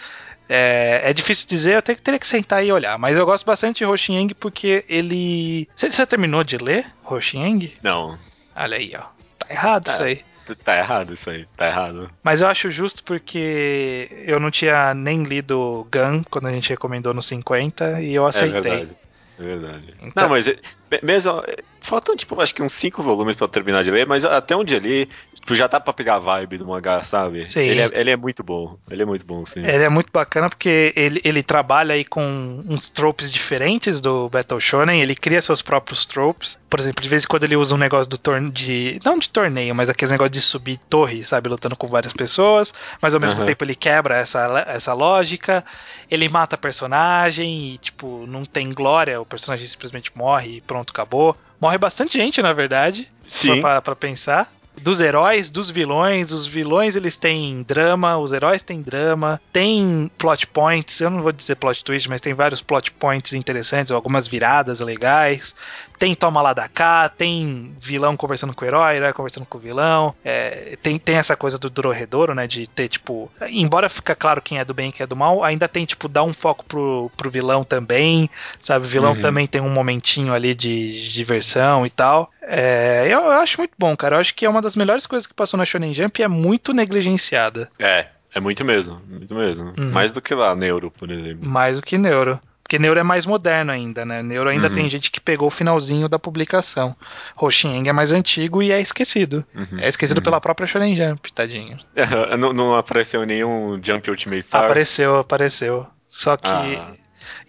É, 0.49 1.01
é 1.05 1.13
difícil 1.13 1.47
dizer, 1.47 1.75
eu 1.75 1.81
teria 1.81 2.19
que 2.19 2.27
sentar 2.27 2.65
e 2.65 2.73
olhar. 2.73 2.97
Mas 2.97 3.15
eu 3.15 3.25
gosto 3.25 3.45
bastante 3.45 3.77
de 3.77 3.85
Hoshieng 3.85 4.33
porque 4.33 4.83
ele. 4.89 5.69
Você, 5.73 5.89
você 5.89 6.05
terminou 6.05 6.43
de 6.43 6.57
ler 6.57 6.85
Hoshieng? 7.05 7.71
Não, 7.81 8.19
Olha 8.53 8.75
aí, 8.75 8.91
ó. 8.97 9.03
Tá 9.47 9.53
errado 9.53 9.87
isso 9.87 10.01
É. 10.01 10.05
aí. 10.05 10.21
tá 10.63 10.77
errado 10.77 11.13
isso 11.13 11.29
aí. 11.29 11.45
Tá 11.55 11.67
errado. 11.67 12.09
Mas 12.23 12.41
eu 12.41 12.47
acho 12.47 12.69
justo 12.71 13.03
porque 13.03 14.09
eu 14.25 14.39
não 14.39 14.51
tinha 14.51 14.93
nem 14.93 15.23
lido 15.23 15.87
Gun 15.91 16.23
quando 16.29 16.47
a 16.47 16.51
gente 16.51 16.69
recomendou 16.69 17.13
no 17.13 17.21
50 17.21 18.01
e 18.01 18.13
eu 18.13 18.25
É 18.25 18.29
aceitei. 18.29 18.61
verdade. 18.61 18.97
É 19.39 19.43
verdade. 19.43 19.93
Então- 20.01 20.23
Não, 20.23 20.29
mas 20.29 20.47
é, 20.47 20.57
me- 20.91 20.99
mesmo. 21.03 21.43
é, 21.47 21.57
Faltam, 21.83 22.15
tipo, 22.15 22.39
acho 22.39 22.53
que 22.53 22.61
uns 22.61 22.73
cinco 22.73 23.01
volumes 23.01 23.35
pra 23.35 23.45
eu 23.45 23.49
terminar 23.49 23.83
de 23.83 23.89
ler, 23.89 24.05
mas 24.05 24.23
até 24.23 24.55
onde 24.55 24.75
ali, 24.75 25.09
tipo, 25.41 25.55
já 25.55 25.67
dá 25.67 25.79
pra 25.79 25.91
pegar 25.91 26.15
a 26.15 26.19
vibe 26.19 26.57
do 26.57 26.67
mangá, 26.67 27.03
sabe? 27.03 27.47
Sim. 27.49 27.61
Ele 27.61 27.81
é, 27.81 27.91
ele 27.93 28.11
é 28.11 28.17
muito 28.17 28.43
bom. 28.43 28.77
Ele 28.89 29.01
é 29.01 29.05
muito 29.05 29.25
bom, 29.25 29.45
sim. 29.45 29.59
Ele 29.59 29.83
é 29.83 29.89
muito 29.89 30.09
bacana 30.11 30.49
porque 30.49 30.93
ele, 30.95 31.19
ele 31.23 31.43
trabalha 31.43 31.93
aí 31.95 32.05
com 32.05 32.63
uns 32.67 32.89
tropes 32.89 33.31
diferentes 33.31 33.99
do 33.99 34.29
Battle 34.29 34.61
Shonen, 34.61 35.01
ele 35.01 35.15
cria 35.15 35.41
seus 35.41 35.61
próprios 35.61 36.05
tropes. 36.05 36.57
Por 36.69 36.79
exemplo, 36.79 37.01
de 37.01 37.09
vez 37.09 37.23
em 37.23 37.27
quando 37.27 37.43
ele 37.43 37.55
usa 37.55 37.75
um 37.75 37.77
negócio 37.77 38.09
do 38.09 38.17
torneio 38.17 38.51
de. 38.51 38.99
Não 39.03 39.17
de 39.17 39.29
torneio, 39.29 39.75
mas 39.75 39.89
aquele 39.89 40.11
negócio 40.11 40.31
de 40.31 40.41
subir 40.41 40.77
torre, 40.89 41.23
sabe? 41.23 41.49
Lutando 41.49 41.75
com 41.75 41.87
várias 41.87 42.13
pessoas. 42.13 42.73
Mas 43.01 43.13
ao 43.13 43.19
mesmo 43.19 43.37
Aham. 43.37 43.45
tempo 43.45 43.63
ele 43.63 43.75
quebra 43.75 44.17
essa, 44.17 44.65
essa 44.67 44.93
lógica. 44.93 45.65
Ele 46.09 46.29
mata 46.29 46.57
personagem 46.57 47.73
e, 47.73 47.77
tipo, 47.77 48.25
não 48.27 48.45
tem 48.45 48.71
glória, 48.73 49.19
o 49.19 49.25
personagem 49.25 49.65
simplesmente 49.65 50.11
morre 50.15 50.57
e 50.57 50.61
pronto, 50.61 50.91
acabou. 50.91 51.35
Morre 51.59 51.77
bastante 51.77 52.17
gente, 52.17 52.41
na 52.41 52.53
verdade. 52.53 53.07
Sim. 53.25 53.61
pra, 53.61 53.81
pra 53.81 53.95
pensar. 53.95 54.51
Dos 54.79 54.99
heróis, 54.99 55.49
dos 55.49 55.69
vilões. 55.69 56.31
Os 56.31 56.47
vilões 56.47 56.95
eles 56.95 57.17
têm 57.17 57.63
drama, 57.67 58.17
os 58.17 58.31
heróis 58.31 58.61
têm 58.63 58.81
drama, 58.81 59.39
tem 59.51 60.09
plot 60.17 60.47
points. 60.47 60.99
Eu 61.01 61.09
não 61.09 61.21
vou 61.21 61.31
dizer 61.31 61.55
plot 61.55 61.83
twist, 61.83 62.09
mas 62.09 62.21
tem 62.21 62.33
vários 62.33 62.61
plot 62.61 62.91
points 62.93 63.33
interessantes, 63.33 63.91
algumas 63.91 64.27
viradas 64.27 64.79
legais. 64.79 65.53
Tem 65.99 66.15
toma 66.15 66.41
lá 66.41 66.51
da 66.53 66.67
cá, 66.67 67.07
tem 67.09 67.75
vilão 67.79 68.17
conversando 68.17 68.55
com 68.55 68.65
o 68.65 68.67
herói, 68.67 68.95
herói 68.95 69.13
conversando 69.13 69.45
com 69.45 69.57
o 69.59 69.61
vilão. 69.61 70.15
É, 70.25 70.75
tem, 70.81 70.97
tem 70.97 71.17
essa 71.17 71.35
coisa 71.35 71.59
do 71.59 71.69
Dorredouro, 71.69 72.33
né? 72.33 72.47
De 72.47 72.65
ter, 72.65 72.87
tipo. 72.87 73.31
Embora 73.49 73.87
fica 73.87 74.15
claro 74.15 74.41
quem 74.41 74.57
é 74.57 74.65
do 74.65 74.73
bem 74.73 74.89
e 74.89 74.91
quem 74.91 75.03
é 75.03 75.07
do 75.07 75.15
mal, 75.15 75.43
ainda 75.43 75.67
tem, 75.67 75.85
tipo, 75.85 76.07
dar 76.07 76.23
um 76.23 76.33
foco 76.33 76.65
pro, 76.65 77.11
pro 77.15 77.29
vilão 77.29 77.63
também. 77.63 78.27
Sabe? 78.59 78.85
O 78.85 78.89
vilão 78.89 79.11
Uhum. 79.11 79.21
também 79.21 79.45
tem 79.45 79.61
um 79.61 79.69
momentinho 79.69 80.33
ali 80.33 80.55
de, 80.55 80.91
de 81.03 81.13
diversão 81.13 81.85
e 81.85 81.89
tal. 81.89 82.31
É, 82.41 83.03
eu, 83.05 83.19
eu 83.21 83.31
acho 83.33 83.59
muito 83.59 83.73
bom, 83.77 83.95
cara. 83.95 84.15
Eu 84.15 84.19
acho 84.21 84.33
que 84.33 84.45
é 84.45 84.49
uma 84.49 84.60
das 84.61 84.75
melhores 84.75 85.05
coisas 85.05 85.27
que 85.27 85.33
passou 85.33 85.57
na 85.57 85.65
Shonen 85.65 85.93
Jump 85.93 86.21
e 86.21 86.23
é 86.23 86.27
muito 86.27 86.73
negligenciada. 86.73 87.69
É, 87.79 88.07
é 88.33 88.39
muito 88.39 88.63
mesmo. 88.63 89.01
Muito 89.09 89.33
mesmo. 89.35 89.73
Uhum. 89.77 89.91
Mais 89.91 90.11
do 90.11 90.21
que 90.21 90.33
lá, 90.35 90.55
Neuro, 90.55 90.91
por 90.91 91.09
exemplo. 91.11 91.47
Mais 91.49 91.75
do 91.77 91.81
que 91.81 91.97
Neuro. 91.97 92.39
Porque 92.63 92.79
Neuro 92.79 93.01
é 93.01 93.03
mais 93.03 93.25
moderno 93.25 93.69
ainda, 93.69 94.05
né? 94.05 94.23
Neuro 94.23 94.49
ainda 94.49 94.69
Uhum. 94.69 94.73
tem 94.73 94.87
gente 94.87 95.11
que 95.11 95.19
pegou 95.19 95.49
o 95.49 95.51
finalzinho 95.51 96.07
da 96.07 96.17
publicação. 96.17 96.95
Hoshieng 97.35 97.85
é 97.89 97.91
mais 97.91 98.13
antigo 98.13 98.63
e 98.63 98.71
é 98.71 98.79
esquecido. 98.79 99.43
Uhum. 99.53 99.77
É 99.79 99.89
esquecido 99.89 100.19
Uhum. 100.19 100.23
pela 100.23 100.39
própria 100.39 100.65
Shonen 100.65 100.95
Jump, 100.95 101.33
tadinho. 101.33 101.77
não, 102.39 102.53
não 102.53 102.75
apareceu 102.77 103.25
nenhum 103.25 103.77
Jump 103.83 104.09
Ultimate 104.09 104.39
Stars? 104.39 104.63
Apareceu, 104.63 105.17
apareceu. 105.17 105.85
Só 106.07 106.37
que. 106.37 106.47
Ah. 106.49 106.93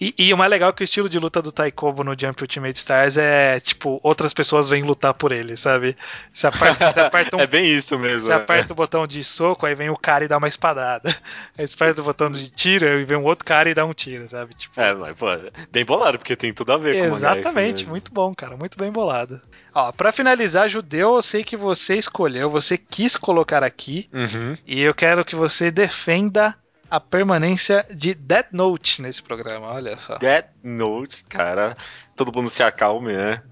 E, 0.00 0.14
e 0.18 0.32
o 0.34 0.36
mais 0.38 0.50
legal 0.50 0.70
é 0.70 0.72
que 0.72 0.82
o 0.82 0.84
estilo 0.84 1.08
de 1.08 1.18
luta 1.18 1.40
do 1.42 1.52
Taikobo 1.52 2.02
no 2.04 2.18
Jump 2.18 2.42
Ultimate 2.42 2.78
Stars 2.78 3.16
é 3.16 3.60
tipo, 3.60 4.00
outras 4.02 4.32
pessoas 4.34 4.68
vêm 4.68 4.82
lutar 4.82 5.14
por 5.14 5.32
ele, 5.32 5.56
sabe? 5.56 5.96
Você 6.32 6.46
aperta, 6.46 6.92
você 6.92 7.00
aperta 7.00 7.36
um 7.36 7.40
É 7.40 7.46
bem 7.46 7.66
isso 7.66 7.98
mesmo. 7.98 8.20
Você 8.26 8.32
aperta 8.32 8.72
o 8.72 8.76
botão 8.76 9.06
de 9.06 9.22
soco, 9.22 9.66
aí 9.66 9.74
vem 9.74 9.90
o 9.90 9.96
cara 9.96 10.24
e 10.24 10.28
dá 10.28 10.38
uma 10.38 10.48
espada. 10.48 11.00
Aí 11.58 11.66
você 11.66 11.74
aperta 11.74 12.00
o 12.00 12.04
botão 12.04 12.30
de 12.30 12.50
tiro, 12.50 12.86
aí 12.86 13.04
vem 13.04 13.16
um 13.16 13.24
outro 13.24 13.44
cara 13.44 13.68
e 13.68 13.74
dá 13.74 13.84
um 13.84 13.92
tiro, 13.92 14.26
sabe? 14.28 14.54
Tipo, 14.54 14.80
É, 14.80 14.92
mas, 14.94 15.16
pô, 15.16 15.26
bem 15.70 15.84
bolado, 15.84 16.18
porque 16.18 16.34
tem 16.34 16.52
tudo 16.52 16.72
a 16.72 16.78
ver 16.78 16.98
com 16.98 17.08
o 17.08 17.10
mangá. 17.12 17.36
Exatamente, 17.36 17.86
muito 17.86 18.12
bom, 18.12 18.34
cara, 18.34 18.56
muito 18.56 18.78
bem 18.78 18.90
bolado. 18.90 19.40
Ó, 19.74 19.92
pra 19.92 20.12
finalizar, 20.12 20.68
Judeu, 20.68 21.14
eu 21.16 21.22
sei 21.22 21.44
que 21.44 21.56
você 21.56 21.96
escolheu, 21.96 22.50
você 22.50 22.76
quis 22.78 23.16
colocar 23.16 23.62
aqui, 23.62 24.08
Uhum. 24.12 24.56
e 24.66 24.80
eu 24.82 24.94
quero 24.94 25.24
que 25.24 25.34
você 25.34 25.70
defenda 25.70 26.54
a 26.92 27.00
permanência 27.00 27.86
de 27.90 28.12
Death 28.12 28.48
Note 28.52 29.00
nesse 29.00 29.22
programa, 29.22 29.72
olha 29.72 29.96
só. 29.96 30.18
Death 30.18 30.50
Note, 30.62 31.24
cara, 31.24 31.74
todo 32.14 32.30
mundo 32.30 32.50
se 32.50 32.62
acalme, 32.62 33.14
né? 33.14 33.42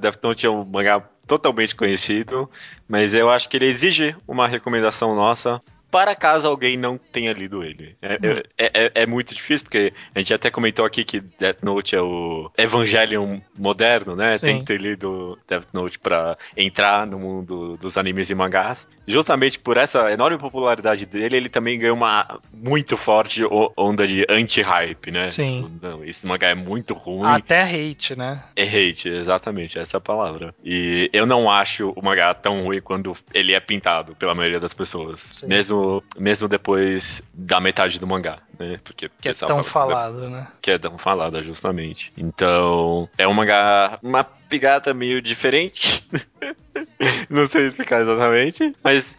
Death 0.00 0.20
Note 0.22 0.46
é 0.46 0.48
um 0.50 0.64
mangá 0.64 1.00
totalmente 1.26 1.74
conhecido, 1.74 2.48
mas 2.86 3.12
eu 3.12 3.28
acho 3.28 3.48
que 3.48 3.56
ele 3.56 3.66
exige 3.66 4.14
uma 4.28 4.46
recomendação 4.46 5.16
nossa 5.16 5.60
para 5.94 6.12
caso 6.16 6.48
alguém 6.48 6.76
não 6.76 6.98
tenha 6.98 7.32
lido 7.32 7.62
ele. 7.62 7.96
É, 8.02 8.14
Hum. 8.14 8.42
é- 8.58 8.70
é- 8.86 8.92
é 9.02 9.06
muito 9.06 9.32
difícil, 9.32 9.64
porque 9.64 9.92
a 10.12 10.18
gente 10.18 10.34
até 10.34 10.50
comentou 10.50 10.84
aqui 10.84 11.04
que 11.04 11.20
Death 11.20 11.62
Note 11.62 11.94
é 11.94 12.00
o 12.02 12.50
Evangelion 12.58 13.38
moderno, 13.56 14.16
né? 14.16 14.32
Sim. 14.32 14.46
Tem 14.46 14.58
que 14.58 14.64
ter 14.64 14.80
lido 14.80 15.38
Death 15.48 15.68
Note 15.72 16.00
para 16.00 16.36
entrar 16.56 17.06
no 17.06 17.16
mundo 17.20 17.76
dos 17.76 17.96
animes 17.96 18.28
e 18.28 18.34
mangás. 18.34 18.88
Justamente 19.06 19.56
por 19.58 19.76
essa 19.76 20.10
enorme 20.10 20.36
popularidade 20.36 21.06
dele, 21.06 21.36
ele 21.36 21.48
também 21.48 21.78
ganhou 21.78 21.96
uma 21.96 22.40
muito 22.52 22.96
forte 22.96 23.42
onda 23.76 24.04
de 24.04 24.26
anti-hype, 24.28 25.12
né? 25.12 25.28
Sim. 25.28 25.62
Tipo, 25.62 25.86
não, 25.86 26.04
esse 26.04 26.26
mangá 26.26 26.48
é 26.48 26.54
muito 26.54 26.92
ruim. 26.94 27.22
Até 27.24 27.62
hate, 27.62 28.16
né? 28.16 28.42
É 28.56 28.62
hate, 28.64 29.08
exatamente, 29.10 29.78
essa 29.78 29.96
é 29.96 29.98
a 29.98 30.00
palavra. 30.00 30.52
E 30.64 31.08
eu 31.12 31.24
não 31.24 31.48
acho 31.48 31.90
o 31.94 32.02
mangá 32.02 32.34
tão 32.34 32.62
ruim 32.62 32.80
quando 32.80 33.14
ele 33.32 33.52
é 33.52 33.60
pintado 33.60 34.16
pela 34.16 34.34
maioria 34.34 34.58
das 34.58 34.74
pessoas. 34.74 35.20
Sim. 35.20 35.46
Mesmo, 35.48 35.83
mesmo 36.18 36.48
depois 36.48 37.22
da 37.32 37.60
metade 37.60 37.98
do 38.00 38.06
mangá, 38.06 38.38
né? 38.58 38.78
Porque 38.84 39.10
Que 39.20 39.28
é 39.30 39.32
tão 39.34 39.62
fala- 39.64 39.90
falado, 39.94 40.28
né? 40.30 40.48
Que 40.62 40.72
é 40.72 40.78
tão 40.78 40.96
falada, 40.98 41.42
justamente. 41.42 42.12
Então, 42.16 43.08
é 43.18 43.26
um 43.26 43.34
mangá, 43.34 43.98
uma 44.02 44.24
pegada 44.24 44.92
meio 44.94 45.20
diferente. 45.22 46.04
não 47.30 47.46
sei 47.46 47.66
explicar 47.66 48.02
exatamente, 48.02 48.74
mas 48.82 49.16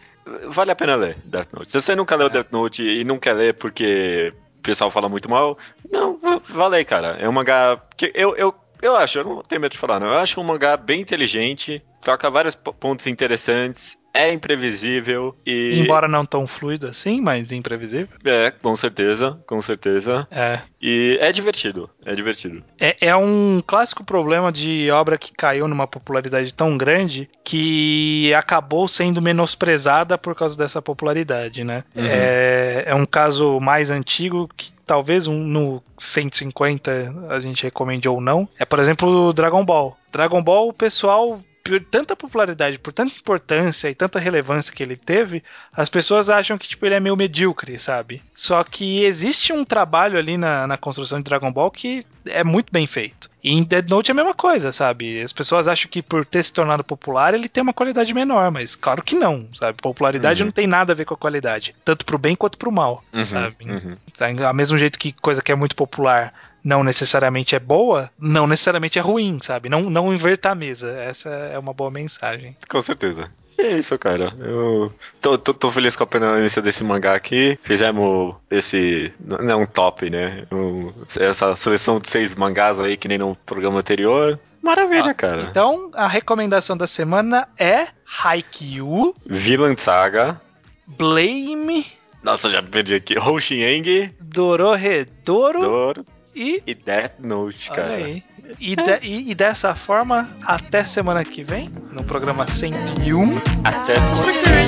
vale 0.48 0.70
a 0.70 0.76
pena 0.76 0.94
ler 0.96 1.16
Death 1.24 1.48
Note. 1.52 1.70
Se 1.70 1.80
você 1.80 1.94
nunca 1.94 2.16
leu 2.16 2.26
É. 2.28 2.30
Death 2.30 2.50
Note 2.52 2.82
e 2.82 3.04
não 3.04 3.18
quer 3.18 3.34
ler 3.34 3.54
porque 3.54 4.32
o 4.58 4.62
pessoal 4.62 4.90
fala 4.90 5.08
muito 5.08 5.28
mal, 5.30 5.56
não, 5.90 6.18
va- 6.18 6.40
vale 6.48 6.76
aí, 6.76 6.84
cara. 6.84 7.16
É 7.20 7.28
um 7.28 7.32
mangá 7.32 7.80
que 7.96 8.10
eu, 8.14 8.34
eu, 8.36 8.54
eu 8.82 8.96
acho, 8.96 9.18
eu 9.18 9.24
não 9.24 9.42
tenho 9.42 9.60
medo 9.60 9.72
de 9.72 9.78
falar, 9.78 10.00
não. 10.00 10.08
Eu 10.08 10.18
acho 10.18 10.40
um 10.40 10.44
mangá 10.44 10.76
bem 10.76 11.00
inteligente, 11.00 11.82
toca 12.02 12.28
vários 12.30 12.54
po- 12.54 12.72
pontos 12.72 13.06
interessantes, 13.06 13.96
é 14.16 14.32
imprevisível 14.32 15.34
e. 15.44 15.78
Embora 15.80 16.08
não 16.08 16.24
tão 16.24 16.46
fluido 16.46 16.88
assim, 16.88 17.20
mas 17.20 17.52
imprevisível. 17.52 18.08
É, 18.24 18.50
com 18.50 18.74
certeza, 18.76 19.38
com 19.46 19.60
certeza. 19.60 20.26
É. 20.30 20.60
E 20.80 21.18
é 21.20 21.32
divertido, 21.32 21.90
é 22.04 22.14
divertido. 22.14 22.62
É, 22.80 22.96
é 23.00 23.16
um 23.16 23.62
clássico 23.66 24.04
problema 24.04 24.52
de 24.52 24.90
obra 24.90 25.18
que 25.18 25.32
caiu 25.32 25.66
numa 25.68 25.86
popularidade 25.86 26.52
tão 26.52 26.76
grande 26.76 27.28
que 27.44 28.32
acabou 28.34 28.86
sendo 28.86 29.20
menosprezada 29.20 30.16
por 30.16 30.34
causa 30.34 30.56
dessa 30.56 30.80
popularidade, 30.80 31.64
né? 31.64 31.84
Uhum. 31.94 32.06
É, 32.06 32.84
é 32.86 32.94
um 32.94 33.06
caso 33.06 33.58
mais 33.60 33.90
antigo 33.90 34.48
que 34.56 34.72
talvez 34.86 35.26
um, 35.26 35.38
no 35.38 35.82
150 35.98 37.14
a 37.28 37.40
gente 37.40 37.64
recomende 37.64 38.08
ou 38.08 38.20
não. 38.20 38.48
É, 38.58 38.64
por 38.64 38.78
exemplo, 38.78 39.28
o 39.28 39.32
Dragon 39.32 39.64
Ball. 39.64 39.96
Dragon 40.12 40.42
Ball, 40.42 40.68
o 40.68 40.72
pessoal 40.72 41.40
por 41.68 41.80
tanta 41.84 42.16
popularidade, 42.16 42.78
por 42.78 42.92
tanta 42.92 43.14
importância 43.14 43.88
e 43.90 43.94
tanta 43.94 44.18
relevância 44.18 44.72
que 44.72 44.82
ele 44.82 44.96
teve, 44.96 45.42
as 45.72 45.88
pessoas 45.88 46.28
acham 46.30 46.56
que 46.58 46.68
tipo, 46.68 46.84
ele 46.86 46.94
é 46.94 47.00
meio 47.00 47.16
medíocre, 47.16 47.78
sabe? 47.78 48.22
Só 48.34 48.62
que 48.64 49.04
existe 49.04 49.52
um 49.52 49.64
trabalho 49.64 50.18
ali 50.18 50.36
na, 50.36 50.66
na 50.66 50.76
construção 50.76 51.18
de 51.18 51.24
Dragon 51.24 51.52
Ball 51.52 51.70
que 51.70 52.06
é 52.26 52.42
muito 52.44 52.72
bem 52.72 52.86
feito. 52.86 53.28
E 53.42 53.52
em 53.52 53.62
Dead 53.62 53.88
Note 53.88 54.10
é 54.10 54.12
a 54.12 54.14
mesma 54.14 54.34
coisa, 54.34 54.72
sabe? 54.72 55.20
As 55.20 55.32
pessoas 55.32 55.68
acham 55.68 55.88
que 55.88 56.02
por 56.02 56.24
ter 56.26 56.42
se 56.42 56.52
tornado 56.52 56.82
popular 56.82 57.32
ele 57.32 57.48
tem 57.48 57.62
uma 57.62 57.72
qualidade 57.72 58.12
menor, 58.12 58.50
mas 58.50 58.74
claro 58.74 59.02
que 59.02 59.14
não, 59.14 59.46
sabe? 59.54 59.78
Popularidade 59.80 60.42
Uhum. 60.42 60.46
não 60.46 60.52
tem 60.52 60.66
nada 60.66 60.92
a 60.92 60.96
ver 60.96 61.04
com 61.04 61.14
a 61.14 61.16
qualidade, 61.16 61.74
tanto 61.84 62.04
pro 62.04 62.18
bem 62.18 62.34
quanto 62.34 62.58
pro 62.58 62.72
mal, 62.72 63.04
Uhum, 63.12 63.24
sabe? 63.24 63.56
uhum. 63.64 63.96
Sabe? 64.14 64.42
Ao 64.44 64.52
mesmo 64.54 64.76
jeito 64.76 64.98
que 64.98 65.12
coisa 65.12 65.40
que 65.42 65.52
é 65.52 65.54
muito 65.54 65.76
popular 65.76 66.34
não 66.66 66.82
necessariamente 66.82 67.54
é 67.54 67.60
boa, 67.60 68.10
não 68.18 68.44
necessariamente 68.44 68.98
é 68.98 69.02
ruim, 69.02 69.38
sabe? 69.40 69.68
Não, 69.68 69.88
não 69.88 70.12
inverta 70.12 70.50
a 70.50 70.54
mesa. 70.54 70.90
Essa 70.98 71.28
é 71.30 71.56
uma 71.56 71.72
boa 71.72 71.92
mensagem. 71.92 72.56
Com 72.68 72.82
certeza. 72.82 73.30
E 73.56 73.62
é 73.62 73.78
isso, 73.78 73.96
cara. 73.96 74.34
Eu 74.40 74.92
tô, 75.20 75.38
tô, 75.38 75.54
tô 75.54 75.70
feliz 75.70 75.94
com 75.94 76.02
a 76.02 76.06
permanência 76.08 76.60
desse 76.60 76.82
mangá 76.82 77.14
aqui. 77.14 77.56
Fizemos 77.62 78.34
esse. 78.50 79.12
Não 79.20 79.48
é 79.48 79.54
um 79.54 79.64
top, 79.64 80.10
né? 80.10 80.44
Um- 80.50 80.92
essa 81.18 81.54
seleção 81.54 82.00
de 82.00 82.10
seis 82.10 82.34
mangás 82.34 82.80
aí, 82.80 82.96
que 82.96 83.06
nem 83.06 83.16
no 83.16 83.36
programa 83.46 83.78
anterior. 83.78 84.36
Maravilha, 84.60 85.14
cara. 85.14 85.42
Então, 85.48 85.92
a 85.94 86.08
recomendação 86.08 86.76
da 86.76 86.88
semana 86.88 87.46
é 87.56 87.86
Haikyuu, 88.24 89.14
Villain 89.24 89.76
Saga. 89.76 90.40
Blame, 90.84 91.86
Nossa, 92.24 92.50
já 92.50 92.60
perdi 92.60 92.96
aqui. 92.96 93.16
Hoshieng, 93.16 94.12
Dororedoro 94.20 95.60
Dor 95.60 96.04
e. 96.36 96.62
E 96.66 96.74
Death 96.74 97.14
Note, 97.18 97.70
cara. 97.70 97.94
Aí. 97.96 98.22
E, 98.60 98.76
de, 98.76 98.98
e, 99.02 99.30
e, 99.30 99.34
dessa 99.34 99.74
forma, 99.74 100.28
até 100.42 100.84
semana 100.84 101.24
que 101.24 101.42
vem, 101.42 101.70
no 101.90 102.04
programa 102.04 102.46
101. 102.46 103.38
Até 103.64 104.00
semana 104.00 104.32
que 104.32 104.48
vem. 104.48 104.66